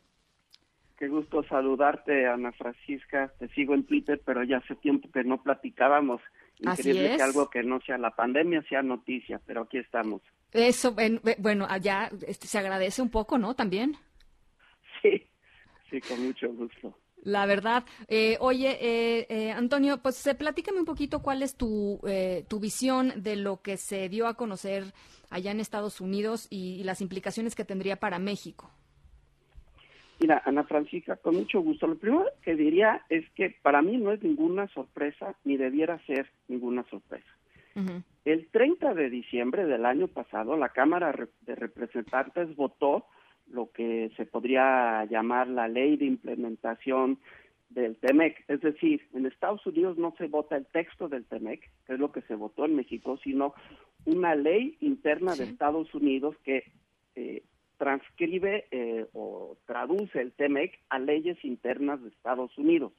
Qué 1.04 1.10
gusto 1.10 1.42
saludarte, 1.44 2.26
Ana 2.26 2.50
Francisca. 2.52 3.30
Te 3.38 3.48
sigo 3.48 3.74
en 3.74 3.84
Twitter, 3.84 4.22
pero 4.24 4.42
ya 4.42 4.56
hace 4.56 4.74
tiempo 4.76 5.10
que 5.12 5.22
no 5.22 5.42
platicábamos. 5.42 6.22
Así 6.64 6.80
Increíble 6.88 7.10
es. 7.10 7.16
que 7.18 7.22
algo 7.22 7.50
que 7.50 7.62
no 7.62 7.78
sea 7.82 7.98
la 7.98 8.12
pandemia 8.12 8.62
sea 8.70 8.80
noticia, 8.82 9.38
pero 9.44 9.62
aquí 9.64 9.76
estamos. 9.76 10.22
Eso, 10.50 10.94
en- 10.98 11.20
bueno, 11.40 11.66
allá 11.68 12.10
este, 12.26 12.46
se 12.46 12.58
agradece 12.58 13.02
un 13.02 13.10
poco, 13.10 13.36
¿no? 13.36 13.54
También. 13.54 13.98
Sí, 15.02 15.26
sí, 15.90 16.00
con 16.00 16.24
mucho 16.24 16.50
gusto. 16.54 16.96
La 17.22 17.44
verdad. 17.44 17.84
Eh, 18.08 18.38
oye, 18.40 18.70
eh, 18.80 19.26
eh, 19.28 19.50
Antonio, 19.52 19.98
pues 20.00 20.26
eh, 20.26 20.34
platícame 20.34 20.78
un 20.78 20.86
poquito 20.86 21.20
cuál 21.20 21.42
es 21.42 21.54
tu, 21.54 22.00
eh, 22.06 22.46
tu 22.48 22.60
visión 22.60 23.12
de 23.22 23.36
lo 23.36 23.60
que 23.60 23.76
se 23.76 24.08
dio 24.08 24.26
a 24.26 24.38
conocer 24.38 24.84
allá 25.28 25.50
en 25.50 25.60
Estados 25.60 26.00
Unidos 26.00 26.46
y, 26.48 26.76
y 26.80 26.84
las 26.84 27.02
implicaciones 27.02 27.54
que 27.54 27.66
tendría 27.66 27.96
para 27.96 28.18
México. 28.18 28.70
Mira, 30.20 30.42
Ana 30.44 30.64
Francisca, 30.64 31.16
con 31.16 31.36
mucho 31.36 31.60
gusto. 31.60 31.86
Lo 31.86 31.96
primero 31.96 32.26
que 32.42 32.54
diría 32.54 33.02
es 33.08 33.28
que 33.30 33.56
para 33.62 33.82
mí 33.82 33.96
no 33.96 34.12
es 34.12 34.22
ninguna 34.22 34.68
sorpresa, 34.68 35.34
ni 35.44 35.56
debiera 35.56 35.98
ser 36.06 36.30
ninguna 36.48 36.84
sorpresa. 36.84 37.26
El 38.24 38.46
30 38.52 38.94
de 38.94 39.10
diciembre 39.10 39.66
del 39.66 39.84
año 39.84 40.06
pasado, 40.06 40.56
la 40.56 40.68
Cámara 40.68 41.12
de 41.40 41.54
Representantes 41.56 42.54
votó 42.54 43.06
lo 43.48 43.70
que 43.72 44.12
se 44.16 44.26
podría 44.26 45.04
llamar 45.06 45.48
la 45.48 45.66
ley 45.66 45.96
de 45.96 46.06
implementación 46.06 47.18
del 47.68 47.96
TEMEC. 47.96 48.44
Es 48.48 48.60
decir, 48.60 49.02
en 49.12 49.26
Estados 49.26 49.66
Unidos 49.66 49.98
no 49.98 50.14
se 50.16 50.28
vota 50.28 50.56
el 50.56 50.66
texto 50.66 51.08
del 51.08 51.24
TEMEC, 51.24 51.68
que 51.86 51.94
es 51.94 51.98
lo 51.98 52.12
que 52.12 52.22
se 52.22 52.36
votó 52.36 52.64
en 52.64 52.76
México, 52.76 53.18
sino 53.22 53.54
una 54.04 54.34
ley 54.34 54.76
interna 54.80 55.34
de 55.34 55.44
Estados 55.44 55.92
Unidos 55.94 56.36
que 56.44 56.64
eh, 57.16 57.42
transcribe 57.78 58.66
eh, 58.70 59.06
o 59.12 59.56
traduce 59.66 60.20
el 60.20 60.32
TEMEC 60.32 60.80
a 60.88 60.98
leyes 60.98 61.36
internas 61.44 62.02
de 62.02 62.08
Estados 62.08 62.56
Unidos. 62.58 62.92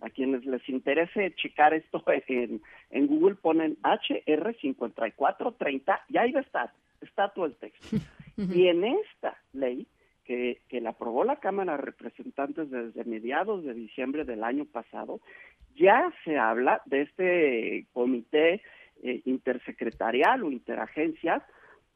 A 0.00 0.08
quienes 0.08 0.46
les 0.46 0.66
interese 0.70 1.34
checar 1.34 1.74
esto 1.74 2.02
en, 2.28 2.62
en 2.88 3.06
Google 3.06 3.34
ponen 3.34 3.76
HR5430 3.82 6.00
y 6.08 6.16
ahí 6.16 6.32
va 6.32 6.40
a 6.40 6.42
estar, 6.42 6.72
está 7.02 7.28
todo 7.28 7.44
el 7.46 7.54
texto. 7.56 7.98
Y 8.38 8.68
en 8.68 8.84
esta 8.84 9.36
ley, 9.52 9.88
que, 10.24 10.62
que 10.68 10.80
la 10.80 10.90
aprobó 10.90 11.24
la 11.24 11.40
Cámara 11.40 11.72
de 11.72 11.82
Representantes 11.82 12.70
desde 12.70 13.04
mediados 13.04 13.64
de 13.64 13.74
diciembre 13.74 14.24
del 14.24 14.44
año 14.44 14.64
pasado, 14.64 15.20
ya 15.74 16.12
se 16.24 16.38
habla 16.38 16.80
de 16.86 17.02
este 17.02 17.86
comité 17.92 18.62
eh, 19.02 19.22
intersecretarial 19.24 20.42
o 20.42 20.50
interagencias 20.50 21.42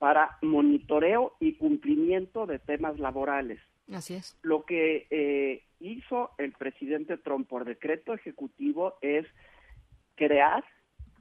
para 0.02 0.36
monitoreo 0.42 1.36
y 1.38 1.52
cumplimiento 1.52 2.44
de 2.44 2.58
temas 2.58 2.98
laborales. 2.98 3.60
Así 3.92 4.14
es. 4.14 4.36
Lo 4.42 4.64
que 4.64 5.06
eh, 5.10 5.62
hizo 5.78 6.30
el 6.38 6.50
presidente 6.50 7.18
Trump 7.18 7.48
por 7.48 7.64
decreto 7.64 8.12
ejecutivo 8.12 8.94
es 9.00 9.28
crear 10.16 10.64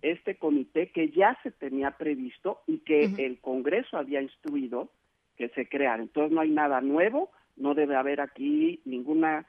este 0.02 0.36
comité 0.40 0.90
que 0.90 1.12
ya 1.12 1.38
se 1.44 1.52
tenía 1.52 1.92
previsto 1.92 2.62
y 2.66 2.80
que 2.80 3.04
el 3.04 3.40
Congreso 3.40 3.98
había 3.98 4.20
instruido 4.20 4.90
que 5.38 5.50
se 5.50 5.70
creara. 5.70 6.02
Entonces 6.02 6.32
no 6.32 6.42
hay 6.42 6.50
nada 6.50 6.82
nuevo, 6.82 7.30
no 7.58 7.76
debe 7.76 7.96
haber 7.96 8.20
aquí 8.20 8.82
ninguna 8.86 9.46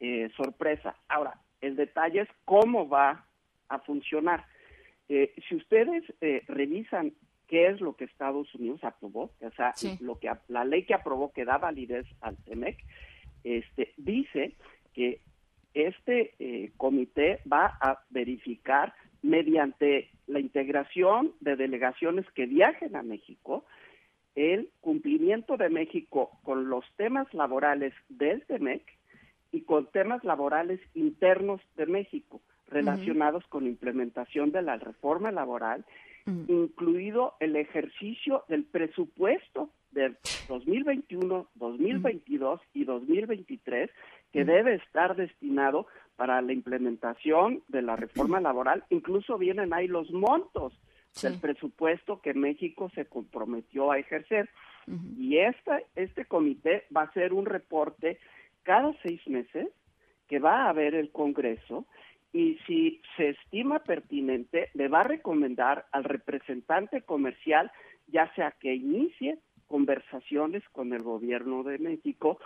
eh, 0.00 0.28
sorpresa. 0.36 0.96
Ahora, 1.08 1.34
el 1.60 1.76
detalle 1.76 2.22
es 2.22 2.28
cómo 2.44 2.88
va 2.88 3.26
a 3.68 3.78
funcionar. 3.78 4.44
Eh, 5.08 5.32
si 5.48 5.54
ustedes 5.54 6.02
eh, 6.20 6.42
revisan 6.48 7.12
qué 7.52 7.66
es 7.66 7.82
lo 7.82 7.96
que 7.96 8.04
Estados 8.04 8.54
Unidos 8.54 8.82
aprobó, 8.82 9.30
o 9.38 9.50
sea, 9.54 9.74
lo 10.00 10.18
que 10.18 10.32
la 10.48 10.64
ley 10.64 10.86
que 10.86 10.94
aprobó 10.94 11.34
que 11.34 11.44
da 11.44 11.58
validez 11.58 12.06
al 12.22 12.38
TEMEC, 12.38 12.78
este, 13.44 13.92
dice 13.98 14.56
que 14.94 15.20
este 15.74 16.32
eh, 16.38 16.72
comité 16.78 17.40
va 17.52 17.76
a 17.78 18.02
verificar 18.08 18.94
mediante 19.20 20.08
la 20.26 20.40
integración 20.40 21.32
de 21.40 21.56
delegaciones 21.56 22.24
que 22.30 22.46
viajen 22.46 22.96
a 22.96 23.02
México 23.02 23.66
el 24.34 24.70
cumplimiento 24.80 25.58
de 25.58 25.68
México 25.68 26.30
con 26.44 26.70
los 26.70 26.86
temas 26.96 27.34
laborales 27.34 27.92
del 28.08 28.46
TEMEC 28.46 28.82
y 29.50 29.60
con 29.64 29.90
temas 29.90 30.24
laborales 30.24 30.80
internos 30.94 31.60
de 31.76 31.84
México. 31.84 32.40
relacionados 32.68 33.46
con 33.48 33.64
la 33.64 33.68
implementación 33.68 34.50
de 34.50 34.62
la 34.62 34.78
reforma 34.78 35.30
laboral, 35.30 35.84
incluido 36.26 37.34
el 37.40 37.56
ejercicio 37.56 38.44
del 38.48 38.64
presupuesto 38.64 39.70
del 39.90 40.16
2021, 40.48 41.48
2022 41.54 42.60
y 42.74 42.84
2023 42.84 43.90
que 44.32 44.44
debe 44.44 44.76
estar 44.76 45.14
destinado 45.16 45.86
para 46.16 46.40
la 46.40 46.52
implementación 46.52 47.62
de 47.68 47.82
la 47.82 47.96
reforma 47.96 48.40
laboral. 48.40 48.84
Incluso 48.90 49.38
vienen 49.38 49.72
ahí 49.72 49.88
los 49.88 50.10
montos 50.10 50.72
del 51.20 51.38
presupuesto 51.38 52.20
que 52.20 52.32
México 52.32 52.90
se 52.94 53.04
comprometió 53.04 53.90
a 53.90 53.98
ejercer. 53.98 54.48
Y 55.18 55.38
esta, 55.38 55.80
este 55.94 56.24
comité 56.24 56.84
va 56.94 57.02
a 57.02 57.04
hacer 57.04 57.32
un 57.32 57.46
reporte 57.46 58.18
cada 58.62 58.92
seis 59.02 59.20
meses 59.28 59.68
que 60.28 60.38
va 60.38 60.68
a 60.68 60.72
ver 60.72 60.94
el 60.94 61.10
Congreso 61.10 61.86
y 62.32 62.58
si 62.66 63.00
se 63.16 63.30
estima 63.30 63.80
pertinente, 63.80 64.70
le 64.74 64.88
va 64.88 65.00
a 65.00 65.04
recomendar 65.04 65.86
al 65.92 66.04
representante 66.04 67.02
comercial, 67.02 67.70
ya 68.08 68.32
sea 68.34 68.52
que 68.52 68.74
inicie 68.74 69.38
conversaciones 69.66 70.62
con 70.70 70.92
el 70.92 71.02
gobierno 71.02 71.62
de 71.62 71.78
México 71.78 72.38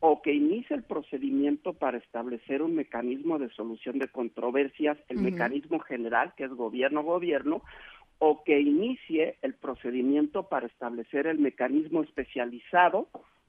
o 0.00 0.22
que 0.22 0.32
inicie 0.32 0.74
el 0.74 0.82
procedimiento 0.82 1.74
para 1.74 1.98
establecer 1.98 2.62
un 2.62 2.74
mecanismo 2.74 3.38
de 3.38 3.50
solución 3.50 3.98
de 3.98 4.08
controversias, 4.08 4.96
el 5.08 5.18
mecanismo 5.18 5.78
general 5.80 6.32
que 6.36 6.44
es 6.44 6.50
gobierno-gobierno, 6.50 7.62
o 8.18 8.42
que 8.44 8.60
inicie 8.60 9.36
el 9.42 9.54
procedimiento 9.54 10.48
para 10.48 10.66
establecer 10.66 11.26
el 11.26 11.38
mecanismo 11.38 12.02
especializado 12.02 13.08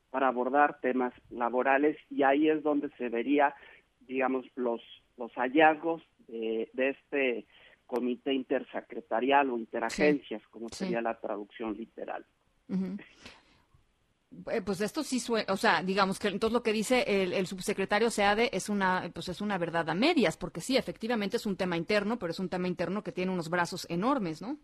para 0.09 0.27
abordar 0.27 0.79
temas 0.81 1.13
laborales. 1.29 1.97
Y 2.09 2.23
ahí 2.23 2.49
es 2.49 2.63
donde 2.63 2.89
se 2.97 3.09
vería, 3.09 3.53
digamos, 4.07 4.45
los, 4.55 4.81
los 5.17 5.31
hallazgos 5.33 6.01
de, 6.27 6.69
este 6.73 7.45
comité 7.85 8.33
intersecretarial 8.33 9.49
o 9.49 9.57
interagencias, 9.57 10.41
como 10.49 10.69
sería 10.69 11.01
la 11.01 11.19
traducción 11.19 11.73
literal. 11.73 12.25
Eh, 14.49 14.61
pues 14.61 14.79
esto 14.79 15.03
sí 15.03 15.19
suena, 15.19 15.51
o 15.51 15.57
sea, 15.57 15.83
digamos 15.83 16.17
que 16.17 16.29
entonces 16.29 16.53
lo 16.53 16.63
que 16.63 16.71
dice 16.71 17.03
el, 17.05 17.45
subsecretario 17.45 18.09
Seade 18.09 18.49
es 18.53 18.69
una, 18.69 19.11
pues 19.13 19.27
es 19.27 19.41
una 19.41 19.57
verdad 19.57 19.89
a 19.89 19.93
medias, 19.93 20.37
porque 20.37 20.61
sí, 20.61 20.77
efectivamente 20.77 21.35
es 21.35 21.45
un 21.45 21.57
tema 21.57 21.75
interno, 21.75 22.17
pero 22.17 22.31
es 22.31 22.39
un 22.39 22.47
tema 22.47 22.69
interno 22.69 23.03
que 23.03 23.11
tiene 23.11 23.33
unos 23.33 23.49
brazos 23.49 23.85
enormes, 23.89 24.41
¿no? 24.41 24.57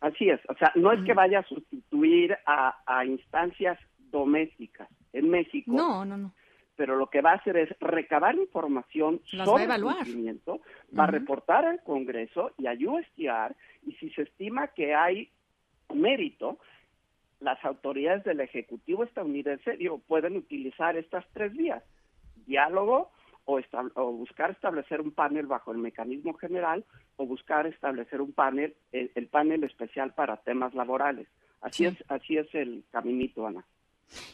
Así 0.00 0.28
es, 0.28 0.38
o 0.50 0.54
sea, 0.56 0.70
no 0.74 0.92
es 0.92 1.02
que 1.06 1.14
vaya 1.14 1.38
a 1.38 1.44
sustituir 1.44 2.36
a, 2.44 3.04
instancias 3.06 3.78
domésticas 4.10 4.88
en 5.14 5.30
México. 5.30 5.72
No, 5.72 6.04
no, 6.04 6.18
no. 6.18 6.34
Pero 6.76 6.96
lo 6.96 7.08
que 7.08 7.22
va 7.22 7.32
a 7.32 7.36
hacer 7.36 7.56
es 7.56 7.70
recabar 7.80 8.34
información 8.34 9.20
sobre 9.44 9.64
el 9.64 9.82
cumplimiento, 9.82 10.60
va 10.96 11.04
a 11.04 11.08
reportar 11.08 11.64
al 11.64 11.82
Congreso 11.82 12.52
y 12.58 12.66
a 12.66 12.72
USTR, 12.72 13.56
y 13.86 13.92
si 13.94 14.10
se 14.10 14.22
estima 14.22 14.68
que 14.68 14.94
hay 14.94 15.30
mérito, 15.94 16.58
las 17.40 17.62
autoridades 17.64 18.24
del 18.24 18.40
Ejecutivo 18.40 19.04
estadounidense 19.04 19.76
digo, 19.76 19.98
pueden 19.98 20.36
utilizar 20.36 20.96
estas 20.96 21.24
tres 21.32 21.52
vías, 21.52 21.82
diálogo 22.46 23.10
o, 23.44 23.60
buscar 24.12 24.50
establecer 24.50 25.00
un 25.00 25.12
panel 25.12 25.46
bajo 25.46 25.72
el 25.72 25.78
mecanismo 25.78 26.34
general 26.34 26.84
o 27.16 27.26
buscar 27.26 27.66
establecer 27.66 28.20
un 28.20 28.32
panel, 28.32 28.74
el, 28.92 29.28
panel 29.28 29.64
especial 29.64 30.14
para 30.14 30.36
temas 30.38 30.74
laborales. 30.74 31.28
Así 31.60 31.86
es, 31.86 31.96
así 32.08 32.36
es 32.36 32.52
el 32.54 32.84
caminito, 32.90 33.46
Ana. 33.46 33.64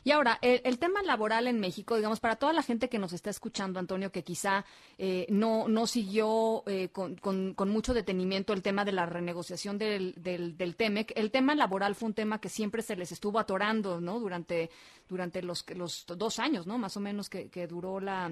Y 0.05 0.11
ahora, 0.11 0.39
el, 0.43 0.79
tema 0.79 1.03
laboral 1.03 1.47
en 1.47 1.61
México, 1.61 1.97
digamos, 1.97 2.21
para 2.21 2.37
toda 2.37 2.53
la 2.53 2.63
gente 2.63 2.89
que 2.89 2.99
nos 2.99 3.13
está 3.13 3.31
escuchando, 3.31 3.79
Antonio, 3.79 4.13
que 4.13 4.23
quizá 4.23 4.65
eh, 4.99 5.27
no, 5.31 5.69
no 5.69 5.87
siguió 5.87 6.63
eh, 6.67 6.91
con, 6.91 7.17
con, 7.17 7.69
mucho 7.69 7.95
detenimiento 7.95 8.53
el 8.53 8.63
tema 8.63 8.85
de 8.85 8.93
la 8.93 9.07
renegociación 9.07 9.79
del, 9.79 10.15
del, 10.17 10.57
del, 10.57 10.77
TEMEC, 10.77 11.13
el 11.17 11.31
tema 11.31 11.55
laboral 11.55 11.95
fue 11.95 12.09
un 12.09 12.15
tema 12.15 12.41
que 12.41 12.49
siempre 12.49 12.83
se 12.83 12.97
les 12.97 13.13
estuvo 13.13 13.39
atorando, 13.39 14.01
¿no? 14.01 14.21
Durante, 14.21 14.71
durante 15.09 15.43
los, 15.43 15.65
los 15.75 16.05
dos 16.07 16.39
años, 16.39 16.67
¿no? 16.67 16.79
Más 16.79 16.97
o 16.97 17.01
menos 17.01 17.29
que, 17.29 17.49
que 17.49 17.67
duró 17.67 18.01
la 18.01 18.31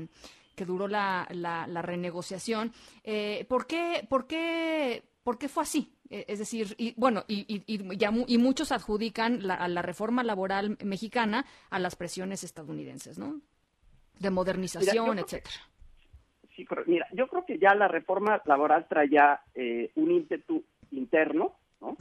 que 0.61 0.67
duró 0.67 0.89
la, 0.89 1.27
la, 1.31 1.67
la 1.67 1.81
renegociación. 1.81 2.73
Eh, 3.03 3.47
¿por, 3.49 3.67
qué, 3.67 4.07
por, 4.09 4.27
qué, 4.27 5.03
¿Por 5.23 5.39
qué 5.39 5.49
fue 5.49 5.63
así? 5.63 5.93
Eh, 6.09 6.25
es 6.29 6.39
decir, 6.39 6.75
y 6.79 6.95
bueno, 6.97 7.25
y, 7.29 7.45
y, 7.47 7.63
y, 7.67 8.39
muchos 8.39 8.73
adjudican 8.73 9.47
la, 9.47 9.55
a 9.55 9.69
la 9.69 9.83
reforma 9.83 10.23
laboral 10.23 10.77
mexicana 10.83 11.45
a 11.69 11.79
las 11.79 11.95
presiones 11.95 12.43
estadounidenses, 12.43 13.19
¿no? 13.19 13.41
De 14.19 14.31
modernización, 14.31 15.19
etcétera. 15.19 15.55
sí, 16.57 16.67
mira, 16.87 17.07
yo 17.13 17.29
creo 17.29 17.45
que 17.47 17.59
ya 17.59 17.75
la 17.75 17.89
reforma 17.89 18.41
laboral 18.45 18.87
traía 18.89 19.41
eh, 19.55 19.93
un 19.95 20.11
ímpetu 20.11 20.65
interno, 20.91 21.55
¿no? 21.81 21.97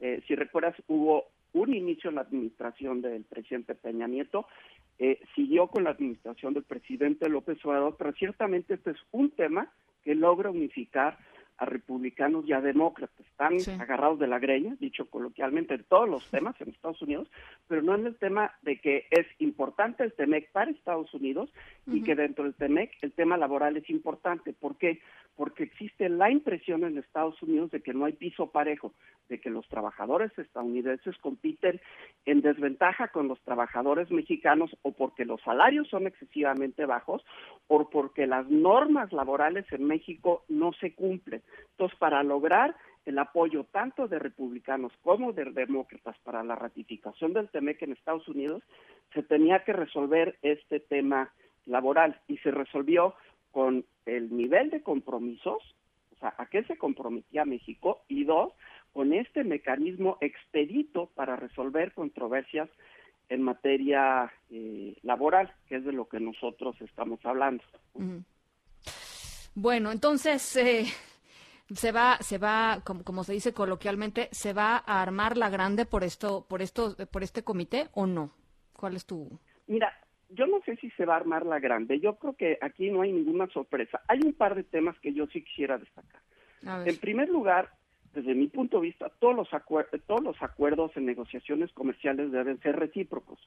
Eh, 0.00 0.22
si 0.26 0.34
recuerdas, 0.34 0.74
hubo 0.88 1.26
un 1.52 1.74
inicio 1.74 2.10
en 2.10 2.16
la 2.16 2.22
administración 2.22 3.00
del 3.02 3.24
presidente 3.24 3.74
Peña 3.74 4.06
Nieto, 4.06 4.46
siguió 5.34 5.66
con 5.66 5.84
la 5.84 5.90
administración 5.90 6.54
del 6.54 6.62
presidente 6.62 7.28
López 7.28 7.58
Obrador, 7.64 7.96
pero 7.98 8.12
ciertamente 8.12 8.74
este 8.74 8.92
es 8.92 8.98
un 9.10 9.30
tema 9.30 9.72
que 10.04 10.14
logra 10.14 10.50
unificar 10.50 11.18
a 11.62 11.64
republicanos 11.64 12.44
y 12.44 12.52
a 12.52 12.60
demócratas. 12.60 13.20
Están 13.20 13.80
agarrados 13.80 14.18
de 14.18 14.26
la 14.26 14.40
greña, 14.40 14.76
dicho 14.80 15.08
coloquialmente, 15.08 15.74
en 15.74 15.84
todos 15.84 16.08
los 16.08 16.28
temas 16.28 16.60
en 16.60 16.70
Estados 16.70 17.00
Unidos, 17.02 17.28
pero 17.68 17.82
no 17.82 17.94
en 17.94 18.04
el 18.04 18.16
tema 18.16 18.50
de 18.62 18.80
que 18.80 19.06
es 19.10 19.26
importante 19.38 20.02
el 20.02 20.12
TEMEC 20.12 20.50
para 20.50 20.72
Estados 20.72 21.14
Unidos 21.14 21.52
y 21.86 22.02
que 22.02 22.16
dentro 22.16 22.44
del 22.44 22.54
TEMEC 22.54 22.90
el 23.02 23.12
tema 23.12 23.36
laboral 23.36 23.76
es 23.76 23.88
importante. 23.90 24.52
¿Por 24.52 24.76
qué? 24.76 25.00
Porque 25.36 25.62
existe 25.62 26.08
la 26.08 26.32
impresión 26.32 26.82
en 26.82 26.98
Estados 26.98 27.40
Unidos 27.42 27.70
de 27.70 27.80
que 27.80 27.94
no 27.94 28.06
hay 28.06 28.12
piso 28.12 28.48
parejo, 28.48 28.92
de 29.28 29.40
que 29.40 29.48
los 29.48 29.66
trabajadores 29.68 30.36
estadounidenses 30.36 31.16
compiten 31.18 31.80
en 32.26 32.40
desventaja 32.40 33.08
con 33.08 33.28
los 33.28 33.40
trabajadores 33.42 34.10
mexicanos 34.10 34.76
o 34.82 34.92
porque 34.92 35.24
los 35.24 35.40
salarios 35.42 35.88
son 35.88 36.08
excesivamente 36.08 36.86
bajos 36.86 37.24
o 37.68 37.88
porque 37.88 38.26
las 38.26 38.48
normas 38.50 39.12
laborales 39.12 39.64
en 39.72 39.84
México 39.84 40.44
no 40.48 40.72
se 40.72 40.94
cumplen. 40.94 41.42
Entonces, 41.70 41.98
para 41.98 42.22
lograr 42.22 42.76
el 43.04 43.18
apoyo 43.18 43.64
tanto 43.64 44.06
de 44.06 44.18
republicanos 44.18 44.92
como 45.02 45.32
de 45.32 45.46
demócratas 45.46 46.16
para 46.20 46.44
la 46.44 46.54
ratificación 46.54 47.32
del 47.32 47.48
TEMEC 47.48 47.82
en 47.82 47.92
Estados 47.92 48.28
Unidos, 48.28 48.62
se 49.12 49.22
tenía 49.22 49.64
que 49.64 49.72
resolver 49.72 50.38
este 50.42 50.80
tema 50.80 51.32
laboral 51.66 52.20
y 52.28 52.38
se 52.38 52.50
resolvió 52.50 53.14
con 53.50 53.84
el 54.06 54.34
nivel 54.36 54.70
de 54.70 54.82
compromisos, 54.82 55.62
o 56.12 56.16
sea, 56.20 56.34
a 56.38 56.46
qué 56.46 56.64
se 56.64 56.78
comprometía 56.78 57.44
México, 57.44 58.02
y 58.08 58.24
dos, 58.24 58.52
con 58.92 59.12
este 59.12 59.44
mecanismo 59.44 60.18
expedito 60.20 61.10
para 61.14 61.36
resolver 61.36 61.92
controversias 61.92 62.68
en 63.28 63.42
materia 63.42 64.32
eh, 64.50 64.96
laboral, 65.02 65.52
que 65.66 65.76
es 65.76 65.84
de 65.84 65.92
lo 65.92 66.08
que 66.08 66.20
nosotros 66.20 66.76
estamos 66.80 67.18
hablando. 67.24 67.64
Bueno, 69.54 69.90
entonces 69.90 70.56
eh, 70.56 70.84
se 71.74 71.92
va, 71.92 72.18
se 72.20 72.38
va, 72.38 72.80
como, 72.84 73.04
como, 73.04 73.24
se 73.24 73.32
dice 73.32 73.52
coloquialmente, 73.52 74.28
se 74.32 74.52
va 74.52 74.82
a 74.84 75.02
armar 75.02 75.36
la 75.36 75.50
grande 75.50 75.86
por 75.86 76.04
esto, 76.04 76.46
por 76.48 76.62
esto, 76.62 76.96
por 77.10 77.22
este 77.22 77.42
comité 77.42 77.88
o 77.94 78.06
no. 78.06 78.32
¿Cuál 78.72 78.96
es 78.96 79.06
tu? 79.06 79.38
Mira, 79.66 79.92
yo 80.30 80.46
no 80.46 80.60
sé 80.64 80.76
si 80.76 80.90
se 80.90 81.04
va 81.04 81.14
a 81.14 81.18
armar 81.18 81.46
la 81.46 81.60
grande. 81.60 82.00
Yo 82.00 82.16
creo 82.16 82.34
que 82.34 82.58
aquí 82.60 82.90
no 82.90 83.02
hay 83.02 83.12
ninguna 83.12 83.46
sorpresa. 83.48 84.00
Hay 84.08 84.20
un 84.24 84.32
par 84.32 84.54
de 84.54 84.64
temas 84.64 84.98
que 85.00 85.12
yo 85.12 85.26
sí 85.26 85.42
quisiera 85.42 85.78
destacar. 85.78 86.20
En 86.86 86.96
primer 86.98 87.28
lugar, 87.28 87.70
desde 88.14 88.34
mi 88.34 88.46
punto 88.46 88.78
de 88.78 88.86
vista, 88.86 89.10
todos 89.18 89.34
los, 89.34 89.48
todos 90.06 90.22
los 90.22 90.40
acuerdos 90.42 90.92
en 90.96 91.06
negociaciones 91.06 91.72
comerciales 91.72 92.30
deben 92.30 92.60
ser 92.60 92.76
recíprocos. 92.76 93.38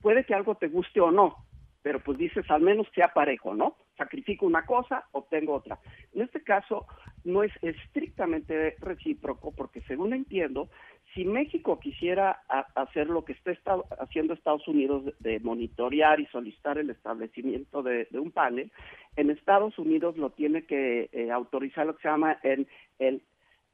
Puede 0.00 0.24
que 0.24 0.34
algo 0.34 0.54
te 0.54 0.68
guste 0.68 1.00
o 1.00 1.10
no, 1.10 1.36
pero 1.82 2.00
pues 2.00 2.18
dices 2.18 2.50
al 2.50 2.62
menos 2.62 2.86
sea 2.94 3.08
parejo, 3.08 3.54
¿no? 3.54 3.76
Sacrifico 3.96 4.46
una 4.46 4.66
cosa, 4.66 5.04
obtengo 5.12 5.54
otra. 5.54 5.78
En 6.12 6.22
este 6.22 6.42
caso 6.42 6.86
no 7.24 7.42
es 7.42 7.52
estrictamente 7.62 8.76
recíproco 8.80 9.52
porque 9.52 9.80
según 9.82 10.12
entiendo, 10.12 10.68
si 11.14 11.24
México 11.24 11.78
quisiera 11.78 12.42
hacer 12.74 13.08
lo 13.08 13.24
que 13.24 13.32
está 13.32 13.56
haciendo 14.00 14.34
Estados 14.34 14.66
Unidos 14.66 15.04
de, 15.20 15.38
monitorear 15.40 16.18
y 16.18 16.26
solicitar 16.26 16.76
el 16.78 16.90
establecimiento 16.90 17.82
de, 17.82 18.08
un 18.12 18.32
panel, 18.32 18.72
en 19.16 19.30
Estados 19.30 19.78
Unidos 19.78 20.16
lo 20.16 20.30
tiene 20.30 20.66
que 20.66 21.08
eh, 21.12 21.30
autorizar 21.30 21.86
lo 21.86 21.94
que 21.94 22.02
se 22.02 22.08
llama 22.08 22.38
el, 22.42 22.66
el 22.98 23.22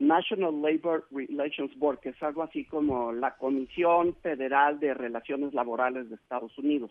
National 0.01 0.61
Labor 0.61 1.07
Relations 1.11 1.77
Board, 1.79 2.01
que 2.01 2.11
es 2.11 2.23
algo 2.23 2.43
así 2.43 2.65
como 2.65 3.13
la 3.13 3.37
Comisión 3.37 4.15
Federal 4.17 4.81
de 4.81 4.95
Relaciones 4.95 5.55
Laborales 5.55 6.09
de 6.09 6.17
Estados 6.17 6.57
Unidos. 6.59 6.91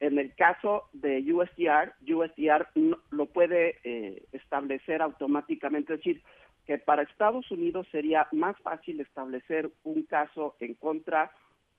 En 0.00 0.18
el 0.18 0.34
caso 0.34 0.84
de 0.92 1.20
USDR, 1.32 1.94
USDR 2.06 2.68
lo 3.10 3.26
puede 3.26 3.78
eh, 3.82 4.24
establecer 4.32 5.00
automáticamente, 5.00 5.94
es 5.94 6.00
decir, 6.00 6.22
que 6.66 6.78
para 6.78 7.02
Estados 7.02 7.50
Unidos 7.50 7.86
sería 7.90 8.26
más 8.32 8.58
fácil 8.58 9.00
establecer 9.00 9.70
un 9.84 10.02
caso 10.02 10.56
en 10.60 10.74
contra 10.74 11.30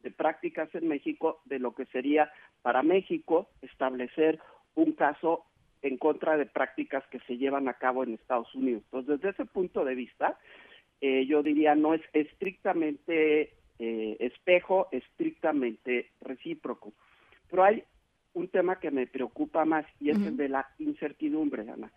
de 0.01 0.11
prácticas 0.11 0.74
en 0.74 0.88
México 0.88 1.41
de 1.45 1.59
lo 1.59 1.76
que 1.76 1.86
sería 1.88 2.32
para 2.61 2.84
México 2.84 3.49
establecer 3.61 4.39
un 4.76 4.93
caso 4.93 5.43
en 5.82 5.97
contra 5.97 6.38
de 6.38 6.45
prácticas 6.45 7.05
que 7.07 7.20
se 7.22 7.38
llevan 7.38 7.68
a 7.68 7.74
cabo 7.74 8.03
en 8.03 8.13
Estados 8.13 8.53
Unidos. 8.55 8.84
Entonces, 8.86 9.22
desde 9.22 9.30
ese 9.30 9.45
punto 9.45 9.86
de 9.86 9.95
vista, 9.95 10.39
eh, 11.01 11.26
yo 11.26 11.43
diría 11.43 11.76
no 11.76 11.93
es 11.93 12.01
estrictamente 12.13 13.53
eh, 13.80 14.18
espejo, 14.20 14.88
estrictamente 14.91 16.11
recíproco. 16.22 16.93
Pero 17.49 17.63
hay 17.63 17.84
un 18.38 18.49
tema 18.49 18.79
que 18.79 18.91
me 18.91 19.07
preocupa 19.07 19.65
más 19.65 19.85
y 19.99 20.11
es 20.11 20.17
el 20.17 20.38
de 20.38 20.49
la 20.49 20.67
incertidumbre, 20.77 21.63
Ana. 21.69 21.91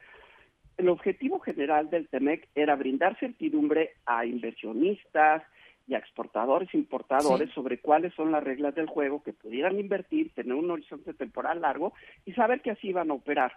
El 0.78 0.88
objetivo 0.88 1.38
general 1.40 1.90
del 1.90 2.08
TEMEC 2.08 2.48
era 2.54 2.74
brindar 2.74 3.18
certidumbre 3.18 3.96
a 4.06 4.24
inversionistas 4.24 5.42
y 5.86 5.94
a 5.94 5.98
exportadores 5.98 6.72
e 6.72 6.78
importadores 6.78 7.50
sobre 7.50 7.80
cuáles 7.80 8.14
son 8.14 8.32
las 8.32 8.42
reglas 8.42 8.74
del 8.74 8.86
juego 8.86 9.22
que 9.22 9.34
pudieran 9.34 9.78
invertir, 9.78 10.32
tener 10.32 10.54
un 10.54 10.70
horizonte 10.70 11.12
temporal 11.12 11.60
largo 11.60 11.92
y 12.24 12.32
saber 12.32 12.62
que 12.62 12.70
así 12.70 12.88
iban 12.88 13.10
a 13.10 13.14
operar. 13.14 13.52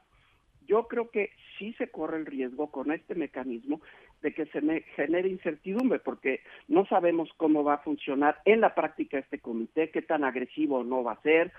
Yo 0.67 0.87
creo 0.87 1.09
que 1.09 1.31
sí 1.57 1.73
se 1.77 1.89
corre 1.89 2.17
el 2.17 2.25
riesgo 2.25 2.71
con 2.71 2.91
este 2.91 3.15
mecanismo 3.15 3.81
de 4.21 4.33
que 4.33 4.45
se 4.47 4.61
me 4.61 4.81
genere 4.95 5.29
incertidumbre, 5.29 5.99
porque 5.99 6.41
no 6.67 6.85
sabemos 6.87 7.29
cómo 7.37 7.63
va 7.63 7.75
a 7.75 7.83
funcionar 7.83 8.41
en 8.45 8.61
la 8.61 8.73
práctica 8.73 9.17
este 9.17 9.39
comité, 9.39 9.91
qué 9.91 10.01
tan 10.01 10.23
agresivo 10.23 10.83
no 10.83 11.03
va 11.03 11.13
a 11.13 11.21
ser. 11.21 11.51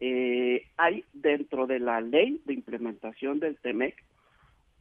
Eh, 0.00 0.66
hay 0.76 1.04
dentro 1.12 1.66
de 1.66 1.80
la 1.80 2.00
ley 2.00 2.40
de 2.44 2.54
implementación 2.54 3.40
del 3.40 3.56
TEMEC 3.56 4.04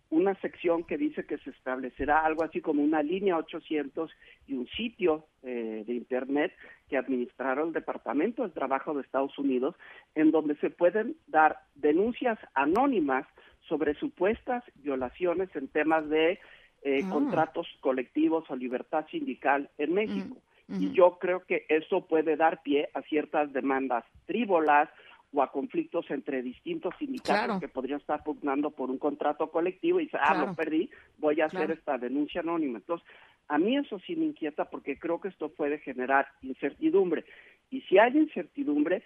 una 0.09 0.36
sección 0.36 0.86
que 0.86 0.97
dice 0.97 1.26
que 1.26 1.38
se 1.39 1.49
establecerá 1.49 2.26
algo 2.26 2.43
así 2.43 2.61
como 2.61 2.82
una 2.82 3.03
línea 3.03 3.38
800 3.38 4.09
y 4.47 4.53
un 4.53 4.65
sitio 4.68 5.26
eh, 5.43 5.84
de 5.86 5.93
Internet 5.93 6.53
que 6.88 6.97
administrará 6.97 7.63
el 7.63 7.74
Departamento 7.74 8.43
del 8.43 8.53
Trabajo 8.53 8.93
de 8.93 9.01
Estados 9.01 9.38
Unidos, 9.38 9.76
en 10.15 10.32
donde 10.32 10.55
se 10.57 10.70
pueden 10.70 11.18
dar 11.28 11.57
denuncias 11.76 12.39
anónimas 12.53 13.28
sobre 13.68 13.95
supuestas 13.95 14.63
violaciones 14.76 15.53
en 15.55 15.68
temas 15.68 16.07
de 16.07 16.39
eh, 16.84 17.01
Ah. 17.03 17.09
contratos 17.09 17.68
colectivos 17.82 18.49
o 18.49 18.55
libertad 18.55 19.05
sindical 19.09 19.70
en 19.78 19.93
México. 19.93 20.38
Y 20.70 20.91
yo 20.91 21.18
creo 21.18 21.45
que 21.45 21.65
eso 21.70 22.05
puede 22.07 22.36
dar 22.36 22.61
pie 22.61 22.89
a 22.93 23.01
ciertas 23.01 23.51
demandas 23.53 24.03
frívolas 24.26 24.89
o 25.38 25.41
a 25.43 25.51
conflictos 25.51 26.09
entre 26.09 26.41
distintos 26.41 26.95
sindicatos 26.97 27.45
Claro. 27.45 27.59
que 27.59 27.67
podrían 27.67 27.99
estar 27.99 28.23
pugnando 28.23 28.71
por 28.71 28.89
un 28.89 28.97
contrato 28.97 29.51
colectivo 29.51 29.99
y 29.99 30.05
dice, 30.05 30.17
ah, 30.19 30.33
Claro. 30.33 30.47
lo 30.47 30.55
perdí, 30.55 30.89
voy 31.19 31.41
a 31.41 31.45
hacer 31.45 31.69
esta 31.71 31.97
denuncia 31.99 32.41
anónima. 32.41 32.79
Entonces, 32.79 33.07
a 33.47 33.57
mí 33.59 33.77
eso 33.77 33.99
sí 33.99 34.15
me 34.15 34.25
inquieta 34.25 34.65
porque 34.65 34.97
creo 34.97 35.21
que 35.21 35.27
esto 35.27 35.49
puede 35.49 35.77
generar 35.79 36.27
incertidumbre. 36.41 37.23
Y 37.69 37.81
si 37.81 37.99
hay 37.99 38.17
incertidumbre, 38.17 39.03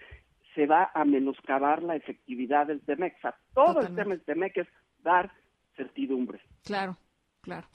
se 0.56 0.68
va 0.68 0.90
a 0.94 1.04
menoscabar 1.04 1.84
la 1.84 1.96
efectividad 1.98 2.68
del 2.68 2.82
TEMEC. 2.82 3.18
O 3.18 3.22
sea, 3.22 3.36
todo 3.54 3.82
el 3.82 3.94
tema 3.94 4.12
del 4.12 4.22
TEMEC 4.22 4.58
es 4.58 4.68
dar 5.04 5.32
certidumbre. 5.76 6.40
Claro, 6.64 6.96
claro. 7.42 7.68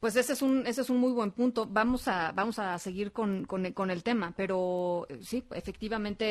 Pues 0.00 0.14
ese 0.16 0.34
es 0.34 0.42
un 0.42 0.66
ese 0.66 0.82
es 0.82 0.90
un 0.90 0.98
muy 0.98 1.12
buen 1.12 1.32
punto. 1.32 1.66
Vamos 1.66 2.06
a 2.06 2.32
vamos 2.32 2.58
a 2.58 2.78
seguir 2.78 3.12
con, 3.12 3.44
con, 3.46 3.90
el 3.90 4.02
tema, 4.02 4.32
pero 4.36 5.06
eh, 5.08 5.18
sí, 5.22 5.42
efectivamente, 5.52 6.24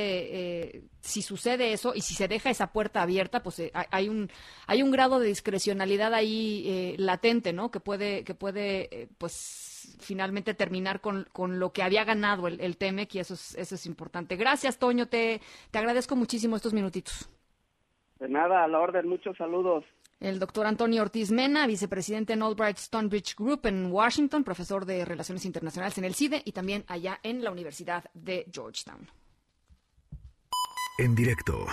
eh, 0.77 0.83
si 1.01 1.21
sucede 1.23 1.73
eso 1.73 1.93
y 1.95 2.01
si 2.01 2.13
se 2.13 2.27
deja 2.27 2.49
esa 2.51 2.71
puerta 2.71 3.01
abierta, 3.01 3.41
pues 3.43 3.59
eh, 3.59 3.71
hay- 3.73 3.87
hay 3.91 4.09
un 4.09 4.29
hay 4.67 4.83
un 4.83 4.91
grado 4.91 5.19
de 5.19 5.27
discrecionalidad 5.27 6.13
ahí 6.13 6.63
eh, 6.67 6.95
latente, 6.99 7.53
¿no? 7.53 7.71
Que 7.71 7.79
puede 7.79 8.23
que 8.23 8.35
puede 8.35 8.87
eh, 9.03 9.07
pues 9.17 9.97
finalmente 9.99 10.53
terminar 10.53 11.01
con, 11.01 11.27
con 11.33 11.59
lo 11.59 11.71
que 11.73 11.83
había 11.83 12.03
ganado 12.03 12.47
el, 12.47 12.59
el 12.61 12.77
TEMEC 12.77 13.15
y 13.15 13.19
eso 13.19 13.33
es 13.33 13.55
eso 13.55 13.75
es 13.75 13.85
importante. 13.87 14.35
Gracias, 14.35 14.77
Toño. 14.77 15.07
Te 15.07 15.41
te 15.71 15.79
agradezco 15.79 16.15
muchísimo 16.15 16.55
estos 16.55 16.73
minutitos. 16.73 17.29
De 18.19 18.29
nada, 18.29 18.63
a 18.63 18.67
la 18.67 18.79
orden, 18.79 19.07
muchos 19.07 19.35
saludos. 19.37 19.83
El 20.19 20.39
doctor 20.39 20.65
Antonio 20.65 21.01
Ortiz 21.01 21.29
Mena, 21.31 21.67
vicepresidente 21.67 22.33
en 22.33 22.41
Albright 22.41 22.77
Stonebridge 22.77 23.35
Group 23.35 23.65
en 23.65 23.91
Washington, 23.91 24.43
profesor 24.43 24.85
de 24.85 25.03
Relaciones 25.03 25.43
Internacionales 25.45 25.97
en 25.97 26.05
el 26.05 26.15
CIDE 26.15 26.41
y 26.45 26.53
también 26.53 26.85
allá 26.87 27.19
en 27.21 27.43
la 27.43 27.51
Universidad 27.51 28.05
de 28.13 28.45
Georgetown. 28.51 29.09
En 30.97 31.13
directo. 31.13 31.65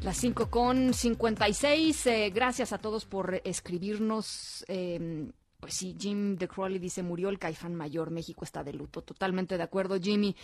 Las 0.00 0.16
5 0.16 0.48
con 0.48 0.94
56. 0.94 2.06
Eh, 2.06 2.30
gracias 2.34 2.72
a 2.72 2.78
todos 2.78 3.04
por 3.04 3.42
escribirnos. 3.44 4.64
Eh, 4.68 5.30
pues 5.60 5.74
sí, 5.74 5.96
Jim 5.98 6.36
de 6.36 6.48
Crowley 6.48 6.78
dice, 6.78 7.02
murió 7.02 7.28
el 7.28 7.38
caifán 7.38 7.74
mayor, 7.74 8.10
México 8.10 8.44
está 8.44 8.62
de 8.62 8.72
luto. 8.72 9.02
Totalmente 9.02 9.56
de 9.56 9.62
acuerdo, 9.62 9.98
Jimmy. 10.00 10.36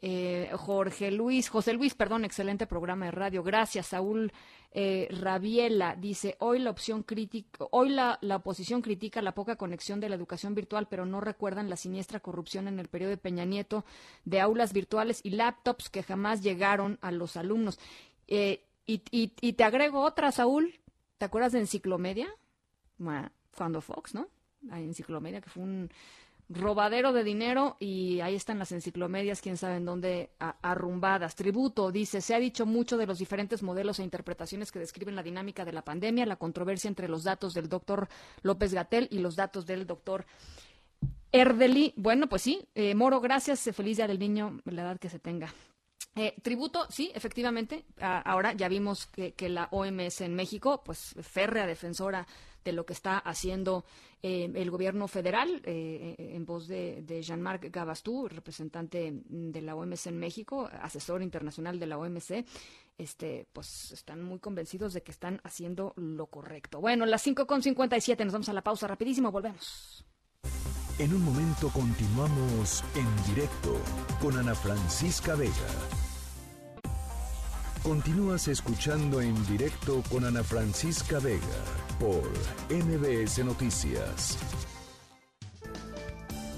Eh, 0.00 0.50
Jorge 0.54 1.10
Luis, 1.10 1.48
José 1.48 1.72
Luis, 1.72 1.94
perdón, 1.94 2.24
excelente 2.24 2.66
programa 2.66 3.06
de 3.06 3.12
radio. 3.12 3.42
Gracias, 3.42 3.86
Saúl 3.86 4.32
eh, 4.76 5.06
Rabiela 5.10 5.94
dice, 5.94 6.36
hoy 6.40 6.58
la 6.58 6.70
opción 6.70 7.04
crítica, 7.04 7.64
hoy 7.70 7.90
la, 7.90 8.18
oposición 8.34 8.82
critica 8.82 9.22
la 9.22 9.32
poca 9.32 9.54
conexión 9.54 10.00
de 10.00 10.08
la 10.08 10.16
educación 10.16 10.56
virtual, 10.56 10.88
pero 10.90 11.06
no 11.06 11.20
recuerdan 11.20 11.70
la 11.70 11.76
siniestra 11.76 12.18
corrupción 12.18 12.66
en 12.66 12.80
el 12.80 12.88
periodo 12.88 13.10
de 13.10 13.16
Peña 13.16 13.44
Nieto 13.44 13.84
de 14.24 14.40
aulas 14.40 14.72
virtuales 14.72 15.20
y 15.22 15.30
laptops 15.30 15.90
que 15.90 16.02
jamás 16.02 16.42
llegaron 16.42 16.98
a 17.02 17.12
los 17.12 17.36
alumnos. 17.36 17.78
Eh, 18.26 18.64
y, 18.84 19.52
te 19.52 19.64
agrego 19.64 20.02
otra, 20.02 20.32
Saúl. 20.32 20.74
¿Te 21.18 21.24
acuerdas 21.24 21.52
de 21.52 21.60
Enciclomedia? 21.60 22.28
Cuando 23.56 23.80
Fox, 23.80 24.14
¿no? 24.14 24.28
La 24.62 24.80
Enciclomedia, 24.80 25.40
que 25.40 25.50
fue 25.50 25.62
un 25.62 25.88
robadero 26.48 27.12
de 27.12 27.24
dinero 27.24 27.76
y 27.80 28.20
ahí 28.20 28.34
están 28.34 28.58
las 28.58 28.70
enciclomedias, 28.72 29.40
quién 29.40 29.56
sabe 29.56 29.76
en 29.76 29.84
dónde 29.84 30.30
a- 30.40 30.56
arrumbadas. 30.62 31.34
Tributo, 31.36 31.90
dice, 31.90 32.20
se 32.20 32.34
ha 32.34 32.38
dicho 32.38 32.66
mucho 32.66 32.96
de 32.98 33.06
los 33.06 33.18
diferentes 33.18 33.62
modelos 33.62 33.98
e 33.98 34.02
interpretaciones 34.04 34.70
que 34.70 34.78
describen 34.78 35.16
la 35.16 35.22
dinámica 35.22 35.64
de 35.64 35.72
la 35.72 35.82
pandemia, 35.82 36.26
la 36.26 36.36
controversia 36.36 36.88
entre 36.88 37.08
los 37.08 37.24
datos 37.24 37.54
del 37.54 37.68
doctor 37.68 38.08
López 38.42 38.74
Gatel 38.74 39.08
y 39.10 39.18
los 39.18 39.36
datos 39.36 39.64
del 39.66 39.86
doctor 39.86 40.26
Erdeli. 41.32 41.92
Bueno, 41.96 42.28
pues 42.28 42.42
sí, 42.42 42.60
eh, 42.74 42.94
Moro, 42.94 43.20
gracias, 43.20 43.66
eh, 43.66 43.72
feliz 43.72 43.96
día 43.96 44.06
del 44.06 44.18
niño, 44.18 44.60
la 44.66 44.82
edad 44.82 44.98
que 44.98 45.08
se 45.08 45.18
tenga. 45.18 45.52
Eh, 46.16 46.34
tributo, 46.42 46.86
sí, 46.90 47.10
efectivamente. 47.14 47.84
Ahora 48.00 48.52
ya 48.52 48.68
vimos 48.68 49.06
que, 49.06 49.32
que 49.32 49.48
la 49.48 49.68
OMS 49.72 50.20
en 50.20 50.34
México, 50.36 50.82
pues 50.84 51.16
férrea 51.22 51.66
defensora 51.66 52.26
de 52.64 52.72
lo 52.72 52.86
que 52.86 52.92
está 52.92 53.18
haciendo 53.18 53.84
eh, 54.22 54.50
el 54.54 54.70
gobierno 54.70 55.06
federal, 55.06 55.60
eh, 55.64 56.16
eh, 56.18 56.30
en 56.34 56.46
voz 56.46 56.66
de, 56.66 57.02
de 57.02 57.22
Jean-Marc 57.22 57.70
Gabastú, 57.70 58.28
representante 58.28 59.12
de 59.28 59.62
la 59.62 59.76
OMS 59.76 60.06
en 60.06 60.18
México, 60.18 60.68
asesor 60.80 61.22
internacional 61.22 61.78
de 61.78 61.86
la 61.86 61.98
OMC, 61.98 62.44
este, 62.96 63.46
pues 63.52 63.92
están 63.92 64.22
muy 64.22 64.38
convencidos 64.38 64.94
de 64.94 65.02
que 65.02 65.10
están 65.10 65.40
haciendo 65.44 65.92
lo 65.96 66.26
correcto. 66.26 66.80
Bueno, 66.80 67.06
las 67.06 67.26
5.57, 67.26 68.24
nos 68.24 68.32
vamos 68.32 68.48
a 68.48 68.52
la 68.52 68.62
pausa 68.62 68.86
rapidísimo, 68.86 69.30
volvemos. 69.30 70.04
En 70.98 71.12
un 71.12 71.24
momento 71.24 71.70
continuamos 71.70 72.84
en 72.94 73.34
directo 73.34 73.80
con 74.20 74.38
Ana 74.38 74.54
Francisca 74.54 75.34
Vega. 75.34 76.03
Continúas 77.84 78.48
escuchando 78.48 79.20
en 79.20 79.34
directo 79.46 80.02
con 80.10 80.24
Ana 80.24 80.42
Francisca 80.42 81.18
Vega 81.18 81.38
por 82.00 82.22
MBS 82.74 83.44
Noticias. 83.44 84.38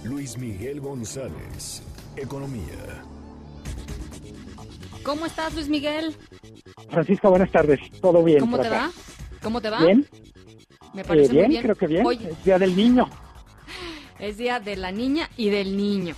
Luis 0.04 0.38
Miguel 0.38 0.80
González, 0.80 1.82
Economía. 2.14 3.02
¿Cómo 5.02 5.26
estás, 5.26 5.52
Luis 5.54 5.68
Miguel? 5.68 6.14
Francisca, 6.90 7.28
buenas 7.28 7.50
tardes. 7.50 7.80
¿Todo 8.00 8.22
bien? 8.22 8.38
¿Cómo 8.38 8.56
por 8.58 8.62
te 8.66 8.68
acá? 8.68 8.86
va? 8.86 8.92
¿Cómo 9.42 9.60
te 9.60 9.70
va? 9.70 9.84
¿Bien? 9.84 10.06
Me 10.94 11.02
Eh, 11.02 11.04
parece 11.04 11.32
bien, 11.32 11.44
muy 11.46 11.50
bien. 11.50 11.62
creo 11.64 11.74
que 11.74 11.86
bien. 11.88 12.06
Oye, 12.06 12.30
Es 12.30 12.44
Día 12.44 12.58
del 12.60 12.76
Niño. 12.76 13.10
es 14.20 14.36
día 14.38 14.60
de 14.60 14.76
la 14.76 14.92
niña 14.92 15.28
y 15.36 15.50
del 15.50 15.76
niño. 15.76 16.14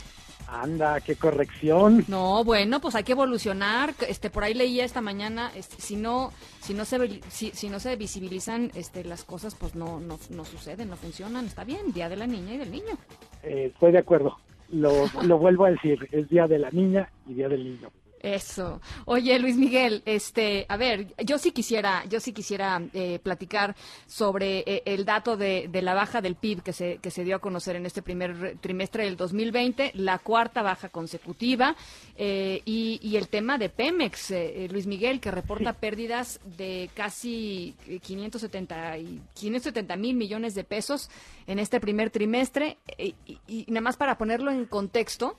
Anda, 0.51 1.01
qué 1.01 1.17
corrección. 1.17 2.05
No, 2.09 2.43
bueno, 2.43 2.81
pues 2.81 2.95
hay 2.95 3.05
que 3.05 3.13
evolucionar. 3.13 3.95
Este, 4.09 4.31
por 4.31 4.45
ahí 4.45 4.55
leía 4.55 4.85
esta 4.85 5.01
mañana, 5.01 5.53
este, 5.55 5.81
si 5.81 5.97
no, 5.97 6.33
si 6.61 6.73
no 6.73 6.85
se, 6.85 7.21
si 7.31 7.69
no 7.69 7.79
se 7.79 7.97
visibilizan, 7.97 8.71
este, 8.75 9.05
las 9.05 9.25
cosas, 9.25 9.55
pues 9.55 9.75
no, 9.75 10.01
no, 10.01 10.19
no 10.31 10.45
suceden, 10.45 10.89
no 10.89 10.97
funcionan. 10.97 11.45
Está 11.45 11.65
bien, 11.65 11.93
día 11.93 12.09
de 12.09 12.17
la 12.17 12.27
niña 12.27 12.55
y 12.55 12.59
del 12.59 12.71
niño. 12.71 12.97
Eh, 13.43 13.71
estoy 13.73 13.93
de 13.93 13.99
acuerdo. 13.99 14.39
Lo, 14.71 14.91
lo 15.23 15.39
vuelvo 15.39 15.67
a 15.67 15.71
decir. 15.71 16.09
Es 16.13 16.29
Día 16.29 16.47
de 16.47 16.59
la 16.59 16.71
Niña 16.71 17.11
y 17.27 17.35
Día 17.35 17.49
del 17.49 17.65
Niño. 17.65 17.91
Eso. 18.23 18.81
Oye, 19.05 19.39
Luis 19.39 19.57
Miguel, 19.57 20.03
este, 20.05 20.67
a 20.69 20.77
ver, 20.77 21.15
yo 21.25 21.39
sí 21.39 21.53
quisiera, 21.53 22.05
yo 22.07 22.21
sí 22.21 22.33
quisiera 22.33 22.83
eh, 22.93 23.19
platicar 23.23 23.77
sobre 24.07 24.65
eh, 24.67 24.83
el 24.87 25.05
dato 25.05 25.37
de, 25.37 25.69
de 25.71 25.83
la 25.83 25.95
baja 25.95 26.21
del 26.21 26.35
PIB 26.35 26.63
que 26.63 26.73
se, 26.73 26.99
que 26.99 27.11
se 27.11 27.25
dio 27.25 27.37
a 27.37 27.39
conocer 27.39 27.77
en 27.77 27.87
este 27.87 28.03
primer 28.03 28.57
trimestre 28.61 29.05
del 29.05 29.17
2020, 29.17 29.93
la 29.95 30.19
cuarta 30.19 30.63
baja 30.63 30.89
consecutiva, 30.89 31.77
eh, 32.17 32.63
y, 32.65 32.99
y 33.03 33.17
el 33.17 33.29
tema 33.29 33.59
de 33.59 33.69
Pemex, 33.69 34.31
eh, 34.31 34.65
eh, 34.65 34.69
Luis 34.69 34.87
Miguel, 34.87 35.21
que 35.21 35.31
reporta 35.31 35.73
pérdidas 35.73 36.41
de 36.45 36.91
casi 36.95 37.75
eh, 37.87 38.01
570 38.01 38.99
y 38.99 39.23
570 39.35 39.97
mil 39.97 40.17
millones 40.17 40.55
de 40.55 40.65
pesos 40.65 41.11
en 41.47 41.59
este 41.59 41.81
primer 41.81 42.11
trimestre, 42.11 42.79
eh, 42.97 43.15
y, 43.27 43.39
y 43.47 43.65
nada 43.69 43.83
más 43.83 43.97
para 43.97 44.19
ponerlo 44.19 44.51
en 44.51 44.67
contexto, 44.67 45.39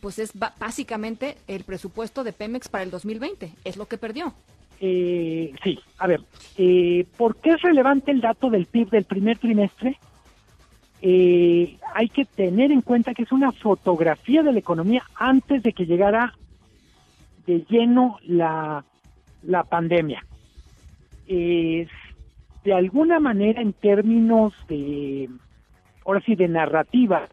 pues 0.00 0.18
es 0.18 0.32
básicamente 0.58 1.36
el 1.46 1.64
presupuesto 1.64 2.24
de 2.24 2.32
Pemex 2.32 2.68
para 2.68 2.84
el 2.84 2.90
2020, 2.90 3.52
es 3.64 3.76
lo 3.76 3.86
que 3.86 3.98
perdió. 3.98 4.32
Eh, 4.80 5.52
sí, 5.62 5.78
a 5.98 6.06
ver, 6.06 6.20
eh, 6.56 7.04
¿por 7.16 7.36
qué 7.36 7.50
es 7.50 7.62
relevante 7.62 8.12
el 8.12 8.20
dato 8.20 8.48
del 8.48 8.66
PIB 8.66 8.90
del 8.90 9.04
primer 9.04 9.38
trimestre? 9.38 9.98
Eh, 11.02 11.76
hay 11.94 12.08
que 12.08 12.24
tener 12.24 12.70
en 12.70 12.82
cuenta 12.82 13.14
que 13.14 13.22
es 13.22 13.32
una 13.32 13.52
fotografía 13.52 14.42
de 14.42 14.52
la 14.52 14.58
economía 14.58 15.02
antes 15.16 15.62
de 15.62 15.72
que 15.72 15.86
llegara 15.86 16.34
de 17.46 17.64
lleno 17.68 18.18
la, 18.24 18.84
la 19.42 19.64
pandemia. 19.64 20.24
de 21.26 21.88
alguna 22.72 23.18
manera, 23.18 23.62
en 23.62 23.72
términos 23.72 24.52
de, 24.68 25.28
ahora 26.04 26.20
sí, 26.20 26.34
de 26.36 26.48
narrativa, 26.48 27.28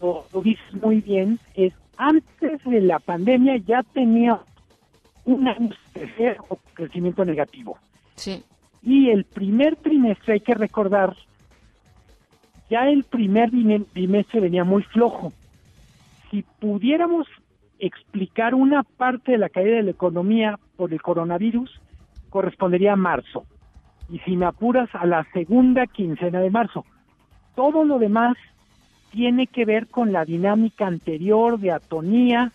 lo, 0.00 0.24
lo 0.32 0.42
dices 0.42 0.74
muy 0.74 1.00
bien, 1.00 1.38
es 1.54 1.72
antes 1.96 2.64
de 2.64 2.80
la 2.80 2.98
pandemia 2.98 3.56
ya 3.58 3.82
tenía 3.82 4.40
un 5.24 5.46
año 5.46 5.70
de 5.94 6.36
crecimiento 6.74 7.24
negativo. 7.24 7.78
Sí. 8.16 8.42
Y 8.82 9.10
el 9.10 9.24
primer 9.24 9.76
trimestre, 9.76 10.34
hay 10.34 10.40
que 10.40 10.54
recordar, 10.54 11.14
ya 12.68 12.88
el 12.88 13.04
primer 13.04 13.50
trimestre 13.92 14.40
venía 14.40 14.64
muy 14.64 14.82
flojo. 14.82 15.32
Si 16.30 16.42
pudiéramos 16.42 17.28
explicar 17.78 18.54
una 18.54 18.82
parte 18.82 19.32
de 19.32 19.38
la 19.38 19.48
caída 19.48 19.76
de 19.76 19.82
la 19.82 19.90
economía 19.90 20.58
por 20.76 20.92
el 20.92 21.00
coronavirus, 21.00 21.80
correspondería 22.30 22.94
a 22.94 22.96
marzo. 22.96 23.44
Y 24.10 24.18
sin 24.20 24.42
apuras, 24.42 24.88
a 24.94 25.06
la 25.06 25.24
segunda 25.32 25.86
quincena 25.86 26.40
de 26.40 26.50
marzo. 26.50 26.84
Todo 27.54 27.84
lo 27.84 27.98
demás 27.98 28.36
tiene 29.12 29.46
que 29.46 29.64
ver 29.64 29.86
con 29.86 30.12
la 30.12 30.24
dinámica 30.24 30.86
anterior 30.86 31.60
de 31.60 31.70
atonía, 31.70 32.50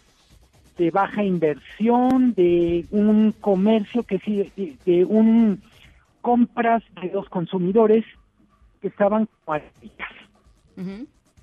de 0.77 0.91
baja 0.91 1.23
inversión, 1.23 2.33
de 2.33 2.85
un 2.91 3.31
comercio 3.39 4.03
que 4.03 4.19
sí, 4.19 4.77
de, 4.85 5.05
un 5.05 5.61
compras 6.21 6.83
de 7.01 7.11
los 7.13 7.29
consumidores 7.29 8.03
que 8.81 8.89
estaban 8.89 9.29
cualificados. 9.45 10.17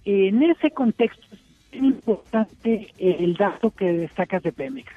En 0.05 0.43
ese 0.43 0.71
contexto 0.73 1.27
es 1.73 1.83
importante 1.83 2.93
el 2.99 3.35
dato 3.35 3.71
que 3.71 3.93
destacas 3.93 4.43
de 4.43 4.53
Pemex. 4.53 4.93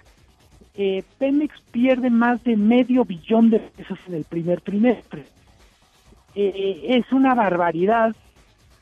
Eh, 0.75 1.03
Pemex 1.17 1.59
pierde 1.71 2.09
más 2.09 2.43
de 2.43 2.55
medio 2.55 3.05
billón 3.05 3.49
de 3.49 3.59
pesos 3.59 3.97
en 4.07 4.15
el 4.15 4.25
primer 4.25 4.61
trimestre. 4.61 5.25
Eh, 6.35 6.81
es 6.89 7.11
una 7.11 7.33
barbaridad 7.33 8.15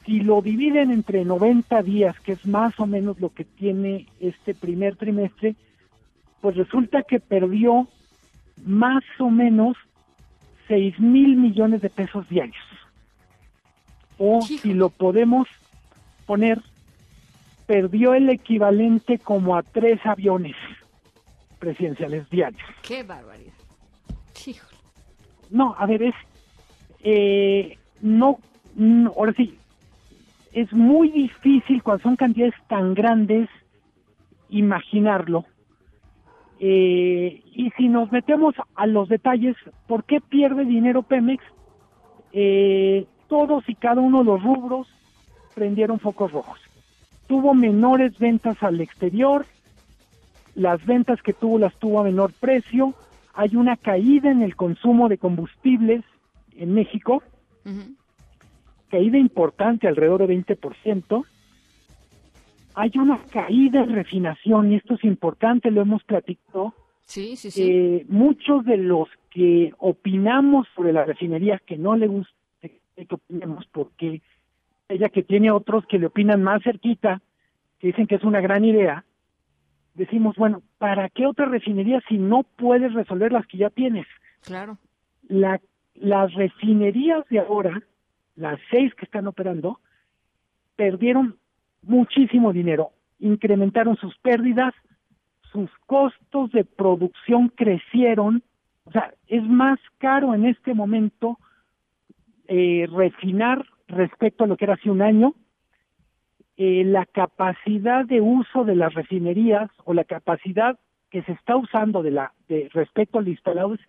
si 0.06 0.20
lo 0.20 0.41
dividen 0.41 0.91
entre 0.91 1.26
90 1.26 1.82
días, 1.82 2.20
que 2.20 2.34
es 2.34 2.45
más 2.45 2.80
o 2.80 2.86
menos 2.86 3.20
lo 3.20 3.30
que 3.30 3.43
tiene 3.43 4.08
este 4.20 4.53
primer 4.53 4.95
trimestre, 4.95 5.56
pues 6.41 6.56
resulta 6.56 7.03
que 7.03 7.20
perdió 7.20 7.88
más 8.64 9.03
o 9.20 9.30
menos 9.30 9.76
6 10.68 10.99
mil 10.99 11.36
millones 11.36 11.82
de 11.82 11.89
pesos 11.89 12.28
diarios. 12.30 12.64
O 14.18 14.41
si 14.41 14.74
lo 14.74 14.89
podemos 14.89 15.47
poner, 16.26 16.62
perdió 17.66 18.14
el 18.14 18.30
equivalente 18.30 19.18
como 19.20 19.58
a 19.58 19.64
tres 19.64 19.99
aviones 20.06 20.56
presidenciales 21.60 22.30
diarios. 22.30 22.64
¡Qué 22.82 23.03
barbaridad! 23.03 23.53
No, 25.49 25.76
a 25.78 25.86
ver, 25.86 26.03
es... 26.03 26.16
Eh, 27.03 27.78
no, 28.01 28.39
ahora 29.16 29.34
sí, 29.34 29.58
es 30.56 30.72
muy 30.72 31.10
difícil 31.10 31.84
cuando 31.84 32.03
son 32.03 32.16
cantidades 32.16 32.56
tan 32.70 32.93
grandes 32.93 33.49
imaginarlo. 34.49 35.43
Eh, 36.62 37.43
y 37.53 37.72
si 37.72 37.89
nos 37.89 38.10
metemos 38.10 38.56
a 38.74 38.88
los 38.88 39.10
detalles, 39.10 39.58
¿por 39.86 40.06
qué 40.06 40.22
pierde 40.22 40.64
dinero 40.64 41.03
Pemex? 41.03 41.43
Eh, 42.32 43.06
todos 43.28 43.68
y 43.68 43.76
cada 43.76 43.99
uno 43.99 44.20
de 44.20 44.26
los 44.26 44.41
rubros 44.41 44.88
prendieron 45.53 45.99
focos 45.99 46.32
rojos. 46.32 46.62
Tuvo 47.28 47.53
menores 47.53 48.18
ventas 48.18 48.64
al 48.64 48.80
exterior, 48.80 49.45
las 50.53 50.86
ventas 50.86 51.22
que 51.22 51.34
tuvo 51.34 51.60
las 51.60 51.76
tuvo 51.80 51.99
a 51.99 52.03
menor 52.06 52.32
precio, 52.32 52.93
hay 53.34 53.58
una 53.58 53.76
caída 53.76 54.32
en 54.32 54.41
el 54.41 54.56
consumo 54.56 55.10
de 55.10 55.18
combustibles 55.18 56.06
en 56.56 56.74
México, 56.74 57.24
caída 58.96 59.18
importante, 59.18 59.89
alrededor 59.89 60.26
de 60.26 60.34
20%. 60.34 61.26
Hay 62.76 62.91
una 62.96 63.20
caída 63.30 63.84
en 63.84 63.93
refinación, 63.93 64.72
y 64.72 64.76
esto 64.76 64.93
es 64.93 65.04
importante, 65.04 65.70
lo 65.70 65.82
hemos 65.82 66.02
platicado. 66.06 66.74
Sí, 67.04 67.36
sí, 67.36 67.52
sí. 67.52 67.64
Eh, 67.64 68.06
muchos 68.08 68.64
de 68.64 68.78
los 68.78 69.10
que 69.32 69.74
opinamos 69.80 70.66
sobre 70.74 70.93
la 70.93 71.04
refinería 71.04 71.62
que 71.66 71.78
no 71.78 71.98
le 71.98 72.08
gusta 72.08 72.34
que 72.62 73.08
opinemos 73.10 73.66
porque 73.74 74.22
ella 74.88 75.10
que 75.10 75.24
tiene 75.24 75.52
otros 75.52 75.86
que 75.88 76.00
le 76.00 76.06
opinan 76.06 76.41
más 76.41 76.64
cerquita, 76.64 77.22
que 77.80 77.88
dicen 77.88 78.08
que 78.08 78.16
es 78.16 78.24
una 78.24 78.39
gran 78.39 78.64
idea, 78.64 79.04
decimos, 79.93 80.38
bueno, 80.38 80.62
¿para 80.78 81.10
qué 81.10 81.26
otra 81.26 81.48
refinería 81.48 82.02
si 82.08 82.18
no 82.18 82.43
puedes 82.43 82.93
resolver 82.93 83.34
las 83.34 83.46
que 83.48 83.58
ya 83.58 83.70
tienes? 83.70 84.08
Claro. 84.46 84.78
La, 85.28 85.60
las 85.96 86.34
refinerías 86.34 87.28
de 87.30 87.39
ahora 87.39 87.84
las 88.36 88.59
seis 88.69 88.93
que 88.95 89.05
están 89.05 89.27
operando, 89.27 89.79
perdieron 90.75 91.38
muchísimo 91.81 92.51
dinero, 92.51 92.91
incrementaron 93.19 93.95
sus 93.97 94.17
pérdidas, 94.17 94.73
sus 95.51 95.69
costos 95.86 96.51
de 96.51 96.65
producción 96.65 97.49
crecieron, 97.49 98.43
o 98.83 98.91
sea, 98.91 99.13
es 99.27 99.43
más 99.43 99.79
caro 99.97 100.33
en 100.33 100.45
este 100.45 100.73
momento 100.73 101.39
eh, 102.47 102.88
refinar 102.91 103.65
respecto 103.88 104.43
a 104.43 104.47
lo 104.47 104.57
que 104.57 104.65
era 104.65 104.73
hace 104.73 104.89
un 104.89 105.01
año, 105.01 105.33
eh, 106.57 106.83
la 106.86 107.05
capacidad 107.05 108.05
de 108.05 108.21
uso 108.21 108.63
de 108.63 108.75
las 108.75 108.93
refinerías 108.93 109.69
o 109.83 109.93
la 109.93 110.03
capacidad 110.03 110.79
que 111.09 111.21
se 111.23 111.33
está 111.33 111.55
usando 111.55 112.03
de 112.03 112.11
la 112.11 112.33
de 112.47 112.69
respecto 112.73 113.19
al 113.19 113.27
instalado 113.27 113.73
es 113.73 113.81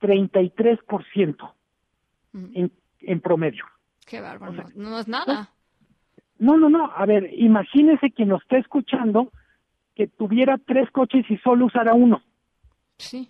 33% 0.00 1.52
en, 2.54 2.72
en 3.00 3.20
promedio. 3.20 3.64
Qué 4.06 4.20
bárbaro, 4.20 4.64
no, 4.74 4.98
es 4.98 5.08
nada. 5.08 5.50
No, 6.38 6.56
no, 6.56 6.68
no, 6.68 6.90
a 6.90 7.06
ver, 7.06 7.30
imagínese 7.34 8.10
quien 8.10 8.28
nos 8.28 8.42
esté 8.42 8.58
escuchando 8.58 9.32
que 9.94 10.08
tuviera 10.08 10.58
tres 10.58 10.90
coches 10.90 11.24
y 11.30 11.36
solo 11.38 11.66
usara 11.66 11.94
uno. 11.94 12.22
Sí. 12.98 13.28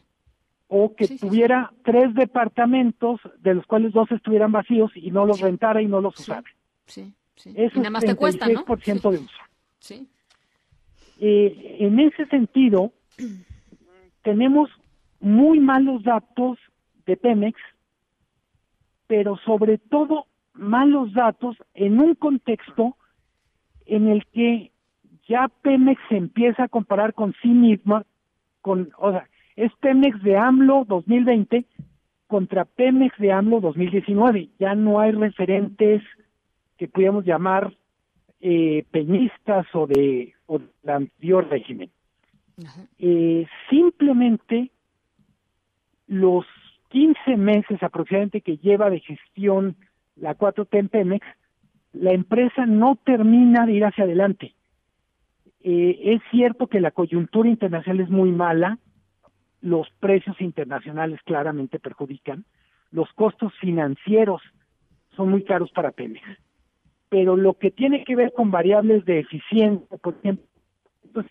O 0.68 0.95
que 0.95 1.07
tuviera 1.18 1.73
tres 1.85 2.14
departamentos 2.14 3.20
de 3.39 3.55
los 3.55 3.66
cuales 3.66 3.93
dos 3.93 4.11
estuvieran 4.11 4.53
vacíos 4.53 4.91
y 4.95 5.11
no 5.11 5.27
los 5.27 5.41
rentara 5.41 5.83
y 5.83 5.87
no 5.87 6.01
los 6.01 6.18
usara. 6.18 6.45
Sí, 6.87 7.12
sí. 7.37 7.53
Eso 7.55 7.77
y 7.77 7.79
nada 7.79 7.91
más 7.91 8.05
te 8.05 8.14
cuesta, 8.14 8.47
¿no? 8.49 8.64
de 8.64 9.18
uso. 9.18 9.29
Sí. 9.79 10.09
Eh, 11.20 11.77
en 11.81 12.01
ese 12.01 12.27
sentido, 12.27 12.93
tenemos 14.23 14.70
muy 15.20 15.61
malos 15.61 16.03
datos 16.03 16.59
de 17.07 17.16
Pemex, 17.16 17.61
pero 19.07 19.37
sobre 19.45 19.79
todo 19.79 20.27
malos 20.55 21.12
datos 21.12 21.57
en 21.74 22.00
un 22.00 22.14
contexto 22.14 22.96
en 23.86 24.09
el 24.09 24.26
que 24.26 24.70
ya 25.28 25.48
Pemex 25.62 26.00
se 26.09 26.16
empieza 26.16 26.64
a 26.64 26.68
comparar 26.68 27.14
con 27.14 27.34
sí 27.42 27.48
misma, 27.48 28.05
con, 28.61 28.90
o 28.98 29.12
sea, 29.12 29.28
es 29.57 29.72
Pemex 29.80 30.22
de 30.22 30.36
AMLO 30.36 30.84
2020 30.88 31.64
contra 32.26 32.64
Pemex 32.64 33.16
de 33.18 33.32
AMLO 33.32 33.61
2019. 33.61 34.48
Ya 34.59 34.74
no 34.74 35.00
hay 35.00 35.12
referentes 35.12 36.03
que 36.78 36.88
pudiéramos 36.88 37.24
llamar 37.24 37.72
eh, 38.40 38.84
peñistas 38.90 39.66
o 39.74 39.86
de, 39.86 40.34
o 40.46 40.59
del 40.59 40.68
anterior 40.84 41.48
régimen. 41.48 41.90
Eh, 42.98 43.46
simplemente 43.70 44.70
los 46.07 46.44
15 46.88 47.36
meses 47.36 47.82
aproximadamente 47.82 48.40
que 48.40 48.59
lleva 48.59 48.90
de 48.90 49.00
gestión 49.00 49.76
la 50.16 50.36
4T 50.36 50.78
en 50.78 50.88
Pemex, 50.88 51.26
la 51.92 52.12
empresa 52.12 52.66
no 52.66 52.96
termina 53.04 53.66
de 53.66 53.72
ir 53.72 53.84
hacia 53.84 54.04
adelante. 54.04 54.54
Eh, 55.60 55.98
es 56.14 56.22
cierto 56.30 56.66
que 56.66 56.80
la 56.80 56.90
coyuntura 56.90 57.48
internacional 57.48 58.00
es 58.00 58.10
muy 58.10 58.32
mala, 58.32 58.78
los 59.60 59.88
precios 60.00 60.40
internacionales 60.40 61.20
claramente 61.24 61.78
perjudican, 61.78 62.44
los 62.90 63.12
costos 63.12 63.52
financieros 63.60 64.42
son 65.16 65.30
muy 65.30 65.44
caros 65.44 65.70
para 65.70 65.92
Pemex. 65.92 66.24
Pero 67.08 67.36
lo 67.36 67.54
que 67.54 67.70
tiene 67.70 68.04
que 68.04 68.16
ver 68.16 68.32
con 68.32 68.50
variables 68.50 69.04
de 69.04 69.20
eficiencia, 69.20 69.98
por 69.98 70.16
ejemplo, 70.18 70.46
pues, 71.12 71.26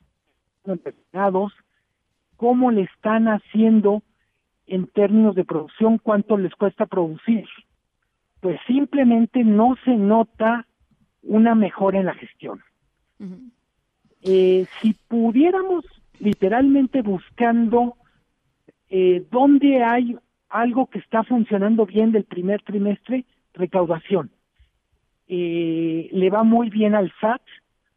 cómo 2.38 2.72
le 2.72 2.84
están 2.84 3.28
haciendo 3.28 4.04
en 4.68 4.88
términos 4.88 5.36
de 5.36 5.44
producción, 5.44 5.98
cuánto 5.98 6.38
les 6.38 6.54
cuesta 6.56 6.86
producir, 6.86 7.46
pues 8.42 8.60
simplemente 8.68 9.44
no 9.44 9.78
se 9.86 9.96
nota 9.96 10.68
una 11.24 11.56
mejora 11.56 12.00
en 12.00 12.08
la 12.08 12.16
gestión. 12.16 12.62
Eh, 14.24 14.66
si 14.82 14.94
pudiéramos 15.08 15.86
literalmente 16.20 17.02
buscando 17.02 17.96
eh, 18.90 19.26
dónde 19.32 19.84
hay 19.84 20.18
algo 20.50 20.88
que 20.88 21.00
está 21.00 21.24
funcionando 21.24 21.86
bien 21.86 22.12
del 22.12 22.26
primer 22.26 22.62
trimestre, 22.64 23.26
recaudación. 23.54 24.32
Eh, 25.28 26.10
le 26.12 26.30
va 26.30 26.44
muy 26.44 26.70
bien 26.70 26.94
al 26.94 27.14
SAT, 27.22 27.42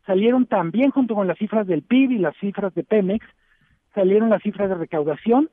salieron 0.06 0.46
también 0.46 0.90
junto 0.90 1.14
con 1.14 1.26
las 1.26 1.38
cifras 1.38 1.66
del 1.66 1.82
PIB 1.82 2.12
y 2.12 2.18
las 2.18 2.36
cifras 2.36 2.74
de 2.74 2.84
Pemex, 2.84 3.26
salieron 3.94 4.30
las 4.30 4.42
cifras 4.42 4.68
de 4.68 4.76
recaudación, 4.76 5.50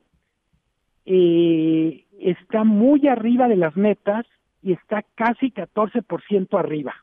eh, 1.06 2.04
está 2.20 2.62
muy 2.62 3.08
arriba 3.08 3.48
de 3.48 3.56
las 3.56 3.76
metas 3.76 4.26
y 4.62 4.72
está 4.72 5.04
casi 5.14 5.50
14% 5.50 6.58
arriba 6.58 6.94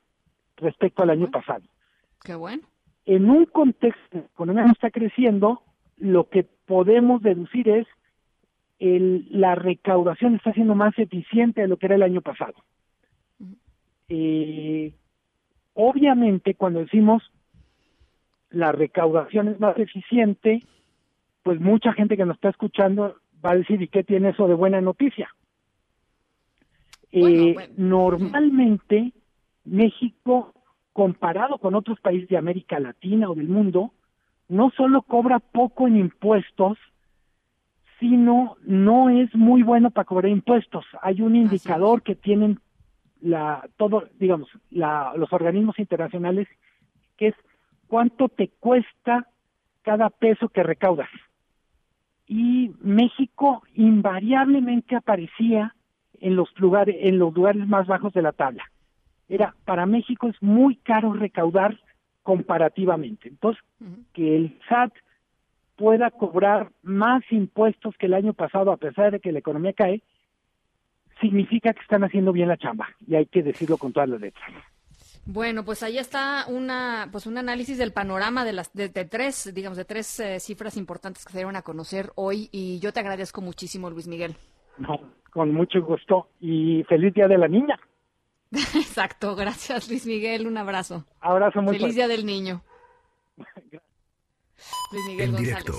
respecto 0.57 1.03
al 1.03 1.10
año 1.10 1.30
pasado. 1.30 1.64
Qué 2.24 2.36
bueno. 2.36 2.64
En 3.05 3.30
un 3.30 3.45
contexto 3.45 4.18
de 4.18 4.22
la 4.22 4.28
economía 4.28 4.66
no 4.66 4.72
está 4.72 4.91
creciendo, 4.91 5.64
lo 5.97 6.30
que 6.30 6.43
podemos 6.43 7.22
deducir 7.22 7.70
es 7.70 7.88
el, 8.80 9.28
la 9.30 9.55
recaudación 9.55 10.36
está 10.36 10.53
siendo 10.53 10.76
más 10.76 10.97
eficiente 10.97 11.62
de 11.62 11.68
lo 11.68 11.78
que 11.78 11.88
era 11.88 11.95
el 11.95 12.03
año 12.03 12.22
pasado. 12.22 12.55
Eh, 14.07 14.93
obviamente, 15.74 16.55
cuando 16.55 16.80
decimos 16.80 17.24
la 18.49 18.72
recaudación 18.72 19.49
es 19.49 19.60
más 19.60 19.78
eficiente, 19.78 20.64
pues 21.43 21.60
mucha 21.60 21.93
gente 21.93 22.18
que 22.18 22.26
nos 22.26 22.36
está 22.36 22.49
escuchando 22.49 23.18
va 23.43 23.51
a 23.51 23.57
decir, 23.57 23.82
¿y 23.82 23.88
qué 23.88 24.03
tiene 24.03 24.30
eso 24.30 24.47
de 24.47 24.55
buena 24.55 24.82
noticia? 24.82 25.30
Eh, 27.12 27.55
normalmente, 27.78 29.14
México, 29.66 30.53
comparado 30.93 31.57
con 31.57 31.76
otros 31.76 31.99
países 31.99 32.30
de 32.30 32.38
América 32.38 32.80
Latina 32.80 33.30
o 33.30 33.36
del 33.36 33.47
mundo, 33.47 33.93
no 34.47 34.72
solo 34.72 35.01
cobra 35.03 35.39
poco 35.39 35.88
en 35.88 35.97
impuestos, 35.97 36.78
sino 37.99 38.57
no 38.64 39.10
es 39.10 39.34
muy 39.36 39.64
bueno 39.64 39.91
para 39.91 40.05
cobrar 40.05 40.32
impuestos. 40.32 40.86
Hay 41.01 41.22
un 41.22 41.36
indicador 41.36 42.01
que 42.01 42.16
tienen 42.16 42.60
la 43.22 43.68
todo 43.76 44.07
digamos 44.18 44.47
la, 44.72 45.14
los 45.18 45.34
organismos 45.34 45.78
internacionales 45.78 46.47
que 47.18 47.28
es 47.28 47.36
cuánto 47.88 48.30
te 48.30 48.47
cuesta 48.47 49.28
cada 49.82 50.10
peso 50.10 50.47
que 50.49 50.64
recaudas. 50.64 51.10
Y 52.28 52.72
México 52.82 53.64
invariablemente 53.74 54.95
aparecía 54.95 55.76
en 56.22 56.36
los 56.36 56.49
lugares 56.59 56.95
en 56.99 57.20
los 57.20 57.34
lugares 57.34 57.67
más 57.67 57.88
bajos 57.88 58.13
de 58.13 58.22
la 58.22 58.32
tabla 58.32 58.63
era 59.28 59.55
para 59.65 59.86
México 59.86 60.28
es 60.28 60.41
muy 60.41 60.76
caro 60.76 61.13
recaudar 61.13 61.80
comparativamente 62.24 63.30
entonces 63.30 63.63
que 64.13 64.36
el 64.36 64.59
SAT 64.67 64.93
pueda 65.76 66.11
cobrar 66.11 66.72
más 66.84 67.24
impuestos 67.32 67.95
que 67.97 68.07
el 68.07 68.13
año 68.13 68.34
pasado 68.34 68.72
a 68.72 68.78
pesar 68.78 69.11
de 69.11 69.20
que 69.20 69.32
la 69.32 69.39
economía 69.39 69.74
cae 69.74 70.01
significa 71.22 71.74
que 71.74 71.82
están 71.82 72.03
haciendo 72.03 72.32
bien 72.32 72.47
la 72.47 72.57
chamba 72.57 72.88
y 73.05 73.15
hay 73.15 73.26
que 73.26 73.43
decirlo 73.43 73.78
con 73.78 73.93
todas 73.93 74.09
las 74.09 74.22
letras. 74.22 74.51
Bueno, 75.26 75.63
pues 75.63 75.84
ahí 75.84 75.97
está 75.97 76.45
una, 76.47 77.07
pues 77.11 77.28
un 77.28 77.38
análisis 77.38 77.78
del 77.78 77.93
panorama 77.93 78.43
de 78.43 78.53
las 78.53 78.74
de, 78.74 78.89
tres, 78.89 79.53
digamos, 79.53 79.78
de 79.78 79.86
tres 79.86 80.20
eh, 80.20 80.39
cifras 80.39 80.76
importantes 80.76 81.24
que 81.24 81.32
se 81.32 81.38
dieron 81.38 81.55
a 81.55 81.61
conocer 81.61 82.11
hoy 82.15 82.49
y 82.51 82.80
yo 82.80 82.91
te 82.93 82.99
agradezco 82.99 83.39
muchísimo, 83.41 83.89
Luis 83.89 84.07
Miguel. 84.07 84.36
No, 84.78 84.99
con 85.30 85.53
mucho 85.53 85.82
gusto 85.82 86.30
y 86.39 86.84
feliz 86.84 87.13
día 87.13 87.27
de 87.27 87.38
la 87.38 87.47
niña. 87.47 87.80
Exacto, 88.51 89.36
gracias 89.36 89.89
Luis 89.89 90.05
Miguel, 90.05 90.47
un 90.47 90.57
abrazo. 90.57 91.05
Abrazo 91.19 91.61
muy 91.61 91.77
Feliz 91.77 91.95
día 91.95 92.07
del 92.07 92.25
niño. 92.25 92.63
Luis 94.91 95.05
Miguel 95.07 95.30
en 95.30 95.36
González. 95.36 95.65
directo. 95.65 95.73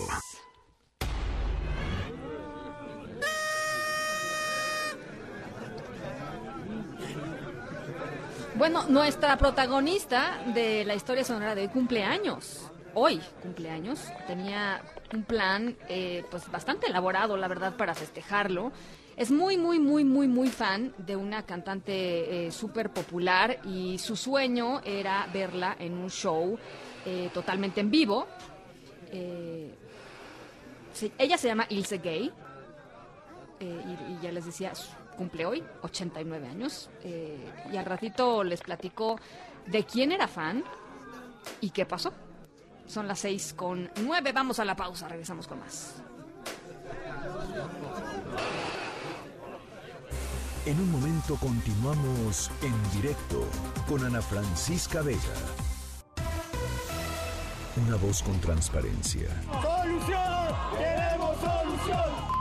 Bueno, 8.61 8.85
nuestra 8.89 9.39
protagonista 9.39 10.39
de 10.53 10.85
la 10.85 10.95
historia 10.95 11.25
sonora 11.25 11.55
de 11.55 11.63
hoy 11.63 11.69
cumpleaños. 11.69 12.71
Hoy 12.93 13.19
cumpleaños. 13.41 14.13
Tenía 14.27 14.83
un 15.15 15.23
plan 15.23 15.77
eh, 15.89 16.25
pues 16.31 16.51
bastante 16.51 16.87
elaborado, 16.87 17.39
la 17.39 17.49
verdad, 17.49 17.77
para 17.79 17.95
festejarlo. 17.95 18.71
Es 19.21 19.31
muy, 19.31 19.59
muy, 19.59 19.79
muy, 19.79 20.03
muy, 20.03 20.27
muy 20.29 20.49
fan 20.49 20.95
de 20.97 21.15
una 21.15 21.45
cantante 21.45 22.47
eh, 22.47 22.51
súper 22.51 22.91
popular 22.91 23.61
y 23.67 23.99
su 23.99 24.17
sueño 24.17 24.81
era 24.83 25.29
verla 25.31 25.77
en 25.79 25.93
un 25.99 26.09
show 26.09 26.59
eh, 27.05 27.29
totalmente 27.35 27.83
en 27.83 27.91
vivo. 27.91 28.27
Eh, 29.13 29.75
ella 31.19 31.37
se 31.37 31.49
llama 31.49 31.67
Ilse 31.69 31.99
Gay 31.99 32.33
eh, 33.61 33.97
y, 34.09 34.23
ya 34.23 34.33
les 34.33 34.47
decía, 34.47 34.73
cumple 35.19 35.45
hoy 35.45 35.63
89 35.83 36.49
años 36.49 36.89
y 37.05 37.77
al 37.77 37.85
ratito 37.85 38.43
les 38.43 38.63
platico 38.63 39.21
de 39.67 39.85
quién 39.85 40.13
era 40.13 40.29
fan 40.29 40.65
y 41.61 41.69
qué 41.69 41.85
pasó. 41.85 42.11
Son 42.87 43.07
las 43.07 43.19
seis 43.19 43.53
con 43.53 43.91
nueve, 44.01 44.33
vamos 44.33 44.59
a 44.61 44.65
la 44.65 44.75
pausa, 44.75 45.09
regresamos 45.09 45.47
con 45.47 45.59
más. 45.59 46.03
En 50.67 50.79
un 50.79 50.93
momento 50.93 51.37
continuamos 51.37 52.51
en 52.61 53.01
directo 53.01 53.47
con 53.89 54.05
Ana 54.05 54.21
Francisca 54.21 55.01
Vega. 55.01 55.19
Una 57.87 57.97
voz 57.97 58.23
con 58.23 58.39
transparencia. 58.41 59.29
¡Solución! 59.63 60.55
¡Queremos 60.77 61.37
solución! 61.41 62.30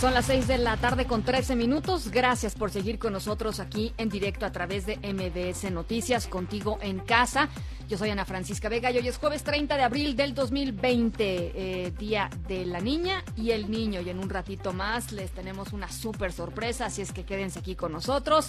Son 0.00 0.14
las 0.14 0.24
6 0.24 0.48
de 0.48 0.56
la 0.56 0.78
tarde 0.78 1.04
con 1.04 1.22
13 1.22 1.56
minutos. 1.56 2.10
Gracias 2.10 2.54
por 2.54 2.70
seguir 2.70 2.98
con 2.98 3.12
nosotros 3.12 3.60
aquí 3.60 3.92
en 3.98 4.08
directo 4.08 4.46
a 4.46 4.50
través 4.50 4.86
de 4.86 4.96
MBS 4.96 5.70
Noticias, 5.70 6.26
contigo 6.26 6.78
en 6.80 7.00
casa. 7.00 7.50
Yo 7.86 7.98
soy 7.98 8.08
Ana 8.08 8.24
Francisca 8.24 8.70
Vega 8.70 8.90
y 8.90 8.96
hoy 8.96 9.08
es 9.08 9.18
jueves 9.18 9.42
30 9.42 9.76
de 9.76 9.82
abril 9.82 10.16
del 10.16 10.32
2020, 10.32 11.52
eh, 11.54 11.90
Día 11.98 12.30
de 12.48 12.64
la 12.64 12.80
Niña 12.80 13.22
y 13.36 13.50
el 13.50 13.70
Niño. 13.70 14.00
Y 14.00 14.08
en 14.08 14.20
un 14.20 14.30
ratito 14.30 14.72
más 14.72 15.12
les 15.12 15.32
tenemos 15.32 15.74
una 15.74 15.92
súper 15.92 16.32
sorpresa, 16.32 16.86
así 16.86 17.02
es 17.02 17.12
que 17.12 17.24
quédense 17.24 17.58
aquí 17.58 17.76
con 17.76 17.92
nosotros. 17.92 18.48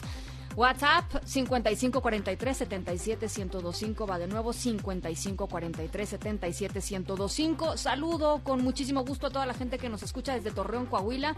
WhatsApp 0.56 1.06
5543 1.24 2.58
77 2.58 3.28
1025 3.28 4.08
va 4.08 4.20
de 4.20 4.28
nuevo 4.28 4.54
5543 4.54 6.10
77 6.10 6.80
1025. 6.80 7.78
Saludo 7.78 8.42
con 8.44 8.64
muchísimo 8.64 9.06
gusto 9.06 9.28
a 9.28 9.30
toda 9.30 9.46
la 9.46 9.54
gente 9.54 9.78
que 9.78 9.90
nos 9.90 10.04
escucha 10.04 10.34
desde 10.34 10.52
Torreón, 10.52 10.86
Coahuila, 10.88 11.36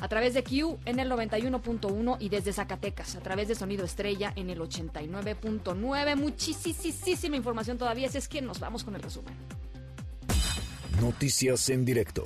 a 0.00 0.08
través 0.08 0.34
de 0.34 0.42
Q 0.42 0.78
en 0.84 1.00
el 1.00 1.10
91.1 1.10 2.16
y 2.18 2.28
desde 2.28 2.52
Zacatecas 2.52 3.16
a 3.16 3.20
través 3.20 3.48
de 3.48 3.54
Sonido 3.54 3.84
Estrella 3.84 4.32
en 4.36 4.50
el 4.50 4.60
89.9. 4.60 6.16
Muchísima 6.16 7.36
información 7.36 7.78
todavía, 7.78 8.08
así 8.08 8.18
es 8.18 8.28
que 8.28 8.40
nos 8.40 8.60
vamos 8.60 8.84
con 8.84 8.94
el 8.94 9.02
resumen. 9.02 9.34
Noticias 11.00 11.68
en 11.68 11.84
directo. 11.84 12.24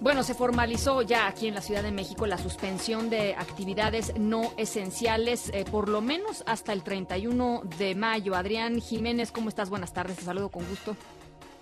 Bueno, 0.00 0.22
se 0.22 0.34
formalizó 0.34 1.02
ya 1.02 1.26
aquí 1.26 1.48
en 1.48 1.54
la 1.54 1.60
Ciudad 1.60 1.82
de 1.82 1.90
México 1.90 2.24
la 2.28 2.38
suspensión 2.38 3.10
de 3.10 3.34
actividades 3.34 4.16
no 4.16 4.52
esenciales, 4.56 5.50
eh, 5.52 5.64
por 5.68 5.88
lo 5.88 6.00
menos 6.00 6.44
hasta 6.46 6.72
el 6.72 6.84
31 6.84 7.62
de 7.78 7.96
mayo. 7.96 8.36
Adrián 8.36 8.80
Jiménez, 8.80 9.32
¿cómo 9.32 9.48
estás? 9.48 9.70
Buenas 9.70 9.92
tardes, 9.92 10.16
te 10.16 10.22
saludo 10.22 10.50
con 10.50 10.64
gusto. 10.68 10.96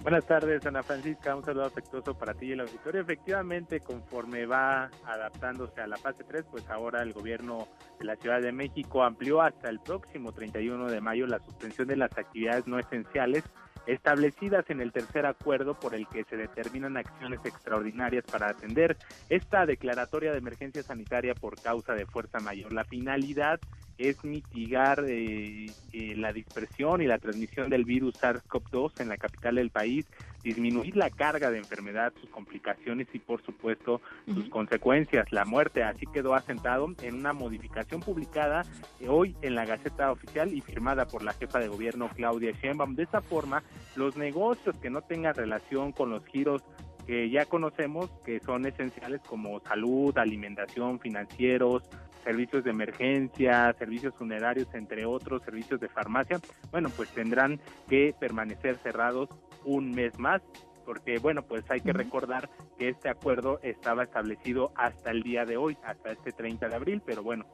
Buenas 0.03 0.27
tardes, 0.27 0.65
Ana 0.67 0.83
Francisca. 0.83 1.35
Un 1.35 1.45
saludo 1.45 1.65
afectuoso 1.65 2.13
para 2.13 2.35
ti 2.35 2.47
y 2.47 2.53
el 2.53 2.61
auditorio. 2.61 3.01
Efectivamente, 3.01 3.81
conforme 3.81 4.45
va 4.45 4.91
adaptándose 5.07 5.81
a 5.81 5.87
la 5.87 5.97
fase 5.97 6.23
3, 6.23 6.45
pues 6.51 6.69
ahora 6.69 7.03
el 7.03 7.15
gobierno 7.15 7.67
de 7.99 8.05
la 8.05 8.17
Ciudad 8.17 8.43
de 8.43 8.53
México 8.53 9.03
amplió 9.03 9.41
hasta 9.41 9.71
el 9.71 9.81
próximo 9.81 10.33
31 10.33 10.91
de 10.91 11.01
mayo 11.01 11.27
la 11.27 11.39
suspensión 11.39 11.89
de 11.89 11.97
las 11.97 12.17
actividades 12.19 12.67
no 12.67 12.79
esenciales 12.79 13.45
establecidas 13.87 14.69
en 14.71 14.81
el 14.81 14.93
tercer 14.93 15.27
acuerdo 15.27 15.79
por 15.79 15.95
el 15.95 16.07
que 16.09 16.25
se 16.25 16.37
determinan 16.37 16.97
acciones 16.97 17.41
extraordinarias 17.45 18.25
para 18.25 18.49
atender 18.49 18.97
esta 19.29 19.67
declaratoria 19.67 20.33
de 20.33 20.39
emergencia 20.39 20.83
sanitaria 20.83 21.35
por 21.35 21.61
causa 21.61 21.95
de 21.95 22.07
fuerza 22.07 22.41
mayor. 22.41 22.73
La 22.73 22.85
finalidad 22.85 23.61
es 23.99 24.25
mitigar 24.25 25.05
eh, 25.07 25.67
eh, 25.93 26.15
la 26.17 26.33
dispersión 26.33 27.01
y 27.01 27.07
la 27.07 27.19
transmisión 27.19 27.71
del 27.71 27.85
virus 27.85 28.15
SARS-CoV-2 28.21 29.01
en 29.01 29.09
la 29.09 29.17
capital 29.17 29.55
del 29.55 29.71
país, 29.71 30.07
disminuir 30.47 30.97
la 30.97 31.11
carga 31.11 31.51
de 31.51 31.59
enfermedad, 31.59 32.13
sus 32.21 32.31
complicaciones 32.31 33.09
y 33.13 33.19
por 33.19 33.43
supuesto 33.43 34.01
sus 34.33 34.49
consecuencias, 34.49 35.33
la 35.33 35.45
muerte. 35.45 35.83
Así 35.83 36.07
quedó 36.07 36.35
asentado 36.35 36.87
en 37.03 37.17
una 37.17 37.33
modificación 37.33 38.01
publicada 38.01 38.63
hoy 39.09 39.35
en 39.43 39.57
la 39.57 39.67
Gaceta 39.67 40.13
Oficial 40.13 40.55
y 40.55 40.61
firmada 40.61 41.07
por 41.07 41.25
la 41.25 41.33
jefa 41.33 41.59
de 41.59 41.67
gobierno 41.67 42.09
Claudia 42.15 42.53
Sheinbaum. 42.53 42.95
De 42.95 43.03
esta 43.03 43.23
forma, 43.23 43.65
los 43.97 44.17
negocios 44.17 44.77
que 44.77 44.89
no 44.89 45.03
tengan 45.03 45.35
relación 45.35 45.91
con 45.91 46.11
los 46.11 46.25
giros 46.27 46.63
que 47.09 47.29
ya 47.29 47.47
conocemos 47.47 48.11
que 48.25 48.39
son 48.39 48.67
esenciales 48.67 49.21
como 49.23 49.59
salud, 49.61 50.17
alimentación, 50.17 51.01
financieros, 51.01 51.83
servicios 52.23 52.65
de 52.65 52.71
emergencia, 52.71 53.73
servicios 53.79 54.13
funerarios, 54.15 54.67
entre 54.75 55.07
otros 55.07 55.43
servicios 55.43 55.81
de 55.81 55.89
farmacia, 55.89 56.41
bueno, 56.73 56.89
pues 56.97 57.09
tendrán 57.11 57.61
que 57.89 58.15
permanecer 58.19 58.77
cerrados 58.79 59.29
un 59.67 59.93
mes 59.93 60.19
más 60.19 60.41
porque 60.87 61.19
bueno, 61.19 61.43
pues 61.43 61.69
hay 61.69 61.81
que 61.81 61.93
recordar 61.93 62.49
que 62.79 62.89
este 62.89 63.11
acuerdo 63.11 63.59
estaba 63.63 64.05
establecido 64.05 64.71
hasta 64.77 65.11
el 65.11 65.25
día 65.25 65.45
de 65.45 65.57
hoy, 65.57 65.77
hasta 65.83 66.13
este 66.13 66.31
30 66.31 66.69
de 66.69 66.75
abril, 66.75 67.03
pero 67.05 67.25
bueno, 67.25 67.45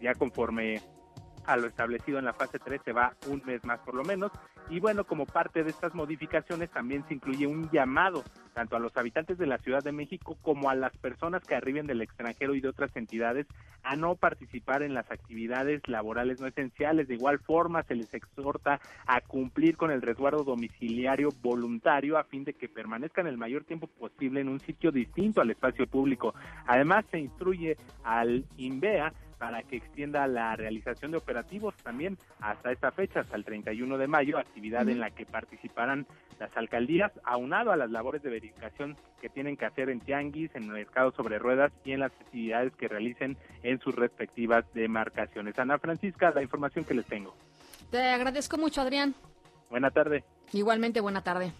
ya 0.00 0.14
conforme 0.14 0.80
a 1.46 1.56
lo 1.56 1.66
establecido 1.66 2.18
en 2.18 2.24
la 2.24 2.32
fase 2.32 2.58
3 2.58 2.80
se 2.84 2.92
va 2.92 3.14
un 3.28 3.42
mes 3.46 3.64
más 3.64 3.80
por 3.80 3.94
lo 3.94 4.04
menos. 4.04 4.32
Y 4.68 4.80
bueno, 4.80 5.04
como 5.04 5.26
parte 5.26 5.62
de 5.62 5.70
estas 5.70 5.94
modificaciones 5.94 6.70
también 6.70 7.06
se 7.06 7.14
incluye 7.14 7.46
un 7.46 7.70
llamado 7.70 8.24
tanto 8.52 8.74
a 8.74 8.80
los 8.80 8.96
habitantes 8.96 9.38
de 9.38 9.46
la 9.46 9.58
Ciudad 9.58 9.84
de 9.84 9.92
México 9.92 10.36
como 10.42 10.70
a 10.70 10.74
las 10.74 10.96
personas 10.96 11.44
que 11.44 11.54
arriben 11.54 11.86
del 11.86 12.00
extranjero 12.00 12.54
y 12.54 12.60
de 12.60 12.68
otras 12.68 12.94
entidades 12.96 13.46
a 13.82 13.96
no 13.96 14.16
participar 14.16 14.82
en 14.82 14.94
las 14.94 15.10
actividades 15.10 15.86
laborales 15.88 16.40
no 16.40 16.46
esenciales. 16.46 17.06
De 17.06 17.14
igual 17.14 17.38
forma, 17.38 17.82
se 17.84 17.94
les 17.94 18.12
exhorta 18.12 18.80
a 19.06 19.20
cumplir 19.20 19.76
con 19.76 19.90
el 19.90 20.02
resguardo 20.02 20.42
domiciliario 20.42 21.28
voluntario 21.42 22.18
a 22.18 22.24
fin 22.24 22.44
de 22.44 22.54
que 22.54 22.68
permanezcan 22.68 23.26
el 23.26 23.38
mayor 23.38 23.64
tiempo 23.64 23.86
posible 23.86 24.40
en 24.40 24.48
un 24.48 24.58
sitio 24.60 24.90
distinto 24.90 25.40
al 25.40 25.50
espacio 25.50 25.86
público. 25.86 26.34
Además, 26.66 27.04
se 27.10 27.18
instruye 27.18 27.76
al 28.02 28.44
INVEA 28.56 29.12
para 29.38 29.62
que 29.62 29.76
extienda 29.76 30.26
la 30.26 30.56
realización 30.56 31.10
de 31.10 31.18
operativos 31.18 31.74
también 31.82 32.18
hasta 32.40 32.72
esta 32.72 32.90
fecha, 32.90 33.20
hasta 33.20 33.36
el 33.36 33.44
31 33.44 33.98
de 33.98 34.06
mayo, 34.06 34.38
actividad 34.38 34.88
en 34.88 35.00
la 35.00 35.10
que 35.10 35.26
participarán 35.26 36.06
las 36.38 36.54
alcaldías, 36.56 37.12
aunado 37.24 37.72
a 37.72 37.76
las 37.76 37.90
labores 37.90 38.22
de 38.22 38.30
verificación 38.30 38.96
que 39.20 39.28
tienen 39.28 39.56
que 39.56 39.66
hacer 39.66 39.90
en 39.90 40.00
tianguis, 40.00 40.54
en 40.54 40.68
mercados 40.68 41.14
sobre 41.14 41.38
ruedas 41.38 41.72
y 41.84 41.92
en 41.92 42.00
las 42.00 42.12
actividades 42.12 42.74
que 42.74 42.88
realicen 42.88 43.36
en 43.62 43.78
sus 43.80 43.94
respectivas 43.94 44.64
demarcaciones. 44.74 45.58
Ana 45.58 45.78
Francisca, 45.78 46.30
la 46.34 46.42
información 46.42 46.84
que 46.84 46.94
les 46.94 47.06
tengo. 47.06 47.34
Te 47.90 48.00
agradezco 48.00 48.58
mucho, 48.58 48.80
Adrián. 48.80 49.14
Buena 49.70 49.90
tarde. 49.90 50.24
Igualmente, 50.52 51.00
buena 51.00 51.22
tarde. 51.22 51.52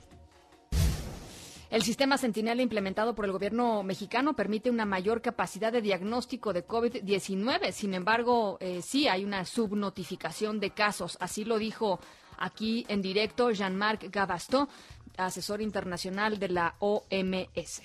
El 1.69 1.83
sistema 1.83 2.17
Sentinel 2.17 2.61
implementado 2.61 3.15
por 3.15 3.25
el 3.25 3.33
gobierno 3.33 3.83
mexicano 3.83 4.35
permite 4.35 4.71
una 4.71 4.85
mayor 4.85 5.21
capacidad 5.21 5.73
de 5.73 5.83
diagnóstico 5.83 6.53
de 6.53 6.65
COVID-19. 6.65 7.73
Sin 7.73 7.93
embargo, 7.93 8.57
eh, 8.61 8.83
sí 8.83 9.09
hay 9.09 9.25
una 9.25 9.45
subnotificación 9.45 10.61
de 10.61 10.71
casos. 10.71 11.19
Así 11.21 11.45
lo 11.45 11.59
dijo 11.59 11.99
aquí 12.39 12.87
en 12.89 13.03
directo 13.03 13.51
Jean-Marc 13.51 14.11
Gabastó, 14.13 14.69
asesor 15.17 15.61
internacional 15.61 16.39
de 16.39 16.49
la 16.51 16.75
OMS. 16.79 17.83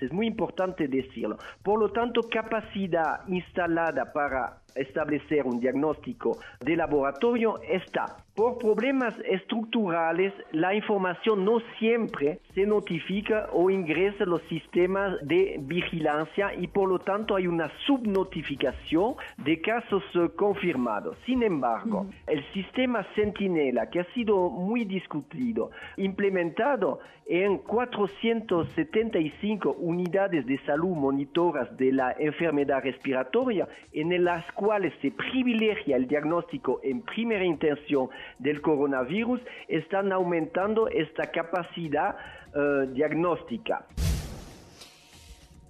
Es 0.00 0.12
muy 0.12 0.26
importante 0.26 0.88
decirlo. 0.88 1.38
Por 1.62 1.78
lo 1.78 1.92
tanto, 1.92 2.22
capacidad 2.28 3.20
instalada 3.28 4.12
para 4.12 4.58
establecer 4.74 5.44
un 5.44 5.60
diagnóstico 5.60 6.38
de 6.58 6.74
laboratorio 6.74 7.60
está. 7.62 8.16
Por 8.34 8.56
problemas 8.56 9.14
estructurales, 9.26 10.32
la 10.52 10.74
información 10.74 11.44
no 11.44 11.60
siempre 11.78 12.40
se 12.54 12.64
notifica 12.64 13.50
o 13.52 13.68
ingresa 13.68 14.24
en 14.24 14.30
los 14.30 14.40
sistemas 14.44 15.18
de 15.20 15.58
vigilancia 15.60 16.54
y 16.54 16.68
por 16.68 16.88
lo 16.88 16.98
tanto 16.98 17.36
hay 17.36 17.46
una 17.46 17.70
subnotificación 17.84 19.16
de 19.36 19.60
casos 19.60 20.02
eh, 20.14 20.30
confirmados. 20.34 21.18
Sin 21.26 21.42
embargo, 21.42 22.06
el 22.26 22.42
sistema 22.54 23.06
Sentinela, 23.14 23.90
que 23.90 24.00
ha 24.00 24.14
sido 24.14 24.48
muy 24.48 24.86
discutido, 24.86 25.70
implementado 25.98 27.00
en 27.26 27.58
475 27.58 29.76
unidades 29.78 30.46
de 30.46 30.58
salud 30.64 30.96
monitoras 30.96 31.76
de 31.76 31.92
la 31.92 32.16
enfermedad 32.18 32.82
respiratoria, 32.82 33.68
en 33.92 34.24
las 34.24 34.50
cuales 34.52 34.94
se 35.02 35.10
privilegia 35.10 35.96
el 35.96 36.08
diagnóstico 36.08 36.80
en 36.82 37.02
primera 37.02 37.44
intención 37.44 38.08
del 38.38 38.60
coronavirus, 38.60 39.40
están 39.68 40.12
aumentando 40.12 40.88
esta 40.88 41.30
capacidad 41.30 42.16
eh, 42.54 42.88
diagnóstica. 42.92 43.86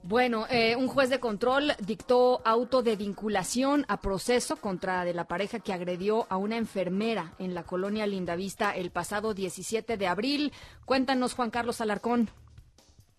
Bueno, 0.04 0.46
eh, 0.50 0.74
un 0.74 0.88
juez 0.88 1.10
de 1.10 1.20
control 1.20 1.72
dictó 1.78 2.42
auto 2.44 2.82
de 2.82 2.96
vinculación 2.96 3.84
a 3.86 4.00
proceso 4.00 4.56
contra 4.56 5.04
de 5.04 5.14
la 5.14 5.28
pareja 5.28 5.60
que 5.60 5.72
agredió 5.72 6.26
a 6.28 6.38
una 6.38 6.56
enfermera 6.56 7.34
en 7.38 7.54
la 7.54 7.62
colonia 7.62 8.04
Lindavista 8.04 8.74
el 8.74 8.90
pasado 8.90 9.32
17 9.32 9.96
de 9.96 10.06
abril. 10.08 10.52
Cuéntanos, 10.86 11.34
Juan 11.34 11.50
Carlos 11.50 11.80
Alarcón. 11.80 12.28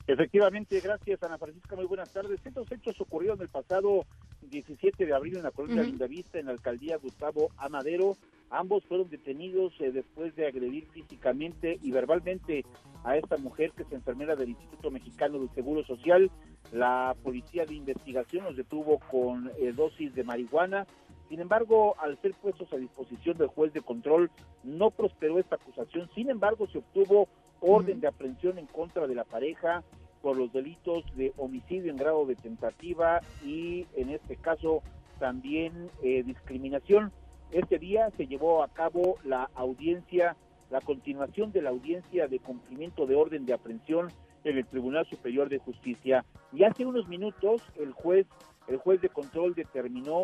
Efectivamente, 0.06 0.82
gracias 0.82 1.24
Ana 1.24 1.38
Francisca, 1.38 1.78
muy 1.78 1.86
buenas 1.86 2.12
tardes. 2.12 2.42
Estos 2.46 2.70
hechos 2.70 3.00
ocurrieron 3.00 3.40
el 3.40 3.48
pasado 3.48 4.06
17 4.42 5.06
de 5.06 5.14
abril 5.14 5.38
en 5.38 5.44
la 5.44 5.52
colonia 5.52 5.84
Lindavista, 5.84 6.38
en 6.38 6.48
la 6.48 6.52
alcaldía 6.52 6.98
Gustavo 6.98 7.50
Amadero. 7.56 8.18
Ambos 8.50 8.84
fueron 8.86 9.10
detenidos 9.10 9.74
eh, 9.80 9.92
después 9.92 10.36
de 10.36 10.48
agredir 10.48 10.88
físicamente 10.90 11.80
y 11.82 11.92
verbalmente 11.92 12.66
a 13.04 13.18
esta 13.18 13.38
mujer 13.38 13.72
que 13.72 13.84
es 13.84 13.92
enfermera 13.92 14.36
del 14.36 14.50
Instituto 14.50 14.92
Mexicano 14.92 15.40
del 15.40 15.50
Seguro 15.56 15.84
Social. 15.86 16.30
La 16.72 17.16
policía 17.24 17.66
de 17.66 17.76
investigación 17.76 18.46
los 18.46 18.56
detuvo 18.56 19.00
con 19.12 19.52
eh, 19.58 19.74
dosis 19.74 20.14
de 20.14 20.24
marihuana. 20.24 20.86
Sin 21.30 21.40
embargo, 21.40 21.96
al 22.00 22.22
ser 22.22 22.34
puestos 22.34 22.72
a 22.74 22.78
disposición 22.78 23.38
del 23.38 23.48
juez 23.48 23.74
de 23.74 23.82
control, 23.82 24.30
no 24.64 24.92
prosperó 24.92 25.40
esta 25.40 25.56
acusación. 25.56 26.10
Sin 26.14 26.30
embargo, 26.30 26.68
se 26.68 26.78
obtuvo 26.78 27.28
orden 27.60 28.00
de 28.02 28.08
aprehensión 28.08 28.58
en 28.60 28.68
contra 28.68 29.08
de 29.08 29.16
la 29.16 29.24
pareja 29.24 29.84
por 30.22 30.38
los 30.38 30.54
delitos 30.54 31.04
de 31.16 31.34
homicidio 31.38 31.92
en 31.92 31.98
grado 31.98 32.26
de 32.26 32.36
tentativa 32.36 33.20
y 33.44 33.86
en 33.96 34.10
este 34.10 34.38
caso 34.38 34.82
también 35.20 35.90
eh, 36.02 36.24
discriminación. 36.24 37.12
Este 37.54 37.78
día 37.78 38.10
se 38.18 38.26
llevó 38.26 38.64
a 38.64 38.68
cabo 38.68 39.20
la 39.24 39.48
audiencia, 39.54 40.36
la 40.72 40.82
continuación 40.82 41.52
de 41.52 41.62
la 41.62 41.70
audiencia 41.70 42.28
de 42.28 42.40
cumplimiento 42.40 43.06
de 43.06 43.16
orden 43.16 43.46
de 43.46 43.54
aprehensión 43.54 44.08
en 44.44 44.58
el 44.58 44.66
Tribunal 44.66 45.06
Superior 45.06 45.50
de 45.50 45.60
Justicia. 45.60 46.26
Y 46.52 46.64
hace 46.64 46.84
unos 46.84 47.08
minutos 47.08 47.62
el 47.80 47.92
juez, 47.92 48.26
el 48.68 48.78
juez 48.78 49.02
de 49.02 49.10
control 49.10 49.54
determinó 49.54 50.24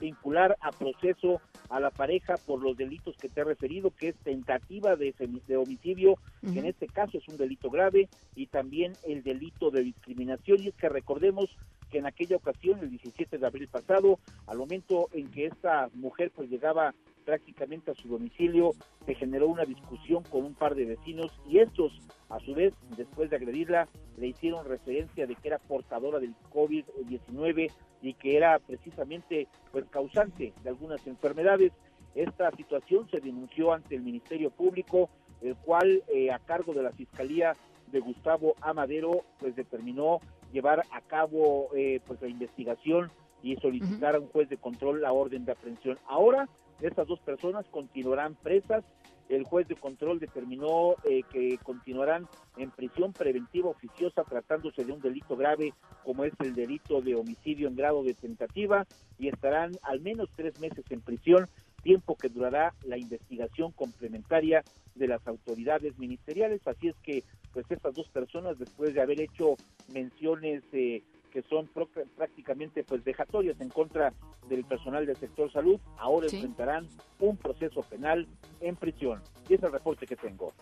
vincular 0.00 0.56
a 0.62 0.70
proceso 0.70 1.42
a 1.68 1.78
la 1.78 1.90
pareja 1.90 2.36
por 2.46 2.62
los 2.62 2.74
delitos 2.74 3.18
que 3.18 3.28
te 3.28 3.42
he 3.42 3.44
referido, 3.44 3.90
que 3.90 4.08
es 4.08 4.16
tentativa 4.16 4.96
de, 4.96 5.14
de 5.46 5.56
homicidio, 5.58 6.14
que 6.40 6.58
en 6.58 6.64
este 6.64 6.86
caso 6.86 7.18
es 7.18 7.28
un 7.28 7.36
delito 7.36 7.68
grave, 7.68 8.08
y 8.34 8.46
también 8.46 8.94
el 9.06 9.22
delito 9.22 9.70
de 9.70 9.82
discriminación. 9.82 10.62
Y 10.62 10.68
es 10.68 10.74
que 10.74 10.88
recordemos 10.88 11.54
que 11.90 11.98
en 11.98 12.06
aquella 12.06 12.36
ocasión, 12.36 12.80
el 12.80 12.90
17 12.90 13.38
de 13.38 13.46
abril 13.46 13.68
pasado, 13.68 14.18
al 14.46 14.58
momento 14.58 15.08
en 15.12 15.30
que 15.30 15.46
esta 15.46 15.88
mujer 15.94 16.32
pues 16.34 16.50
llegaba 16.50 16.94
prácticamente 17.24 17.90
a 17.90 17.94
su 17.94 18.08
domicilio, 18.08 18.72
se 19.04 19.14
generó 19.14 19.48
una 19.48 19.64
discusión 19.64 20.22
con 20.24 20.44
un 20.44 20.54
par 20.54 20.74
de 20.74 20.84
vecinos 20.86 21.32
y 21.48 21.58
estos, 21.58 21.92
a 22.28 22.38
su 22.38 22.54
vez, 22.54 22.72
después 22.96 23.28
de 23.30 23.36
agredirla, 23.36 23.88
le 24.16 24.28
hicieron 24.28 24.64
referencia 24.64 25.26
de 25.26 25.34
que 25.34 25.48
era 25.48 25.58
portadora 25.58 26.20
del 26.20 26.34
COVID-19 26.52 27.70
y 28.02 28.14
que 28.14 28.36
era 28.36 28.58
precisamente 28.60 29.48
pues 29.72 29.84
causante 29.90 30.52
de 30.62 30.68
algunas 30.68 31.04
enfermedades. 31.06 31.72
Esta 32.14 32.50
situación 32.52 33.08
se 33.10 33.20
denunció 33.20 33.72
ante 33.72 33.96
el 33.96 34.02
Ministerio 34.02 34.50
Público, 34.50 35.10
el 35.42 35.56
cual 35.56 36.02
eh, 36.14 36.30
a 36.30 36.38
cargo 36.38 36.72
de 36.72 36.82
la 36.82 36.92
Fiscalía 36.92 37.54
de 37.90 38.00
Gustavo 38.00 38.54
Amadero 38.60 39.24
pues 39.38 39.54
determinó 39.54 40.20
llevar 40.56 40.84
a 40.90 41.02
cabo 41.02 41.68
eh, 41.76 42.00
pues 42.06 42.22
la 42.22 42.28
investigación 42.28 43.10
y 43.42 43.56
solicitar 43.56 44.16
a 44.16 44.20
un 44.20 44.28
juez 44.28 44.48
de 44.48 44.56
control 44.56 45.02
la 45.02 45.12
orden 45.12 45.44
de 45.44 45.52
aprehensión. 45.52 45.98
Ahora 46.06 46.48
estas 46.80 47.06
dos 47.06 47.20
personas 47.20 47.66
continuarán 47.70 48.36
presas. 48.36 48.82
El 49.28 49.44
juez 49.44 49.68
de 49.68 49.74
control 49.74 50.18
determinó 50.18 50.94
eh, 51.04 51.22
que 51.30 51.58
continuarán 51.62 52.26
en 52.56 52.70
prisión 52.70 53.12
preventiva 53.12 53.68
oficiosa 53.68 54.24
tratándose 54.24 54.84
de 54.84 54.92
un 54.92 55.00
delito 55.00 55.36
grave 55.36 55.74
como 56.04 56.24
es 56.24 56.32
el 56.40 56.54
delito 56.54 57.02
de 57.02 57.16
homicidio 57.16 57.68
en 57.68 57.76
grado 57.76 58.02
de 58.02 58.14
tentativa 58.14 58.86
y 59.18 59.28
estarán 59.28 59.72
al 59.82 60.00
menos 60.00 60.30
tres 60.36 60.58
meses 60.58 60.84
en 60.88 61.02
prisión, 61.02 61.48
tiempo 61.82 62.16
que 62.16 62.30
durará 62.30 62.72
la 62.84 62.96
investigación 62.96 63.72
complementaria 63.72 64.62
de 64.94 65.08
las 65.08 65.26
autoridades 65.26 65.98
ministeriales. 65.98 66.66
Así 66.66 66.88
es 66.88 66.96
que, 67.02 67.24
pues 67.56 67.70
estas 67.70 67.94
dos 67.94 68.06
personas, 68.10 68.58
después 68.58 68.92
de 68.92 69.00
haber 69.00 69.18
hecho 69.18 69.54
menciones 69.88 70.62
eh, 70.72 71.02
que 71.32 71.40
son 71.40 71.66
prácticamente 72.14 72.84
pues 72.84 73.02
vejatorias 73.02 73.58
en 73.62 73.70
contra 73.70 74.12
del 74.46 74.62
personal 74.66 75.06
del 75.06 75.16
sector 75.16 75.50
salud, 75.50 75.80
ahora 75.96 76.26
enfrentarán 76.26 76.86
un 77.18 77.38
proceso 77.38 77.80
penal 77.80 78.28
en 78.60 78.76
prisión. 78.76 79.22
Y 79.48 79.54
es 79.54 79.62
el 79.62 79.72
reporte 79.72 80.06
que 80.06 80.16
tengo. 80.16 80.52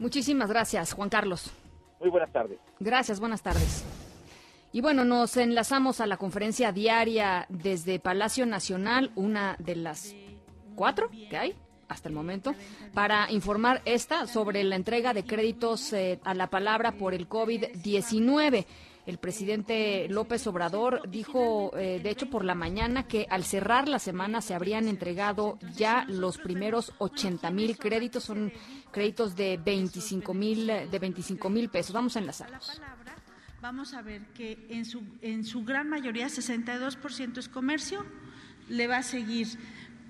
Muchísimas 0.00 0.50
gracias, 0.50 0.94
Juan 0.94 1.10
Carlos. 1.10 1.52
Muy 2.00 2.10
buenas 2.10 2.32
tardes. 2.32 2.58
Gracias, 2.80 3.20
buenas 3.20 3.44
tardes. 3.44 3.84
Y 4.72 4.80
bueno, 4.80 5.04
nos 5.04 5.36
enlazamos 5.36 6.00
a 6.00 6.06
la 6.06 6.16
conferencia 6.16 6.72
diaria 6.72 7.46
desde 7.48 8.00
Palacio 8.00 8.46
Nacional, 8.46 9.12
una 9.14 9.54
de 9.60 9.76
las 9.76 10.16
cuatro 10.74 11.08
que 11.30 11.36
hay 11.36 11.54
hasta 11.88 12.08
el 12.08 12.14
momento, 12.14 12.54
para 12.94 13.30
informar 13.30 13.82
esta 13.84 14.26
sobre 14.26 14.64
la 14.64 14.76
entrega 14.76 15.14
de 15.14 15.24
créditos 15.24 15.92
eh, 15.92 16.20
a 16.24 16.34
la 16.34 16.48
palabra 16.48 16.92
por 16.92 17.14
el 17.14 17.28
COVID-19. 17.28 18.66
El 19.06 19.18
presidente 19.18 20.08
López 20.08 20.44
Obrador 20.48 21.08
dijo, 21.08 21.70
eh, 21.76 22.00
de 22.02 22.10
hecho, 22.10 22.28
por 22.28 22.44
la 22.44 22.56
mañana 22.56 23.06
que 23.06 23.26
al 23.30 23.44
cerrar 23.44 23.88
la 23.88 24.00
semana 24.00 24.40
se 24.40 24.52
habrían 24.52 24.88
entregado 24.88 25.60
ya 25.76 26.04
los 26.08 26.38
primeros 26.38 26.92
80 26.98 27.48
mil 27.52 27.78
créditos, 27.78 28.24
son 28.24 28.52
créditos 28.90 29.36
de 29.36 29.60
25 29.64 30.34
mil 30.34 30.66
de 30.66 30.98
25 30.98 31.48
mil 31.50 31.68
pesos. 31.68 31.92
Vamos 31.92 32.16
a 32.16 32.18
enlazarlos. 32.18 32.80
Vamos 33.62 33.94
a 33.94 34.02
ver 34.02 34.22
que 34.34 34.66
en 34.70 34.84
su, 34.84 35.02
en 35.22 35.44
su 35.44 35.64
gran 35.64 35.88
mayoría, 35.88 36.26
62% 36.26 37.38
es 37.38 37.48
comercio, 37.48 38.04
le 38.68 38.86
va 38.86 38.98
a 38.98 39.02
seguir 39.02 39.46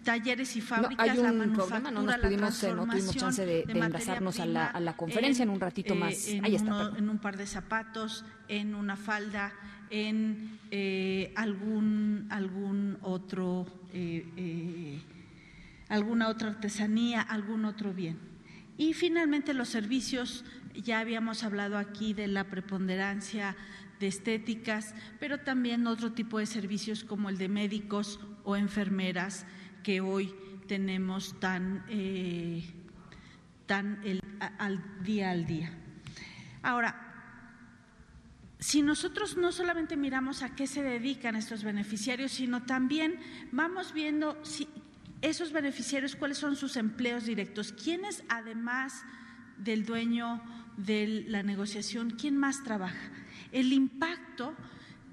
talleres 0.06 0.54
y 0.54 0.60
fábricas, 0.60 1.10
hay 1.10 1.18
un 1.18 1.52
problema, 1.52 1.90
no 1.90 2.02
nos 2.02 2.16
pudimos, 2.18 2.62
eh, 2.62 2.72
no 2.72 2.86
tuvimos 2.86 3.16
chance 3.16 3.44
de, 3.44 3.62
enlazarnos 3.68 4.38
a 4.38 4.46
la, 4.46 4.66
a 4.66 4.78
la, 4.78 4.96
conferencia 4.96 5.42
en, 5.42 5.50
un 5.50 5.58
ratito 5.58 5.94
eh, 5.94 5.98
más. 5.98 6.28
En, 6.28 6.44
Ahí 6.44 6.54
está, 6.54 6.92
en 6.96 7.10
un 7.10 7.18
par 7.18 7.36
de 7.36 7.44
zapatos, 7.44 8.24
en 8.46 8.76
una 8.76 8.96
falda, 8.96 9.52
en 9.90 10.58
eh, 10.70 11.32
algún 11.34 12.28
algún 12.30 12.98
otro 13.02 13.66
alguna 15.88 16.28
otra 16.28 16.50
artesanía, 16.50 17.20
algún 17.20 17.64
otro 17.64 17.92
bien. 17.92 18.18
Y 18.78 18.92
finalmente 18.92 19.54
los 19.54 19.68
servicios, 19.68 20.44
ya 20.74 21.00
habíamos 21.00 21.42
hablado 21.42 21.78
aquí 21.78 22.14
de 22.14 22.28
la 22.28 22.44
preponderancia 22.44 23.56
de 23.98 24.06
estéticas, 24.06 24.94
pero 25.18 25.38
también 25.40 25.86
otro 25.86 26.12
tipo 26.12 26.38
de 26.38 26.46
servicios 26.46 27.02
como 27.02 27.28
el 27.28 27.38
de 27.38 27.48
médicos 27.48 28.20
o 28.44 28.54
enfermeras 28.54 29.46
que 29.86 30.00
hoy 30.00 30.34
tenemos 30.66 31.38
tan, 31.38 31.84
eh, 31.88 32.60
tan 33.66 34.02
al 34.58 34.82
día 35.04 35.30
al 35.30 35.46
día. 35.46 35.70
Ahora, 36.60 37.06
si 38.58 38.82
nosotros 38.82 39.36
no 39.36 39.52
solamente 39.52 39.96
miramos 39.96 40.42
a 40.42 40.56
qué 40.56 40.66
se 40.66 40.82
dedican 40.82 41.36
estos 41.36 41.62
beneficiarios, 41.62 42.32
sino 42.32 42.64
también 42.64 43.20
vamos 43.52 43.92
viendo 43.92 44.44
si 44.44 44.66
esos 45.22 45.52
beneficiarios, 45.52 46.16
cuáles 46.16 46.38
son 46.38 46.56
sus 46.56 46.76
empleos 46.76 47.24
directos, 47.24 47.70
quiénes 47.72 48.24
además 48.28 49.04
del 49.56 49.86
dueño 49.86 50.42
de 50.76 51.26
la 51.28 51.44
negociación, 51.44 52.10
quién 52.10 52.36
más 52.36 52.64
trabaja. 52.64 53.12
El 53.52 53.72
impacto 53.72 54.52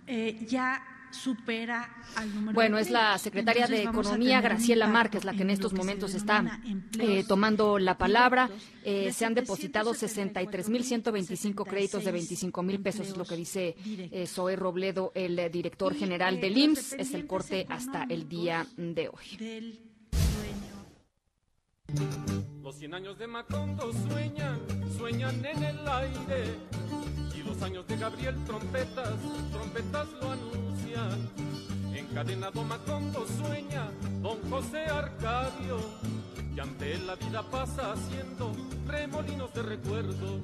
eh, 0.08 0.44
ya 0.50 0.93
supera 1.14 1.90
al 2.15 2.34
número 2.34 2.53
Bueno, 2.53 2.77
es 2.77 2.90
la 2.90 3.18
secretaria 3.18 3.68
de 3.68 3.84
Economía, 3.84 4.41
Graciela 4.41 4.88
Márquez, 4.88 5.23
la 5.23 5.34
que 5.34 5.44
en 5.44 5.49
estos 5.49 5.73
momentos 5.73 6.14
está 6.14 6.60
eh, 6.99 7.23
tomando 7.27 7.80
la 7.80 7.98
palabra. 7.98 8.49
Eh, 8.84 9.14
se 9.14 9.26
han 9.26 9.34
depositado 9.34 9.94
63.125 9.94 11.65
créditos 11.65 12.03
de 12.03 12.11
25 12.11 12.64
mil 12.64 12.81
pesos, 12.81 13.07
es 13.07 13.18
lo 13.18 13.26
que 13.26 13.35
dice 13.35 13.76
eh, 13.85 14.27
Zoe 14.27 14.56
Robledo, 14.56 15.11
el 15.15 15.52
director 15.52 15.95
general 15.95 16.40
del 16.41 16.57
IMSS. 16.57 16.94
Es 16.94 17.14
el 17.14 17.27
corte 17.27 17.65
hasta 17.69 18.06
el 18.10 18.27
día 18.27 18.68
de 18.77 19.10
hoy. 19.10 19.93
Los 22.61 22.76
100 22.77 22.93
años 22.93 23.18
de 23.18 23.27
Macondo 23.27 23.91
sueñan, 23.91 24.60
sueñan 24.97 25.45
en 25.45 25.64
el 25.64 25.88
aire 25.88 26.73
los 27.45 27.61
años 27.61 27.88
de 27.88 27.97
Gabriel 27.97 28.35
trompetas, 28.45 29.14
trompetas 29.51 30.07
lo 30.22 30.31
anuncian. 30.31 31.30
Encadenado 31.93 32.64
Macondo 32.64 33.26
sueña 33.27 33.89
don 34.22 34.39
José 34.49 34.85
Arcadio, 34.85 35.77
y 36.55 36.60
ante 36.60 36.93
él 36.93 37.05
la 37.05 37.15
vida 37.15 37.43
pasa 37.49 37.93
haciendo 37.93 38.51
remolinos 38.88 39.53
de 39.53 39.61
recuerdos. 39.64 40.41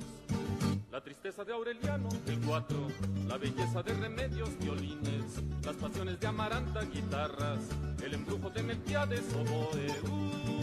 La 0.91 1.01
tristeza 1.01 1.43
de 1.43 1.53
Aureliano, 1.53 2.09
el 2.25 2.39
cuatro, 2.39 2.87
la 3.27 3.37
belleza 3.37 3.83
de 3.83 3.93
remedios, 3.93 4.57
violines, 4.57 5.39
las 5.63 5.75
pasiones 5.75 6.19
de 6.19 6.25
Amaranta, 6.25 6.81
guitarras, 6.81 7.59
el 8.03 8.15
embrujo 8.15 8.49
de 8.49 8.63
Melquiades, 8.63 9.23
oboe, 9.35 9.87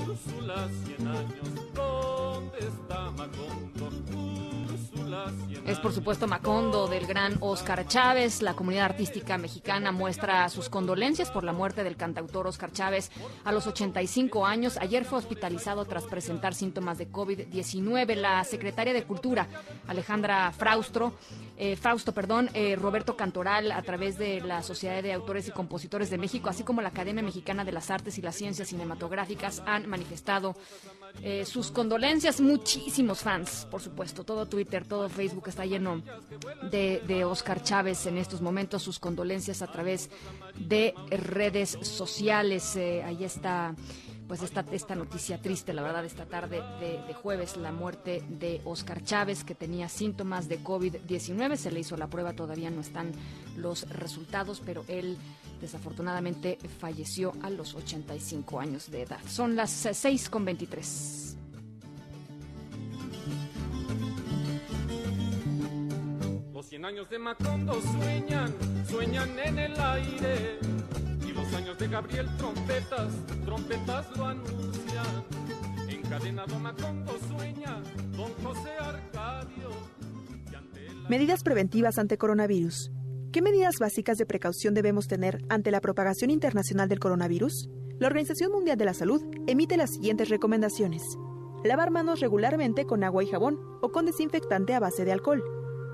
Úrsula, 0.02 0.68
cien 0.84 1.06
años, 1.06 1.74
¿dónde 1.74 2.58
está 2.58 3.10
Macondo? 3.12 3.88
Úrsula, 4.68 5.32
cien 5.46 5.68
Es 5.68 5.78
por 5.78 5.92
supuesto 5.92 6.26
Macondo 6.26 6.88
del 6.88 7.06
gran 7.06 7.36
Oscar 7.40 7.86
Chávez. 7.86 8.42
La 8.42 8.54
comunidad 8.54 8.86
artística 8.86 9.38
mexicana 9.38 9.92
muestra 9.92 10.48
sus 10.48 10.68
condolencias 10.68 11.30
por 11.30 11.44
la 11.44 11.52
muerte 11.52 11.84
del 11.84 11.96
cantautor 11.96 12.48
Oscar 12.48 12.72
Chávez 12.72 13.12
a 13.44 13.52
los 13.52 13.66
85 13.68 14.44
años. 14.44 14.76
Ayer 14.78 15.04
fue 15.04 15.18
hospitalizado 15.18 15.84
tras 15.84 16.04
presentar 16.04 16.52
síntomas 16.54 16.98
de 16.98 17.10
COVID-19. 17.10 18.16
La 18.16 18.42
secretaria 18.42 18.92
de 18.92 19.04
Cultura, 19.04 19.46
Alejandra 19.86 20.15
Alejandra 20.16 20.50
Fraustro, 20.52 21.12
eh, 21.58 21.76
Fausto, 21.76 22.12
perdón, 22.12 22.48
eh, 22.54 22.74
Roberto 22.74 23.18
Cantoral, 23.18 23.70
a 23.70 23.82
través 23.82 24.16
de 24.16 24.40
la 24.40 24.62
Sociedad 24.62 25.02
de 25.02 25.12
Autores 25.12 25.46
y 25.46 25.50
Compositores 25.50 26.08
de 26.08 26.16
México, 26.16 26.48
así 26.48 26.62
como 26.62 26.80
la 26.80 26.88
Academia 26.88 27.22
Mexicana 27.22 27.66
de 27.66 27.72
las 27.72 27.90
Artes 27.90 28.16
y 28.16 28.22
las 28.22 28.34
Ciencias 28.34 28.68
Cinematográficas, 28.68 29.62
han 29.66 29.86
manifestado 29.86 30.56
eh, 31.22 31.44
sus 31.44 31.70
condolencias. 31.70 32.40
Muchísimos 32.40 33.20
fans, 33.20 33.66
por 33.70 33.82
supuesto. 33.82 34.24
Todo 34.24 34.46
Twitter, 34.46 34.86
todo 34.86 35.06
Facebook 35.10 35.48
está 35.48 35.66
lleno 35.66 36.00
de, 36.70 37.02
de 37.06 37.24
Oscar 37.26 37.62
Chávez 37.62 38.06
en 38.06 38.16
estos 38.16 38.40
momentos. 38.40 38.82
Sus 38.82 38.98
condolencias 38.98 39.60
a 39.60 39.66
través 39.66 40.08
de 40.54 40.94
redes 41.10 41.76
sociales. 41.82 42.76
ahí 42.76 43.22
está 43.22 43.74
pues 44.26 44.42
esta, 44.42 44.64
esta 44.72 44.94
noticia 44.94 45.40
triste, 45.40 45.72
la 45.72 45.82
verdad, 45.82 46.04
esta 46.04 46.26
tarde 46.26 46.62
de, 46.80 47.14
jueves, 47.14 47.56
la 47.56 47.72
muerte 47.72 48.22
de 48.28 48.60
Oscar 48.64 49.02
Chávez, 49.02 49.44
que 49.44 49.54
tenía 49.54 49.88
síntomas 49.88 50.48
de 50.48 50.62
COVID-19. 50.62 51.56
Se 51.56 51.70
le 51.70 51.80
hizo 51.80 51.96
la 51.96 52.08
prueba, 52.08 52.32
todavía 52.32 52.70
no 52.70 52.80
están 52.80 53.12
los 53.56 53.88
resultados, 53.88 54.60
pero 54.64 54.84
él 54.88 55.16
desafortunadamente 55.60 56.58
falleció 56.80 57.32
a 57.42 57.50
los 57.50 57.74
85 57.74 58.60
años 58.60 58.90
de 58.90 59.02
edad. 59.02 59.20
Son 59.28 59.54
las 59.54 59.70
6 59.70 60.28
con 60.28 60.44
23. 60.44 61.36
Los 66.52 66.66
100 66.66 66.84
años 66.84 67.08
de 67.10 67.18
Macondo 67.18 67.80
sueñan, 67.80 68.54
sueñan 68.88 69.38
en 69.38 69.58
el 69.58 69.80
aire 69.80 70.58
Medidas 81.08 81.42
preventivas 81.42 81.98
ante 81.98 82.18
coronavirus. 82.18 82.90
¿Qué 83.32 83.42
medidas 83.42 83.76
básicas 83.78 84.18
de 84.18 84.26
precaución 84.26 84.74
debemos 84.74 85.06
tener 85.06 85.38
ante 85.48 85.70
la 85.70 85.80
propagación 85.80 86.30
internacional 86.30 86.88
del 86.88 87.00
coronavirus? 87.00 87.68
La 87.98 88.08
Organización 88.08 88.50
Mundial 88.50 88.76
de 88.76 88.84
la 88.84 88.94
Salud 88.94 89.22
emite 89.46 89.76
las 89.76 89.90
siguientes 89.90 90.28
recomendaciones. 90.28 91.02
Lavar 91.64 91.90
manos 91.90 92.20
regularmente 92.20 92.86
con 92.86 93.04
agua 93.04 93.22
y 93.22 93.28
jabón 93.28 93.58
o 93.82 93.90
con 93.90 94.06
desinfectante 94.06 94.74
a 94.74 94.80
base 94.80 95.04
de 95.04 95.12
alcohol. 95.12 95.42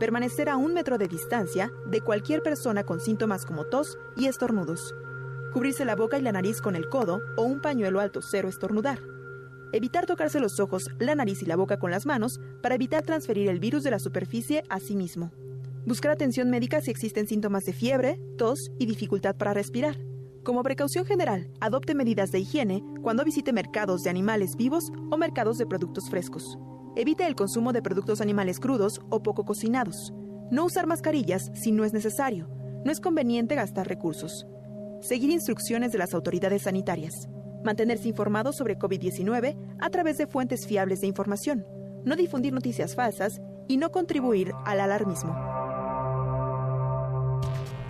Permanecer 0.00 0.48
a 0.48 0.56
un 0.56 0.72
metro 0.74 0.98
de 0.98 1.08
distancia 1.08 1.70
de 1.86 2.00
cualquier 2.00 2.42
persona 2.42 2.84
con 2.84 3.00
síntomas 3.00 3.44
como 3.44 3.66
tos 3.66 3.98
y 4.16 4.26
estornudos 4.26 4.94
cubrirse 5.52 5.84
la 5.84 5.94
boca 5.94 6.18
y 6.18 6.22
la 6.22 6.32
nariz 6.32 6.60
con 6.60 6.74
el 6.74 6.88
codo 6.88 7.20
o 7.36 7.42
un 7.42 7.60
pañuelo 7.60 8.00
alto 8.00 8.20
cero 8.22 8.48
estornudar. 8.48 8.98
Evitar 9.72 10.06
tocarse 10.06 10.40
los 10.40 10.58
ojos, 10.60 10.90
la 10.98 11.14
nariz 11.14 11.42
y 11.42 11.46
la 11.46 11.56
boca 11.56 11.78
con 11.78 11.90
las 11.90 12.06
manos 12.06 12.40
para 12.62 12.74
evitar 12.74 13.02
transferir 13.04 13.48
el 13.48 13.60
virus 13.60 13.84
de 13.84 13.90
la 13.90 13.98
superficie 13.98 14.64
a 14.68 14.80
sí 14.80 14.96
mismo. 14.96 15.30
Buscar 15.86 16.10
atención 16.10 16.50
médica 16.50 16.80
si 16.80 16.90
existen 16.90 17.26
síntomas 17.26 17.64
de 17.64 17.72
fiebre, 17.72 18.20
tos 18.36 18.70
y 18.78 18.86
dificultad 18.86 19.36
para 19.36 19.54
respirar. 19.54 19.96
Como 20.42 20.62
precaución 20.62 21.04
general, 21.04 21.48
adopte 21.60 21.94
medidas 21.94 22.32
de 22.32 22.40
higiene 22.40 22.82
cuando 23.00 23.24
visite 23.24 23.52
mercados 23.52 24.02
de 24.02 24.10
animales 24.10 24.56
vivos 24.56 24.90
o 25.10 25.16
mercados 25.16 25.58
de 25.58 25.66
productos 25.66 26.10
frescos. 26.10 26.58
Evite 26.96 27.26
el 27.26 27.34
consumo 27.34 27.72
de 27.72 27.82
productos 27.82 28.20
animales 28.20 28.58
crudos 28.58 29.00
o 29.08 29.22
poco 29.22 29.44
cocinados. 29.44 30.12
No 30.50 30.64
usar 30.64 30.86
mascarillas 30.86 31.50
si 31.54 31.72
no 31.72 31.84
es 31.84 31.92
necesario. 31.92 32.48
No 32.84 32.92
es 32.92 33.00
conveniente 33.00 33.54
gastar 33.54 33.88
recursos 33.88 34.46
seguir 35.02 35.30
instrucciones 35.30 35.92
de 35.92 35.98
las 35.98 36.14
autoridades 36.14 36.62
sanitarias, 36.62 37.28
mantenerse 37.64 38.08
informado 38.08 38.52
sobre 38.52 38.78
COVID-19 38.78 39.56
a 39.80 39.90
través 39.90 40.16
de 40.16 40.26
fuentes 40.26 40.66
fiables 40.66 41.00
de 41.00 41.08
información, 41.08 41.66
no 42.04 42.16
difundir 42.16 42.52
noticias 42.52 42.94
falsas 42.94 43.40
y 43.68 43.76
no 43.76 43.90
contribuir 43.90 44.52
al 44.64 44.80
alarmismo. 44.80 45.36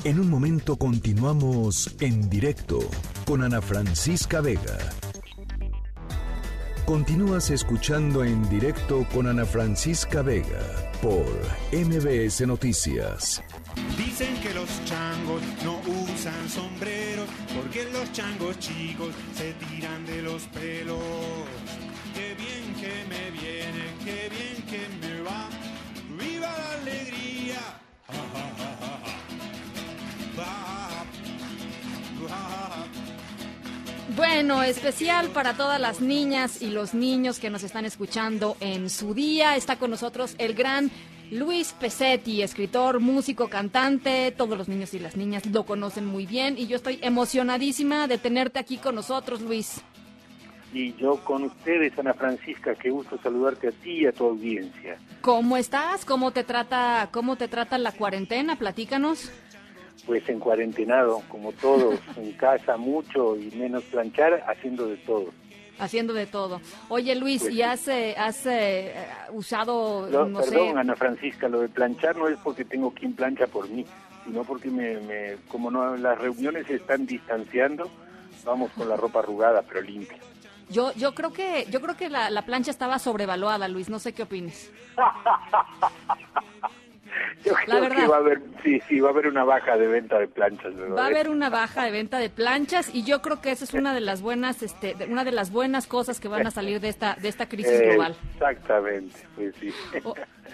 En 0.05 0.19
un 0.19 0.29
momento 0.29 0.77
continuamos 0.77 1.95
en 2.01 2.29
directo 2.29 2.81
con 3.25 3.43
Ana 3.43 3.61
Francisca 3.61 4.41
Vega. 4.41 4.79
Continúas 6.87 7.51
escuchando 7.51 8.25
en 8.25 8.49
directo 8.49 9.07
con 9.13 9.29
Ana 9.29 9.45
Francisca 9.45 10.23
Vega 10.23 10.91
por 11.01 11.25
MBS 11.73 12.45
Noticias. 12.47 13.43
Dicen 13.97 14.35
que 14.43 14.55
los 14.55 14.69
changos 14.85 15.43
no 15.65 15.81
usan 15.87 16.49
sombreros 16.49 17.29
porque 17.55 17.85
los 17.93 18.13
changos 18.13 18.59
chicos 18.59 19.15
se 19.35 19.53
tiran 19.55 20.05
de 20.07 20.23
los 20.23 20.43
pelos. 20.45 20.99
Qué 22.15 22.35
bien 22.35 22.75
que 22.81 23.05
me 23.09 23.31
viene, 23.31 23.85
qué 24.05 24.29
bien 24.29 24.63
que 24.69 25.07
me 25.07 25.21
va. 25.23 25.49
¡Viva 26.19 26.53
la 26.59 26.81
alegría! 26.81 27.83
Bueno, 34.15 34.63
especial 34.63 35.29
para 35.29 35.55
todas 35.55 35.81
las 35.81 36.01
niñas 36.01 36.61
y 36.61 36.67
los 36.67 36.93
niños 36.93 37.39
que 37.39 37.49
nos 37.49 37.63
están 37.63 37.87
escuchando 37.87 38.59
en 38.61 38.91
su 38.91 39.15
día. 39.15 39.57
Está 39.57 39.77
con 39.77 39.91
nosotros 39.91 40.35
el 40.37 40.55
gran 40.55 40.91
Luis 41.33 41.73
Pesetti, 41.73 42.43
escritor, 42.43 43.01
músico, 43.01 43.49
cantante. 43.49 44.35
Todos 44.37 44.59
los 44.59 44.69
niños 44.69 44.93
y 44.93 44.99
las 44.99 45.17
niñas 45.17 45.47
lo 45.47 45.65
conocen 45.65 46.05
muy 46.05 46.27
bien 46.27 46.59
y 46.59 46.67
yo 46.67 46.77
estoy 46.77 46.99
emocionadísima 47.01 48.07
de 48.07 48.19
tenerte 48.19 48.59
aquí 48.59 48.77
con 48.77 48.97
nosotros, 48.97 49.41
Luis. 49.41 49.81
Y 50.75 50.95
yo 50.97 51.17
con 51.25 51.45
ustedes, 51.45 51.99
Ana 51.99 52.13
Francisca, 52.13 52.75
qué 52.75 52.91
gusto 52.91 53.19
saludarte 53.23 53.69
a 53.69 53.71
ti 53.71 54.03
y 54.03 54.07
a 54.07 54.13
tu 54.13 54.27
audiencia. 54.27 54.99
¿Cómo 55.23 55.57
estás? 55.57 56.05
¿Cómo 56.05 56.33
te 56.33 56.45
trata, 56.45 57.09
cómo 57.11 57.37
te 57.37 57.49
trata 57.49 57.79
la 57.79 57.93
cuarentena? 57.93 58.57
Platícanos. 58.57 59.33
Pues 60.05 60.29
en 60.29 60.39
cuarentenado, 60.39 61.23
como 61.31 61.53
todos, 61.53 61.99
en 62.19 62.33
casa 62.33 62.77
mucho 62.77 63.39
y 63.39 63.51
menos 63.57 63.85
planchar, 63.85 64.45
haciendo 64.49 64.87
de 64.87 64.99
todo. 64.99 65.33
Haciendo 65.83 66.13
de 66.15 66.27
todo. 66.27 66.61
Oye, 66.89 67.15
Luis, 67.17 67.43
Pues 67.43 67.53
¿y 67.55 67.63
has, 67.63 67.89
eh, 67.89 68.15
has 68.17 68.47
eh, 68.47 68.95
usado, 69.33 70.09
No, 70.09 70.25
no 70.27 70.39
perdón, 70.39 70.75
sé, 70.75 70.79
Ana 70.79 70.95
Francisca, 70.95 71.49
lo 71.49 71.61
de 71.61 71.69
planchar 71.69 72.15
no 72.17 72.29
es 72.29 72.39
porque 72.39 72.65
tengo 72.65 72.93
quien 72.93 73.15
plancha 73.15 73.49
por 73.49 73.69
mí, 73.69 73.85
sino 74.25 74.45
porque 74.45 74.71
me, 74.71 75.01
me- 75.01 75.37
como 75.49 75.73
no 75.73 75.97
las 75.97 76.17
reuniones 76.19 76.69
se 76.69 76.77
están 76.77 77.05
distanciando, 77.05 77.91
vamos 78.45 78.71
con 78.77 78.89
la 78.89 78.97
ropa 78.97 79.19
arrugada 79.19 79.63
pero 79.63 79.81
limpia. 79.83 80.19
yo, 80.69 80.93
yo 80.95 81.15
creo 81.17 81.33
que, 81.33 81.67
yo 81.69 81.81
creo 81.81 81.97
que 81.97 82.09
la, 82.09 82.31
la 82.31 82.43
plancha 82.43 82.71
estaba 82.71 83.01
sobrevaluada, 83.01 83.67
Luis. 83.67 83.89
No 83.91 83.99
sé 83.99 84.13
qué 84.13 84.23
opines. 84.23 84.71
Yo 87.45 87.53
La 87.53 87.65
creo 87.65 87.81
verdad. 87.81 87.97
que 87.97 88.07
va 88.09 88.17
a 88.17 88.21
haber, 88.21 88.41
sí, 88.63 88.81
sí, 88.89 89.01
va 89.01 89.09
a 89.09 89.13
haber 89.13 89.27
una 89.27 89.45
baja 89.45 89.77
de 89.77 89.87
venta 89.89 90.19
de 90.19 90.29
planchas. 90.29 90.75
¿verdad? 90.77 90.97
Va 90.97 91.05
a 91.05 91.07
haber 91.07 91.29
una 91.29 91.51
baja 91.51 91.85
de 91.85 91.91
venta 91.91 92.19
de 92.19 92.31
planchas 92.31 92.95
y 92.95 93.03
yo 93.05 93.21
creo 93.23 93.41
que 93.41 93.51
esa 93.51 93.65
es 93.65 93.75
una 93.75 93.93
de 93.95 94.01
las 94.01 94.23
buenas, 94.23 94.63
este, 94.63 94.97
una 95.09 95.25
de 95.25 95.33
las 95.33 95.51
buenas 95.51 95.87
cosas 95.87 96.21
que 96.21 96.29
van 96.29 96.47
a 96.47 96.51
salir 96.51 96.81
de 96.81 96.89
esta, 96.89 97.17
de 97.21 97.29
esta 97.29 97.49
crisis 97.49 97.73
Eh, 97.73 97.89
global. 97.91 98.17
Exactamente, 98.35 99.15
pues 99.35 99.55
sí. 99.61 99.71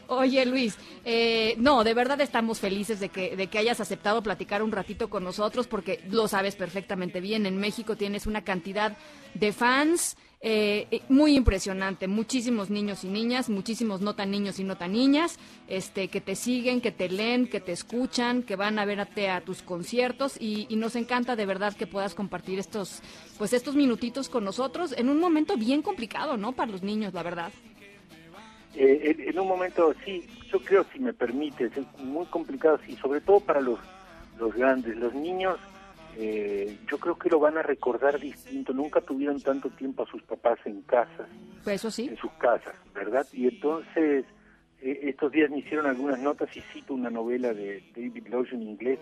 Oye 0.07 0.47
Luis, 0.47 0.79
eh, 1.05 1.55
no, 1.59 1.85
de 1.85 1.93
verdad 1.95 2.21
estamos 2.21 2.61
felices 2.61 3.01
de 3.01 3.11
que, 3.11 3.37
de 3.37 3.49
que 3.49 3.59
hayas 3.59 3.81
aceptado 3.81 4.23
platicar 4.23 4.63
un 4.63 4.73
ratito 4.73 5.11
con 5.11 5.25
nosotros 5.25 5.67
porque 5.67 6.01
lo 6.11 6.29
sabes 6.29 6.57
perfectamente 6.57 7.21
bien. 7.21 7.45
En 7.45 7.59
México 7.59 7.97
tienes 7.97 8.27
una 8.27 8.43
cantidad 8.43 8.97
de 9.35 9.53
fans 9.53 10.17
eh, 10.41 10.87
eh, 10.91 11.01
muy 11.09 11.35
impresionante, 11.35 12.07
muchísimos 12.07 12.71
niños 12.71 13.05
y 13.05 13.09
niñas, 13.09 13.49
muchísimos 13.49 14.01
no 14.01 14.15
tan 14.15 14.31
niños 14.31 14.59
y 14.59 14.65
no 14.65 14.77
tan 14.77 14.93
niñas, 14.93 15.39
este, 15.67 16.09
que 16.09 16.21
te 16.21 16.37
siguen, 16.37 16.81
que 16.81 16.93
te 16.93 17.09
leen, 17.09 17.49
que 17.49 17.61
te 17.61 17.73
escuchan, 17.73 18.43
que 18.43 18.57
van 18.57 18.79
a 18.79 18.85
verte 18.85 19.31
a 19.31 19.41
tus 19.41 19.63
conciertos 19.63 20.37
y, 20.41 20.67
y 20.69 20.77
nos 20.77 20.97
encanta 20.97 21.37
de 21.37 21.47
verdad 21.47 21.77
que 21.77 21.87
puedas 21.87 22.15
compartir 22.15 22.59
estos, 22.59 23.03
pues 23.37 23.53
estos 23.53 23.75
minutitos 23.75 24.29
con 24.29 24.45
nosotros 24.45 24.95
en 24.97 25.09
un 25.09 25.19
momento 25.19 25.57
bien 25.57 25.83
complicado, 25.83 26.37
¿no? 26.37 26.53
Para 26.53 26.71
los 26.71 26.83
niños, 26.83 27.15
la 27.15 27.23
verdad. 27.23 27.53
Eh, 28.81 29.17
en, 29.27 29.39
un 29.39 29.49
momento, 29.49 29.93
sí, 30.05 30.25
yo 30.53 30.61
creo, 30.61 30.87
si 30.93 31.01
me 31.01 31.13
permites, 31.13 31.77
es 31.77 31.85
muy 31.99 32.27
complicado, 32.27 32.79
sí, 32.87 32.97
sobre 32.97 33.21
todo 33.21 33.41
para 33.41 33.61
los, 33.61 33.81
los 34.39 34.55
grandes. 34.55 34.97
Los 34.97 35.15
niños, 35.15 35.59
eh, 36.21 36.77
yo 36.91 36.99
creo 36.99 37.17
que 37.17 37.31
lo 37.31 37.39
van 37.39 37.57
a 37.59 37.63
recordar 37.63 38.19
distinto. 38.19 38.73
Nunca 38.73 39.01
tuvieron 39.01 39.41
tanto 39.41 39.71
tiempo 39.71 40.03
a 40.03 40.07
sus 40.07 40.21
papás 40.25 40.59
en 40.65 40.83
casa, 40.83 41.29
Pues 41.63 41.77
eso 41.77 41.91
sí. 41.93 42.09
en 42.09 42.17
sus 42.17 42.33
casas, 42.33 42.75
¿verdad? 42.93 43.25
Y 43.33 43.47
entonces, 43.47 44.25
eh, 44.83 45.01
estos 45.05 45.31
días 45.31 45.49
me 45.49 45.59
hicieron 45.59 45.87
algunas 45.87 46.19
notas 46.19 46.55
y 46.57 46.61
cito 46.73 46.95
una 46.95 47.09
novela 47.09 47.55
de 47.55 47.85
David 47.95 48.27
Lodge 48.29 48.53
en 48.53 48.63
inglés, 48.63 48.99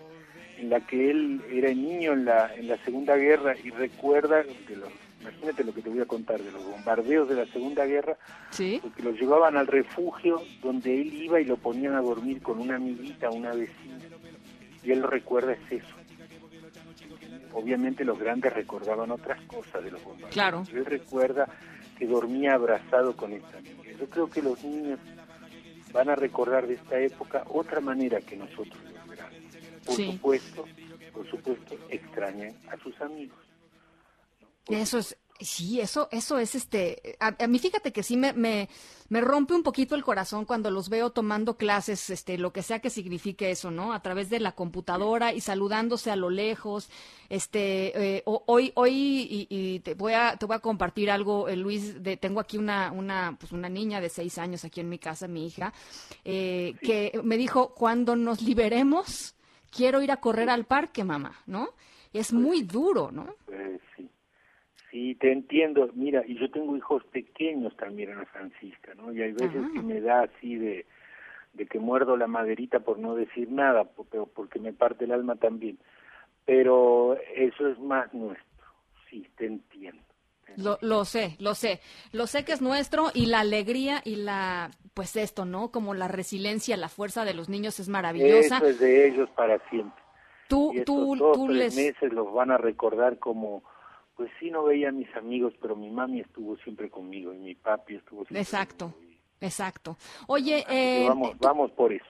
en 0.59 0.69
la 0.69 0.79
que 0.81 1.09
él 1.09 1.41
era 1.51 1.69
niño 1.69 2.13
en 2.13 2.25
la, 2.25 2.53
en 2.55 2.67
la 2.67 2.77
Segunda 2.85 3.15
Guerra 3.15 3.55
y 3.63 3.71
recuerda 3.71 4.43
de 4.43 4.75
los 4.75 4.89
imagínate 5.19 5.63
lo 5.63 5.73
que 5.73 5.81
te 5.81 5.89
voy 5.89 5.99
a 5.99 6.05
contar 6.05 6.39
de 6.39 6.51
los 6.51 6.63
bombardeos 6.63 7.27
de 7.27 7.35
la 7.35 7.45
Segunda 7.47 7.85
Guerra, 7.85 8.15
¿Sí? 8.51 8.79
porque 8.81 9.01
lo 9.03 9.11
llevaban 9.11 9.57
al 9.57 9.67
refugio 9.67 10.41
donde 10.61 11.01
él 11.01 11.11
iba 11.13 11.41
y 11.41 11.45
lo 11.45 11.57
ponían 11.57 11.95
a 11.95 12.01
dormir 12.01 12.41
con 12.41 12.59
una 12.59 12.75
amiguita, 12.75 13.29
una 13.31 13.51
vecina. 13.53 13.97
Y 14.83 14.91
él 14.91 15.03
recuerda 15.03 15.53
es 15.53 15.71
eso. 15.83 15.95
Obviamente 17.59 18.05
los 18.05 18.19
grandes 18.19 18.53
recordaban 18.53 19.09
otras 19.09 19.41
cosas 19.47 19.83
de 19.83 19.89
los 19.89 20.03
bombardeos. 20.03 20.31
Claro. 20.31 20.63
Él 20.71 20.85
recuerda 20.85 21.49
que 21.97 22.05
dormía 22.05 22.53
abrazado 22.53 23.15
con 23.17 23.33
esta 23.33 23.59
niña. 23.59 23.93
Yo 23.99 24.07
creo 24.07 24.29
que 24.29 24.43
los 24.43 24.63
niños 24.63 24.99
van 25.91 26.09
a 26.09 26.15
recordar 26.15 26.67
de 26.67 26.75
esta 26.75 26.99
época 26.99 27.43
otra 27.49 27.79
manera 27.81 28.21
que 28.21 28.35
nosotros 28.37 28.77
los 28.83 29.09
grandes. 29.09 29.57
Por 29.83 29.95
Sí. 29.95 30.11
supuesto, 30.11 30.65
por 31.11 31.27
supuesto, 31.27 31.75
extrañan 31.89 32.53
a 32.71 32.77
sus 32.77 32.99
amigos. 33.01 33.39
Eso 34.69 34.99
es, 34.99 35.17
sí, 35.39 35.79
eso, 35.81 36.07
eso 36.11 36.37
es 36.39 36.55
este, 36.55 37.17
a, 37.19 37.35
a 37.43 37.47
mí 37.47 37.59
fíjate 37.59 37.91
que 37.91 38.03
sí 38.03 38.17
me, 38.17 38.33
me, 38.33 38.69
me 39.09 39.21
rompe 39.21 39.53
un 39.53 39.63
poquito 39.63 39.95
el 39.95 40.03
corazón 40.03 40.45
cuando 40.45 40.69
los 40.71 40.89
veo 40.89 41.09
tomando 41.11 41.57
clases, 41.57 42.09
este, 42.09 42.37
lo 42.37 42.51
que 42.53 42.63
sea 42.63 42.79
que 42.79 42.89
signifique 42.89 43.51
eso, 43.51 43.71
¿no? 43.71 43.93
A 43.93 44.01
través 44.01 44.29
de 44.29 44.39
la 44.39 44.53
computadora 44.53 45.33
y 45.33 45.41
saludándose 45.41 46.11
a 46.11 46.15
lo 46.15 46.29
lejos, 46.29 46.89
este, 47.29 48.17
eh, 48.17 48.23
ho- 48.25 48.43
hoy, 48.47 48.71
hoy, 48.75 48.93
y, 48.93 49.47
y 49.49 49.79
te 49.81 49.93
voy 49.93 50.13
a, 50.13 50.35
te 50.37 50.45
voy 50.45 50.55
a 50.55 50.59
compartir 50.59 51.09
algo, 51.11 51.47
eh, 51.47 51.55
Luis, 51.55 52.03
de, 52.03 52.17
tengo 52.17 52.39
aquí 52.39 52.57
una, 52.57 52.91
una, 52.91 53.35
pues 53.39 53.51
una 53.51 53.69
niña 53.69 54.01
de 54.01 54.09
seis 54.09 54.37
años 54.37 54.65
aquí 54.65 54.79
en 54.81 54.89
mi 54.89 54.99
casa, 54.99 55.27
mi 55.27 55.45
hija, 55.47 55.73
eh, 56.25 56.75
que 56.81 57.19
me 57.23 57.37
dijo, 57.37 57.73
cuando 57.73 58.15
nos 58.15 58.41
liberemos, 58.41 59.35
quiero 59.71 60.01
ir 60.01 60.11
a 60.11 60.17
correr 60.17 60.49
al 60.49 60.65
parque, 60.65 61.03
mamá, 61.03 61.39
¿no? 61.45 61.69
Es 62.13 62.33
muy 62.33 62.63
duro, 62.63 63.11
¿no? 63.11 63.27
Sí. 64.97 65.15
Te 65.15 65.31
entiendo. 65.31 65.89
Mira, 65.93 66.23
y 66.25 66.39
yo 66.39 66.49
tengo 66.49 66.75
hijos 66.75 67.03
pequeños 67.05 67.75
también, 67.77 68.11
Ana 68.11 68.25
Francisca, 68.25 68.93
¿no? 68.95 69.11
Y 69.13 69.21
hay 69.21 69.31
veces 69.31 69.63
Ajá. 69.63 69.69
que 69.73 69.81
me 69.81 70.01
da 70.01 70.21
así 70.23 70.55
de, 70.55 70.85
de 71.53 71.65
que 71.65 71.79
muerdo 71.79 72.17
la 72.17 72.27
maderita 72.27 72.79
por 72.79 72.97
no 72.97 73.15
decir 73.15 73.51
nada, 73.51 73.87
pero 74.09 74.25
porque 74.25 74.59
me 74.59 74.73
parte 74.73 75.05
el 75.05 75.11
alma 75.11 75.35
también. 75.35 75.77
Pero 76.45 77.17
eso 77.35 77.67
es 77.67 77.79
más 77.79 78.13
nuestro. 78.13 78.45
Sí, 79.09 79.27
te 79.37 79.45
entiendo. 79.45 80.01
Lo, 80.55 80.77
lo 80.81 81.05
sé, 81.05 81.35
lo 81.39 81.53
sé. 81.53 81.81
Lo 82.13 82.25
sé 82.25 82.45
que 82.45 82.53
es 82.53 82.61
nuestro 82.61 83.07
y 83.13 83.27
la 83.27 83.41
alegría 83.41 84.01
y 84.03 84.15
la, 84.15 84.71
pues 84.93 85.15
esto, 85.15 85.45
¿no? 85.45 85.71
Como 85.71 85.93
la 85.93 86.07
resiliencia, 86.07 86.77
la 86.77 86.89
fuerza 86.89 87.25
de 87.25 87.33
los 87.33 87.49
niños 87.49 87.79
es 87.79 87.89
maravillosa. 87.89 88.57
Eso 88.57 88.67
es 88.67 88.79
de 88.79 89.07
ellos 89.07 89.29
para 89.35 89.59
siempre. 89.69 90.01
Tú, 90.47 90.71
y 90.73 90.79
estos 90.79 90.95
tú, 90.95 91.15
dos, 91.17 91.33
tú 91.33 91.47
tres 91.47 91.57
les... 91.57 91.75
meses 91.75 92.13
los 92.13 92.33
van 92.33 92.51
a 92.51 92.57
recordar 92.57 93.19
como, 93.19 93.63
pues 94.17 94.29
sí, 94.39 94.49
no 94.51 94.63
veía 94.63 94.89
a 94.89 94.91
mis 94.91 95.13
amigos, 95.15 95.53
pero 95.61 95.75
mi 95.75 95.89
mami 95.89 96.19
estuvo 96.21 96.57
siempre 96.57 96.89
conmigo 96.89 97.33
y 97.33 97.37
mi 97.37 97.55
papi 97.55 97.95
estuvo 97.95 98.21
siempre 98.25 98.41
Exacto, 98.41 98.93
exacto. 99.39 99.95
Oye, 100.27 100.65
Que 100.67 101.05
eh, 101.05 101.07
vamos, 101.07 101.37
vamos 101.39 101.71
por 101.71 101.93
eso. 101.93 102.05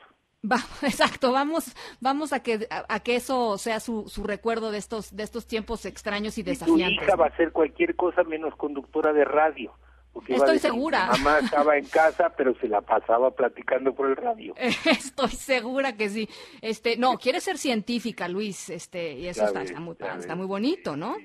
va- 0.50 0.64
exacto, 0.84 1.32
vamos, 1.34 1.76
vamos 2.00 2.32
a 2.34 2.42
que, 2.42 2.66
a, 2.70 2.86
a 2.88 3.00
que 3.02 3.18
eso 3.18 3.58
sea 3.58 3.80
su, 3.82 4.08
su 4.08 4.24
recuerdo 4.24 4.72
de 4.72 4.78
estos, 4.78 5.16
de 5.16 5.24
estos 5.24 5.46
tiempos 5.48 5.86
extraños 5.86 6.38
y 6.38 6.42
Y 6.42 6.44
tu 6.46 6.50
desafiantes. 6.52 7.04
hija 7.04 7.16
va 7.18 7.28
a 7.28 7.36
ser 7.36 7.52
cualquier 7.52 7.96
cosa 7.96 8.24
menos 8.24 8.56
conductora 8.56 9.12
de 9.14 9.26
radio. 9.26 9.74
Porque 10.14 10.34
Estoy 10.34 10.54
decir, 10.56 10.72
segura. 10.72 11.08
Mamá 11.12 11.40
estaba 11.40 11.78
en 11.78 11.86
casa, 11.86 12.34
pero 12.36 12.56
se 12.60 12.68
la 12.68 12.82
pasaba 12.82 13.30
platicando 13.36 13.94
por 13.94 14.08
el 14.10 14.16
radio. 14.16 14.56
Estoy 14.86 15.30
segura 15.30 15.96
que 15.96 16.10
sí. 16.10 16.28
Este, 16.62 16.98
no, 16.98 17.18
quiere 17.20 17.40
ser 17.40 17.60
científica, 17.60 18.28
Luis, 18.28 18.72
este, 18.72 19.14
y 19.14 19.28
eso 19.28 19.46
está, 19.46 19.60
ves, 19.60 19.74
está 20.18 20.36
muy 20.36 20.48
bonito, 20.48 20.98
¿no? 20.98 21.16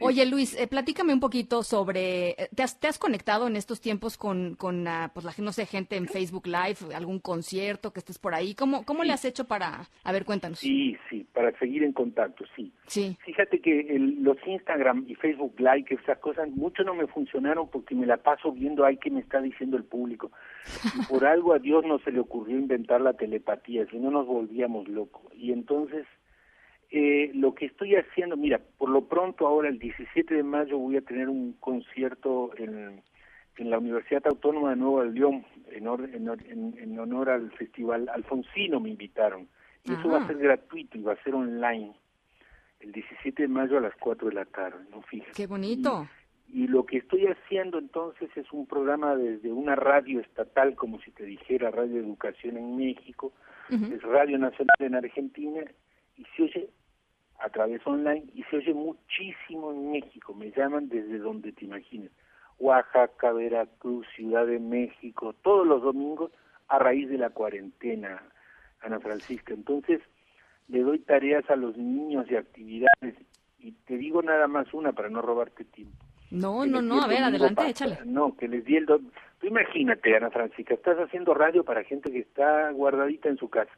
Oye, 0.00 0.26
Luis, 0.26 0.54
eh, 0.58 0.66
platícame 0.66 1.12
un 1.12 1.20
poquito 1.20 1.62
sobre, 1.62 2.30
eh, 2.30 2.48
¿te 2.54 2.62
has, 2.62 2.78
te 2.78 2.86
has 2.88 2.98
conectado 2.98 3.46
en 3.46 3.56
estos 3.56 3.80
tiempos 3.80 4.16
con, 4.16 4.54
con 4.54 4.86
ah, 4.88 5.10
pues 5.12 5.24
la, 5.24 5.32
no 5.38 5.52
sé, 5.52 5.66
gente 5.66 5.96
en 5.96 6.06
Facebook 6.06 6.46
Live, 6.46 6.94
algún 6.94 7.18
concierto 7.18 7.92
que 7.92 8.00
estés 8.00 8.18
por 8.18 8.34
ahí? 8.34 8.54
¿Cómo, 8.54 8.84
cómo 8.84 9.04
le 9.04 9.12
has 9.12 9.24
hecho 9.24 9.46
para, 9.46 9.88
a 10.04 10.12
ver, 10.12 10.24
cuéntanos? 10.24 10.58
Sí, 10.58 10.96
sí, 11.10 11.26
para 11.32 11.56
seguir 11.58 11.82
en 11.82 11.92
contacto, 11.92 12.44
sí. 12.56 12.72
Sí. 12.86 13.16
Fíjate 13.24 13.60
que 13.60 13.80
el- 13.80 14.22
los 14.22 14.36
Instagram 14.46 15.04
y 15.08 15.14
Facebook 15.14 15.54
Live, 15.58 15.84
que 15.84 15.94
esas 15.94 16.18
cosas, 16.18 16.48
mucho 16.50 16.82
no 16.84 16.94
me 16.94 17.06
funcionaron 17.06 17.68
porque 17.70 17.94
me 17.94 18.06
la 18.06 18.16
paso 18.18 18.52
viendo 18.52 18.84
ahí 18.84 18.96
que 18.96 19.10
me 19.10 19.20
está 19.20 19.40
diciendo 19.40 19.76
el 19.76 19.84
público. 19.84 20.30
Y 20.96 21.06
por 21.06 21.24
algo 21.26 21.52
a 21.54 21.58
Dios 21.58 21.84
no 21.86 21.98
se 22.00 22.10
le 22.12 22.20
ocurrió 22.20 22.58
inventar 22.58 23.00
la 23.00 23.14
telepatía, 23.14 23.86
si 23.90 23.98
no 23.98 24.10
nos 24.10 24.26
volvíamos 24.26 24.88
locos. 24.88 25.22
Y 25.36 25.52
entonces, 25.52 26.06
eh, 26.90 27.30
lo 27.34 27.54
que 27.54 27.66
estoy 27.66 27.94
haciendo, 27.96 28.36
mira, 28.36 28.60
por 28.78 28.88
lo 28.90 29.06
pronto 29.08 29.46
ahora 29.46 29.68
el 29.68 29.78
17 29.78 30.34
de 30.34 30.42
mayo 30.42 30.78
voy 30.78 30.96
a 30.96 31.02
tener 31.02 31.28
un 31.28 31.52
concierto 31.54 32.50
en, 32.56 33.02
en 33.58 33.70
la 33.70 33.78
Universidad 33.78 34.26
Autónoma 34.26 34.70
de 34.70 34.76
Nuevo 34.76 35.04
León, 35.04 35.44
en, 35.70 35.86
or- 35.88 36.08
en, 36.14 36.28
en- 36.78 36.98
honor 36.98 37.30
al 37.30 37.50
Festival 37.52 38.08
Alfonsino 38.08 38.80
me 38.80 38.90
invitaron. 38.90 39.48
Y 39.84 39.92
eso 39.92 40.08
va 40.08 40.18
a 40.22 40.26
ser 40.26 40.38
gratuito 40.38 40.98
y 40.98 41.02
va 41.02 41.12
a 41.12 41.22
ser 41.22 41.34
online 41.34 41.92
el 42.80 42.92
17 42.92 43.42
de 43.42 43.48
mayo 43.48 43.78
a 43.78 43.80
las 43.80 43.94
4 43.96 44.28
de 44.28 44.34
la 44.34 44.44
tarde, 44.44 44.84
¿no? 44.90 45.02
Fíjate. 45.02 45.32
Qué 45.34 45.46
bonito. 45.46 46.08
Y 46.50 46.66
lo 46.66 46.86
que 46.86 46.98
estoy 46.98 47.26
haciendo 47.26 47.78
entonces 47.78 48.30
es 48.36 48.50
un 48.52 48.66
programa 48.66 49.14
desde 49.16 49.52
una 49.52 49.76
radio 49.76 50.20
estatal, 50.20 50.74
como 50.74 51.00
si 51.00 51.10
te 51.10 51.24
dijera 51.24 51.70
Radio 51.70 52.00
Educación 52.00 52.56
en 52.56 52.76
México, 52.76 53.32
es 53.70 54.02
Radio 54.02 54.38
Nacional 54.38 54.76
en 54.78 54.94
Argentina, 54.94 55.60
y 56.16 56.24
se 56.36 56.42
oye 56.44 56.70
a 57.38 57.48
través 57.50 57.86
online, 57.86 58.24
y 58.34 58.42
se 58.44 58.56
oye 58.56 58.74
muchísimo 58.74 59.70
en 59.72 59.92
México, 59.92 60.34
me 60.34 60.50
llaman 60.50 60.88
desde 60.88 61.18
donde 61.18 61.52
te 61.52 61.64
imagines, 61.66 62.10
Oaxaca, 62.58 63.32
Veracruz, 63.32 64.06
Ciudad 64.16 64.46
de 64.46 64.58
México, 64.58 65.34
todos 65.42 65.66
los 65.66 65.82
domingos 65.82 66.32
a 66.68 66.78
raíz 66.78 67.08
de 67.08 67.18
la 67.18 67.30
cuarentena, 67.30 68.20
Ana 68.80 68.98
Francisca. 69.00 69.54
Entonces, 69.54 70.00
le 70.68 70.80
doy 70.80 70.98
tareas 70.98 71.48
a 71.48 71.56
los 71.56 71.76
niños 71.76 72.26
y 72.30 72.36
actividades, 72.36 73.14
y 73.60 73.72
te 73.86 73.96
digo 73.96 74.20
nada 74.22 74.48
más 74.48 74.72
una 74.74 74.92
para 74.92 75.08
no 75.08 75.22
robarte 75.22 75.64
tiempo. 75.64 75.96
No, 76.30 76.62
Que 76.62 76.68
no, 76.68 76.82
no, 76.82 77.02
a 77.02 77.06
ver, 77.06 77.22
adelante, 77.22 77.54
pa- 77.54 77.68
échale. 77.70 77.98
No, 78.04 78.36
que 78.36 78.48
les 78.48 78.64
di 78.64 78.76
el... 78.76 78.86
do- 78.86 79.00
Tú 79.40 79.46
imagínate, 79.46 80.16
Ana 80.16 80.30
Francisca, 80.30 80.74
estás 80.74 80.98
haciendo 80.98 81.32
radio 81.32 81.62
para 81.64 81.84
gente 81.84 82.10
que 82.10 82.18
está 82.18 82.70
guardadita 82.72 83.28
en 83.28 83.36
su 83.38 83.48
casa. 83.48 83.70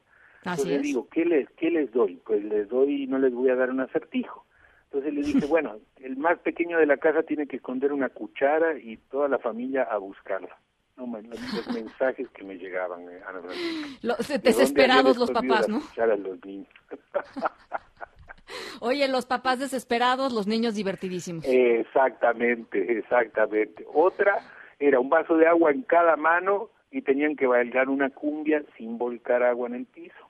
Así 0.45 0.63
Entonces 0.63 0.77
es. 0.77 0.83
digo, 0.83 1.09
¿qué 1.11 1.25
les, 1.25 1.51
¿qué 1.51 1.71
les 1.71 1.93
doy? 1.93 2.21
Pues 2.25 2.43
les 2.45 2.69
doy, 2.69 3.07
no 3.07 3.19
les 3.19 3.33
voy 3.33 3.51
a 3.51 3.57
dar 3.57 3.71
un 3.71 3.81
acertijo. 3.81 4.47
Entonces 4.85 5.15
le 5.15 5.23
dije, 5.23 5.47
bueno, 5.47 5.77
el 5.97 6.17
más 6.17 6.39
pequeño 6.39 6.79
de 6.79 6.87
la 6.87 6.97
casa 6.97 7.23
tiene 7.23 7.47
que 7.47 7.57
esconder 7.57 7.93
una 7.93 8.09
cuchara 8.09 8.79
y 8.79 8.97
toda 9.11 9.29
la 9.29 9.39
familia 9.39 9.83
a 9.83 9.99
buscarla. 9.99 10.57
No, 10.97 11.07
los, 11.07 11.69
mensajes 11.75 12.29
que 12.31 12.45
me 12.45 12.57
llegaban, 12.57 13.03
eh, 13.03 13.21
Ana. 13.27 13.41
Los- 14.03 14.29
¿De 14.29 14.35
dónde 14.35 14.51
desesperados 14.51 15.17
los 15.17 15.31
papás, 15.31 15.69
¿no? 15.69 15.83
los 15.97 16.45
niños? 16.45 16.69
Oye, 18.81 19.07
los 19.09 19.27
papás 19.27 19.59
desesperados, 19.59 20.33
los 20.33 20.47
niños 20.47 20.75
divertidísimos. 20.75 21.45
Exactamente, 21.47 22.99
exactamente. 22.99 23.87
Otra 23.93 24.39
era 24.79 24.99
un 24.99 25.09
vaso 25.09 25.37
de 25.37 25.47
agua 25.47 25.71
en 25.71 25.83
cada 25.83 26.17
mano 26.17 26.71
y 26.91 27.03
tenían 27.03 27.37
que 27.37 27.47
bailar 27.47 27.89
una 27.89 28.11
cumbia 28.11 28.63
sin 28.77 28.99
volcar 28.99 29.43
agua 29.43 29.69
en 29.69 29.75
el 29.75 29.87
piso, 29.87 30.30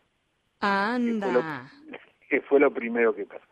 Anda. 0.60 1.70
que 2.28 2.40
fue 2.42 2.60
lo 2.60 2.72
primero 2.72 3.14
que 3.14 3.26
pasó. 3.26 3.44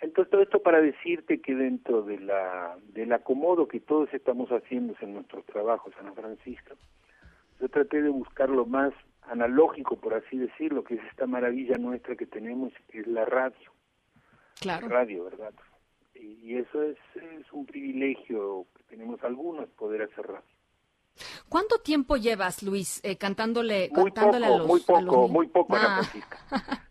Entonces 0.00 0.30
todo 0.30 0.42
esto 0.42 0.62
para 0.62 0.80
decirte 0.80 1.40
que 1.40 1.54
dentro 1.54 2.02
de 2.02 2.18
la 2.20 2.76
del 2.88 3.12
acomodo 3.12 3.68
que 3.68 3.80
todos 3.80 4.12
estamos 4.14 4.50
haciendo 4.50 4.94
en 5.00 5.14
nuestros 5.14 5.44
trabajos, 5.44 5.92
Ana 5.98 6.12
Francisca, 6.12 6.74
yo 7.60 7.68
traté 7.68 8.00
de 8.00 8.08
buscar 8.08 8.48
lo 8.48 8.64
más 8.64 8.94
analógico, 9.22 9.96
por 9.96 10.14
así 10.14 10.38
decirlo, 10.38 10.84
que 10.84 10.94
es 10.94 11.04
esta 11.10 11.26
maravilla 11.26 11.76
nuestra 11.76 12.16
que 12.16 12.26
tenemos, 12.26 12.72
que 12.88 13.00
es 13.00 13.06
la 13.06 13.26
radio. 13.26 13.72
Claro. 14.60 14.88
Radio, 14.88 15.24
¿verdad? 15.24 15.52
Y, 16.14 16.52
y 16.52 16.56
eso 16.56 16.82
es, 16.82 16.98
es 17.16 17.52
un 17.52 17.66
privilegio 17.66 18.66
que 18.76 18.82
tenemos 18.84 19.22
algunos, 19.22 19.68
poder 19.70 20.02
hacer 20.02 20.26
radio. 20.26 20.59
¿Cuánto 21.48 21.78
tiempo 21.78 22.16
llevas, 22.16 22.62
Luis, 22.62 23.00
eh, 23.04 23.16
cantándole, 23.16 23.90
Muy 23.92 24.04
cantándole 24.12 24.46
poco, 24.46 24.54
a 24.54 24.58
los 24.58 24.66
muy 24.68 24.80
a 24.96 25.00
los 25.00 25.04
poco, 25.14 25.28
muy 25.28 25.48
poco, 25.48 25.76
Ana 25.76 25.98
Ah, 25.98 26.02
Francisca. 26.02 26.38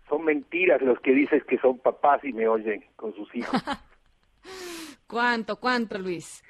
Son 0.08 0.24
mentiras 0.26 0.82
los 0.82 1.00
que 1.00 1.12
dices 1.14 1.44
que 1.46 1.58
son 1.60 1.80
papás 1.80 2.24
y 2.24 2.34
me 2.34 2.48
oyen 2.48 2.84
con 2.96 3.14
sus 3.16 3.34
hijos. 3.36 3.62
¿Cuánto, 5.08 5.60
cuánto, 5.60 5.98
Luis? 5.98 6.44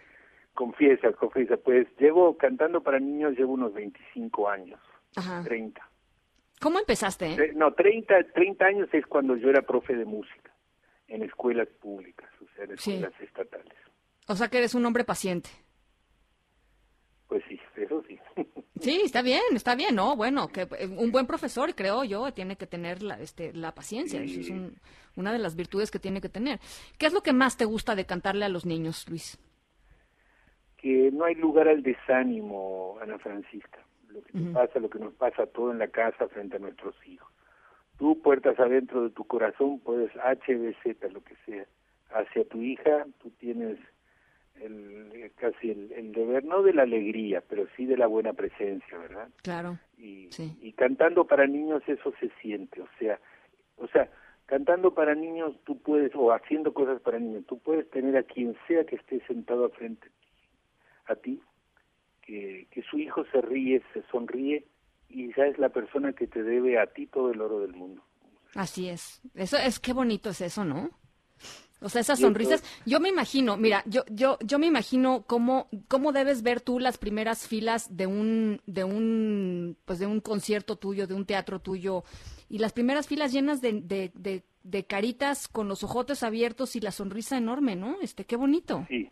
confiesa, 0.53 1.13
confiesa. 1.13 1.55
Pues 1.55 1.87
llevo 1.99 2.35
cantando 2.37 2.83
para 2.83 2.99
niños, 2.99 3.33
llevo 3.37 3.53
unos 3.53 3.73
25 3.73 4.49
años, 4.49 4.79
Ajá. 5.15 5.41
30. 5.45 5.81
¿Cómo 6.59 6.79
empezaste? 6.79 7.31
eh? 7.31 7.53
No, 7.55 7.71
30, 7.73 8.33
30 8.33 8.65
años 8.65 8.89
es 8.91 9.05
cuando 9.05 9.37
yo 9.37 9.49
era 9.49 9.61
profe 9.61 9.95
de 9.95 10.03
música 10.03 10.53
en 11.07 11.23
escuelas 11.23 11.69
públicas, 11.81 12.29
o 12.41 12.45
sea, 12.55 12.65
en 12.65 12.77
Sí. 12.77 12.91
escuelas 12.95 13.21
estatales. 13.21 13.73
O 14.27 14.35
sea 14.35 14.49
que 14.49 14.57
eres 14.57 14.75
un 14.75 14.85
hombre 14.85 15.05
paciente. 15.05 15.49
Pues 17.29 17.41
sí, 17.47 17.57
eso 17.77 18.03
sí. 18.07 18.19
Sí, 18.81 19.01
está 19.03 19.21
bien, 19.21 19.41
está 19.53 19.75
bien, 19.75 19.93
¿no? 19.95 20.15
Bueno, 20.15 20.47
que 20.47 20.61
eh, 20.61 20.87
un 20.87 21.11
buen 21.11 21.27
profesor, 21.27 21.75
creo 21.75 22.03
yo, 22.05 22.31
tiene 22.33 22.55
que 22.55 22.65
tener 22.65 23.03
la, 23.03 23.19
este, 23.19 23.51
la 23.53 23.73
paciencia. 23.75 24.21
Eso 24.23 24.39
es 24.39 24.49
un- 24.49 24.75
una 25.17 25.31
de 25.33 25.39
las 25.39 25.55
virtudes 25.57 25.91
que 25.91 25.99
tiene 25.99 26.21
que 26.21 26.29
tener. 26.29 26.59
¿Qué 26.97 27.05
es 27.05 27.13
lo 27.13 27.21
que 27.21 27.33
más 27.33 27.55
te 27.57 27.65
gusta 27.65 27.93
de 27.95 28.05
cantarle 28.05 28.45
a 28.45 28.49
los 28.49 28.65
niños, 28.65 29.05
Luis? 29.09 29.37
que 30.77 31.11
no 31.11 31.25
hay 31.25 31.35
lugar 31.35 31.67
al 31.67 31.83
desánimo, 31.83 32.97
Ana 33.01 33.19
Francisca. 33.19 33.79
Lo 34.07 34.21
que 34.23 34.31
te 34.31 34.45
pasa, 34.53 34.79
lo 34.79 34.89
que 34.89 34.99
nos 34.99 35.13
pasa 35.13 35.45
todo 35.45 35.71
en 35.73 35.77
la 35.79 35.89
casa 35.89 36.27
frente 36.29 36.55
a 36.55 36.59
nuestros 36.59 36.95
hijos. 37.05 37.29
Tú, 37.97 38.21
puertas 38.21 38.57
adentro 38.59 39.03
de 39.03 39.09
tu 39.09 39.25
corazón, 39.25 39.81
puedes 39.81 40.09
HBZ, 40.15 41.11
lo 41.11 41.21
que 41.21 41.35
sea. 41.45 41.65
Hacia 42.11 42.45
tu 42.47 42.61
hija, 42.61 43.05
tú 43.21 43.29
tienes 43.31 43.77
el, 44.61 45.31
casi 45.35 45.71
el, 45.71 45.91
el 45.93 46.11
deber, 46.11 46.43
no 46.45 46.61
de 46.63 46.73
la 46.73 46.83
alegría, 46.83 47.41
pero 47.47 47.67
sí 47.75 47.85
de 47.85 47.97
la 47.97 48.07
buena 48.07 48.33
presencia, 48.33 48.97
¿verdad? 48.97 49.29
Claro. 49.41 49.79
Y, 49.97 50.27
Sí. 50.31 50.57
y 50.61 50.73
cantando 50.73 51.25
para 51.25 51.45
niños 51.47 51.81
eso 51.87 52.13
se 52.19 52.29
siente, 52.41 52.81
o 52.81 52.87
sea, 52.99 53.19
o 53.77 53.87
sea, 53.87 54.09
cantando 54.45 54.93
para 54.93 55.15
niños 55.15 55.55
tú 55.65 55.79
puedes, 55.81 56.11
o 56.15 56.31
haciendo 56.31 56.73
cosas 56.73 57.01
para 57.01 57.19
niños, 57.19 57.45
tú 57.47 57.59
puedes 57.59 57.89
tener 57.89 58.17
a 58.17 58.23
quien 58.23 58.55
sea 58.67 58.83
que 58.85 58.95
esté 58.95 59.19
sentado 59.27 59.65
a 59.65 59.69
frente 59.69 60.07
a 61.05 61.15
ti, 61.15 61.41
que, 62.21 62.67
que 62.71 62.81
su 62.83 62.97
hijo 62.99 63.23
se 63.31 63.41
ríe, 63.41 63.81
se 63.93 64.03
sonríe, 64.11 64.65
y 65.07 65.33
ya 65.35 65.45
es 65.47 65.57
la 65.57 65.69
persona 65.69 66.13
que 66.13 66.27
te 66.27 66.43
debe 66.43 66.77
a 66.79 66.85
ti 66.87 67.07
todo 67.07 67.31
el 67.31 67.41
oro 67.41 67.59
del 67.61 67.73
mundo. 67.73 68.03
Así 68.55 68.89
es. 68.89 69.21
Eso 69.35 69.57
es 69.57 69.79
qué 69.79 69.93
bonito 69.93 70.29
es 70.29 70.41
eso, 70.41 70.63
¿no? 70.65 70.89
O 71.81 71.87
sea, 71.87 72.01
esas 72.01 72.19
sonrisas. 72.19 72.63
Yo 72.85 72.99
me 72.99 73.09
imagino, 73.09 73.55
mira, 73.55 73.83
yo 73.85 74.03
yo 74.09 74.37
yo 74.41 74.59
me 74.59 74.67
imagino 74.67 75.23
cómo 75.25 75.67
cómo 75.87 76.11
debes 76.11 76.43
ver 76.43 76.59
tú 76.59 76.79
las 76.79 76.97
primeras 76.97 77.47
filas 77.47 77.95
de 77.95 78.05
un 78.05 78.61
de 78.65 78.83
un 78.83 79.77
pues 79.85 79.99
de 79.99 80.05
un 80.05 80.19
concierto 80.19 80.75
tuyo, 80.75 81.07
de 81.07 81.13
un 81.13 81.25
teatro 81.25 81.59
tuyo 81.59 82.03
y 82.49 82.59
las 82.59 82.73
primeras 82.73 83.07
filas 83.07 83.31
llenas 83.31 83.61
de 83.61 83.81
de, 83.81 84.11
de, 84.13 84.43
de 84.63 84.85
caritas 84.85 85.47
con 85.47 85.69
los 85.69 85.83
ojotes 85.83 86.23
abiertos 86.23 86.75
y 86.75 86.81
la 86.81 86.91
sonrisa 86.91 87.37
enorme, 87.37 87.75
¿no? 87.75 87.95
Este, 88.01 88.25
qué 88.25 88.35
bonito. 88.35 88.85
Sí, 88.89 89.09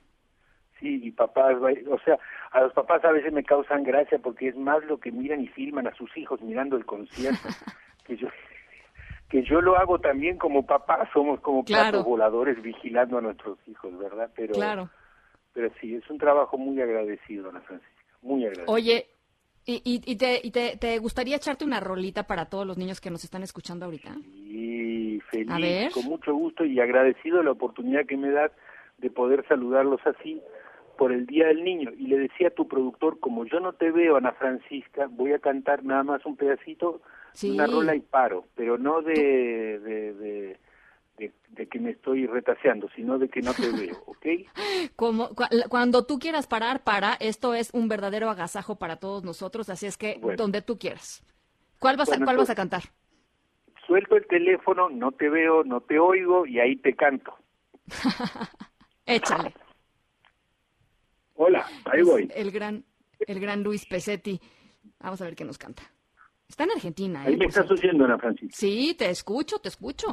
sí, 0.80 1.00
y 1.04 1.12
papás, 1.12 1.56
o 1.90 2.00
sea, 2.04 2.20
a 2.52 2.62
los 2.62 2.74
papás 2.74 3.04
a 3.06 3.12
veces 3.12 3.32
me 3.32 3.44
causan 3.44 3.84
gracia 3.84 4.20
porque 4.20 4.50
es 4.50 4.58
más 4.58 4.84
lo 4.86 5.00
que 5.00 5.12
miran 5.12 5.42
y 5.42 5.48
filman 5.48 5.88
a 5.88 5.96
sus 5.96 6.16
hijos 6.18 6.42
mirando 6.42 6.76
el 6.76 6.86
concierto 6.86 7.48
que 8.06 8.18
yo 8.18 8.28
que 9.30 9.44
yo 9.44 9.62
lo 9.62 9.78
hago 9.78 10.00
también 10.00 10.38
como 10.38 10.66
papá, 10.66 11.10
somos 11.14 11.40
como 11.42 11.64
Claro. 11.66 11.90
platos 11.92 12.06
voladores 12.06 12.62
vigilando 12.62 13.18
a 13.18 13.22
nuestros 13.22 13.58
hijos, 13.68 13.98
¿verdad? 13.98 14.30
Pero 14.36 14.54
Claro. 14.54 14.90
pero 15.54 15.70
sí, 15.82 15.96
es 15.96 16.10
un 16.10 16.18
trabajo 16.18 16.58
muy 16.58 16.80
agradecido, 16.82 17.50
Ana 17.50 17.62
Francisca, 17.62 18.04
muy 18.22 18.44
agradecido. 18.46 18.72
Oye, 18.74 19.08
¿y, 19.66 19.82
y, 19.84 20.02
y 20.06 20.16
te, 20.18 20.40
y 20.44 20.52
te, 20.52 20.78
te 20.78 20.98
gustaría 21.00 21.36
echarte 21.36 21.66
una 21.66 21.80
rolita 21.80 22.24
para 22.24 22.46
todos 22.46 22.66
los 22.66 22.78
niños 22.78 23.02
que 23.02 23.10
nos 23.10 23.24
están 23.24 23.44
escuchando 23.44 23.86
ahorita? 23.86 24.16
Y 24.36 25.20
feliz, 25.30 25.52
A 25.52 25.60
ver. 25.60 25.92
con 25.92 26.06
mucho 26.06 26.34
gusto 26.34 26.64
y 26.64 26.80
agradecido 26.80 27.44
la 27.44 27.52
oportunidad 27.52 28.06
que 28.06 28.18
me 28.18 28.32
das 28.32 28.52
de 29.00 29.10
poder 29.10 29.46
saludarlos 29.48 30.00
así 30.06 30.42
por 30.98 31.12
el 31.12 31.26
Día 31.28 31.48
del 31.48 31.64
Niño. 31.64 31.92
Y 31.98 32.08
le 32.08 32.18
decía 32.18 32.48
a 32.48 32.52
tu 32.52 32.68
productor, 32.68 33.20
como 33.20 33.46
yo 33.46 33.60
no 33.60 33.74
te 33.74 33.92
veo, 33.92 34.16
Ana 34.16 34.32
Francisca, 34.32 35.08
voy 35.10 35.34
a 35.34 35.40
cantar 35.40 35.84
nada 35.84 36.04
más 36.04 36.26
un 36.26 36.36
pedacito, 36.38 37.02
Sí. 37.38 37.52
una 37.52 37.68
rola 37.68 37.96
y 37.96 38.00
paro, 38.00 38.46
pero 38.56 38.80
no 38.80 39.04
de, 39.04 39.14
de, 39.80 40.14
de, 40.16 40.60
de, 41.18 41.32
de 41.50 41.68
que 41.68 41.80
me 41.80 41.92
estoy 41.92 42.26
retaseando, 42.26 42.90
sino 42.96 43.20
de 43.20 43.30
que 43.30 43.44
no 43.44 43.54
te 43.54 43.72
veo, 43.72 44.02
¿ok? 44.08 44.26
Como, 44.96 45.30
cua- 45.36 45.70
cuando 45.70 46.04
tú 46.08 46.18
quieras 46.18 46.48
parar, 46.48 46.84
para. 46.84 47.14
Esto 47.20 47.54
es 47.54 47.70
un 47.76 47.90
verdadero 47.90 48.32
agasajo 48.32 48.80
para 48.80 48.96
todos 48.96 49.24
nosotros, 49.24 49.70
así 49.70 49.86
es 49.86 49.98
que 49.98 50.18
Bueno. 50.20 50.36
donde 50.36 50.64
tú 50.64 50.80
quieras. 50.80 51.24
¿Cuál 51.78 51.96
vas, 51.96 52.12
a, 52.12 52.18
cuál 52.26 52.38
vas 52.38 52.50
a 52.50 52.56
cantar? 52.56 52.82
Suelto 53.86 54.16
el 54.16 54.26
teléfono, 54.26 54.90
no 54.90 55.12
te 55.12 55.30
veo, 55.30 55.64
no 55.64 55.82
te 55.82 56.00
oigo 56.00 56.48
y 56.48 56.60
ahí 56.60 56.76
te 56.78 56.96
canto. 56.96 57.36
Échale. 59.06 59.54
Hola, 61.36 61.68
ahí 61.86 62.02
voy. 62.02 62.32
El 62.34 62.50
gran, 62.50 62.84
el 63.28 63.40
gran 63.40 63.62
Luis 63.62 63.86
Pesetti. 63.86 64.42
Vamos 65.00 65.22
a 65.22 65.26
ver 65.26 65.36
qué 65.36 65.46
nos 65.46 65.60
canta. 65.60 65.84
Está 66.48 66.64
en 66.64 66.72
Argentina, 66.72 67.24
¿eh? 67.24 67.28
Ahí 67.28 67.38
me 67.38 67.46
estás 67.46 67.70
oyendo, 67.70 68.06
Ana 68.06 68.18
Francisca. 68.18 68.56
Sí, 68.56 68.96
te 68.98 69.10
escucho, 69.10 69.60
te 69.60 69.68
escucho. 69.68 70.08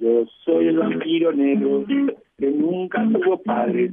Yo 0.00 0.24
soy 0.44 0.66
el 0.66 0.78
vampiro 0.78 1.32
negro 1.32 1.84
que 2.38 2.50
nunca 2.50 3.06
tuvo 3.12 3.40
padres. 3.42 3.92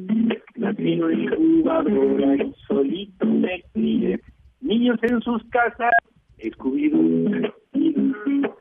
Nacido 0.55 1.09
en 1.09 1.19
incubadora 1.21 2.35
y 2.35 2.53
solito 2.67 3.25
me 3.25 3.63
crié. 3.73 4.19
Niños 4.61 4.97
en 5.03 5.21
sus 5.21 5.43
casas, 5.49 5.91
Scooby-Doo, 6.39 7.53
Scooby-Doo, 7.73 8.55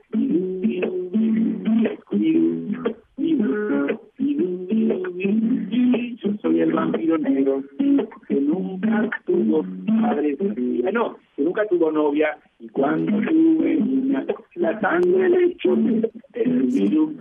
Scooby-Doo. 2.05 2.97
Yo 6.17 6.33
soy 6.43 6.61
el 6.61 6.73
vampiro 6.73 7.19
negro 7.19 7.63
que 8.27 8.35
nunca 8.35 9.11
tuvo 9.27 9.65
padres. 10.01 10.39
Ah, 10.87 10.91
no, 10.93 11.17
que 11.37 11.43
nunca 11.43 11.67
tuvo 11.67 11.91
novia. 11.91 12.39
Y 12.59 12.69
cuando 12.69 13.13
tuve 13.29 13.77
una, 13.77 14.25
la 14.55 14.81
sangre 14.81 15.29
le 15.29 15.45
echó 15.47 15.77
Scooby-Doo, 15.77 17.13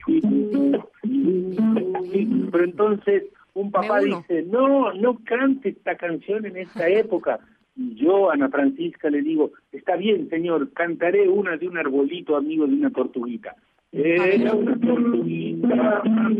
Scooby-Doo, 0.00 0.88
Scooby-Doo. 1.02 2.50
Pero 2.50 2.64
entonces 2.64 3.24
un 3.54 3.70
papá 3.70 4.00
dice, 4.00 4.42
no, 4.44 4.92
no 4.94 5.18
cante 5.24 5.70
esta 5.70 5.96
canción 5.96 6.46
en 6.46 6.56
esta 6.56 6.88
época. 6.88 7.40
Y 7.76 7.94
yo, 7.94 8.30
Ana 8.30 8.48
Francisca, 8.48 9.10
le 9.10 9.22
digo, 9.22 9.52
está 9.72 9.96
bien, 9.96 10.28
señor, 10.28 10.72
cantaré 10.72 11.28
una 11.28 11.56
de 11.56 11.68
un 11.68 11.78
arbolito 11.78 12.36
amigo 12.36 12.66
de 12.66 12.74
una 12.74 12.90
tortuguita. 12.90 13.56
Era 13.92 14.54
una 14.54 14.78
tortuguita 14.78 16.02
un 16.04 16.36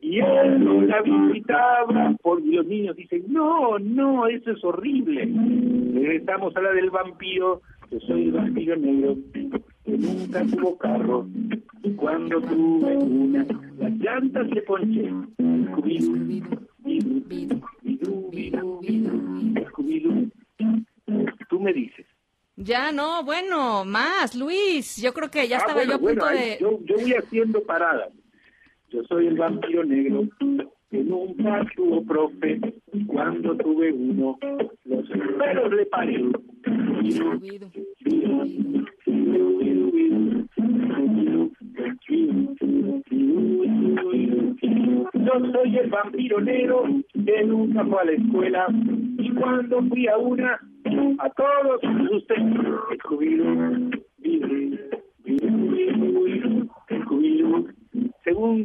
y 0.00 0.20
él 0.20 0.64
no 0.64 0.82
la 0.82 1.02
visitaba 1.02 2.14
porque 2.22 2.48
los 2.52 2.66
niños 2.66 2.96
dicen, 2.96 3.24
no, 3.28 3.78
no, 3.78 4.26
eso 4.28 4.52
es 4.52 4.64
horrible. 4.64 5.28
Regresamos 5.94 6.56
a 6.56 6.62
la 6.62 6.72
del 6.72 6.90
vampiro, 6.90 7.60
yo 7.90 8.00
soy 8.00 8.26
el 8.26 8.32
vampiro 8.32 8.76
negro 8.76 9.16
que 9.84 9.98
nunca 9.98 10.44
tuvo 10.44 10.78
carro 10.78 11.26
y 11.82 11.90
cuando 11.92 12.40
tuve 12.40 12.96
una, 12.96 13.44
las 13.78 13.92
llantas 13.98 14.48
le 14.48 14.62
ponché. 14.62 15.12
Tú 21.48 21.60
me 21.60 21.72
dices. 21.72 22.06
Ya, 22.56 22.90
no, 22.90 23.22
bueno, 23.22 23.84
más, 23.84 24.34
Luis. 24.34 24.96
Yo 25.00 25.12
creo 25.12 25.30
que 25.30 25.46
ya 25.46 25.56
Ah, 25.56 25.60
estaba 25.60 25.74
bueno, 25.74 25.90
yo 25.90 25.96
a 25.96 25.98
punto 26.00 26.24
bueno, 26.24 26.40
de... 26.40 26.58
yo, 26.58 26.78
yo 26.84 26.94
voy 26.96 27.12
haciendo 27.12 27.62
paradas. 27.62 28.12
Yo 28.88 29.02
soy 29.04 29.26
el 29.26 29.36
vampiro 29.36 29.84
negro 29.84 30.22
que 30.90 30.98
nunca 30.98 31.66
tuvo 31.76 32.02
profe. 32.04 32.58
Cuando 33.06 33.56
tuve 33.56 33.92
uno, 33.92 34.38
los 34.84 35.08
pelos 35.08 35.72
le 35.74 35.86
paré. 35.86 36.22
Yo 45.14 45.52
soy 45.52 45.76
el 45.76 45.90
vampiro 45.90 46.40
negro 46.40 46.84
que 47.12 47.44
nunca 47.44 47.84
fue 47.84 48.00
a 48.00 48.04
la 48.04 48.12
escuela 48.12 48.66
y 49.18 49.30
cuando 49.34 49.82
fui 49.88 50.06
a 50.08 50.16
una, 50.16 50.58
a 51.18 51.30
todos 51.30 51.80
gusté. 52.08 52.34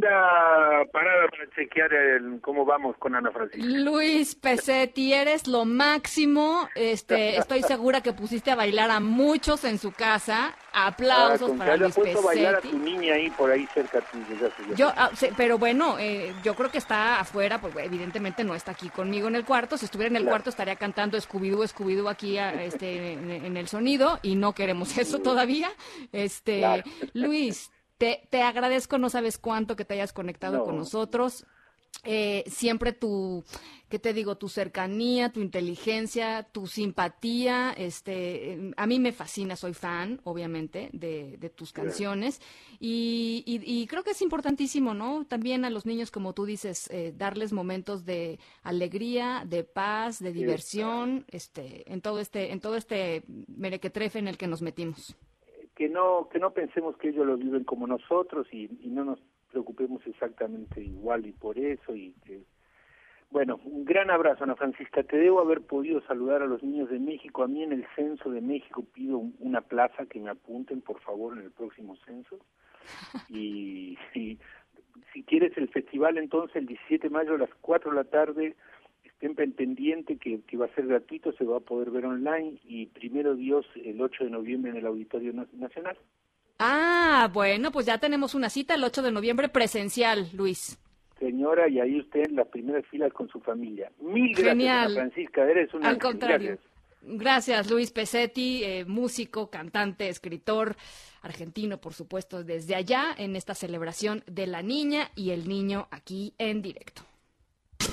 Segunda 0.02 0.86
parada 0.92 1.28
para 1.30 1.50
chequear 1.56 1.94
el- 1.94 2.42
cómo 2.42 2.66
vamos 2.66 2.98
con 2.98 3.14
Ana 3.16 3.30
Francisca. 3.32 3.68
Luis 3.68 4.34
Pesetti, 4.36 5.14
eres 5.14 5.48
lo 5.48 5.64
máximo. 5.66 6.68
Este, 6.76 7.38
estoy 7.38 7.62
segura 7.62 8.02
que 8.02 8.12
pusiste 8.14 8.50
a 8.52 8.56
bailar 8.56 8.90
a 8.90 9.00
muchos 9.00 9.64
en 9.64 9.78
su 9.78 9.92
casa. 9.92 10.56
Ah, 10.74 10.88
Aplausos 10.88 11.50
con 11.50 11.52
que 11.52 11.58
para 11.66 11.78
Luis 11.78 11.94
puesto 11.96 12.20
a 12.20 12.24
bailar 12.24 12.56
a 12.56 12.58
Pesetti. 12.62 12.78
tu 12.78 12.84
niña 12.84 13.14
ahí 13.14 13.30
por 13.32 13.52
ahí 13.52 13.68
cerca 13.74 14.02
Yo, 14.76 14.92
ah, 14.96 15.12
sí, 15.14 15.28
pero 15.38 15.58
bueno, 15.60 15.98
eh, 16.00 16.34
yo 16.44 16.56
creo 16.56 16.72
que 16.72 16.78
está 16.80 17.20
afuera, 17.20 17.60
porque 17.62 17.84
evidentemente 17.84 18.44
no 18.44 18.56
está 18.56 18.72
aquí 18.72 18.90
conmigo 18.90 19.28
en 19.28 19.36
el 19.36 19.46
cuarto. 19.46 19.78
Si 19.78 19.86
estuviera 19.86 20.10
en 20.10 20.16
el 20.16 20.24
Claro. 20.24 20.32
cuarto 20.38 20.50
estaría 20.50 20.78
cantando 20.78 21.18
Scooby-Doo, 21.20 21.68
Scooby-Doo 21.68 22.10
aquí 22.10 22.38
a- 22.40 22.64
este, 22.64 23.14
en, 23.14 23.30
en 23.30 23.58
el 23.58 23.68
sonido 23.68 24.18
y 24.24 24.36
no 24.36 24.54
queremos 24.54 24.90
eso 24.98 25.20
todavía. 25.20 25.70
Este, 26.12 26.60
Claro. 26.60 26.84
Luis, 27.14 27.70
te, 28.02 28.28
te 28.32 28.42
agradezco, 28.42 28.98
no 28.98 29.12
sabes 29.12 29.38
cuánto 29.38 29.76
que 29.76 29.86
te 29.86 29.94
hayas 29.94 30.12
conectado 30.12 30.58
No. 30.58 30.64
con 30.66 30.76
nosotros. 30.76 31.46
Eh, 32.04 32.44
siempre 32.48 32.94
tu, 32.94 33.44
¿qué 33.90 34.00
te 34.00 34.14
digo? 34.14 34.36
Tu 34.38 34.48
cercanía, 34.50 35.32
tu 35.32 35.40
inteligencia, 35.42 36.48
tu 36.52 36.66
simpatía, 36.66 37.74
este, 37.78 38.54
eh, 38.54 38.72
a 38.76 38.88
mí 38.88 38.98
me 38.98 39.12
fascina, 39.12 39.56
soy 39.56 39.74
fan, 39.76 40.20
obviamente, 40.24 40.90
de, 40.94 41.38
de 41.38 41.50
tus 41.50 41.72
canciones 41.74 42.42
y, 42.80 43.44
y- 43.46 43.62
y 43.82 43.86
creo 43.88 44.04
que 44.04 44.12
es 44.12 44.22
importantísimo, 44.24 44.94
¿no? 44.96 45.26
También 45.26 45.64
a 45.64 45.70
los 45.70 45.86
niños, 45.86 46.10
como 46.10 46.34
tú 46.34 46.46
dices, 46.46 46.90
eh, 46.92 47.14
darles 47.16 47.52
momentos 47.54 48.04
de 48.04 48.40
alegría, 48.64 49.44
de 49.46 49.64
paz, 49.64 50.18
de 50.20 50.32
diversión, 50.34 51.26
este, 51.30 51.84
en 51.92 52.02
todo 52.02 52.20
este, 52.20 52.52
en 52.52 52.62
todo 52.62 52.78
este 52.78 53.24
merequetrefe 53.48 54.18
en 54.18 54.28
el 54.28 54.38
que 54.38 54.48
nos 54.48 54.62
metimos. 54.64 55.16
Que 55.82 55.90
no 55.90 56.30
que 56.30 56.38
no 56.38 56.52
pensemos 56.52 56.96
que 56.98 57.10
ellos 57.10 57.26
lo 57.26 57.38
viven 57.38 57.64
como 57.64 57.88
nosotros 57.88 58.46
y, 58.52 58.70
y 58.84 58.90
no 58.92 59.04
nos 59.04 59.20
preocupemos 59.50 60.06
exactamente 60.06 60.80
igual 60.80 61.26
y 61.26 61.32
por 61.32 61.58
eso 61.58 61.96
y 61.96 62.14
que 62.24 62.44
bueno 63.32 63.60
un 63.66 63.84
gran 63.84 64.12
abrazo 64.12 64.44
Ana 64.44 64.56
Francisca. 64.56 65.02
Te 65.02 65.18
debo 65.18 65.40
haber 65.40 65.62
podido 65.62 66.00
saludar 66.02 66.44
a 66.44 66.46
los 66.46 66.62
niños 66.62 66.88
de 66.92 67.00
México. 67.00 67.42
A 67.42 67.48
mí 67.48 67.64
en 67.64 67.72
el 67.72 67.84
censo 67.96 68.30
de 68.30 68.42
México 68.42 68.86
pido 68.94 69.18
un- 69.18 69.36
una 69.40 69.62
plaza 69.62 70.06
que 70.06 70.20
me 70.20 70.30
apunten 70.30 70.82
por 70.82 71.00
favor 71.00 71.36
en 71.36 71.46
el 71.46 71.52
próximo 71.52 71.96
censo. 72.06 72.38
Y, 73.30 73.98
y 74.14 74.38
si 75.14 75.24
quieres 75.24 75.58
el 75.58 75.68
festival 75.70 76.20
entonces 76.20 76.58
el 76.58 76.68
17 76.68 77.08
de 77.08 77.14
mayo 77.14 77.34
a 77.34 77.38
las 77.40 77.54
4 77.62 77.90
de 77.90 77.98
la 77.98 78.04
tarde 78.04 78.56
estén 79.22 79.54
pendiente 79.54 80.18
que, 80.18 80.42
que 80.42 80.58
va 80.58 80.66
a 80.66 80.76
ser 80.76 80.88
gratuito, 80.88 81.32
se 81.34 81.44
va 81.46 81.58
a 81.58 81.62
poder 81.62 81.92
ver 81.92 82.06
online 82.06 82.60
y 82.66 82.88
primero 82.88 83.36
Dios 83.36 83.66
el 83.76 84.02
8 84.02 84.24
de 84.26 84.30
noviembre 84.32 84.72
en 84.72 84.78
el 84.78 84.86
Auditorio 84.88 85.32
Na- 85.34 85.48
Nacional. 85.54 85.98
Ah, 86.60 87.30
bueno, 87.34 87.72
pues 87.72 87.86
ya 87.86 87.98
tenemos 88.00 88.36
una 88.36 88.50
cita 88.50 88.76
el 88.76 88.84
8 88.84 89.02
de 89.02 89.12
noviembre 89.12 89.50
presencial, 89.50 90.28
Luis. 90.34 90.80
Señora, 91.20 91.68
y 91.70 91.80
ahí 91.80 92.00
usted 92.00 92.26
en 92.30 92.36
las 92.36 92.48
primeras 92.48 92.86
filas 92.88 93.14
con 93.14 93.28
su 93.30 93.40
familia. 93.42 93.92
Mil 94.00 94.30
gracias, 94.32 94.48
Genial. 94.50 94.94
Francisca, 94.94 95.44
eres 95.50 95.74
una 95.74 95.90
Al 95.90 96.00
contrario. 96.00 96.50
Gracias. 96.52 96.72
Gracias, 97.04 97.72
Luis 97.72 97.92
Pesetti, 97.92 98.64
eh, 98.64 98.86
músico, 98.86 99.50
cantante, 99.50 100.08
escritor 100.08 100.76
argentino, 101.24 101.80
por 101.80 101.94
supuesto, 101.94 102.44
desde 102.44 102.76
allá 102.76 103.06
en 103.18 103.36
esta 103.36 103.56
celebración 103.56 104.24
de 104.28 104.46
la 104.48 104.62
niña 104.62 105.10
y 105.16 105.32
el 105.32 105.48
niño 105.48 105.88
aquí 105.92 106.34
en 106.38 106.62
directo. 106.62 107.02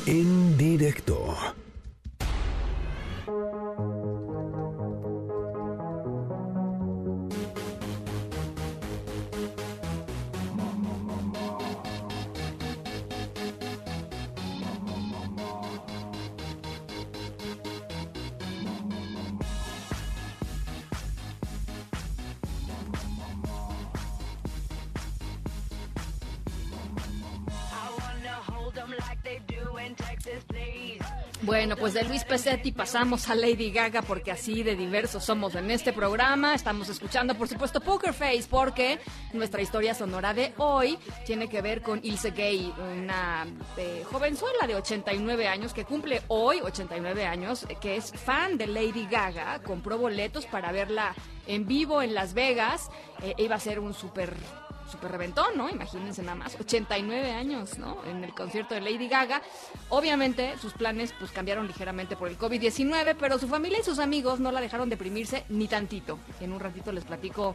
En 0.06 0.56
directo. 0.56 1.35
Bueno, 31.48 31.78
pues 31.78 31.94
de 31.94 32.04
Luis 32.04 32.24
Pesetti 32.24 32.72
pasamos 32.72 33.30
a 33.30 33.34
Lady 33.34 33.70
Gaga 33.70 34.02
porque 34.02 34.30
así 34.30 34.62
de 34.62 34.76
diversos 34.76 35.24
somos 35.24 35.54
en 35.54 35.70
este 35.70 35.94
programa. 35.94 36.54
Estamos 36.54 36.90
escuchando, 36.90 37.34
por 37.36 37.48
supuesto, 37.48 37.80
Poker 37.80 38.12
Face 38.12 38.44
porque 38.50 38.98
nuestra 39.32 39.62
historia 39.62 39.94
sonora 39.94 40.34
de 40.34 40.52
hoy 40.58 40.98
tiene 41.24 41.48
que 41.48 41.62
ver 41.62 41.80
con 41.80 42.00
Ilse 42.02 42.32
Gay, 42.32 42.70
una 42.78 43.46
eh, 43.78 44.04
jovenzuela 44.10 44.66
de 44.66 44.74
89 44.74 45.48
años 45.48 45.72
que 45.72 45.86
cumple 45.86 46.20
hoy 46.28 46.60
89 46.60 47.24
años, 47.24 47.64
eh, 47.70 47.78
que 47.80 47.96
es 47.96 48.12
fan 48.12 48.58
de 48.58 48.66
Lady 48.66 49.06
Gaga. 49.10 49.62
Compró 49.62 49.96
boletos 49.96 50.44
para 50.44 50.70
verla 50.70 51.14
en 51.46 51.66
vivo 51.66 52.02
en 52.02 52.12
Las 52.12 52.34
Vegas. 52.34 52.90
Eh, 53.22 53.32
iba 53.38 53.56
a 53.56 53.60
ser 53.60 53.80
un 53.80 53.94
súper 53.94 54.36
super 54.89 55.10
reventón, 55.10 55.56
¿no? 55.56 55.69
Imagínense 55.69 56.23
nada 56.23 56.36
más, 56.36 56.56
89 56.59 57.32
años, 57.32 57.78
¿no? 57.78 57.98
En 58.05 58.24
el 58.24 58.35
concierto 58.35 58.74
de 58.74 58.81
Lady 58.81 59.09
Gaga. 59.09 59.43
Obviamente 59.89 60.56
sus 60.59 60.73
planes 60.73 61.15
pues 61.19 61.31
cambiaron 61.31 61.66
ligeramente 61.66 62.16
por 62.16 62.28
el 62.28 62.39
COVID-19, 62.39 63.16
pero 63.19 63.39
su 63.39 63.48
familia 63.48 63.81
y 63.81 63.85
sus 63.85 63.98
amigos 63.98 64.40
no 64.40 64.52
la 64.52 64.60
dejaron 64.60 64.89
deprimirse 64.89 65.44
ni 65.48 65.69
tantito. 65.69 66.19
En 66.40 66.52
un 66.52 66.60
ratito 66.60 66.93
les 66.93 67.05
platico 67.05 67.55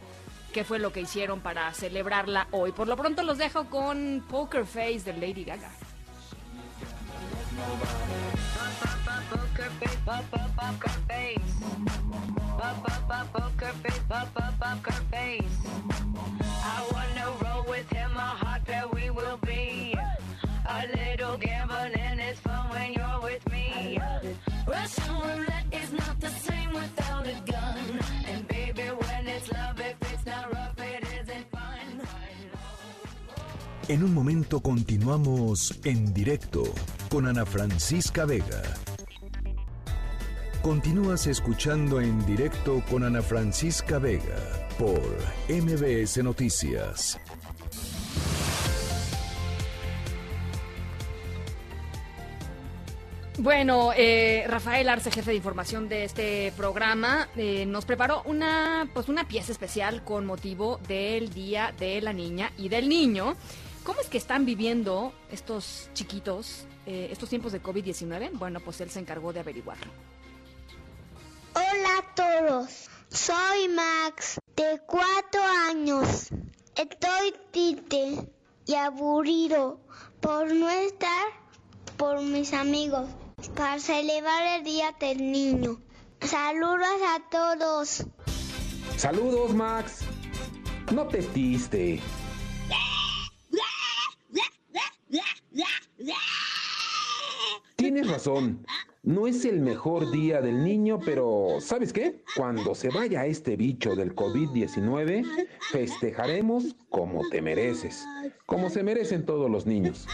qué 0.52 0.64
fue 0.64 0.78
lo 0.78 0.92
que 0.92 1.00
hicieron 1.00 1.40
para 1.40 1.72
celebrarla 1.72 2.48
hoy. 2.52 2.72
Por 2.72 2.88
lo 2.88 2.96
pronto 2.96 3.22
los 3.22 3.38
dejo 3.38 3.64
con 3.66 4.24
Poker 4.28 4.66
Face 4.66 5.00
de 5.04 5.14
Lady 5.14 5.44
Gaga. 5.44 5.70
I 14.16 14.43
En 33.94 34.02
un 34.02 34.12
momento 34.12 34.58
continuamos 34.58 35.78
en 35.84 36.12
directo 36.12 36.64
con 37.08 37.28
Ana 37.28 37.46
Francisca 37.46 38.24
Vega. 38.24 38.60
Continúas 40.62 41.28
escuchando 41.28 42.00
en 42.00 42.26
directo 42.26 42.82
con 42.90 43.04
Ana 43.04 43.22
Francisca 43.22 44.00
Vega 44.00 44.66
por 44.80 45.00
MBS 45.48 46.24
Noticias. 46.24 47.20
Bueno, 53.38 53.92
eh, 53.96 54.44
Rafael 54.48 54.88
Arce, 54.88 55.12
jefe 55.12 55.30
de 55.30 55.36
información 55.36 55.88
de 55.88 56.02
este 56.02 56.52
programa, 56.56 57.28
eh, 57.36 57.64
nos 57.66 57.84
preparó 57.84 58.22
una, 58.24 58.88
pues 58.92 59.08
una 59.08 59.28
pieza 59.28 59.52
especial 59.52 60.02
con 60.02 60.26
motivo 60.26 60.80
del 60.88 61.30
Día 61.30 61.72
de 61.78 62.00
la 62.00 62.12
Niña 62.12 62.50
y 62.56 62.68
del 62.68 62.88
Niño. 62.88 63.36
¿Cómo 63.84 64.00
es 64.00 64.08
que 64.08 64.18
están 64.18 64.46
viviendo 64.46 65.12
estos 65.30 65.90
chiquitos 65.92 66.66
eh, 66.86 67.08
estos 67.10 67.28
tiempos 67.28 67.52
de 67.52 67.62
COVID-19? 67.62 68.30
Bueno, 68.32 68.60
pues 68.60 68.80
él 68.80 68.90
se 68.90 68.98
encargó 68.98 69.32
de 69.32 69.40
averiguarlo. 69.40 69.92
Hola 71.54 71.98
a 71.98 72.14
todos, 72.14 72.88
soy 73.08 73.68
Max, 73.68 74.38
de 74.56 74.80
cuatro 74.86 75.42
años. 75.68 76.28
Estoy 76.74 77.34
triste 77.52 78.28
y 78.66 78.74
aburrido 78.74 79.80
por 80.20 80.52
no 80.52 80.68
estar 80.68 81.26
por 81.96 82.20
mis 82.22 82.52
amigos 82.52 83.08
para 83.54 83.78
celebrar 83.78 84.58
el 84.58 84.64
Día 84.64 84.94
del 84.98 85.30
Niño. 85.30 85.80
Saludos 86.20 86.88
a 87.06 87.22
todos. 87.30 88.06
Saludos, 88.96 89.54
Max. 89.54 90.00
No 90.92 91.06
te 91.06 91.22
triste. 91.22 92.00
Tienes 97.76 98.08
razón. 98.08 98.66
No 99.02 99.26
es 99.26 99.44
el 99.44 99.60
mejor 99.60 100.10
día 100.10 100.40
del 100.40 100.64
niño, 100.64 100.98
pero 101.04 101.58
¿sabes 101.60 101.92
qué? 101.92 102.22
Cuando 102.36 102.74
se 102.74 102.88
vaya 102.88 103.26
este 103.26 103.54
bicho 103.54 103.94
del 103.94 104.14
COVID-19, 104.14 105.26
festejaremos 105.72 106.74
como 106.88 107.20
te 107.28 107.42
mereces, 107.42 108.02
como 108.46 108.70
se 108.70 108.82
merecen 108.82 109.26
todos 109.26 109.50
los 109.50 109.66
niños. 109.66 110.06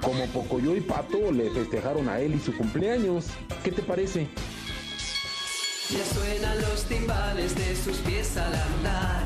Como 0.00 0.26
Pocoyo 0.26 0.76
y 0.76 0.80
Pato 0.80 1.32
le 1.32 1.50
festejaron 1.50 2.08
a 2.08 2.20
él 2.20 2.36
y 2.36 2.38
su 2.38 2.56
cumpleaños. 2.56 3.26
¿Qué 3.64 3.72
te 3.72 3.82
parece? 3.82 4.28
Ya 5.90 6.04
suenan 6.04 6.60
los 6.62 6.84
timbales 6.84 7.54
de 7.56 7.74
sus 7.74 7.98
pies 7.98 8.36
al 8.36 8.54
andar, 8.54 9.24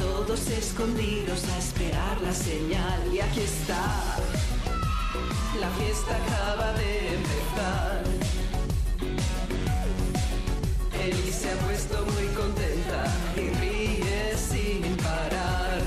todos 0.00 0.48
escondidos 0.50 1.48
a 1.48 1.58
esperar 1.58 2.20
la 2.22 2.32
señal. 2.32 3.12
Y 3.12 3.20
aquí 3.20 3.40
está, 3.40 4.16
la 5.60 5.70
fiesta 5.70 6.16
acaba 6.16 6.72
de 6.74 7.14
empezar. 7.14 8.02
Eli 11.02 11.32
se 11.32 11.50
ha 11.50 11.56
puesto 11.66 12.04
muy 12.04 12.26
contenta 12.34 13.04
y 13.36 13.48
ríe 13.60 14.36
sin 14.36 14.96
parar. 14.96 15.80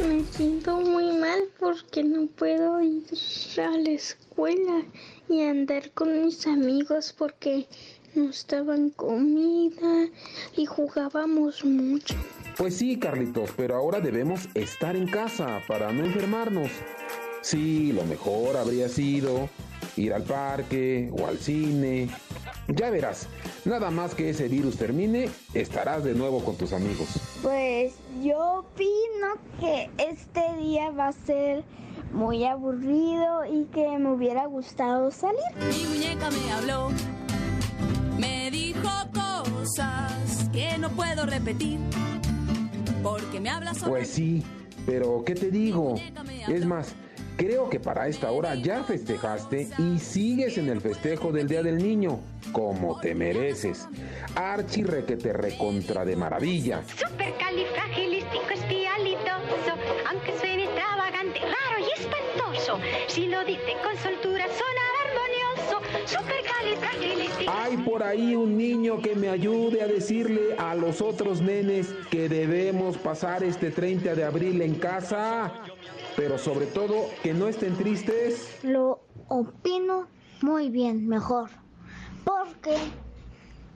Me 0.00 0.24
siento 0.32 0.80
muy 0.80 1.16
mal 1.16 1.42
porque 1.60 2.02
no 2.02 2.26
puedo 2.26 2.80
ir 2.82 3.04
a 3.58 3.76
la 3.76 3.90
escuela 3.90 4.82
y 5.28 5.42
andar 5.42 5.90
con 5.92 6.24
mis 6.24 6.46
amigos 6.46 7.14
porque 7.16 7.68
nos 8.14 8.46
daban 8.46 8.90
comida 8.90 10.08
y 10.56 10.66
jugábamos 10.66 11.64
mucho. 11.64 12.14
Pues 12.56 12.76
sí, 12.76 12.98
Carlitos, 12.98 13.50
pero 13.56 13.76
ahora 13.76 14.00
debemos 14.00 14.48
estar 14.54 14.96
en 14.96 15.06
casa 15.06 15.62
para 15.66 15.92
no 15.92 16.04
enfermarnos. 16.04 16.70
Sí, 17.42 17.92
lo 17.92 18.04
mejor 18.04 18.56
habría 18.56 18.88
sido 18.88 19.48
ir 19.96 20.14
al 20.14 20.22
parque 20.22 21.10
o 21.12 21.26
al 21.26 21.38
cine. 21.38 22.08
Ya 22.68 22.90
verás, 22.90 23.26
nada 23.64 23.90
más 23.90 24.14
que 24.14 24.30
ese 24.30 24.48
virus 24.48 24.76
termine, 24.76 25.28
estarás 25.52 26.04
de 26.04 26.14
nuevo 26.14 26.44
con 26.44 26.56
tus 26.56 26.72
amigos. 26.72 27.08
Pues 27.42 27.94
yo 28.22 28.60
opino 28.60 29.34
que 29.60 29.90
este 29.98 30.40
día 30.60 30.90
va 30.90 31.08
a 31.08 31.12
ser 31.12 31.64
muy 32.12 32.44
aburrido 32.44 33.44
y 33.44 33.64
que 33.66 33.98
me 33.98 34.12
hubiera 34.12 34.46
gustado 34.46 35.10
salir. 35.10 35.40
Mi 35.58 35.84
muñeca 35.86 36.30
me 36.30 36.52
habló, 36.52 36.90
me 38.18 38.50
dijo 38.52 38.88
cosas 39.12 40.48
que 40.52 40.78
no 40.78 40.90
puedo 40.90 41.26
repetir, 41.26 41.80
porque 43.02 43.40
me 43.40 43.50
habla 43.50 43.74
sobre... 43.74 43.90
Pues 43.90 44.10
sí, 44.10 44.44
pero 44.86 45.24
¿qué 45.24 45.34
te 45.34 45.50
digo? 45.50 45.96
Es 46.48 46.64
más, 46.64 46.94
creo 47.36 47.68
que 47.68 47.80
para 47.80 48.08
esta 48.08 48.30
hora 48.30 48.54
ya 48.54 48.84
festejaste 48.84 49.68
y 49.78 49.98
sigues 49.98 50.58
en 50.58 50.68
el 50.68 50.80
festejo 50.80 51.32
del 51.32 51.48
Día 51.48 51.62
del 51.62 51.78
Niño, 51.78 52.20
como 52.52 52.98
te 53.00 53.14
mereces. 53.14 53.88
Archi 54.34 54.82
requete 54.82 55.32
recontra 55.32 56.04
de 56.04 56.16
maravilla. 56.16 56.82
Supercalifragilístico 56.96 58.48
espialidoso, 58.50 59.74
aunque 60.10 60.38
suene 60.38 60.64
extravagante, 60.64 61.40
raro 61.40 61.80
y 61.80 62.00
espantoso, 62.00 62.78
si 63.08 63.26
lo 63.26 63.44
dice 63.44 63.76
con 63.82 63.96
soltura 63.96 64.46
sonará 64.46 64.98
armonioso. 65.06 65.80
Supercalifragilístico. 66.06 67.52
Hay 67.52 67.76
por 67.78 68.02
ahí 68.02 68.34
un 68.34 68.56
niño 68.56 69.00
que 69.00 69.14
me 69.14 69.28
ayude 69.28 69.82
a 69.82 69.86
decirle 69.86 70.56
a 70.58 70.74
los 70.74 71.00
otros 71.00 71.40
nenes 71.40 71.92
que 72.10 72.28
debemos 72.28 72.96
pasar 72.98 73.42
este 73.42 73.70
30 73.70 74.14
de 74.14 74.24
abril 74.24 74.62
en 74.62 74.74
casa. 74.74 75.52
Pero 76.16 76.38
sobre 76.38 76.66
todo, 76.66 77.08
que 77.22 77.32
no 77.32 77.48
estén 77.48 77.76
tristes. 77.76 78.58
Lo 78.62 79.00
opino 79.28 80.08
muy 80.42 80.68
bien, 80.70 81.08
mejor. 81.08 81.50
Porque 82.24 82.76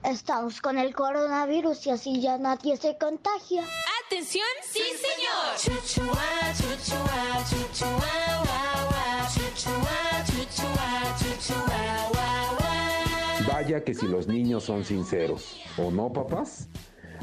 estamos 0.03 0.61
con 0.61 0.77
el 0.77 0.93
coronavirus 0.93 1.87
y 1.87 1.89
así 1.91 2.21
ya 2.21 2.37
nadie 2.37 2.77
se 2.77 2.97
contagia. 2.97 3.63
¡Atención! 4.05 4.45
¡Sí, 4.63 4.79
señor! 4.79 5.57
Chuchua, 5.57 6.23
chuchua, 6.57 7.43
chuchua, 7.49 7.89
guau, 7.89 8.43
guau. 8.45 9.27
Chuchua, 9.33 10.23
chuchua, 10.25 11.17
chuchua, 11.17 12.09
guau, 12.13 12.55
guau. 12.55 13.53
Vaya 13.53 13.83
que 13.83 13.93
si 13.93 14.07
los 14.07 14.27
niños 14.27 14.63
son 14.63 14.85
sinceros, 14.85 15.59
¿o 15.77 15.89
no, 15.89 16.11
papás? 16.13 16.67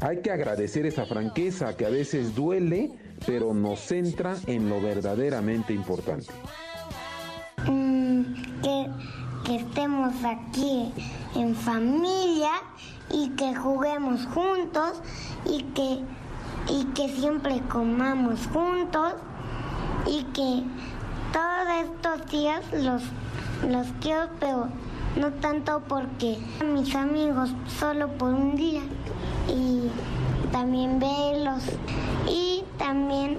Hay 0.05 0.20
que 0.20 0.31
agradecer 0.31 0.85
esa 0.85 1.06
franqueza 1.06 1.78
que 1.78 1.86
a 1.86 1.89
veces 1.89 2.35
duele, 2.35 2.93
pero 3.26 3.55
nos 3.55 3.81
centra 3.81 4.36
en 4.47 4.68
lo 4.68 4.78
verdaderamente 4.78 5.72
importante. 5.72 6.26
Mm, 7.66 8.22
que, 8.62 9.56
estemos 9.56 10.12
aquí 10.22 10.93
en 11.35 11.55
familia 11.55 12.51
y 13.10 13.31
que 13.31 13.55
juguemos 13.55 14.26
juntos 14.26 15.01
y 15.47 15.62
que, 15.72 16.01
y 16.68 16.85
que 16.94 17.09
siempre 17.09 17.62
comamos 17.70 18.47
juntos 18.52 19.14
y 20.06 20.22
que 20.35 20.64
todos 21.32 21.82
estos 21.82 22.31
días 22.31 22.62
los, 22.74 23.02
los 23.70 23.86
quiero, 24.02 24.28
pero 24.39 24.68
no 25.16 25.32
tanto 25.40 25.82
porque 25.89 26.36
mis 26.62 26.94
amigos 26.94 27.55
solo 27.78 28.09
por 28.18 28.35
un 28.35 28.55
día 28.55 28.82
y 29.49 29.91
también 30.53 30.99
verlos 30.99 31.62
y 32.29 32.65
también 32.79 33.39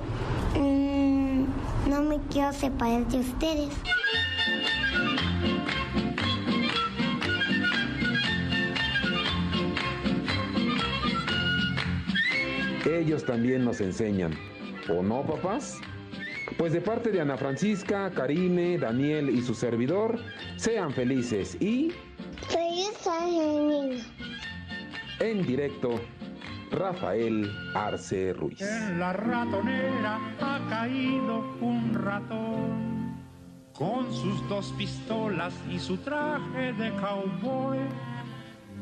mm, 0.60 1.90
no 1.90 2.02
me 2.02 2.20
quiero 2.32 2.52
separar 2.54 3.08
de 3.08 3.20
ustedes. 3.20 3.70
Ellos 12.86 13.26
también 13.26 13.66
nos 13.66 13.82
enseñan, 13.82 14.34
¿o 14.90 15.02
no, 15.04 15.26
papás? 15.26 15.80
Pues 16.58 16.74
de 16.74 16.82
parte 16.82 17.12
de 17.12 17.20
Ana 17.20 17.38
Francisca, 17.38 18.12
Karime, 18.12 18.78
Daniel 18.78 19.30
y 19.30 19.42
su 19.42 19.54
servidor, 19.54 20.20
sean 20.58 20.92
felices 20.94 21.58
y 21.60 21.92
Feliz 22.48 23.08
año, 23.08 23.70
niño. 23.70 24.04
En 25.20 25.46
directo 25.46 26.00
Rafael 26.72 27.52
Arce 27.74 28.34
Ruiz. 28.34 28.62
En 28.62 29.00
la 29.00 29.14
ratonera 29.14 30.20
ha 30.42 30.60
caído 30.70 31.40
un 31.62 31.94
ratón 31.94 33.16
con 33.74 34.12
sus 34.14 34.48
dos 34.50 34.74
pistolas 34.78 35.54
y 35.70 35.80
su 35.80 35.98
traje 35.98 36.74
de 36.74 36.92
cowboy. 36.96 37.80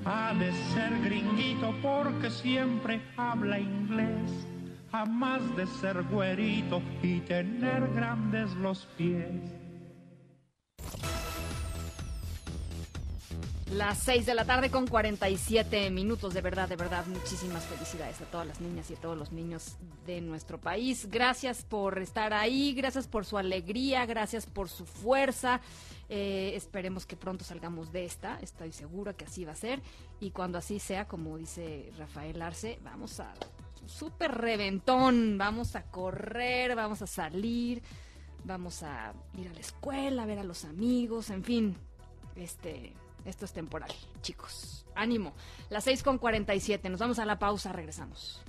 Ha 0.05 0.33
de 0.33 0.51
ser 0.73 0.99
gringuito 1.03 1.73
porque 1.81 2.29
siempre 2.29 3.01
habla 3.15 3.59
inglés, 3.59 4.47
jamás 4.91 5.41
de 5.55 5.65
ser 5.65 6.03
güerito 6.03 6.81
y 7.01 7.19
tener 7.21 7.87
grandes 7.93 8.51
los 8.55 8.85
pies. 8.97 9.63
Las 13.73 13.97
6 14.03 14.27
de 14.27 14.35
la 14.35 14.45
tarde 14.45 14.69
con 14.69 14.85
47 14.85 15.89
minutos, 15.89 16.35
de 16.35 16.41
verdad, 16.41 16.69
de 16.69 16.75
verdad, 16.75 17.07
muchísimas 17.07 17.65
felicidades 17.65 18.21
a 18.21 18.25
todas 18.25 18.45
las 18.45 18.61
niñas 18.61 18.91
y 18.91 18.93
a 18.93 18.97
todos 18.97 19.17
los 19.17 19.31
niños 19.31 19.77
de 20.05 20.21
nuestro 20.21 20.61
país. 20.61 21.09
Gracias 21.09 21.63
por 21.63 21.97
estar 21.97 22.33
ahí, 22.33 22.75
gracias 22.75 23.07
por 23.07 23.25
su 23.25 23.35
alegría, 23.35 24.05
gracias 24.05 24.45
por 24.45 24.69
su 24.69 24.85
fuerza. 24.85 25.59
Eh, 26.07 26.53
esperemos 26.55 27.07
que 27.07 27.15
pronto 27.15 27.43
salgamos 27.43 27.91
de 27.91 28.05
esta, 28.05 28.37
estoy 28.41 28.71
segura 28.71 29.13
que 29.13 29.25
así 29.25 29.43
va 29.43 29.53
a 29.53 29.55
ser. 29.55 29.81
Y 30.19 30.29
cuando 30.29 30.59
así 30.59 30.77
sea, 30.77 31.07
como 31.07 31.35
dice 31.37 31.91
Rafael 31.97 32.43
Arce, 32.43 32.77
vamos 32.83 33.19
a 33.19 33.33
súper 33.87 34.35
reventón, 34.35 35.39
vamos 35.39 35.75
a 35.75 35.81
correr, 35.81 36.75
vamos 36.75 37.01
a 37.01 37.07
salir, 37.07 37.81
vamos 38.43 38.83
a 38.83 39.13
ir 39.35 39.47
a 39.47 39.53
la 39.53 39.59
escuela, 39.59 40.23
a 40.23 40.25
ver 40.27 40.37
a 40.37 40.43
los 40.43 40.63
amigos, 40.63 41.31
en 41.31 41.43
fin, 41.43 41.75
este 42.35 42.93
esto 43.25 43.45
es 43.45 43.53
temporal, 43.53 43.91
chicos. 44.21 44.85
Ánimo. 44.95 45.33
Las 45.69 45.85
6 45.85 46.03
con 46.03 46.17
47. 46.17 46.89
Nos 46.89 46.99
vamos 46.99 47.19
a 47.19 47.25
la 47.25 47.39
pausa. 47.39 47.71
Regresamos. 47.71 48.41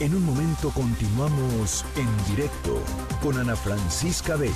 En 0.00 0.14
un 0.14 0.24
momento 0.24 0.70
continuamos 0.70 1.84
en 1.96 2.34
directo 2.34 2.82
con 3.22 3.38
Ana 3.38 3.54
Francisca 3.54 4.36
Vega. 4.36 4.54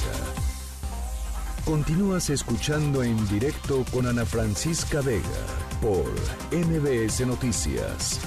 Continúas 1.65 2.31
escuchando 2.31 3.03
en 3.03 3.29
directo 3.29 3.85
con 3.93 4.07
Ana 4.07 4.25
Francisca 4.25 5.01
Vega 5.01 5.23
por 5.81 6.11
MBS 6.51 7.27
Noticias. 7.27 8.21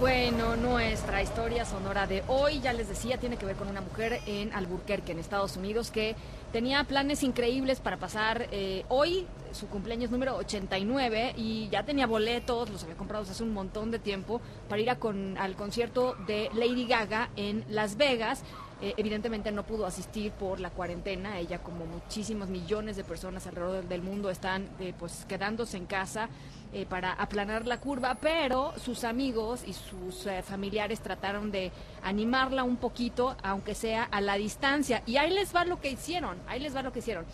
Bueno, 0.00 0.54
nuestra 0.54 1.22
historia 1.22 1.64
sonora 1.64 2.06
de 2.06 2.22
hoy, 2.28 2.60
ya 2.60 2.72
les 2.72 2.88
decía, 2.88 3.18
tiene 3.18 3.36
que 3.36 3.44
ver 3.44 3.56
con 3.56 3.66
una 3.66 3.80
mujer 3.80 4.20
en 4.26 4.52
Albuquerque, 4.52 5.10
en 5.10 5.18
Estados 5.18 5.56
Unidos, 5.56 5.90
que 5.90 6.14
tenía 6.52 6.84
planes 6.84 7.24
increíbles 7.24 7.80
para 7.80 7.96
pasar 7.96 8.46
eh, 8.52 8.84
hoy 8.88 9.26
su 9.50 9.66
cumpleaños 9.66 10.12
número 10.12 10.36
89 10.36 11.34
y 11.36 11.68
ya 11.70 11.82
tenía 11.82 12.06
boletos, 12.06 12.70
los 12.70 12.84
había 12.84 12.94
comprado 12.94 13.24
hace 13.24 13.42
un 13.42 13.52
montón 13.52 13.90
de 13.90 13.98
tiempo 13.98 14.40
para 14.68 14.80
ir 14.80 14.88
a 14.88 15.00
con, 15.00 15.36
al 15.36 15.56
concierto 15.56 16.14
de 16.28 16.48
Lady 16.54 16.86
Gaga 16.86 17.30
en 17.34 17.64
Las 17.68 17.96
Vegas. 17.96 18.44
Eh, 18.80 18.94
evidentemente 18.96 19.50
no 19.50 19.64
pudo 19.64 19.84
asistir 19.84 20.30
por 20.30 20.60
la 20.60 20.70
cuarentena. 20.70 21.40
Ella, 21.40 21.58
como 21.58 21.86
muchísimos 21.86 22.48
millones 22.48 22.96
de 22.96 23.02
personas 23.02 23.48
alrededor 23.48 23.88
del 23.88 24.02
mundo, 24.02 24.30
están 24.30 24.68
eh, 24.78 24.94
pues 24.96 25.24
quedándose 25.28 25.76
en 25.76 25.86
casa 25.86 26.28
eh, 26.70 26.84
para 26.84 27.12
aplanar 27.14 27.66
la 27.66 27.80
curva, 27.80 28.18
pero 28.20 28.74
sus 28.78 29.04
amigos 29.04 29.62
y 29.66 29.72
sus 29.72 30.26
eh, 30.26 30.42
familiares 30.42 31.00
trataron 31.00 31.50
de 31.50 31.72
animarla 32.02 32.62
un 32.62 32.76
poquito, 32.76 33.36
aunque 33.42 33.74
sea 33.74 34.04
a 34.04 34.20
la 34.20 34.34
distancia. 34.34 35.02
Y 35.06 35.16
ahí 35.16 35.30
les 35.30 35.54
va 35.54 35.64
lo 35.64 35.80
que 35.80 35.90
hicieron, 35.90 36.36
ahí 36.46 36.60
les 36.60 36.76
va 36.76 36.82
lo 36.82 36.92
que 36.92 36.98
hicieron. 36.98 37.24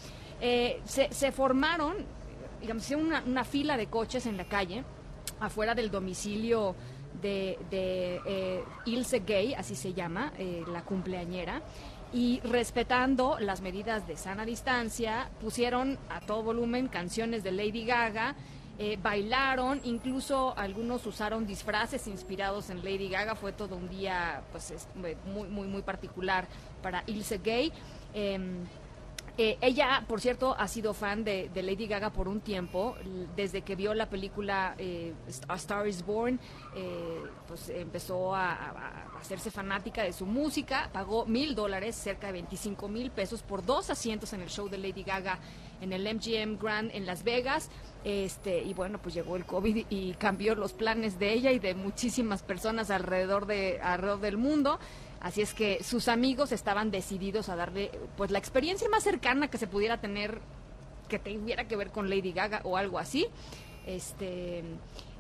Eh, 0.41 0.81
se, 0.85 1.33
formaron, 1.33 1.97
digamos, 2.61 2.89
una, 2.91 3.43
fila 3.43 3.77
de 3.77 3.89
coches 3.89 4.27
en 4.27 4.37
la 4.37 4.45
calle, 4.45 4.85
afuera 5.41 5.75
del 5.75 5.91
domicilio 5.91 6.77
de, 7.21 7.59
de 7.71 8.63
Ilse 8.85 9.19
Gay, 9.19 9.55
así 9.55 9.75
se 9.75 9.95
llama, 9.95 10.33
la 10.69 10.83
cumpleañera, 10.83 11.61
y 12.13 12.39
respetando 12.45 13.37
las 13.41 13.61
medidas 13.61 14.07
de 14.07 14.17
sana 14.17 14.45
distancia, 14.45 15.29
pusieron 15.41 15.99
a 16.09 16.21
todo 16.21 16.45
volumen 16.45 16.87
canciones 16.87 17.43
de 17.43 17.51
Lady 17.51 17.85
Gaga, 17.85 18.37
eh, 18.79 18.99
bailaron, 19.03 19.81
incluso 19.85 20.53
algunos 20.57 21.07
usaron 21.07 21.47
disfraces 21.47 22.07
inspirados 22.09 22.71
en 22.71 22.79
Lady 22.85 23.09
Gaga, 23.09 23.35
fue 23.35 23.53
todo 23.53 23.77
un 23.77 23.89
día 23.89 24.43
pues 24.51 24.71
es, 24.73 24.89
muy, 24.95 25.47
muy, 25.47 25.69
muy 25.69 25.83
particular 25.83 26.47
para 26.83 27.05
Ilse 27.07 27.39
Gay. 27.39 27.73
Em, 28.13 28.65
eh, 29.37 29.59
ella, 29.61 30.05
por 30.07 30.21
cierto, 30.21 30.55
ha 30.57 30.69
sido 30.69 30.95
fan 30.95 31.25
de, 31.25 31.51
Lady 31.55 31.89
Gaga 31.89 32.11
por 32.11 32.29
un 32.29 32.41
tiempo, 32.41 32.95
desde 33.35 33.63
que 33.63 33.75
vio 33.75 33.93
la 33.93 34.09
película 34.09 34.77
eh, 34.79 35.13
A 35.49 35.57
Star 35.57 35.89
is 35.89 36.07
Born, 36.07 36.39
eh, 36.77 37.21
pues 37.49 37.69
empezó 37.69 38.33
a- 38.35 38.53
a 38.53 39.19
hacerse 39.19 39.51
fanática 39.51 40.03
de 40.05 40.13
su 40.13 40.25
música, 40.25 40.89
pagó 40.93 41.27
mil 41.27 41.57
dólares, 41.57 41.97
cerca 41.97 42.29
de 42.29 42.35
25 42.35 42.87
mil 42.89 43.11
pesos, 43.11 43.43
por 43.43 43.65
dos 43.65 43.91
asientos 43.91 44.33
en 44.35 44.41
el 44.43 44.51
show 44.51 44.69
de 44.69 44.79
Lady 44.79 45.03
Gaga 45.03 45.41
en 45.81 45.93
el 45.93 46.07
MGM 46.07 46.57
Grand 46.57 46.91
en 46.95 47.05
Las 47.05 47.25
Vegas. 47.25 47.71
Este, 48.05 48.63
y 48.63 48.75
bueno, 48.75 48.99
pues 48.99 49.15
llegó 49.15 49.37
el 49.37 49.47
COVID 49.47 49.87
y 49.89 50.13
cambió 50.15 50.55
los 50.55 50.75
planes 50.75 51.19
de 51.19 51.33
ella 51.33 51.53
y 51.53 51.59
de 51.59 51.75
muchísimas 51.75 52.43
personas 52.43 52.91
alrededor, 52.91 53.47
de, 53.47 53.81
alrededor 53.83 54.21
del 54.21 54.37
mundo. 54.37 54.79
Así 55.21 55.41
es 55.41 55.55
que 55.55 55.83
sus 55.83 56.09
amigos 56.09 56.53
estaban 56.53 56.91
decididos 56.91 57.49
a 57.49 57.57
darle 57.57 57.91
pues 58.19 58.31
la 58.31 58.39
experiencia 58.39 58.91
más 58.91 59.03
cercana 59.03 59.49
que 59.49 59.57
se 59.57 59.67
pudiera 59.67 60.01
tener 60.01 60.41
que 61.09 61.19
tuviera 61.19 61.67
que 61.67 61.77
ver 61.77 61.91
con 61.91 62.11
Lady 62.11 62.33
Gaga 62.33 62.61
o 62.65 62.77
algo 62.77 62.99
así. 62.99 63.27
Este 63.87 64.63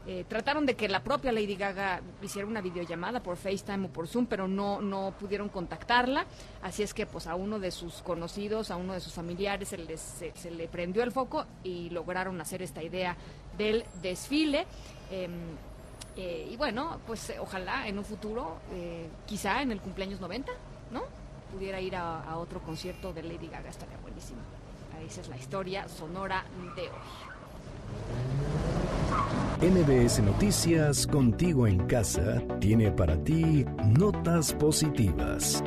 eh, 0.06 0.24
trataron 0.28 0.66
de 0.66 0.76
que 0.76 0.86
la 0.86 1.02
propia 1.02 1.32
Lady 1.32 1.56
Gaga 1.56 2.02
hiciera 2.20 2.46
una 2.46 2.60
videollamada 2.60 3.22
por 3.22 3.36
FaceTime 3.36 3.86
o 3.86 3.88
por 3.90 4.06
Zoom, 4.06 4.26
pero 4.26 4.46
no, 4.46 4.82
no 4.82 5.14
pudieron 5.18 5.48
contactarla. 5.48 6.26
Así 6.62 6.82
es 6.82 6.92
que 6.92 7.06
pues 7.06 7.26
a 7.26 7.34
uno 7.34 7.58
de 7.58 7.70
sus 7.70 8.02
conocidos, 8.02 8.70
a 8.70 8.76
uno 8.76 8.92
de 8.92 9.00
sus 9.00 9.14
familiares 9.14 9.68
se, 9.68 10.50
le 10.50 10.68
prendió 10.68 11.02
el 11.02 11.12
foco 11.12 11.46
y 11.62 11.88
lograron 11.90 12.38
hacer 12.40 12.60
esta 12.60 12.82
idea 12.82 13.16
del 13.56 13.84
desfile. 14.02 14.66
Em, 15.10 15.32
eh, 16.16 16.48
y 16.50 16.56
bueno, 16.56 17.00
pues 17.06 17.32
ojalá 17.40 17.88
en 17.88 17.98
un 17.98 18.04
futuro, 18.04 18.58
eh, 18.72 19.08
quizá 19.26 19.62
en 19.62 19.72
el 19.72 19.80
cumpleaños 19.80 20.20
90, 20.20 20.52
¿no? 20.90 21.02
Pudiera 21.50 21.80
ir 21.80 21.96
a, 21.96 22.22
a 22.22 22.36
otro 22.36 22.60
concierto 22.60 23.12
de 23.12 23.22
Lady 23.22 23.48
Gaga, 23.48 23.70
estaría 23.70 23.96
buenísimo. 23.98 24.40
Esa 25.06 25.20
es 25.20 25.28
la 25.28 25.36
historia 25.36 25.88
sonora 25.88 26.44
de 26.76 26.82
hoy. 26.82 26.88
MBS 29.60 30.20
Noticias 30.20 31.06
Contigo 31.06 31.66
en 31.66 31.86
Casa 31.86 32.42
tiene 32.60 32.90
para 32.90 33.16
ti 33.24 33.64
notas 33.86 34.52
positivas. 34.52 35.64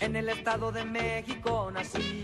En 0.00 0.16
el 0.16 0.30
Estado 0.30 0.72
de 0.72 0.84
México 0.84 1.70
nací. 1.72 2.22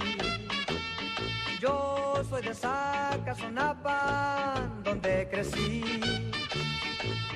Yo 1.61 2.23
soy 2.28 2.43
de 2.43 2.55
Zacazonapa, 2.55 4.55
donde 4.82 5.28
crecí. 5.31 5.85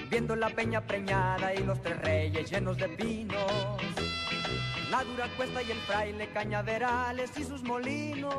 Viendo 0.09 0.35
la 0.35 0.49
peña 0.49 0.81
preñada 0.81 1.55
y 1.55 1.63
los 1.63 1.81
tres 1.83 2.01
reyes 2.01 2.51
llenos 2.51 2.79
de 2.79 2.89
pinos. 2.89 3.83
La 4.91 5.05
dura 5.05 5.29
cuesta 5.37 5.63
y 5.63 5.73
el 5.73 5.79
fraile 5.79 6.31
cañaverales 6.33 7.37
y 7.37 7.45
sus 7.45 7.63
molinos. 7.63 8.33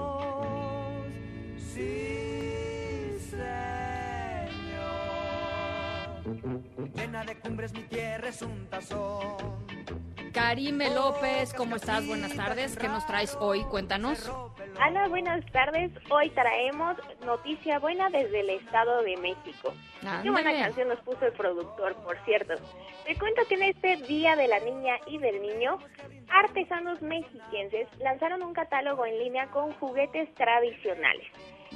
Sí, 1.74 2.26
señor. 3.26 3.46
Llena 6.96 7.24
de 7.24 7.40
cumbres 7.40 7.74
mi 7.74 7.84
tierra 7.84 8.30
es 8.30 8.42
un 8.42 8.68
tazón. 8.68 9.66
Karime 10.34 10.94
López, 10.94 11.54
¿cómo 11.54 11.78
estás? 11.78 12.06
Buenas 12.06 12.36
tardes. 12.36 12.78
¿Qué 12.78 12.90
nos 12.90 13.06
traes 13.08 13.38
hoy? 13.40 13.64
Cuéntanos. 13.64 14.30
Ana, 14.82 15.08
buenas 15.08 15.46
tardes. 15.54 15.92
Hoy 16.10 16.30
traemos 16.32 16.98
noticia 17.26 17.80
buena 17.80 18.10
desde 18.10 18.42
el 18.42 18.50
Estado 18.50 19.02
de 19.04 19.16
México. 19.16 19.74
Qué 20.22 20.30
buena 20.30 20.52
canción 20.52 20.90
nos 20.90 21.00
puso 21.00 21.26
el 21.26 21.32
productor, 21.32 21.96
por 22.04 22.18
cierto. 22.26 22.56
Te 23.06 23.16
cuento 23.18 23.44
que 23.48 23.56
en 23.56 23.64
este 23.64 23.96
Día 24.08 24.36
de 24.36 24.50
la 24.50 24.60
Niña 24.60 24.98
y 25.08 25.20
del 25.20 25.42
Niño, 25.42 25.80
artesanos 26.30 27.02
mexiquenses 27.02 27.88
lanzaron 28.00 28.44
un 28.44 28.54
catálogo 28.54 29.06
en 29.06 29.18
línea 29.18 29.48
con 29.48 29.72
juguetes 29.74 30.34
tradicionales. 30.36 31.28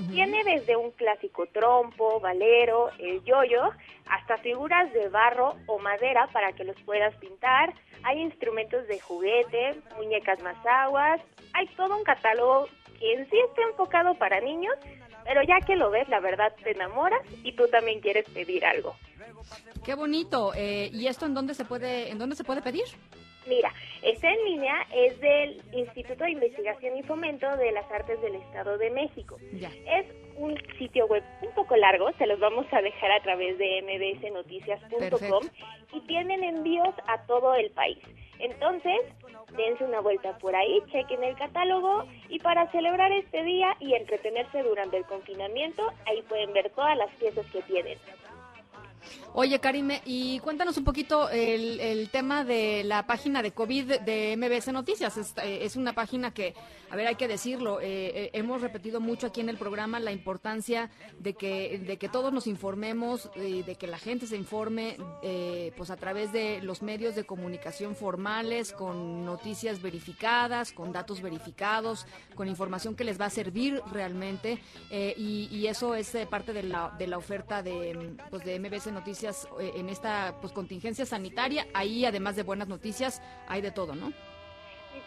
Tiene 0.07 0.43
desde 0.45 0.77
un 0.77 0.91
clásico 0.91 1.45
trompo, 1.47 2.19
valero, 2.19 2.89
el 2.99 3.23
yoyo, 3.23 3.71
hasta 4.07 4.38
figuras 4.38 4.91
de 4.93 5.09
barro 5.09 5.55
o 5.67 5.77
madera 5.80 6.27
para 6.31 6.53
que 6.53 6.63
los 6.63 6.80
puedas 6.84 7.13
pintar. 7.17 7.73
Hay 8.03 8.21
instrumentos 8.21 8.88
de 8.88 8.99
juguete, 8.99 9.76
muñecas 9.97 10.41
más 10.41 10.57
aguas. 10.65 11.19
Hay 11.53 11.67
todo 11.76 11.97
un 11.97 12.03
catálogo 12.03 12.67
que 12.97 13.13
en 13.13 13.30
sí 13.30 13.38
está 13.49 13.61
enfocado 13.63 14.13
para 14.15 14.39
niños, 14.39 14.73
pero 15.26 15.41
ya 15.43 15.59
que 15.65 15.76
lo 15.76 15.91
ves, 15.91 16.07
la 16.07 16.19
verdad 16.19 16.53
te 16.63 16.71
enamoras 16.71 17.21
y 17.43 17.53
tú 17.53 17.67
también 17.67 17.99
quieres 17.99 18.26
pedir 18.30 18.65
algo. 18.65 18.95
Qué 19.84 19.95
bonito. 19.95 20.53
Eh, 20.55 20.89
¿Y 20.93 21.07
esto 21.07 21.26
en 21.26 21.34
dónde 21.34 21.53
se 21.53 21.65
puede, 21.65 22.09
en 22.09 22.17
dónde 22.17 22.35
se 22.35 22.43
puede 22.43 22.61
pedir? 22.61 22.85
Mira, 23.48 23.74
está 24.02 24.30
en 24.30 24.45
línea, 24.45 24.76
es 24.94 25.20
del 25.20 25.61
Instituto 25.72 26.24
de 26.24 26.32
Investigación 26.32 26.98
y 26.98 27.03
Fomento 27.03 27.56
de 27.57 27.72
las 27.72 27.90
Artes 27.91 28.22
del 28.22 28.36
Estado 28.36 28.78
de 28.78 28.90
México. 28.91 29.38
Ya. 29.53 29.72
Es 29.88 30.06
un 30.38 30.57
sitio 30.78 31.06
web 31.07 31.24
un 31.41 31.53
poco 31.53 31.76
largo, 31.76 32.11
se 32.18 32.26
los 32.26 32.40
vamos 32.40 32.66
a 32.72 32.82
dejar 32.82 33.11
a 33.11 33.22
través 33.22 33.57
de 33.57 33.82
mbsnoticias.com 33.82 35.48
y 35.94 35.99
tienen 36.02 36.44
envíos 36.44 36.94
a 37.07 37.22
todo 37.26 37.56
el 37.56 37.72
país. 37.72 37.99
Entonces, 38.40 39.02
dense 39.57 39.84
una 39.84 39.99
vuelta 39.99 40.38
por 40.38 40.56
ahí, 40.56 40.82
chequen 40.91 41.24
el 41.24 41.36
catálogo 41.36 42.06
y 42.30 42.40
para 42.40 42.72
celebrar 42.72 43.11
este 43.11 43.44
día 43.44 43.76
y 43.80 43.94
entretenerse 43.94 44.64
durante 44.64 44.98
el 44.98 45.06
confinamiento, 45.06 45.91
ahí 46.06 46.22
pueden 46.24 46.53
ver 46.53 46.70
todas 46.70 46.98
las 46.98 47.14
piezas 47.16 47.45
que 47.48 47.61
tienen. 47.64 47.98
Oye, 49.34 49.60
Karime, 49.60 50.01
y 50.06 50.39
cuéntanos 50.39 50.77
un 50.77 50.84
poquito 50.84 51.30
el, 51.30 52.10
tema 52.11 52.43
de 52.43 52.84
la 52.84 53.06
página 53.06 53.43
de 53.43 53.51
COVID 53.51 53.99
de 54.01 54.35
MBS 54.35 54.73
Noticias. 54.73 55.18
Es, 55.18 55.34
eh, 55.43 55.60
es 55.61 55.76
una 55.76 55.93
página 55.93 56.34
que, 56.34 56.56
a 56.89 56.95
ver, 56.95 57.07
hay 57.07 57.15
que 57.15 57.27
decirlo, 57.27 57.80
eh, 57.80 57.85
eh, 57.88 58.30
hemos 58.34 58.61
repetido 58.61 58.99
mucho 58.99 59.27
aquí 59.27 59.41
en 59.41 59.49
el 59.49 59.57
programa 59.57 59.99
la 59.99 60.11
importancia 60.11 60.89
de 61.19 61.35
que, 61.35 61.77
de 61.85 61.97
que 61.97 62.10
todos 62.10 62.34
nos 62.34 62.47
informemos, 62.47 63.30
y 63.35 63.64
de 63.64 63.76
que 63.76 63.88
la 63.88 63.97
gente 63.97 64.27
se 64.27 64.35
informe, 64.35 64.97
eh, 65.22 65.72
pues 65.77 65.89
a 65.89 65.97
través 65.97 66.31
de 66.31 66.61
los 66.61 66.81
medios 66.81 67.15
de 67.15 67.26
comunicación 67.26 67.95
formales, 67.95 68.72
con 68.72 69.26
noticias 69.26 69.81
verificadas, 69.81 70.72
con 70.72 70.91
datos 70.91 71.22
verificados, 71.22 72.06
con 72.35 72.47
información 72.47 72.95
que 72.95 73.03
les 73.03 73.19
va 73.19 73.26
a 73.26 73.30
servir 73.30 73.81
realmente, 73.91 74.60
eh, 74.89 75.14
y, 75.18 75.68
eso 75.69 75.93
es 75.93 76.15
eh, 76.15 76.26
parte 76.26 76.51
de 76.51 76.64
la, 76.64 76.95
de 76.97 77.06
la 77.06 77.19
oferta 77.19 77.61
de, 77.61 78.15
pues, 78.31 78.43
de 78.43 78.60
MBS 78.60 78.91
Noticias 78.91 79.18
eh, 79.23 79.73
en 79.75 79.89
esta 79.89 80.35
pues 80.41 80.53
contingencia 80.53 81.05
sanitaria. 81.05 81.67
Ahí, 81.73 82.05
además 82.05 82.35
de 82.35 82.43
buenas 82.43 82.67
noticias, 82.67 83.21
hay 83.47 83.61
de 83.61 83.71
todo, 83.71 83.95
¿no? 83.95 84.11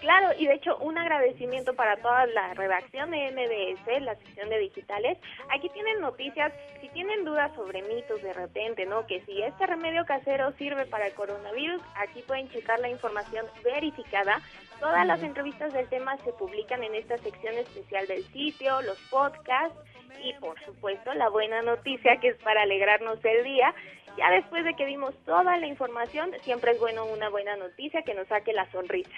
Claro, 0.00 0.30
y 0.36 0.46
de 0.46 0.54
hecho 0.54 0.76
un 0.78 0.98
agradecimiento 0.98 1.74
para 1.74 1.96
toda 1.96 2.26
la 2.26 2.54
redacción 2.54 3.10
de 3.12 3.30
MBS, 3.30 4.02
la 4.02 4.16
sección 4.16 4.48
de 4.48 4.58
digitales. 4.58 5.18
Aquí 5.54 5.68
tienen 5.68 6.00
noticias, 6.00 6.52
si 6.80 6.88
tienen 6.88 7.24
dudas 7.24 7.54
sobre 7.54 7.82
mitos 7.82 8.20
de 8.22 8.32
repente, 8.32 8.84
¿no? 8.84 9.06
Que 9.06 9.20
si 9.24 9.42
este 9.42 9.66
remedio 9.66 10.04
casero 10.04 10.52
sirve 10.52 10.86
para 10.86 11.06
el 11.06 11.14
coronavirus, 11.14 11.80
aquí 11.94 12.20
pueden 12.26 12.48
checar 12.50 12.80
la 12.80 12.88
información 12.88 13.46
verificada. 13.62 14.40
Todas 14.80 15.06
las 15.06 15.22
entrevistas 15.22 15.72
del 15.72 15.88
tema 15.88 16.16
se 16.18 16.32
publican 16.32 16.82
en 16.82 16.96
esta 16.96 17.16
sección 17.18 17.54
especial 17.54 18.06
del 18.08 18.24
sitio, 18.32 18.82
los 18.82 18.98
podcasts 19.02 19.78
y 20.20 20.32
por 20.34 20.58
supuesto 20.64 21.14
la 21.14 21.28
buena 21.28 21.62
noticia 21.62 22.16
que 22.18 22.28
es 22.28 22.36
para 22.38 22.62
alegrarnos 22.62 23.24
el 23.24 23.44
día. 23.44 23.74
Ya 24.16 24.30
después 24.30 24.64
de 24.64 24.74
que 24.74 24.84
vimos 24.84 25.14
toda 25.24 25.56
la 25.56 25.66
información, 25.66 26.30
siempre 26.42 26.72
es 26.72 26.78
bueno 26.78 27.04
una 27.06 27.28
buena 27.28 27.56
noticia 27.56 28.02
que 28.02 28.14
nos 28.14 28.28
saque 28.28 28.52
la 28.52 28.70
sonrisa. 28.70 29.10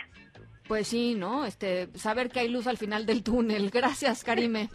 Pues 0.69 0.89
sí, 0.89 1.15
¿no? 1.15 1.45
Este, 1.45 1.89
saber 1.99 2.31
que 2.31 2.41
hay 2.41 2.49
luz 2.49 2.67
al 2.67 2.79
final 2.79 3.05
del 3.07 3.23
túnel. 3.23 3.71
Gracias, 3.73 4.25
Karime. 4.25 4.69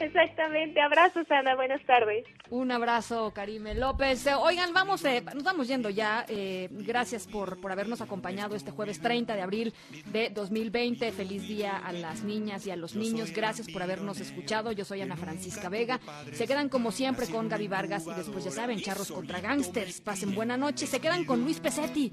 Exactamente. 0.00 0.80
Abrazos, 0.80 1.30
Ana. 1.30 1.54
Buenas 1.54 1.82
tardes. 1.84 2.24
Un 2.50 2.70
abrazo, 2.70 3.32
Karime 3.32 3.74
López. 3.74 4.26
Eh, 4.26 4.34
Oigan, 4.34 4.72
vamos, 4.72 5.04
eh, 5.04 5.22
nos 5.34 5.42
vamos 5.42 5.68
yendo 5.68 5.90
ya. 5.90 6.24
Eh, 6.28 6.68
gracias 6.70 7.26
por, 7.26 7.60
por 7.60 7.72
habernos 7.72 8.00
acompañado 8.00 8.56
este 8.56 8.70
jueves 8.70 9.00
30 9.00 9.34
de 9.34 9.42
abril 9.42 9.74
de 10.06 10.30
2020. 10.30 11.12
Feliz 11.12 11.46
día 11.46 11.76
a 11.76 11.92
las 11.92 12.22
niñas 12.22 12.66
y 12.66 12.70
a 12.70 12.76
los 12.76 12.94
niños. 12.94 13.32
Gracias 13.32 13.68
por 13.68 13.82
habernos 13.82 14.20
escuchado. 14.20 14.72
Yo 14.72 14.84
soy 14.84 15.02
Ana 15.02 15.16
Francisca 15.16 15.68
Vega. 15.68 16.00
Se 16.32 16.46
quedan 16.46 16.68
como 16.68 16.92
siempre 16.92 17.26
con 17.26 17.48
Gaby 17.48 17.68
Vargas 17.68 18.06
y 18.06 18.14
después 18.14 18.44
ya 18.44 18.50
saben, 18.50 18.80
charros 18.80 19.10
contra 19.10 19.40
gangsters. 19.40 20.00
Pasen 20.00 20.34
buena 20.34 20.56
noche. 20.56 20.86
Se 20.86 21.00
quedan 21.00 21.24
con 21.24 21.42
Luis 21.42 21.60
Pesetti, 21.60 22.12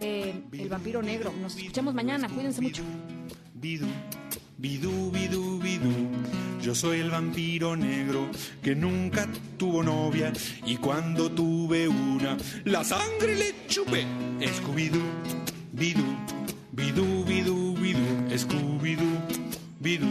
eh, 0.00 0.42
el 0.52 0.68
vampiro 0.68 1.02
negro. 1.02 1.32
Nos 1.32 1.56
escuchamos 1.56 1.94
mañana. 1.94 2.28
Cuídense 2.28 2.60
mucho. 2.60 2.82
Bidú, 3.54 3.86
bidú, 4.58 5.10
bidú, 5.10 5.58
bidú. 5.58 6.41
Yo 6.62 6.76
soy 6.76 7.00
el 7.00 7.10
vampiro 7.10 7.76
negro 7.76 8.30
que 8.62 8.76
nunca 8.76 9.26
tuvo 9.58 9.82
novia 9.82 10.32
y 10.64 10.76
cuando 10.76 11.28
tuve 11.28 11.88
una, 11.88 12.36
la 12.64 12.84
sangre 12.84 13.34
le 13.34 13.66
chupé. 13.66 14.06
Scooby-Doo, 14.38 15.02
bidú, 15.72 16.04
bidú, 16.70 17.24
bidú, 17.24 17.74
bidú. 17.74 18.38
Scooby-Doo, 18.38 19.18
bidú, 19.80 20.06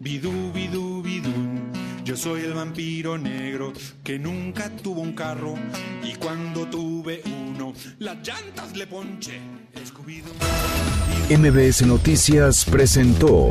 bidú, 0.00 0.52
bidú, 0.54 1.02
bidú. 1.02 1.73
Yo 2.04 2.16
soy 2.16 2.42
el 2.42 2.52
vampiro 2.52 3.16
negro 3.16 3.72
que 4.02 4.18
nunca 4.18 4.68
tuvo 4.68 5.00
un 5.00 5.14
carro 5.14 5.54
y 6.02 6.14
cuando 6.16 6.66
tuve 6.66 7.22
uno, 7.24 7.72
las 7.98 8.16
llantas 8.16 8.76
le 8.76 8.86
ponché. 8.86 9.40
MBS 11.30 11.86
Noticias 11.86 12.66
presentó 12.66 13.50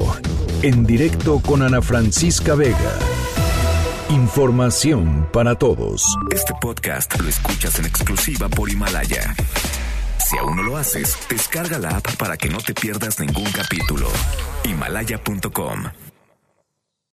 En 0.62 0.86
directo 0.86 1.40
con 1.40 1.64
Ana 1.64 1.82
Francisca 1.82 2.54
Vega. 2.54 3.00
Información 4.10 5.28
para 5.34 5.56
todos. 5.56 6.06
Este 6.32 6.54
podcast 6.62 7.20
lo 7.20 7.28
escuchas 7.28 7.80
en 7.80 7.86
exclusiva 7.86 8.50
por 8.50 8.70
Himalaya. 8.70 9.34
Si 10.20 10.38
aún 10.38 10.58
no 10.58 10.64
lo 10.64 10.78
haces, 10.78 11.18
descarga 11.28 11.80
la 11.80 11.98
app 11.98 12.16
para 12.18 12.38
que 12.38 12.50
no 12.50 12.60
te 12.60 12.76
pierdas 12.76 13.20
ningún 13.20 13.52
capítulo. 13.52 14.08
Himalaya.com 14.64 16.13